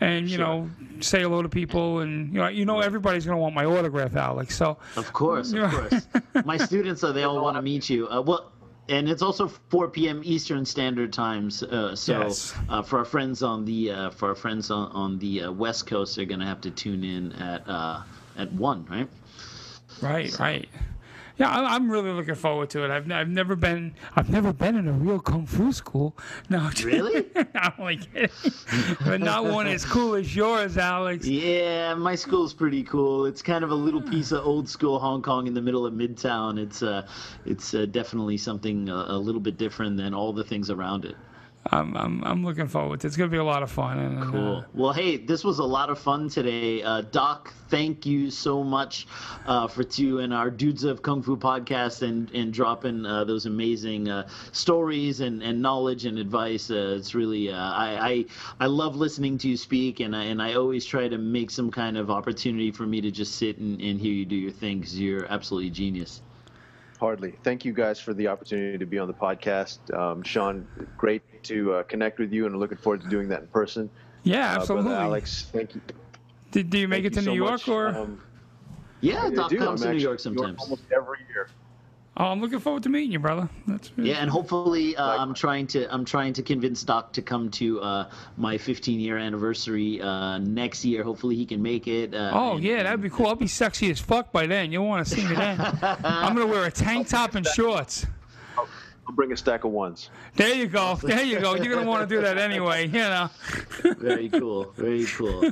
and 0.01 0.29
you 0.29 0.37
Sure. 0.37 0.47
know 0.47 0.71
say 1.01 1.23
hello 1.23 1.43
to 1.43 1.49
people, 1.49 2.01
and 2.01 2.33
you 2.33 2.39
know 2.41 2.49
you 2.49 2.65
know 2.65 2.81
everybody's 2.81 3.25
gonna 3.27 3.39
want 3.39 3.55
my 3.55 3.65
autograph, 3.65 4.15
Alex. 4.17 4.57
So 4.57 4.79
Of 4.97 5.13
course, 5.13 5.53
of 5.53 5.71
course. 5.75 6.07
My 6.45 6.57
students, 6.57 7.03
uh, 7.05 7.13
they 7.13 7.25
all 7.25 7.41
want 7.43 7.57
to 7.57 7.63
meet 7.63 7.89
you. 7.91 8.09
Uh, 8.09 8.21
well, 8.23 8.53
and 8.89 9.09
it's 9.09 9.23
also 9.23 9.47
4 9.49 9.89
p.m. 9.89 10.21
Eastern 10.25 10.65
Standard 10.65 11.13
Times. 11.13 11.63
Uh, 11.63 11.95
so 11.95 12.19
Yes. 12.21 12.55
uh, 12.69 12.83
for 12.83 12.99
our 12.99 13.05
friends 13.05 13.43
on 13.43 13.65
the 13.65 13.91
uh, 13.91 14.11
for 14.11 14.29
our 14.31 14.35
friends 14.35 14.71
on, 14.71 14.91
on 14.93 15.19
the 15.19 15.43
uh, 15.45 15.53
West 15.53 15.87
Coast, 15.87 16.17
they're 16.17 16.25
gonna 16.27 16.47
have 16.47 16.61
to 16.63 16.71
tune 16.71 17.05
in 17.05 17.33
at 17.35 17.67
uh, 17.69 18.03
at 18.37 18.53
one, 18.53 18.85
right? 18.91 19.09
right, 20.01 20.39
right. 20.39 20.69
Yeah, 21.43 21.51
I- 21.51 21.75
I'm 21.75 21.91
really 21.91 22.13
looking 22.13 22.37
forward 22.37 22.71
to 22.71 22.85
it. 22.85 22.91
I've, 22.93 23.11
I've 23.11 23.29
never 23.29 23.57
been 23.57 23.95
I've 24.15 24.31
never 24.31 24.53
been 24.53 24.77
in 24.77 24.87
a 24.87 24.93
real 24.93 25.19
kung 25.19 25.45
fu 25.45 25.73
school. 25.73 26.17
No, 26.49 26.71
Really? 26.85 27.27
I'm 27.57 27.99
kidding. 27.99 28.29
but 29.05 29.21
not 29.21 29.45
one 29.47 29.67
as 29.67 29.85
cool 29.85 30.15
as 30.15 30.37
yours, 30.37 30.79
Alex. 30.79 31.27
Yeah, 31.27 31.95
my 31.95 32.15
school's 32.15 32.55
pretty 32.55 32.85
cool. 32.85 33.27
It's 33.27 33.43
kind 33.43 33.65
of 33.65 33.73
a 33.73 33.75
little 33.75 34.01
piece 34.03 34.31
of 34.31 34.47
old 34.47 34.69
school 34.69 35.01
Hong 35.01 35.21
Kong 35.21 35.49
in 35.49 35.55
the 35.55 35.61
middle 35.63 35.85
of 35.85 35.95
Midtown. 35.95 36.59
It's 36.61 36.81
uh, 36.83 37.07
it's 37.45 37.75
uh, 37.75 37.87
definitely 37.87 38.37
something 38.37 38.89
uh, 38.89 39.07
a 39.09 39.19
little 39.19 39.41
bit 39.41 39.57
different 39.59 39.97
than 39.97 40.15
all 40.15 40.33
the 40.33 40.45
things 40.45 40.71
around 40.71 41.05
it. 41.05 41.17
I'm, 41.71 41.97
I'm 41.97 42.25
I'm 42.25 42.45
looking 42.45 42.67
forward 42.67 43.01
to 43.01 43.07
it. 43.07 43.09
It's 43.09 43.17
gonna 43.17 43.31
be 43.31 43.37
a 43.37 43.45
lot 43.45 43.63
of 43.63 43.71
fun. 43.71 43.99
And, 43.99 44.19
uh, 44.19 44.31
Cool. 44.31 44.65
Well, 44.75 44.93
hey, 44.93 45.17
this 45.17 45.45
was 45.45 45.61
a 45.61 45.65
lot 45.65 45.91
of 45.91 45.99
fun 45.99 46.29
today. 46.29 46.83
Uh, 46.83 47.03
Doc, 47.03 47.55
thank 47.69 48.05
you 48.05 48.31
so 48.31 48.65
much 48.65 49.07
uh, 49.47 49.69
for 49.69 49.85
two 49.85 50.19
and 50.19 50.35
our 50.35 50.51
Dudes 50.51 50.83
of 50.83 51.03
Kung 51.03 51.23
Fu 51.23 51.37
podcast 51.37 52.03
and, 52.03 52.31
and 52.33 52.53
dropping 52.53 53.07
uh, 53.07 53.25
those 53.25 53.47
amazing 53.47 54.09
uh, 54.09 54.29
stories 54.51 55.21
and, 55.21 55.41
and 55.43 55.63
knowledge 55.63 56.05
and 56.05 56.19
advice. 56.19 56.69
Uh, 56.69 56.97
it's 56.99 57.15
really, 57.15 57.51
uh, 57.53 57.57
I, 57.57 58.09
I 58.11 58.25
I 58.61 58.67
love 58.67 58.97
listening 58.97 59.39
to 59.39 59.49
you 59.49 59.57
speak, 59.57 60.01
and 60.01 60.17
I, 60.17 60.25
and 60.25 60.43
I 60.43 60.55
always 60.55 60.85
try 60.85 61.07
to 61.07 61.19
make 61.19 61.51
some 61.51 61.71
kind 61.71 61.97
of 61.97 62.11
opportunity 62.11 62.73
for 62.73 62.87
me 62.87 63.01
to 63.01 63.11
just 63.13 63.37
sit 63.37 63.59
and, 63.59 63.81
and 63.81 64.01
hear 64.01 64.13
you 64.13 64.25
do 64.25 64.37
your 64.37 64.51
thing 64.51 64.81
because 64.81 64.99
you're 64.99 65.27
absolutely 65.27 65.71
genius. 65.71 66.23
Hardly. 67.03 67.35
Thank 67.43 67.65
you 67.65 67.73
guys 67.73 67.99
for 67.99 68.15
the 68.15 68.29
opportunity 68.29 68.79
to 68.79 68.87
be 68.87 68.97
on 68.97 69.09
the 69.09 69.13
podcast. 69.15 69.93
Um, 69.93 70.23
Sean, 70.23 70.65
great 70.97 71.21
to 71.43 71.73
uh, 71.75 71.83
connect 71.83 72.21
with 72.21 72.33
you, 72.33 72.47
and 72.47 72.57
looking 72.61 72.79
forward 72.79 73.01
to 73.03 73.09
doing 73.09 73.27
that 73.29 73.41
in 73.41 73.49
person. 73.49 73.91
yeah, 74.23 74.53
Uh, 74.53 74.61
absolutely. 74.61 74.91
Brother 74.91 75.03
Alex, 75.03 75.47
thank 75.53 75.75
you. 75.75 75.81
Did, 76.53 76.71
do 76.71 76.79
you 76.79 76.87
make 76.87 77.03
thank 77.03 77.07
it 77.17 77.19
to 77.19 77.21
New 77.23 77.33
so 77.33 77.35
York 77.35 77.51
much. 77.51 77.69
or? 77.69 77.89
Um, 77.89 78.23
Yeah, 79.01 79.25
I 79.25 79.31
Doc 79.31 79.51
do. 79.51 79.59
comes 79.59 79.83
I'm 79.83 79.89
to 79.89 79.95
New 79.95 80.01
York 80.01 80.25
in 80.25 80.33
New 80.33 80.37
York 80.43 80.47
sometimes. 80.61 80.61
almost 80.63 80.83
every 80.95 81.19
year. 81.29 81.49
Oh, 82.15 82.27
I'm 82.27 82.43
looking 82.43 82.59
forward 82.59 82.83
to 82.83 82.91
meeting 82.91 83.11
you, 83.13 83.19
brother. 83.19 83.49
That's 83.67 83.91
Yeah, 83.97 84.17
and 84.17 84.29
hopefully, 84.31 84.95
uh, 84.97 85.17
I'm 85.17 85.33
trying 85.33 85.67
to 85.69 85.93
I'm 85.93 86.05
trying 86.05 86.35
to 86.35 86.43
convince 86.43 86.83
Doc 86.83 87.13
to 87.15 87.23
come 87.23 87.51
to 87.53 87.81
uh, 87.81 88.11
my 88.37 88.59
15 88.59 89.01
year 89.01 89.17
anniversary 89.17 90.01
uh, 90.03 90.37
next 90.39 90.85
year. 90.85 91.03
Hopefully, 91.05 91.37
he 91.37 91.47
can 91.47 91.63
make 91.63 91.89
it. 91.89 92.15
Uh, 92.15 92.31
Oh 92.35 92.53
and- 92.57 92.65
yeah, 92.65 92.83
that'd 92.83 93.01
be 93.01 93.09
cool. 93.09 93.29
I'll 93.29 93.35
be 93.35 93.47
sexy 93.47 93.91
as 93.91 93.99
fuck 93.99 94.31
by 94.31 94.47
then. 94.47 94.71
You'll 94.71 94.87
want 94.87 95.07
to 95.07 95.15
see 95.15 95.27
me 95.27 95.35
then. 95.35 95.59
I'm 96.05 96.35
gonna 96.35 96.47
wear 96.47 96.67
a 96.67 96.71
tank 96.71 97.09
top 97.09 97.35
and 97.35 97.47
shorts. 97.47 98.07
I'll 98.59 99.15
bring 99.15 99.33
a 99.33 99.37
stack 99.37 99.65
of 99.65 99.71
ones. 99.73 100.11
There 100.37 100.55
you 100.55 100.67
go. 100.67 100.97
There 100.97 101.23
you 101.23 101.41
go. 101.41 101.55
You're 101.55 101.75
gonna 101.75 101.89
want 101.89 102.07
to 102.09 102.15
do 102.15 102.21
that 102.21 102.37
anyway. 102.37 102.87
You 102.89 102.93
know. 102.93 103.31
Very 103.99 104.29
cool. 104.29 104.71
Very 104.77 105.07
cool. 105.07 105.51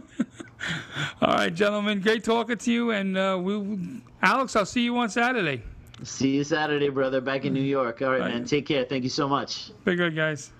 All 1.22 1.34
right, 1.34 1.54
gentlemen. 1.54 2.00
Great 2.00 2.22
talking 2.22 2.58
to 2.58 2.70
you. 2.70 2.90
And 2.90 3.16
uh, 3.16 3.38
we, 3.42 4.02
Alex, 4.22 4.54
I'll 4.56 4.66
see 4.66 4.82
you 4.82 4.96
on 4.98 5.08
Saturday. 5.08 5.62
See 6.02 6.30
you 6.36 6.44
Saturday, 6.44 6.88
brother. 6.88 7.20
Back 7.20 7.44
in 7.44 7.52
New 7.52 7.60
York. 7.60 8.02
All 8.02 8.10
right, 8.10 8.20
Bye. 8.20 8.28
man. 8.28 8.44
Take 8.44 8.66
care. 8.66 8.84
Thank 8.84 9.04
you 9.04 9.10
so 9.10 9.28
much. 9.28 9.70
Be 9.84 9.96
good, 9.96 10.16
guys. 10.16 10.52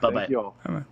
Bye 0.00 0.26
bye. 0.64 0.84